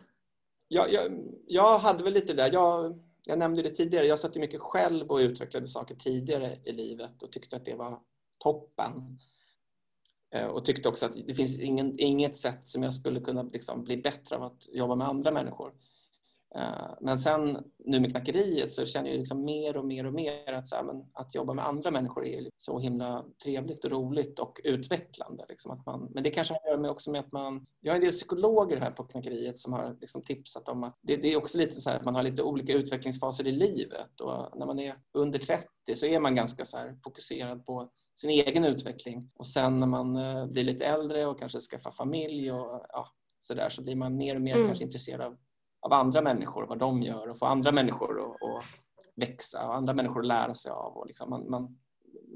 Jag, 0.67 0.93
jag, 0.93 1.11
jag 1.47 1.79
hade 1.79 2.03
väl 2.03 2.13
lite 2.13 2.33
det 2.33 2.43
där. 2.43 2.53
Jag, 2.53 2.99
jag 3.23 3.39
nämnde 3.39 3.61
det 3.61 3.69
tidigare. 3.69 4.07
Jag 4.07 4.19
satt 4.19 4.35
ju 4.35 4.39
mycket 4.39 4.61
själv 4.61 5.07
och 5.11 5.17
utvecklade 5.17 5.67
saker 5.67 5.95
tidigare 5.95 6.57
i 6.65 6.71
livet 6.71 7.23
och 7.23 7.31
tyckte 7.31 7.55
att 7.55 7.65
det 7.65 7.75
var 7.75 7.99
toppen. 8.39 9.19
Eh, 10.35 10.45
och 10.45 10.65
tyckte 10.65 10.89
också 10.89 11.05
att 11.05 11.27
det 11.27 11.35
finns 11.35 11.59
ingen, 11.59 11.99
inget 11.99 12.35
sätt 12.35 12.67
som 12.67 12.83
jag 12.83 12.93
skulle 12.93 13.19
kunna 13.19 13.43
liksom 13.43 13.83
bli 13.83 13.97
bättre 13.97 14.35
av 14.35 14.43
att 14.43 14.67
jobba 14.71 14.95
med 14.95 15.07
andra 15.07 15.31
människor. 15.31 15.73
Eh, 16.55 16.93
men 17.01 17.19
sen 17.19 17.57
nu 17.85 17.99
med 17.99 18.11
knackeriet 18.11 18.71
så 18.71 18.85
känner 18.85 19.09
jag 19.09 19.17
liksom 19.17 19.45
mer 19.45 19.77
och 19.77 19.85
mer 19.85 20.05
och 20.05 20.13
mer 20.13 20.53
att, 20.53 20.67
så 20.67 20.75
här, 20.75 20.83
men, 20.83 21.05
att 21.13 21.35
jobba 21.35 21.53
med 21.53 21.67
andra 21.67 21.91
människor 21.91 22.25
är 22.25 22.49
så 22.57 22.79
himla 22.79 23.25
trevligt 23.43 23.85
och 23.85 23.91
roligt 23.91 24.39
och 24.39 24.61
utvecklande. 24.63 25.45
Liksom 25.49 25.71
att 25.71 25.85
man, 25.85 26.11
men 26.13 26.23
det 26.23 26.29
kanske 26.29 26.53
har 26.53 26.73
att 26.73 26.79
göra 26.79 26.91
också 26.91 27.11
med 27.11 27.19
att 27.19 27.31
man... 27.31 27.65
Jag 27.81 27.91
har 27.91 27.95
en 27.95 28.01
del 28.01 28.11
psykologer 28.11 28.77
här 28.77 28.91
på 28.91 29.03
knackeriet 29.03 29.59
som 29.59 29.73
har 29.73 29.97
liksom 30.01 30.23
tipsat 30.23 30.69
om 30.69 30.83
att 30.83 30.99
det, 31.01 31.15
det 31.15 31.33
är 31.33 31.37
också 31.37 31.57
lite 31.57 31.75
så 31.75 31.89
här 31.89 31.97
att 31.97 32.05
man 32.05 32.15
har 32.15 32.23
lite 32.23 32.43
olika 32.43 32.73
utvecklingsfaser 32.73 33.47
i 33.47 33.51
livet 33.51 34.21
och 34.21 34.59
när 34.59 34.65
man 34.65 34.79
är 34.79 34.95
under 35.13 35.39
30 35.39 35.67
så 35.95 36.05
är 36.05 36.19
man 36.19 36.35
ganska 36.35 36.65
så 36.65 36.77
fokuserad 37.03 37.65
på 37.65 37.89
sin 38.15 38.29
egen 38.29 38.65
utveckling 38.65 39.31
och 39.35 39.47
sen 39.47 39.79
när 39.79 39.87
man 39.87 40.15
eh, 40.15 40.45
blir 40.45 40.63
lite 40.63 40.85
äldre 40.85 41.25
och 41.25 41.39
kanske 41.39 41.59
skaffar 41.59 41.91
familj 41.91 42.51
och 42.51 42.85
ja, 42.89 43.07
så 43.39 43.53
där 43.53 43.69
så 43.69 43.81
blir 43.81 43.95
man 43.95 44.17
mer 44.17 44.35
och 44.35 44.41
mer 44.41 44.55
mm. 44.55 44.67
kanske 44.67 44.83
intresserad 44.83 45.21
av 45.21 45.37
av 45.85 45.93
andra 45.93 46.21
människor, 46.21 46.65
vad 46.65 46.79
de 46.79 47.01
gör 47.01 47.29
och 47.29 47.39
få 47.39 47.45
andra 47.45 47.71
människor 47.71 48.21
att, 48.21 48.25
att 48.25 48.65
växa 49.15 49.67
och 49.67 49.75
andra 49.75 49.93
människor 49.93 50.19
att 50.19 50.27
lära 50.27 50.55
sig 50.55 50.71
av. 50.71 50.97
Och 50.97 51.07
liksom 51.07 51.29
man, 51.29 51.49
man, 51.49 51.77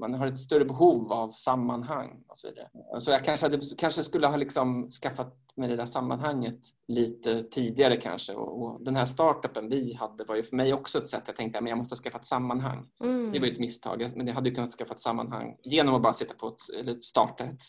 man 0.00 0.14
har 0.14 0.26
ett 0.26 0.38
större 0.38 0.64
behov 0.64 1.12
av 1.12 1.30
sammanhang 1.30 2.24
och 2.28 2.38
så 2.38 2.48
vidare. 2.48 2.68
Så 3.02 3.10
jag 3.10 3.24
kanske, 3.24 3.46
hade, 3.46 3.60
kanske 3.78 4.02
skulle 4.02 4.26
ha 4.26 4.36
liksom 4.36 4.90
skaffat 4.90 5.34
mig 5.56 5.68
det 5.68 5.76
där 5.76 5.86
sammanhanget 5.86 6.58
lite 6.88 7.42
tidigare 7.42 7.96
kanske. 7.96 8.34
Och, 8.34 8.62
och, 8.62 8.84
den 8.84 8.96
här 8.96 9.06
startupen 9.06 9.68
vi 9.68 9.94
hade 9.94 10.24
var 10.24 10.36
ju 10.36 10.42
för 10.42 10.56
mig 10.56 10.74
också 10.74 10.98
ett 10.98 11.08
sätt. 11.08 11.22
Jag 11.26 11.36
tänkte 11.36 11.58
att 11.58 11.68
jag 11.68 11.78
måste 11.78 11.96
skaffa 11.96 12.18
ett 12.18 12.26
sammanhang. 12.26 12.86
Mm. 13.00 13.32
Det 13.32 13.40
var 13.40 13.46
ett 13.46 13.58
misstag, 13.58 14.12
men 14.16 14.26
jag 14.26 14.34
hade 14.34 14.50
kunnat 14.50 14.70
skaffa 14.70 14.94
ett 14.94 15.00
sammanhang 15.00 15.56
genom 15.62 15.94
att 15.94 16.02
bara 16.02 16.12
sitta 16.12 16.34
på 16.34 16.48
ett, 16.48 16.80
eller 16.80 17.00
starta 17.00 17.44
ett 17.44 17.62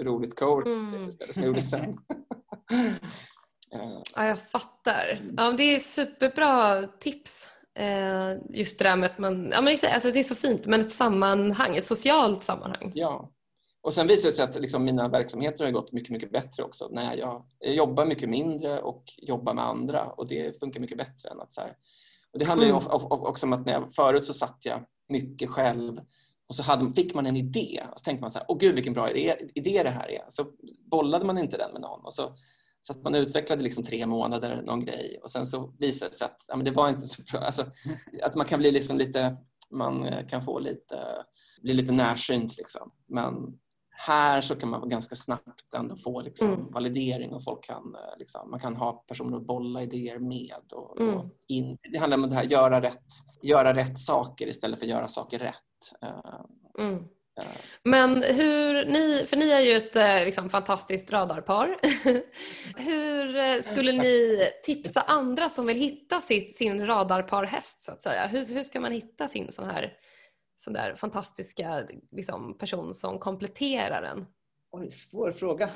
roligt 0.00 0.38
coworking 0.38 0.72
mm. 0.72 1.08
istället 1.08 1.34
som 1.34 1.42
jag 1.42 1.48
gjorde 1.48 1.62
sen. 1.62 1.98
ja, 3.70 4.26
jag 4.26 4.38
fattar. 4.38 5.20
Ja, 5.36 5.50
det 5.50 5.74
är 5.74 5.78
superbra 5.78 6.86
tips. 6.86 7.48
Eh, 7.74 8.32
just 8.50 8.78
det 8.78 8.84
där 8.84 8.96
med 8.96 9.10
att 9.10 9.18
man, 9.18 9.50
ja, 9.52 9.60
men 9.60 9.78
alltså 9.92 10.10
det 10.10 10.18
är 10.18 10.24
så 10.24 10.34
fint, 10.34 10.66
men 10.66 10.80
ett 10.80 10.90
sammanhang, 10.90 11.76
ett 11.76 11.86
socialt 11.86 12.42
sammanhang. 12.42 12.92
Ja. 12.94 13.32
Och 13.82 13.94
sen 13.94 14.06
visar 14.06 14.28
det 14.28 14.32
sig 14.32 14.44
att 14.44 14.60
liksom 14.60 14.84
mina 14.84 15.08
verksamheter 15.08 15.64
har 15.64 15.70
gått 15.70 15.92
mycket, 15.92 16.10
mycket 16.10 16.32
bättre 16.32 16.62
också. 16.62 16.88
När 16.90 17.16
jag, 17.16 17.44
jag 17.58 17.74
jobbar 17.74 18.06
mycket 18.06 18.28
mindre 18.28 18.80
och 18.80 19.04
jobbar 19.16 19.54
med 19.54 19.64
andra 19.64 20.06
och 20.06 20.28
det 20.28 20.58
funkar 20.60 20.80
mycket 20.80 20.98
bättre 20.98 21.28
än 21.28 21.40
att 21.40 21.52
så 21.52 21.60
här. 21.60 21.72
Och 22.32 22.38
det 22.38 22.44
handlar 22.44 22.68
mm. 22.68 22.82
ju 22.82 22.88
också 22.88 23.46
om 23.46 23.52
att 23.52 23.66
när 23.66 23.72
jag, 23.72 23.94
förut 23.94 24.24
så 24.24 24.32
satt 24.32 24.58
jag 24.62 24.80
mycket 25.08 25.50
själv 25.50 26.00
och 26.48 26.56
så 26.56 26.62
hade, 26.62 26.94
fick 26.94 27.14
man 27.14 27.26
en 27.26 27.36
idé 27.36 27.82
och 27.92 27.98
så 27.98 28.02
tänkte 28.04 28.20
man 28.20 28.30
så 28.30 28.38
här, 28.38 28.46
åh 28.48 28.58
gud 28.58 28.74
vilken 28.74 28.92
bra 28.92 29.10
idé, 29.10 29.36
idé 29.54 29.82
det 29.82 29.90
här 29.90 30.10
är. 30.10 30.22
Så 30.28 30.46
bollade 30.90 31.26
man 31.26 31.38
inte 31.38 31.56
den 31.56 31.72
med 31.72 31.80
någon 31.80 32.04
och 32.04 32.14
så 32.14 32.32
så 32.80 32.92
att 32.92 33.02
man 33.02 33.14
utvecklade 33.14 33.62
liksom 33.62 33.84
tre 33.84 34.06
månader 34.06 34.62
någon 34.62 34.84
grej 34.84 35.20
och 35.22 35.30
sen 35.30 35.46
så 35.46 35.74
visade 35.78 36.10
det 36.10 36.14
sig 36.14 36.24
att 36.24 36.44
ja, 36.48 36.56
men 36.56 36.64
det 36.64 36.70
var 36.70 36.88
inte 36.88 37.06
så 37.06 37.22
bra. 37.32 37.40
Alltså, 37.40 37.66
att 38.22 38.34
man 38.34 38.46
kan 38.46 38.58
bli 38.58 38.72
liksom 38.72 38.98
lite, 38.98 39.36
man 39.70 40.08
kan 40.28 40.42
få 40.42 40.58
lite, 40.58 40.96
bli 41.62 41.74
lite 41.74 41.92
närsynt 41.92 42.56
liksom. 42.56 42.92
Men 43.08 43.58
här 43.98 44.40
så 44.40 44.56
kan 44.56 44.70
man 44.70 44.88
ganska 44.88 45.16
snabbt 45.16 45.74
ändå 45.76 45.96
få 45.96 46.20
liksom 46.20 46.52
mm. 46.52 46.72
validering 46.72 47.32
och 47.32 47.44
folk 47.44 47.64
kan, 47.64 47.96
liksom, 48.18 48.50
man 48.50 48.60
kan 48.60 48.76
ha 48.76 48.92
personer 48.92 49.36
att 49.36 49.46
bolla 49.46 49.82
idéer 49.82 50.18
med. 50.18 50.72
Och, 50.72 51.00
mm. 51.00 51.16
och 51.16 51.24
in, 51.48 51.78
det 51.92 51.98
handlar 51.98 52.16
om 52.16 52.28
det 52.28 52.34
här, 52.34 52.44
göra 52.44 52.82
rätt, 52.82 53.06
göra 53.42 53.74
rätt 53.74 53.98
saker 53.98 54.46
istället 54.46 54.78
för 54.78 54.86
att 54.86 54.90
göra 54.90 55.08
saker 55.08 55.38
rätt. 55.38 56.02
Eh, 56.02 56.84
mm. 56.86 57.04
Men 57.82 58.22
hur 58.22 58.84
ni, 58.84 59.26
för 59.26 59.36
ni 59.36 59.50
är 59.50 59.60
ju 59.60 59.72
ett 59.72 59.96
eh, 59.96 60.24
liksom, 60.24 60.50
fantastiskt 60.50 61.12
radarpar. 61.12 61.78
hur 62.76 63.36
eh, 63.36 63.60
skulle 63.60 63.92
ni 63.92 64.38
tipsa 64.64 65.00
andra 65.00 65.48
som 65.48 65.66
vill 65.66 65.76
hitta 65.76 66.20
sitt, 66.20 66.56
sin 66.56 66.86
radarparhäst 66.86 67.82
så 67.82 67.92
att 67.92 68.02
säga? 68.02 68.26
Hur, 68.26 68.54
hur 68.54 68.62
ska 68.62 68.80
man 68.80 68.92
hitta 68.92 69.28
sin 69.28 69.52
sån 69.52 69.70
här 69.70 69.92
sån 70.58 70.72
där 70.72 70.94
fantastiska 70.96 71.86
liksom, 72.10 72.58
person 72.58 72.94
som 72.94 73.18
kompletterar 73.18 74.02
en? 74.02 74.26
Oj, 74.70 74.90
svår 74.90 75.32
fråga. 75.32 75.70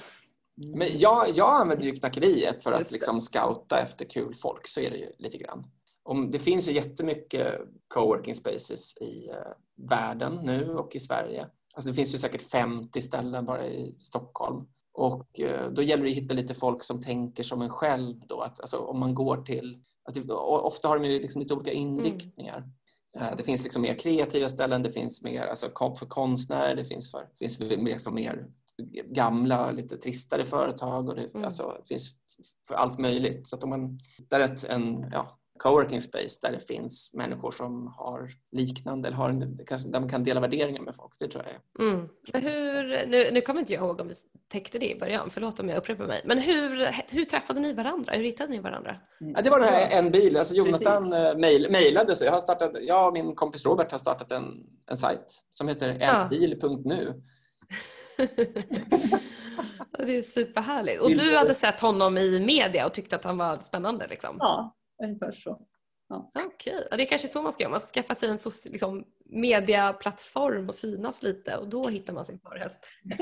Men 0.56 0.98
jag, 0.98 1.28
jag 1.34 1.60
använder 1.60 1.84
ju 1.84 1.92
knackeriet 1.92 2.62
för 2.62 2.72
att 2.72 2.92
liksom 2.92 3.20
scouta 3.20 3.80
efter 3.82 4.04
kul 4.04 4.34
folk, 4.34 4.68
så 4.68 4.80
är 4.80 4.90
det 4.90 4.96
ju 4.96 5.12
lite 5.18 5.38
grann. 5.38 5.64
Om, 6.02 6.30
det 6.30 6.38
finns 6.38 6.68
ju 6.68 6.72
jättemycket 6.72 7.60
coworking 7.88 8.34
spaces 8.34 8.96
i 8.96 9.30
uh, 9.30 9.88
världen 9.88 10.40
nu 10.42 10.74
och 10.74 10.96
i 10.96 11.00
Sverige. 11.00 11.46
Alltså 11.74 11.90
det 11.90 11.94
finns 11.94 12.14
ju 12.14 12.18
säkert 12.18 12.42
50 12.42 13.02
ställen 13.02 13.44
bara 13.44 13.66
i 13.66 13.96
Stockholm. 14.00 14.66
Och 14.92 15.40
uh, 15.40 15.70
då 15.72 15.82
gäller 15.82 16.04
det 16.04 16.10
att 16.10 16.16
hitta 16.16 16.34
lite 16.34 16.54
folk 16.54 16.84
som 16.84 17.02
tänker 17.02 17.42
som 17.42 17.62
en 17.62 17.70
själv. 17.70 18.20
Då. 18.26 18.40
Att, 18.40 18.60
alltså, 18.60 18.76
om 18.76 18.98
man 18.98 19.14
går 19.14 19.36
till, 19.36 19.82
det, 20.14 20.32
ofta 20.32 20.88
har 20.88 20.98
de 20.98 21.08
ju 21.08 21.20
liksom 21.20 21.42
lite 21.42 21.54
olika 21.54 21.72
inriktningar. 21.72 22.58
Mm. 22.58 23.28
Uh, 23.28 23.36
det 23.36 23.44
finns 23.44 23.62
liksom 23.62 23.82
mer 23.82 23.94
kreativa 23.94 24.48
ställen, 24.48 24.82
det 24.82 24.92
finns 24.92 25.22
mer 25.22 25.42
alltså, 25.42 25.66
för 25.98 26.06
konstnärer, 26.06 26.76
det 26.76 26.84
finns, 26.84 27.10
för, 27.10 27.18
det 27.18 27.38
finns 27.38 27.60
liksom 27.60 28.14
mer 28.14 28.46
gamla, 29.06 29.70
lite 29.70 29.96
tristare 29.96 30.44
företag 30.44 31.08
och 31.08 31.16
det, 31.16 31.24
mm. 31.34 31.44
alltså, 31.44 31.76
det 31.80 31.88
finns 31.88 32.14
för 32.68 32.74
allt 32.74 32.98
möjligt. 32.98 33.48
Så 33.48 33.56
att 33.56 33.64
om 33.64 33.70
man 33.70 33.98
hittar 34.18 34.40
ett, 34.40 34.64
en, 34.64 35.10
ja, 35.12 35.39
coworking 35.62 36.00
space 36.00 36.38
där 36.42 36.52
det 36.52 36.60
finns 36.60 37.10
människor 37.14 37.50
som 37.50 37.94
har 37.96 38.30
liknande 38.52 39.08
eller 39.08 39.16
har 39.16 39.32
där 39.32 40.00
man 40.00 40.08
kan 40.08 40.24
dela 40.24 40.40
värderingar 40.40 40.82
med 40.82 40.96
folk. 40.96 41.12
Det 41.18 41.28
tror 41.28 41.44
jag 41.44 41.52
är. 41.52 41.90
Mm. 41.90 42.08
Hur, 42.32 43.06
nu, 43.06 43.30
nu 43.32 43.40
kommer 43.40 43.60
inte 43.60 43.72
jag 43.72 43.84
ihåg 43.84 44.00
om 44.00 44.08
vi 44.08 44.14
täckte 44.48 44.78
det 44.78 44.90
i 44.90 44.98
början, 44.98 45.30
förlåt 45.30 45.60
om 45.60 45.68
jag 45.68 45.78
upprepar 45.78 46.06
mig. 46.06 46.22
Men 46.24 46.38
hur, 46.38 46.94
hur 47.08 47.24
träffade 47.24 47.60
ni 47.60 47.72
varandra? 47.72 48.12
Hur 48.12 48.24
hittade 48.24 48.50
ni 48.50 48.58
varandra? 48.58 48.96
Mm. 49.20 49.32
Ja, 49.36 49.42
det 49.42 49.50
var 49.50 49.60
det 49.60 49.66
här 49.66 49.98
en 49.98 50.10
bil. 50.10 50.36
Alltså 50.36 50.54
Jonathan 50.54 51.12
eh, 51.12 51.36
mejlade 51.70 52.16
så 52.16 52.24
jag, 52.24 52.32
har 52.32 52.40
startat, 52.40 52.72
jag 52.80 53.06
och 53.06 53.12
min 53.12 53.34
kompis 53.34 53.64
Robert 53.64 53.92
har 53.92 53.98
startat 53.98 54.32
en, 54.32 54.66
en 54.90 54.98
sajt 54.98 55.42
som 55.52 55.68
heter 55.68 55.88
enbil.nu. 55.88 57.22
det 59.98 60.16
är 60.16 60.22
superhärligt. 60.22 61.00
Och 61.00 61.10
du 61.10 61.36
hade 61.36 61.54
sett 61.54 61.80
honom 61.80 62.18
i 62.18 62.40
media 62.40 62.86
och 62.86 62.94
tyckte 62.94 63.16
att 63.16 63.24
han 63.24 63.38
var 63.38 63.58
spännande? 63.58 64.06
Liksom. 64.06 64.36
Ja, 64.38 64.76
ungefär 65.02 65.32
så. 65.32 65.66
Ja. 66.10 66.30
Okej, 66.34 66.74
okay. 66.74 66.96
det 66.96 67.02
är 67.02 67.06
kanske 67.06 67.28
så 67.28 67.42
man 67.42 67.52
ska 67.52 67.62
göra. 67.62 67.70
Man 67.70 67.80
ska 67.80 68.02
skaffa 68.02 68.14
sig 68.14 68.28
en 68.28 68.38
liksom, 68.70 69.04
mediaplattform 69.32 70.68
och 70.68 70.74
synas 70.74 71.22
lite 71.22 71.56
och 71.56 71.68
då 71.68 71.88
hittar 71.88 72.12
man 72.12 72.24
sin 72.24 72.38
förhäst. 72.38 72.80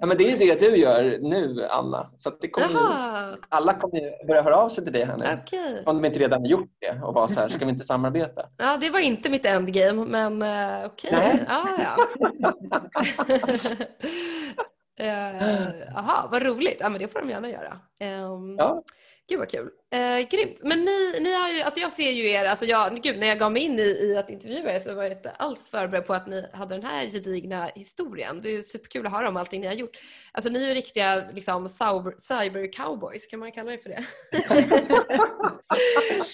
ja, 0.00 0.06
men 0.06 0.18
det 0.18 0.32
är 0.32 0.38
det 0.38 0.60
du 0.60 0.76
gör 0.76 1.18
nu, 1.20 1.64
Anna. 1.70 2.10
Så 2.18 2.30
det 2.40 2.48
kommer 2.48 3.38
alla 3.48 3.72
kommer 3.74 4.26
börja 4.26 4.42
höra 4.42 4.56
av 4.56 4.68
sig 4.68 4.84
till 4.84 4.92
dig 4.92 5.04
här 5.04 5.16
nu. 5.16 5.24
Okay. 5.42 5.84
Om 5.86 6.02
de 6.02 6.06
inte 6.06 6.18
redan 6.18 6.40
har 6.40 6.48
gjort 6.48 6.70
det 6.80 7.00
och 7.02 7.14
bara 7.14 7.28
så 7.28 7.40
här, 7.40 7.48
ska 7.48 7.64
vi 7.64 7.70
inte 7.70 7.84
samarbeta? 7.84 8.42
Ja, 8.56 8.76
det 8.76 8.90
var 8.90 9.00
inte 9.00 9.30
mitt 9.30 9.46
endgame, 9.46 10.04
men 10.04 10.42
uh, 10.42 10.86
okej. 10.86 11.12
Okay. 11.12 11.38
Ja, 11.48 11.78
ja. 11.78 12.06
Uh, 15.00 16.30
vad 16.30 16.42
roligt. 16.42 16.76
Ja, 16.80 16.88
men 16.88 17.00
det 17.00 17.08
får 17.08 17.20
de 17.20 17.30
gärna 17.30 17.48
göra. 17.48 17.80
Um, 18.00 18.56
ja. 18.58 18.82
Gud 19.28 19.38
vad 19.38 19.50
kul. 19.50 19.70
Eh, 19.92 20.28
grymt. 20.28 20.60
Men 20.64 20.84
ni, 20.84 21.20
ni 21.20 21.34
har 21.34 21.48
ju, 21.48 21.60
alltså 21.62 21.80
jag 21.80 21.92
ser 21.92 22.10
ju 22.10 22.30
er, 22.30 22.44
alltså 22.44 22.64
jag, 22.64 23.02
gud, 23.02 23.18
när 23.18 23.26
jag 23.26 23.38
gav 23.38 23.52
mig 23.52 23.62
in 23.62 23.78
i, 23.78 23.82
i 23.82 24.16
att 24.16 24.30
intervjua 24.30 24.74
er 24.74 24.78
så 24.78 24.94
var 24.94 25.02
jag 25.02 25.12
inte 25.12 25.30
alls 25.30 25.70
förberedd 25.70 26.06
på 26.06 26.14
att 26.14 26.26
ni 26.26 26.46
hade 26.52 26.74
den 26.74 26.84
här 26.84 27.06
gedigna 27.06 27.70
historien. 27.74 28.40
Det 28.42 28.48
är 28.48 28.52
ju 28.52 28.62
superkul 28.62 29.06
att 29.06 29.12
höra 29.12 29.28
om 29.28 29.36
allting 29.36 29.60
ni 29.60 29.66
har 29.66 29.74
gjort. 29.74 29.96
Alltså 30.32 30.50
ni 30.50 30.64
är 30.64 30.68
ju 30.68 30.74
riktiga 30.74 31.24
liksom, 31.32 31.68
cyber, 31.68 32.14
cyber 32.18 32.72
cowboys, 32.72 33.26
kan 33.26 33.40
man 33.40 33.52
kalla 33.52 33.72
er 33.72 33.78
för 33.78 33.88
det? 33.88 34.04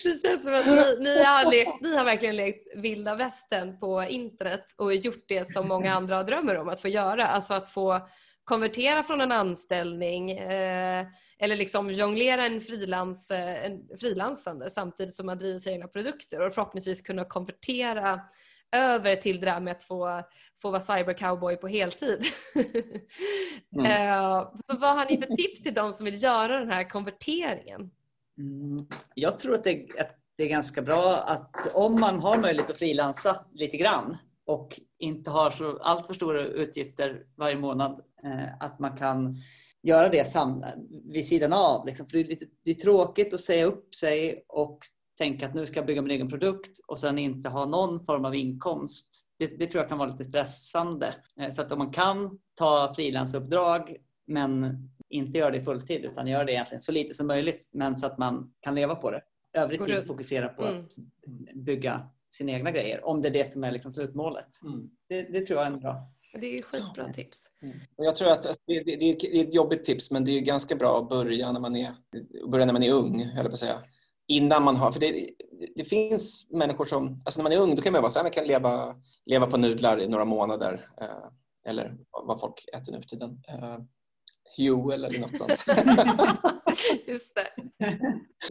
det 0.05 0.23
känns 0.23 0.43
som 0.43 0.55
att 0.55 0.67
ni, 0.67 1.05
ni, 1.05 1.25
har 1.25 1.51
lekt, 1.51 1.81
ni 1.81 1.97
har 1.97 2.05
verkligen 2.05 2.37
lekt 2.37 2.77
vilda 2.77 3.15
västern 3.15 3.79
på 3.81 4.03
internet 4.03 4.65
och 4.77 4.95
gjort 4.95 5.25
det 5.29 5.53
som 5.53 5.69
många 5.69 5.95
andra 5.95 6.23
drömmer 6.23 6.57
om 6.59 6.69
att 6.69 6.81
få 6.81 6.89
göra. 6.89 7.27
Alltså 7.27 7.55
att 7.55 7.69
få 7.69 8.01
konvertera 8.51 9.03
från 9.03 9.21
en 9.21 9.33
anställning 9.33 10.31
eh, 10.31 11.07
eller 11.39 11.57
liksom 11.57 11.91
jonglera 11.91 12.47
en, 12.47 12.61
frilans, 12.61 13.31
eh, 13.31 13.65
en 13.65 13.99
frilansande 13.99 14.71
samtidigt 14.71 15.15
som 15.15 15.27
man 15.27 15.39
driver 15.39 15.59
sina 15.59 15.75
egna 15.75 15.89
produkter 15.89 16.47
och 16.47 16.55
förhoppningsvis 16.55 17.03
kunna 17.03 17.25
konvertera 17.25 18.21
över 18.77 19.17
till 19.17 19.41
det 19.41 19.47
där 19.47 19.61
med 19.61 19.73
att 19.73 19.83
få, 19.83 20.23
få 20.63 20.71
vara 20.71 20.81
cybercowboy 20.81 21.57
på 21.57 21.69
heltid. 21.69 22.25
Mm. 23.77 23.87
eh, 23.87 24.49
så 24.67 24.77
vad 24.79 24.97
har 24.97 25.07
ni 25.11 25.23
för 25.23 25.37
tips 25.37 25.63
till 25.63 25.75
de 25.75 25.93
som 25.93 26.05
vill 26.05 26.23
göra 26.23 26.59
den 26.59 26.71
här 26.71 26.89
konverteringen? 26.89 27.91
Mm. 28.39 28.87
Jag 29.15 29.39
tror 29.39 29.55
att 29.55 29.65
det, 29.65 29.87
att 29.99 30.19
det 30.37 30.45
är 30.45 30.49
ganska 30.49 30.83
bra 30.83 31.17
att 31.17 31.75
om 31.75 32.01
man 32.01 32.21
har 32.21 32.39
möjlighet 32.39 32.71
att 32.71 32.79
frilansa 32.79 33.45
lite 33.53 33.77
grann 33.77 34.17
och 34.47 34.81
inte 34.99 35.31
har 35.31 35.51
så 35.51 35.79
allt 35.79 36.07
för 36.07 36.15
stora 36.15 36.43
utgifter 36.43 37.23
varje 37.37 37.57
månad. 37.57 38.01
Eh, 38.25 38.55
att 38.61 38.79
man 38.79 38.97
kan 38.97 39.37
göra 39.83 40.09
det 40.09 40.25
sam 40.25 40.65
vid 41.13 41.27
sidan 41.27 41.53
av. 41.53 41.87
Liksom. 41.87 42.07
För 42.07 42.13
det, 42.13 42.25
är 42.25 42.29
lite, 42.29 42.45
det 42.65 42.71
är 42.71 42.75
tråkigt 42.75 43.35
att 43.35 43.41
säga 43.41 43.65
upp 43.65 43.95
sig 43.95 44.45
och 44.49 44.79
tänka 45.19 45.47
att 45.47 45.55
nu 45.55 45.67
ska 45.67 45.77
jag 45.77 45.87
bygga 45.87 46.03
min 46.03 46.11
egen 46.11 46.29
produkt 46.29 46.79
och 46.87 46.99
sen 46.99 47.19
inte 47.19 47.49
ha 47.49 47.67
någon 47.67 48.05
form 48.05 48.25
av 48.25 48.35
inkomst. 48.35 49.27
Det, 49.39 49.47
det 49.47 49.67
tror 49.67 49.83
jag 49.83 49.89
kan 49.89 49.99
vara 49.99 50.11
lite 50.11 50.25
stressande. 50.25 51.15
Eh, 51.41 51.51
så 51.51 51.63
att 51.63 51.73
om 51.73 51.79
man 51.79 51.93
kan 51.93 52.39
ta 52.55 52.95
frilansuppdrag 52.97 53.97
men 54.27 54.77
inte 55.09 55.39
göra 55.39 55.51
det 55.51 55.63
fulltid 55.63 56.05
utan 56.05 56.27
göra 56.27 56.45
det 56.45 56.53
egentligen 56.53 56.81
så 56.81 56.93
lite 56.93 57.15
som 57.15 57.27
möjligt 57.27 57.69
men 57.73 57.97
så 57.97 58.07
att 58.07 58.19
man 58.19 58.53
kan 58.61 58.75
leva 58.75 58.95
på 58.95 59.11
det. 59.11 59.23
Övrig 59.53 59.85
tid 59.85 60.07
fokusera 60.07 60.49
på 60.49 60.63
mm. 60.63 60.85
att 60.85 60.91
bygga 61.55 62.09
sina 62.31 62.53
egna 62.53 62.71
grejer. 62.71 63.05
Om 63.05 63.23
det 63.23 63.29
är 63.29 63.33
det 63.33 63.51
som 63.51 63.65
är 63.65 63.73
liksom 63.73 63.93
slutmålet. 63.93 64.49
Mm. 64.65 64.91
Det, 65.09 65.23
det, 65.23 65.47
tror 65.47 65.59
jag 65.59 65.67
är 65.67 65.73
en 65.73 65.81
bra. 65.81 66.13
Det 66.33 66.59
är 66.59 66.63
skitbra 66.63 67.07
ja. 67.07 67.13
tips. 67.13 67.49
Mm. 67.63 67.81
Och 67.97 68.05
jag 68.05 68.17
tror 68.17 68.29
att 68.29 68.43
det, 68.43 68.83
det, 68.83 68.97
det, 68.97 69.25
är 69.25 69.45
ett 69.45 69.55
jobbigt 69.55 69.85
tips 69.85 70.11
men 70.11 70.25
det 70.25 70.39
är 70.39 70.41
ganska 70.41 70.77
bra 70.77 70.99
att 70.99 71.09
börja 71.09 71.53
när 71.53 71.61
man 71.61 71.77
är, 71.77 71.93
börja 72.51 72.67
när 72.67 72.73
man 72.73 72.83
är 72.83 72.93
ung, 72.93 73.25
höll 73.25 73.47
på 73.47 73.53
att 73.53 73.59
säga. 73.59 73.83
Innan 74.29 74.65
man 74.65 74.77
har, 74.77 74.93
för 74.93 75.01
det, 75.01 75.31
det 75.77 75.85
finns 75.85 76.51
människor 76.51 76.85
som, 76.85 77.23
alltså 77.25 77.41
när 77.41 77.43
man 77.43 77.53
är 77.53 77.63
ung 77.63 77.75
då 77.77 77.83
kan 77.83 77.93
man 77.93 78.03
vara 78.03 78.11
så 78.11 78.19
här, 78.19 78.25
man 78.25 78.33
kan 78.33 78.47
leva, 78.47 78.95
leva 79.27 79.47
på 79.47 79.57
nudlar 79.57 80.01
i 80.01 80.09
några 80.09 80.25
månader. 80.25 80.87
Eh, 81.01 81.71
eller 81.71 81.97
vad 82.11 82.41
folk 82.41 82.65
äter 82.77 82.93
nu 82.93 83.01
för 83.01 83.09
tiden. 83.09 83.43
Eh, 83.49 83.79
Huel 84.57 85.05
eller 85.05 85.19
något 85.19 85.39
sånt. 85.39 85.65
Just 87.07 87.35
det. 87.35 87.49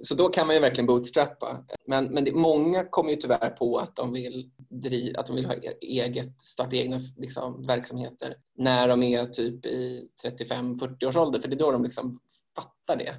Så 0.02 0.16
då 0.16 0.30
kan 0.30 0.48
man 0.48 0.56
ju 0.56 0.62
verkligen 0.62 0.88
bootstrappa. 0.88 1.66
Men, 1.88 2.06
men 2.06 2.24
det, 2.24 2.32
många 2.32 2.84
kommer 2.84 3.10
ju 3.10 3.16
tyvärr 3.16 3.50
på 3.50 3.78
att 3.78 3.96
de 3.96 4.14
vill, 4.14 4.52
driv, 4.70 5.18
att 5.18 5.28
de 5.28 5.36
vill 5.36 5.46
ha 5.46 5.54
e-, 5.54 5.78
eget, 5.82 6.42
starta 6.42 6.76
egna 6.76 7.00
liksom, 7.18 7.68
verksamheter 7.68 8.36
när 8.58 8.88
de 8.88 9.04
är 9.04 9.26
typ 9.26 9.66
i 9.66 10.08
35-40 10.24 11.06
års 11.06 11.18
ålder 11.18 11.40
för 11.40 11.48
det 11.48 11.56
är 11.56 11.60
då 11.60 11.72
de 11.72 11.84
liksom 11.84 12.20
fattar 12.56 12.96
det. 12.96 13.16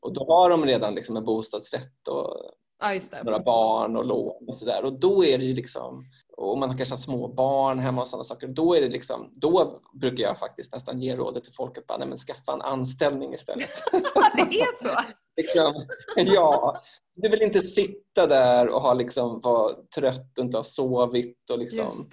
Och 0.00 0.14
då 0.14 0.24
har 0.28 0.50
de 0.50 0.64
redan 0.64 0.94
liksom 0.94 1.16
en 1.16 1.24
bostadsrätt 1.24 2.08
och 2.08 2.36
Ja, 3.12 3.22
några 3.24 3.40
barn 3.40 3.96
och 3.96 4.04
lån 4.04 4.48
och 4.48 4.56
sådär. 4.56 4.84
Och 4.84 5.00
då 5.00 5.24
är 5.24 5.38
det 5.38 5.44
ju 5.44 5.54
liksom, 5.54 6.04
och 6.36 6.58
man 6.58 6.68
har 6.70 6.76
kanske 6.76 6.96
små 6.96 7.28
barn 7.28 7.78
hemma 7.78 8.00
och 8.00 8.08
sådana 8.08 8.24
saker. 8.24 8.48
Då 8.48 8.74
är 8.74 8.80
det 8.80 8.88
liksom, 8.88 9.30
då 9.34 9.80
brukar 10.00 10.24
jag 10.24 10.38
faktiskt 10.38 10.72
nästan 10.72 11.00
ge 11.00 11.16
rådet 11.16 11.44
till 11.44 11.54
folk 11.54 11.78
att 11.78 11.86
bara, 11.86 11.98
nej 11.98 12.08
men 12.08 12.18
skaffa 12.18 12.52
en 12.52 12.62
anställning 12.62 13.34
istället. 13.34 13.70
det 13.92 14.60
är 14.60 14.82
så? 14.82 15.00
liksom, 15.36 15.86
ja, 16.16 16.80
du 17.14 17.28
vill 17.28 17.42
inte 17.42 17.66
sitta 17.66 18.26
där 18.26 18.74
och 18.74 18.80
ha 18.80 18.94
liksom, 18.94 19.40
vara 19.40 19.72
trött 19.96 20.38
och 20.38 20.44
inte 20.44 20.56
ha 20.56 20.64
sovit 20.64 21.50
och 21.52 21.58
liksom 21.58 22.06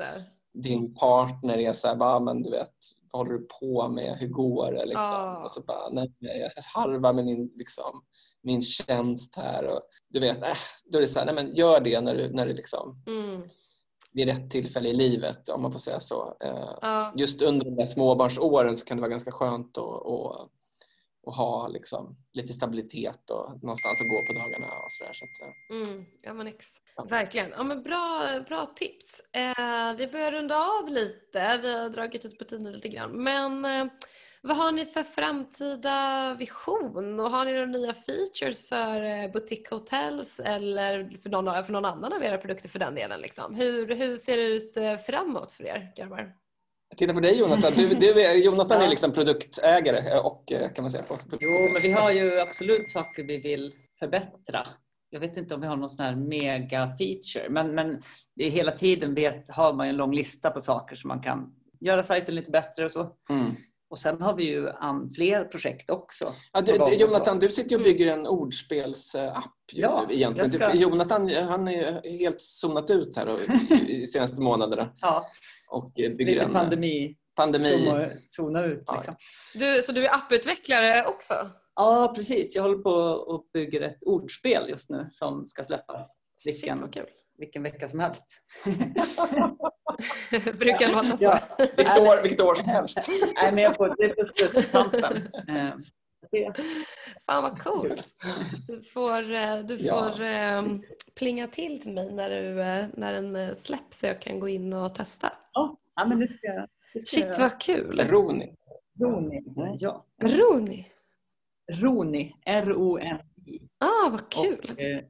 din 0.53 0.93
partner 0.95 1.57
är 1.57 1.73
så 1.73 1.87
här, 1.87 1.95
bara, 1.95 2.19
men 2.19 2.41
du 2.41 2.49
vet, 2.49 2.73
vad 3.11 3.19
håller 3.19 3.39
du 3.39 3.47
på 3.59 3.89
med, 3.89 4.17
hur 4.19 4.27
går 4.27 4.71
det? 4.71 4.85
Liksom. 4.85 5.13
Oh. 5.13 5.43
Och 5.43 5.51
så 5.51 5.61
bara, 5.61 5.89
nej, 5.91 6.11
jag 6.19 6.63
harvar 6.75 7.13
med 7.13 7.25
min, 7.25 7.51
liksom, 7.55 8.01
min 8.43 8.61
tjänst 8.61 9.35
här. 9.35 9.67
Och, 9.67 9.81
du 10.09 10.19
vet, 10.19 10.43
äh, 10.43 10.57
då 10.85 10.97
är 10.97 11.01
det 11.01 11.07
så 11.07 11.19
här, 11.19 11.25
nej 11.25 11.35
men 11.35 11.55
gör 11.55 11.79
det 11.79 12.01
när 12.01 12.15
du, 12.15 12.29
när 12.29 12.45
du 12.45 12.53
liksom 12.53 13.03
mm. 13.07 13.41
vid 14.11 14.27
rätt 14.27 14.51
tillfälle 14.51 14.89
i 14.89 14.93
livet 14.93 15.49
om 15.49 15.61
man 15.61 15.71
får 15.71 15.79
säga 15.79 15.99
så. 15.99 16.37
Uh. 16.83 17.11
Just 17.15 17.41
under 17.41 17.65
de 17.65 17.75
där 17.75 17.85
småbarnsåren 17.85 18.77
så 18.77 18.85
kan 18.85 18.97
det 18.97 19.01
vara 19.01 19.11
ganska 19.11 19.31
skönt 19.31 19.77
att, 19.77 20.05
att 20.07 20.51
och 21.23 21.33
ha 21.33 21.67
liksom, 21.67 22.17
lite 22.33 22.53
stabilitet 22.53 23.29
och 23.29 23.63
någonstans 23.63 24.01
att 24.01 24.09
gå 24.09 24.27
på 24.27 24.39
dagarna 24.39 24.67
och 24.67 24.91
sådär. 24.91 25.13
Så 25.13 25.25
att, 25.25 25.93
mm, 25.93 26.05
ja 26.21 26.33
men 26.33 26.47
ex. 26.47 26.67
Ja. 26.95 27.03
Verkligen. 27.03 27.49
Ja, 27.49 27.63
men 27.63 27.83
bra, 27.83 28.39
bra 28.47 28.65
tips. 28.65 29.21
Eh, 29.33 29.95
vi 29.97 30.07
börjar 30.07 30.31
runda 30.31 30.55
av 30.55 30.89
lite. 30.89 31.59
Vi 31.61 31.73
har 31.73 31.89
dragit 31.89 32.25
ut 32.25 32.39
på 32.39 32.45
tiden 32.45 32.71
lite 32.71 32.89
grann. 32.89 33.23
Men 33.23 33.65
eh, 33.65 33.85
vad 34.41 34.57
har 34.57 34.71
ni 34.71 34.85
för 34.85 35.03
framtida 35.03 36.33
vision? 36.39 37.19
Och 37.19 37.31
har 37.31 37.45
ni 37.45 37.53
några 37.53 37.65
nya 37.65 37.93
features 37.93 38.69
för 38.69 39.03
eh, 39.03 39.31
Boutique 39.31 39.75
Hotels 39.75 40.39
eller 40.39 41.17
för 41.23 41.29
någon, 41.29 41.65
för 41.65 41.73
någon 41.73 41.85
annan 41.85 42.13
av 42.13 42.23
era 42.23 42.37
produkter 42.37 42.69
för 42.69 42.79
den 42.79 42.95
delen? 42.95 43.21
Liksom? 43.21 43.55
Hur, 43.55 43.95
hur 43.95 44.15
ser 44.15 44.37
det 44.37 44.43
ut 44.43 44.77
eh, 44.77 44.97
framåt 44.97 45.51
för 45.51 45.63
er 45.63 45.93
grabbar? 45.97 46.33
Titta 46.97 47.13
på 47.13 47.19
dig 47.19 47.39
Jonathan. 47.39 47.73
Du, 47.75 47.87
du 47.87 48.21
är, 48.21 48.35
Jonathan 48.35 48.81
är 48.81 48.89
liksom 48.89 49.11
produktägare 49.11 50.19
och 50.19 50.51
eh, 50.51 50.73
kan 50.73 50.83
man 50.83 50.91
säga. 50.91 51.03
På. 51.03 51.19
Jo, 51.39 51.73
men 51.73 51.81
vi 51.81 51.91
har 51.91 52.11
ju 52.11 52.39
absolut 52.39 52.89
saker 52.89 53.23
vi 53.23 53.37
vill 53.37 53.73
förbättra. 53.99 54.67
Jag 55.09 55.19
vet 55.19 55.37
inte 55.37 55.55
om 55.55 55.61
vi 55.61 55.67
har 55.67 55.75
någon 55.75 55.89
sån 55.89 56.05
här 56.05 56.15
mega 56.15 56.97
feature, 56.97 57.49
men, 57.49 57.75
men 57.75 58.01
det 58.35 58.45
är 58.45 58.49
hela 58.49 58.71
tiden 58.71 59.15
vet, 59.15 59.49
har 59.49 59.73
man 59.73 59.87
en 59.87 59.97
lång 59.97 60.13
lista 60.13 60.49
på 60.51 60.61
saker 60.61 60.95
som 60.95 61.07
man 61.07 61.21
kan 61.21 61.53
göra 61.79 62.03
sajten 62.03 62.35
lite 62.35 62.51
bättre 62.51 62.85
och 62.85 62.91
så. 62.91 63.15
Mm. 63.29 63.55
Och 63.91 63.99
sen 63.99 64.21
har 64.21 64.35
vi 64.35 64.43
ju 64.43 64.69
an, 64.69 65.11
fler 65.15 65.45
projekt 65.45 65.89
också. 65.89 66.33
Ja, 66.53 66.61
du, 66.61 66.93
Jonathan, 66.93 67.39
du 67.39 67.49
sitter 67.49 67.75
och 67.75 67.81
bygger 67.81 68.07
en 68.07 68.27
ordspelsapp. 68.27 69.53
Ja, 69.71 70.07
egentligen. 70.09 70.49
Ska... 70.49 70.73
Jonathan 70.73 71.29
han 71.29 71.67
är 71.67 72.17
helt 72.19 72.41
zonat 72.41 72.89
ut 72.89 73.15
här 73.15 73.25
de 73.25 73.37
senaste 74.07 74.41
månaderna. 74.41 74.93
Ja. 75.01 75.25
Och 75.69 75.91
bygger 75.95 76.25
Lite 76.25 76.45
en, 76.45 76.53
pandemi. 76.53 77.17
pandemi. 77.35 78.09
Zona 78.25 78.63
ut. 78.63 78.85
Liksom. 78.95 79.15
Du, 79.53 79.81
så 79.81 79.91
du 79.91 80.05
är 80.05 80.15
apputvecklare 80.15 81.05
också? 81.05 81.33
Ja, 81.75 82.13
precis. 82.15 82.55
Jag 82.55 82.63
håller 82.63 82.77
på 82.77 82.93
och 83.33 83.49
bygger 83.53 83.81
ett 83.81 83.97
ordspel 84.01 84.69
just 84.69 84.89
nu 84.89 85.07
som 85.09 85.47
ska 85.47 85.63
släppas. 85.63 86.21
Vilken, 86.45 86.77
Shit, 86.77 86.81
vad 86.81 86.93
kul 86.93 87.05
vilken 87.41 87.63
vecka 87.63 87.87
som 87.87 87.99
helst. 87.99 88.25
Brukar 90.59 90.91
låta 90.91 91.17
så. 91.17 91.23
Ja. 91.23 91.39
Vilket, 91.57 91.99
år, 91.99 92.23
vilket 92.23 92.41
år 92.41 92.55
som 92.55 92.65
helst. 92.65 93.09
Nej, 93.35 93.51
men 93.51 93.63
jag 93.63 93.75
får, 93.75 93.95
det 93.97 94.03
är 94.03 94.13
på 94.13 94.31
sluttampen. 94.35 95.17
Fan 97.25 97.43
vad 97.43 97.59
coolt. 97.59 98.15
Du 98.67 98.81
får, 98.81 99.33
eh, 99.33 99.57
du 99.57 99.77
får 99.77 100.21
ja. 100.21 100.57
um, 100.57 100.83
plinga 101.15 101.47
till 101.47 101.81
till 101.81 101.93
mig 101.93 102.13
när, 102.13 102.29
du, 102.29 102.61
eh, 102.61 102.87
när 102.93 103.21
den 103.21 103.55
släpps 103.55 103.99
så 103.99 104.05
jag 104.05 104.21
kan 104.21 104.39
gå 104.39 104.49
in 104.49 104.73
och 104.73 104.95
testa. 104.95 105.33
Ja, 105.53 105.77
men 106.07 106.19
det 106.19 106.27
ska 106.27 106.47
jag. 106.47 106.67
Shit 107.07 107.39
vad 107.39 107.61
kul. 107.61 107.99
Roni. 108.07 108.55
Roni, 108.99 109.43
ja. 109.79 110.05
Roni. 110.21 110.87
Roni, 111.71 112.35
R-O-N-I. 112.45 113.69
Ah, 113.77 114.09
vad 114.09 114.29
kul. 114.29 114.71
Och, 114.73 114.81
eh, 114.81 115.01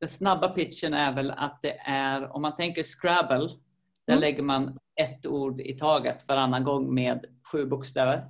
den 0.00 0.08
snabba 0.08 0.48
pitchen 0.48 0.94
är 0.94 1.12
väl 1.12 1.30
att 1.30 1.62
det 1.62 1.78
är, 1.84 2.36
om 2.36 2.42
man 2.42 2.54
tänker 2.54 2.82
Scrabble, 2.82 3.48
där 4.06 4.12
mm. 4.12 4.20
lägger 4.20 4.42
man 4.42 4.78
ett 5.00 5.26
ord 5.26 5.60
i 5.60 5.72
taget 5.78 6.28
varannan 6.28 6.64
gång 6.64 6.94
med 6.94 7.24
sju 7.52 7.66
bokstäver. 7.66 8.24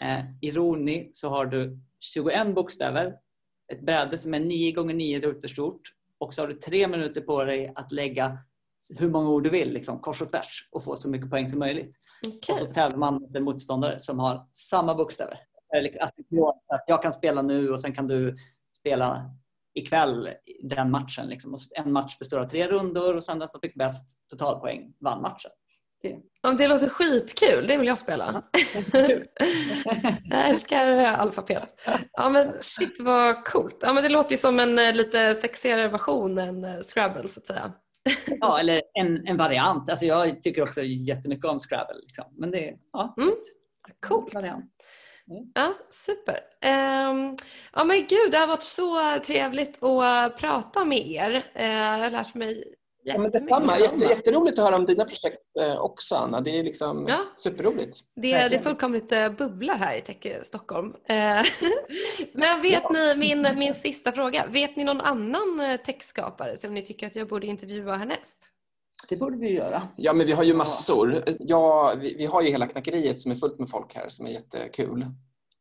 Eh, 0.00 0.20
I 0.40 0.52
Roni 0.52 1.10
så 1.12 1.28
har 1.28 1.46
du 1.46 1.78
21 2.00 2.54
bokstäver, 2.54 3.14
ett 3.72 3.80
bräde 3.80 4.18
som 4.18 4.34
är 4.34 4.40
9 4.40 4.72
gånger 4.72 4.94
9 4.94 5.20
rutor 5.20 5.48
stort 5.48 5.80
och 6.18 6.34
så 6.34 6.42
har 6.42 6.48
du 6.48 6.54
tre 6.54 6.88
minuter 6.88 7.20
på 7.20 7.44
dig 7.44 7.72
att 7.74 7.92
lägga 7.92 8.38
hur 8.98 9.10
många 9.10 9.30
ord 9.30 9.44
du 9.44 9.50
vill, 9.50 9.72
liksom, 9.72 9.98
kors 9.98 10.22
och 10.22 10.30
tvärs 10.30 10.68
och 10.72 10.84
få 10.84 10.96
så 10.96 11.08
mycket 11.08 11.30
poäng 11.30 11.46
som 11.46 11.58
möjligt. 11.58 11.96
Okay. 12.26 12.52
Och 12.52 12.58
så 12.58 12.66
tävlar 12.66 12.98
man 12.98 13.14
mot 13.14 13.36
en 13.36 13.44
motståndare 13.44 14.00
som 14.00 14.18
har 14.18 14.48
samma 14.52 14.94
bokstäver. 14.94 15.40
Att 16.68 16.84
jag 16.86 17.02
kan 17.02 17.12
spela 17.12 17.42
nu 17.42 17.70
och 17.70 17.80
sen 17.80 17.94
kan 17.94 18.08
du 18.08 18.36
spela 18.78 19.30
ikväll 19.74 20.28
den 20.62 20.90
matchen. 20.90 21.26
Liksom. 21.26 21.56
En 21.76 21.92
match 21.92 22.18
består 22.18 22.38
av 22.38 22.46
tre 22.46 22.68
rundor 22.68 23.16
och 23.16 23.24
sen 23.24 23.38
den 23.38 23.48
som 23.48 23.60
fick 23.60 23.74
bäst 23.74 24.28
totalpoäng 24.30 24.94
vann 25.00 25.22
matchen. 25.22 25.50
Det, 26.02 26.18
det 26.58 26.68
låter 26.68 26.88
skitkul, 26.88 27.66
det 27.66 27.76
vill 27.76 27.86
jag 27.86 27.98
spela. 27.98 28.42
jag 30.30 30.48
älskar 30.48 30.88
alfabet. 30.98 31.80
Ja 32.12 32.28
men 32.30 32.52
shit 32.60 33.00
vad 33.00 33.44
coolt. 33.44 33.78
Ja, 33.82 33.92
men 33.92 34.02
det 34.02 34.08
låter 34.08 34.30
ju 34.30 34.36
som 34.36 34.60
en 34.60 34.78
eh, 34.78 34.94
lite 34.94 35.34
sexigare 35.34 35.88
version 35.88 36.38
än 36.38 36.64
eh, 36.64 36.80
Scrabble 36.80 37.28
så 37.28 37.40
att 37.40 37.46
säga. 37.46 37.72
ja, 38.40 38.60
eller 38.60 38.82
en, 38.94 39.26
en 39.26 39.36
variant. 39.36 39.90
Alltså, 39.90 40.06
jag 40.06 40.42
tycker 40.42 40.62
också 40.62 40.82
jättemycket 40.82 41.44
om 41.44 41.58
Scrabble. 41.58 42.00
Liksom. 42.02 42.24
Men 42.38 42.50
det, 42.50 42.74
ja, 42.92 43.14
mm. 43.16 43.34
Coolt. 44.06 44.34
Variant. 44.34 44.73
Mm. 45.30 45.50
Ja, 45.54 45.74
super. 45.90 46.34
Um, 46.64 47.36
ja 47.72 47.84
men 47.84 48.06
gud, 48.06 48.30
det 48.30 48.36
har 48.36 48.46
varit 48.46 48.62
så 48.62 49.20
trevligt 49.26 49.82
att 49.82 50.38
prata 50.38 50.84
med 50.84 51.06
er. 51.06 51.30
Uh, 51.56 51.66
jag 51.66 51.98
har 51.98 52.10
lärt 52.10 52.34
mig 52.34 52.74
Ja, 53.06 53.18
men 53.18 53.30
detsamma. 53.30 53.78
Jätte, 53.78 53.96
jätteroligt 53.96 54.58
att 54.58 54.64
höra 54.64 54.76
om 54.76 54.86
dina 54.86 55.04
projekt 55.04 55.42
eh, 55.60 55.80
också, 55.80 56.14
Anna. 56.14 56.40
Det 56.40 56.58
är 56.58 56.64
liksom 56.64 57.06
ja. 57.08 57.18
superroligt. 57.36 58.00
Det, 58.16 58.48
det 58.48 58.56
är 58.56 58.62
fullkomligt 58.62 59.08
bubblar 59.38 59.76
här 59.76 59.96
i 59.96 60.00
Tech 60.00 60.46
Stockholm. 60.46 60.94
Men 62.32 62.62
vet 62.62 62.82
ja. 62.82 62.90
ni, 62.90 63.14
min, 63.16 63.58
min 63.58 63.74
sista 63.74 64.12
fråga. 64.12 64.46
Vet 64.46 64.76
ni 64.76 64.84
någon 64.84 65.00
annan 65.00 65.78
techskapare 65.86 66.56
som 66.56 66.74
ni 66.74 66.82
tycker 66.82 67.06
att 67.06 67.16
jag 67.16 67.28
borde 67.28 67.46
intervjua 67.46 67.96
härnäst? 67.96 68.53
Det 69.08 69.16
borde 69.16 69.36
vi 69.36 69.52
göra. 69.52 69.88
Ja, 69.96 70.12
men 70.12 70.26
vi 70.26 70.32
har 70.32 70.44
ju 70.44 70.54
massor. 70.54 71.24
Ja, 71.38 71.94
vi, 72.00 72.14
vi 72.18 72.26
har 72.26 72.42
ju 72.42 72.48
hela 72.48 72.66
knackeriet 72.66 73.20
som 73.20 73.32
är 73.32 73.36
fullt 73.36 73.58
med 73.58 73.70
folk 73.70 73.94
här 73.94 74.08
som 74.08 74.26
är 74.26 74.30
jättekul. 74.30 75.06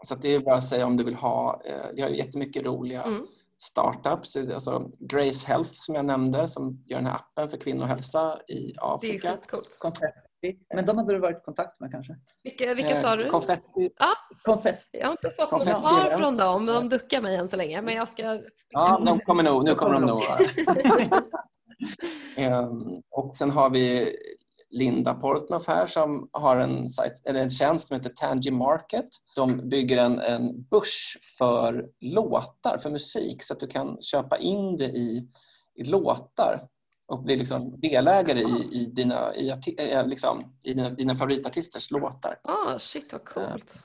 Så 0.03 0.15
det 0.15 0.35
är 0.35 0.39
bara 0.39 0.57
att 0.57 0.67
säga 0.67 0.85
om 0.85 0.97
du 0.97 1.03
vill 1.03 1.15
ha. 1.15 1.61
Eh, 1.65 1.95
vi 1.95 2.01
har 2.01 2.09
jättemycket 2.09 2.65
roliga 2.65 3.03
mm. 3.03 3.27
startups. 3.63 4.37
Alltså 4.37 4.91
Grace 4.99 5.47
Health 5.47 5.71
som 5.73 5.95
jag 5.95 6.05
nämnde 6.05 6.47
som 6.47 6.83
gör 6.87 6.97
den 6.97 7.05
här 7.05 7.15
appen 7.15 7.49
för 7.49 7.57
kvinnohälsa 7.57 8.39
i 8.47 8.73
Afrika. 8.81 9.27
Det 9.27 9.33
är 9.33 9.37
skitcoolt. 9.37 9.77
Konfetti. 9.79 10.59
Men 10.75 10.85
de 10.85 10.97
hade 10.97 11.13
du 11.13 11.19
varit 11.19 11.37
i 11.37 11.41
kontakt 11.41 11.79
med 11.79 11.91
kanske? 11.91 12.15
Vilka, 12.43 12.73
vilka 12.73 13.01
sa 13.01 13.15
du? 13.15 13.29
Konfetti. 13.29 13.89
Ja. 13.99 14.13
Konfetti. 14.41 14.99
Jag 14.99 15.07
har 15.07 15.11
inte 15.11 15.29
fått 15.29 15.51
något 15.51 15.67
svar 15.67 16.17
från 16.17 16.37
dem. 16.37 16.65
De 16.65 16.89
duckar 16.89 17.21
mig 17.21 17.35
än 17.35 17.47
så 17.47 17.55
länge. 17.55 17.81
Men 17.81 17.93
jag 17.93 18.09
ska... 18.09 18.41
Ja, 18.69 19.01
de 19.05 19.19
kommer 19.19 19.43
nog. 19.43 19.65
Nu 19.65 19.75
kommer 19.75 19.93
de 19.93 20.05
nog. 20.05 20.19
Ehm, 22.35 23.01
och 23.11 23.37
sen 23.37 23.51
har 23.51 23.69
vi 23.69 24.15
Linda 24.73 25.13
Portnoff 25.13 25.67
här 25.67 25.87
som 25.87 26.29
har 26.31 26.57
en, 26.57 26.89
sajt, 26.89 27.21
eller 27.25 27.39
en 27.39 27.49
tjänst 27.49 27.87
som 27.87 27.97
heter 27.97 28.09
Tangy 28.15 28.51
Market. 28.51 29.07
De 29.35 29.69
bygger 29.69 29.97
en, 29.97 30.19
en 30.19 30.63
börs 30.63 31.17
för 31.37 31.89
låtar, 31.99 32.77
för 32.77 32.89
musik 32.89 33.43
så 33.43 33.53
att 33.53 33.59
du 33.59 33.67
kan 33.67 34.01
köpa 34.01 34.37
in 34.37 34.77
det 34.77 34.85
i, 34.85 35.27
i 35.75 35.83
låtar 35.83 36.67
och 37.07 37.23
bli 37.23 37.35
liksom 37.35 37.79
delägare 37.79 38.39
i, 38.39 38.69
i, 38.71 38.85
dina, 38.85 39.35
i, 39.35 39.49
eh, 39.77 40.07
liksom, 40.07 40.55
i 40.63 40.73
dina, 40.73 40.89
dina 40.89 41.15
favoritartisters 41.15 41.91
låtar. 41.91 42.39
Ah, 42.43 42.79
shit 42.79 43.13
vad 43.13 43.25
coolt. 43.25 43.79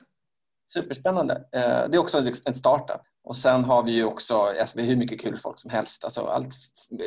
Superspännande. 0.73 1.33
Eh, 1.35 1.89
det 1.89 1.97
är 1.97 1.97
också 1.97 2.17
en 2.45 2.55
startup. 2.55 3.01
Och 3.29 3.37
sen 3.37 3.63
har 3.63 3.83
vi 3.83 3.91
ju 3.91 4.03
också 4.03 4.35
alltså, 4.35 4.77
vi 4.77 4.81
har 4.81 4.89
hur 4.89 4.95
mycket 4.95 5.21
kul 5.21 5.37
folk 5.37 5.59
som 5.59 5.71
helst. 5.71 6.03
Alltså, 6.03 6.21
allt, 6.21 6.53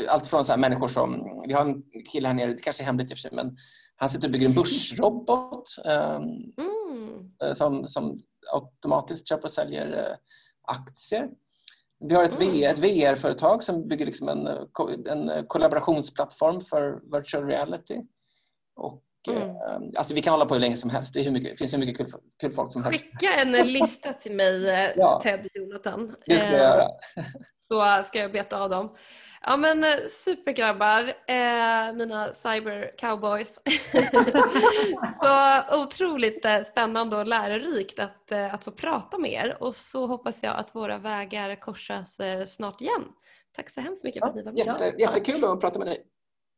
allt 0.09 0.27
från 0.27 0.45
så 0.45 0.57
människor 0.57 0.89
som... 0.89 1.41
Vi 1.47 1.53
har 1.53 1.62
en 1.62 1.83
kille 2.12 2.29
här 2.29 2.35
nere, 2.35 2.55
det 2.55 2.62
kanske 2.62 2.83
är 2.83 2.85
hemligt 2.85 3.11
i 3.11 3.14
och 3.14 3.18
för 3.18 3.23
sig, 3.23 3.31
men 3.33 3.57
han 3.97 4.09
sitter 4.09 4.29
och 4.29 4.33
bygger 4.33 4.47
en 4.49 4.55
börsrobot 4.55 5.77
um, 5.85 6.53
mm. 6.59 7.55
som, 7.55 7.87
som 7.89 8.23
automatiskt 8.53 9.29
köper 9.29 9.45
och 9.45 9.51
säljer 9.51 9.93
uh, 9.93 10.16
aktier. 10.62 11.29
Vi 12.09 12.14
har 12.14 12.25
ett, 12.25 12.41
mm. 12.41 12.81
VR-företag 12.81 13.62
som 13.62 13.89
bygger 13.89 14.07
liksom 14.07 14.29
en, 14.29 14.47
en 15.07 15.47
kollaborationsplattform 15.47 16.61
för 16.61 17.01
virtual 17.16 17.47
reality. 17.47 18.03
Och, 18.77 19.03
mm. 19.29 19.43
eh, 19.43 19.57
alltså 19.97 20.14
vi 20.14 20.23
kan 20.23 20.33
hålla 20.33 20.47
på 20.47 20.55
hur 20.55 20.61
länge 20.61 20.77
som 20.77 20.91
helst. 20.91 21.14
Det, 21.14 21.31
mycket, 21.31 21.51
det 21.51 21.57
finns 21.57 21.73
hur 21.73 21.79
mycket 21.79 21.97
kul, 21.97 22.07
kul 22.41 22.51
folk 22.51 22.73
som 22.73 22.85
helst. 22.85 23.01
Skicka 23.01 23.35
en 23.35 23.53
lista 23.53 24.12
till 24.12 24.33
mig, 24.33 24.70
eh, 24.70 24.91
ja. 24.97 25.20
Ted 25.23 25.49
Jonathan. 25.55 26.16
Det 26.27 26.39
ska 26.39 26.51
jag 26.51 26.59
göra. 26.59 26.89
Så 27.68 28.03
ska 28.03 28.18
jag 28.18 28.33
beta 28.33 28.61
av 28.61 28.70
dem. 28.70 28.97
Ja 29.45 29.57
men 29.57 29.85
eh, 29.85 29.95
supergrabbar, 30.11 31.14
eh, 31.27 31.95
mina 31.95 32.33
cyber 32.33 32.95
cowboys. 32.99 33.55
så 35.23 35.83
otroligt 35.83 36.45
eh, 36.45 36.61
spännande 36.61 37.16
och 37.16 37.27
lärorikt 37.27 37.99
att, 37.99 38.33
att 38.33 38.64
få 38.64 38.70
prata 38.70 39.18
med 39.18 39.33
er 39.33 39.57
och 39.61 39.77
så 39.77 40.07
hoppas 40.07 40.43
jag 40.43 40.57
att 40.57 40.75
våra 40.75 40.99
vägar 40.99 41.55
korsas 41.55 42.18
snart 42.47 42.81
igen. 42.81 43.05
Tack 43.57 43.70
så 43.70 43.81
hemskt 43.81 44.05
mycket 44.05 44.20
för 44.20 44.29
att 44.29 44.35
ni 44.35 44.43
var 44.43 44.53
med. 44.53 44.66
Jätte, 44.66 44.95
jättekul 44.99 45.45
att 45.45 45.61
prata 45.61 45.79
med 45.79 45.89
dig. 45.89 46.07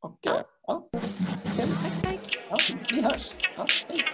Och, 0.05 0.27
eh, 0.27 0.33
ja. 0.33 0.45
ja. 0.67 0.83
Tack, 1.57 2.03
tack. 2.03 2.39
Ja, 2.51 2.57
vi 2.91 3.03
hörs. 3.03 3.35
Ja, 3.57 3.67
hej. 3.89 4.05